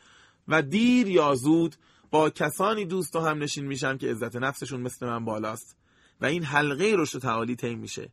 و 0.48 0.62
دیر 0.62 1.08
یا 1.08 1.34
زود 1.34 1.76
با 2.10 2.30
کسانی 2.30 2.84
دوست 2.84 3.16
و 3.16 3.20
هم 3.20 3.42
نشین 3.42 3.66
میشم 3.66 3.98
که 3.98 4.10
عزت 4.10 4.36
نفسشون 4.36 4.80
مثل 4.80 5.06
من 5.06 5.24
بالاست. 5.24 5.76
و 6.20 6.26
این 6.26 6.44
حلقه 6.44 6.94
رشد 6.98 7.18
تعالی 7.18 7.56
طی 7.56 7.74
میشه. 7.74 8.12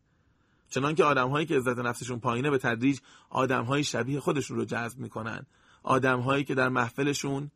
چنان 0.69 0.95
که 0.95 1.03
آدم 1.03 1.29
هایی 1.29 1.45
که 1.45 1.57
عزت 1.57 1.77
نفسشون 1.77 2.19
پایینه 2.19 2.49
به 2.49 2.57
تدریج 2.57 2.99
آدم 3.29 3.63
های 3.63 3.83
شبیه 3.83 4.19
خودشون 4.19 4.57
رو 4.57 4.65
جذب 4.65 4.99
می‌کنن. 4.99 5.45
آدم 5.83 6.19
هایی 6.19 6.43
که 6.43 6.55
در 6.55 6.69
محفلشون 6.69 7.51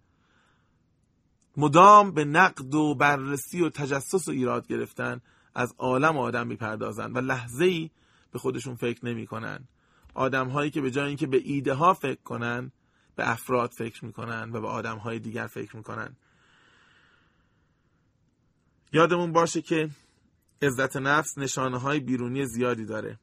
مدام 1.58 2.12
به 2.12 2.26
نقد 2.26 2.76
و 2.76 2.96
بررسی 2.96 3.62
و 3.62 3.70
تجسس 3.70 4.28
و 4.28 4.32
ایراد 4.32 4.68
گرفتن 4.68 5.22
از 5.56 5.74
عالم 5.78 6.18
آدم 6.18 6.48
می‌پردازن 6.48 7.12
و 7.12 7.20
لحظه 7.20 7.66
ای 7.66 7.90
به 8.32 8.40
خودشون 8.40 8.76
فکر 8.76 9.06
نمی‌کنن. 9.06 9.68
آدم 10.14 10.48
هایی 10.48 10.72
که 10.72 10.82
به 10.82 10.92
جای 10.92 11.08
اینکه 11.08 11.28
به 11.28 11.42
ایده 11.44 11.74
ها 11.74 11.94
فکر 11.94 12.22
کنن 12.24 12.72
به 13.16 13.32
افراد 13.32 13.72
فکر 13.72 14.06
می‌کنن 14.06 14.52
و 14.54 14.62
به 14.62 14.68
آدم 14.68 14.98
های 14.98 15.20
دیگر 15.20 15.48
فکر 15.48 15.78
می‌کنن. 15.78 16.16
یادمون 18.94 19.32
باشه 19.32 19.62
که 19.62 19.90
عزت 20.62 20.98
نفس 20.98 21.38
نشانه 21.38 21.78
های 21.78 22.00
بیرونی 22.00 22.46
زیادی 22.46 22.86
داره 22.86 23.20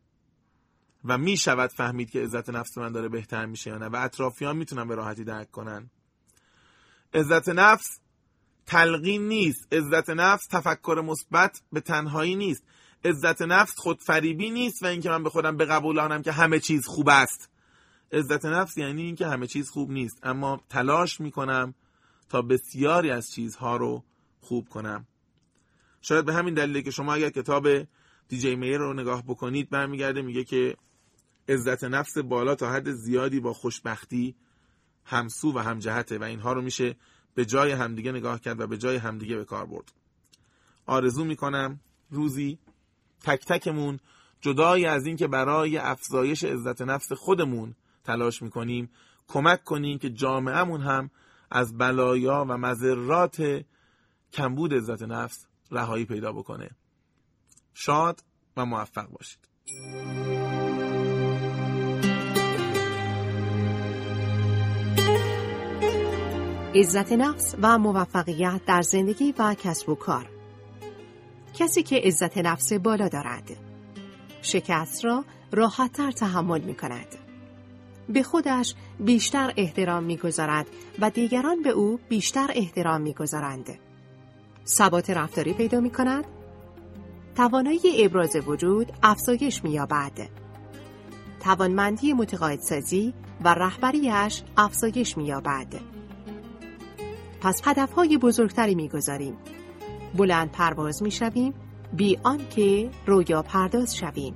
و 1.04 1.18
می 1.18 1.36
شود 1.36 1.70
فهمید 1.70 2.10
که 2.10 2.20
عزت 2.22 2.50
نفس 2.50 2.78
من 2.78 2.92
داره 2.92 3.08
بهتر 3.08 3.46
میشه 3.46 3.70
یا 3.70 3.78
نه 3.78 3.86
و 3.86 3.96
اطرافیان 3.96 4.56
می‌تونن 4.56 4.88
به 4.88 4.94
راحتی 4.94 5.24
درک 5.24 5.50
کنن. 5.50 5.90
عزت 7.14 7.48
نفس 7.48 8.00
تلقین 8.66 9.28
نیست. 9.28 9.72
عزت 9.72 10.10
نفس 10.10 10.46
تفکر 10.46 11.02
مثبت 11.06 11.62
به 11.72 11.80
تنهایی 11.80 12.34
نیست. 12.34 12.62
عزت 13.04 13.42
نفس 13.42 13.74
خودفریبی 13.76 14.50
نیست 14.50 14.82
و 14.82 14.86
اینکه 14.86 15.10
من 15.10 15.22
به 15.22 15.30
خودم 15.30 15.56
بقبولانم 15.56 16.22
که 16.22 16.32
همه 16.32 16.60
چیز 16.60 16.86
خوب 16.86 17.08
است. 17.08 17.50
عزت 18.12 18.44
نفس 18.44 18.76
یعنی 18.76 19.02
اینکه 19.02 19.26
همه 19.26 19.46
چیز 19.46 19.70
خوب 19.70 19.90
نیست. 19.90 20.20
اما 20.22 20.60
تلاش 20.68 21.20
می‌کنم 21.20 21.74
تا 22.28 22.42
بسیاری 22.42 23.10
از 23.10 23.32
چیزها 23.32 23.76
رو 23.76 24.04
خوب 24.40 24.68
کنم. 24.68 25.06
شاید 26.00 26.24
به 26.24 26.34
همین 26.34 26.54
دلیله 26.54 26.82
که 26.82 26.90
شما 26.90 27.14
اگر 27.14 27.30
کتاب 27.30 27.68
دیجی 28.28 28.56
میر 28.56 28.78
رو 28.78 28.94
نگاه 28.94 29.22
بکنید 29.22 29.70
برمیگرده 29.70 30.22
میگه 30.22 30.44
که 30.44 30.76
عزت 31.48 31.84
نفس 31.84 32.18
بالا 32.18 32.54
تا 32.54 32.72
حد 32.72 32.92
زیادی 32.92 33.40
با 33.40 33.52
خوشبختی 33.52 34.34
همسو 35.04 35.52
و 35.52 35.58
همجهته 35.58 36.18
و 36.18 36.22
اینها 36.22 36.52
رو 36.52 36.62
میشه 36.62 36.96
به 37.34 37.44
جای 37.44 37.72
همدیگه 37.72 38.12
نگاه 38.12 38.40
کرد 38.40 38.60
و 38.60 38.66
به 38.66 38.78
جای 38.78 38.96
همدیگه 38.96 39.36
به 39.36 39.44
کار 39.44 39.66
برد. 39.66 39.92
آرزو 40.86 41.24
می‌کنم 41.24 41.80
روزی 42.10 42.58
تک 43.22 43.44
تکمون 43.46 44.00
جدای 44.40 44.86
از 44.86 45.06
اینکه 45.06 45.28
برای 45.28 45.78
افزایش 45.78 46.44
عزت 46.44 46.82
نفس 46.82 47.12
خودمون 47.12 47.74
تلاش 48.04 48.42
می‌کنیم 48.42 48.90
کمک 49.28 49.64
کنیم 49.64 49.98
که 49.98 50.10
جامعهمون 50.10 50.80
هم 50.80 51.10
از 51.50 51.78
بلایا 51.78 52.46
و 52.48 52.58
مذرات 52.58 53.64
کمبود 54.32 54.74
عزت 54.74 55.02
نفس 55.02 55.46
رهایی 55.70 56.04
پیدا 56.04 56.32
بکنه. 56.32 56.70
شاد 57.74 58.24
و 58.56 58.66
موفق 58.66 59.08
باشید. 59.08 60.33
عزت 66.74 67.12
نفس 67.12 67.54
و 67.62 67.78
موفقیت 67.78 68.60
در 68.66 68.82
زندگی 68.82 69.34
و 69.38 69.54
کسب 69.54 69.88
و 69.88 69.94
کار 69.94 70.28
کسی 71.54 71.82
که 71.82 71.96
عزت 71.96 72.38
نفس 72.38 72.72
بالا 72.72 73.08
دارد 73.08 73.50
شکست 74.42 75.04
را 75.04 75.24
راحتتر 75.52 76.10
تحمل 76.10 76.60
می 76.60 76.74
کند 76.74 77.06
به 78.08 78.22
خودش 78.22 78.74
بیشتر 79.00 79.52
احترام 79.56 80.02
می‌گذارد 80.02 80.66
و 80.98 81.10
دیگران 81.10 81.62
به 81.62 81.70
او 81.70 82.00
بیشتر 82.08 82.50
احترام 82.54 83.00
می‌گذارند. 83.00 83.78
ثبات 84.66 85.10
رفتاری 85.10 85.52
پیدا 85.52 85.80
می 85.80 85.90
کند. 85.90 86.24
توانایی 87.36 88.04
ابراز 88.04 88.36
وجود 88.46 88.92
افزایش 89.02 89.64
می‌یابد. 89.64 90.28
توانمندی 91.40 92.12
متقاعدسازی 92.12 93.14
و 93.44 93.54
رهبریش 93.54 94.42
افزایش 94.56 95.16
می‌یابد. 95.16 95.93
پس 97.44 97.60
هدفهای 97.64 98.18
بزرگتری 98.18 98.74
می‌گذاریم. 98.74 99.36
بلند 100.14 100.52
پرواز 100.52 101.02
می‌شویم 101.02 101.54
بی 101.92 102.18
آنکه 102.22 102.90
رویا 103.06 103.42
پرداز 103.42 103.96
شویم. 103.96 104.34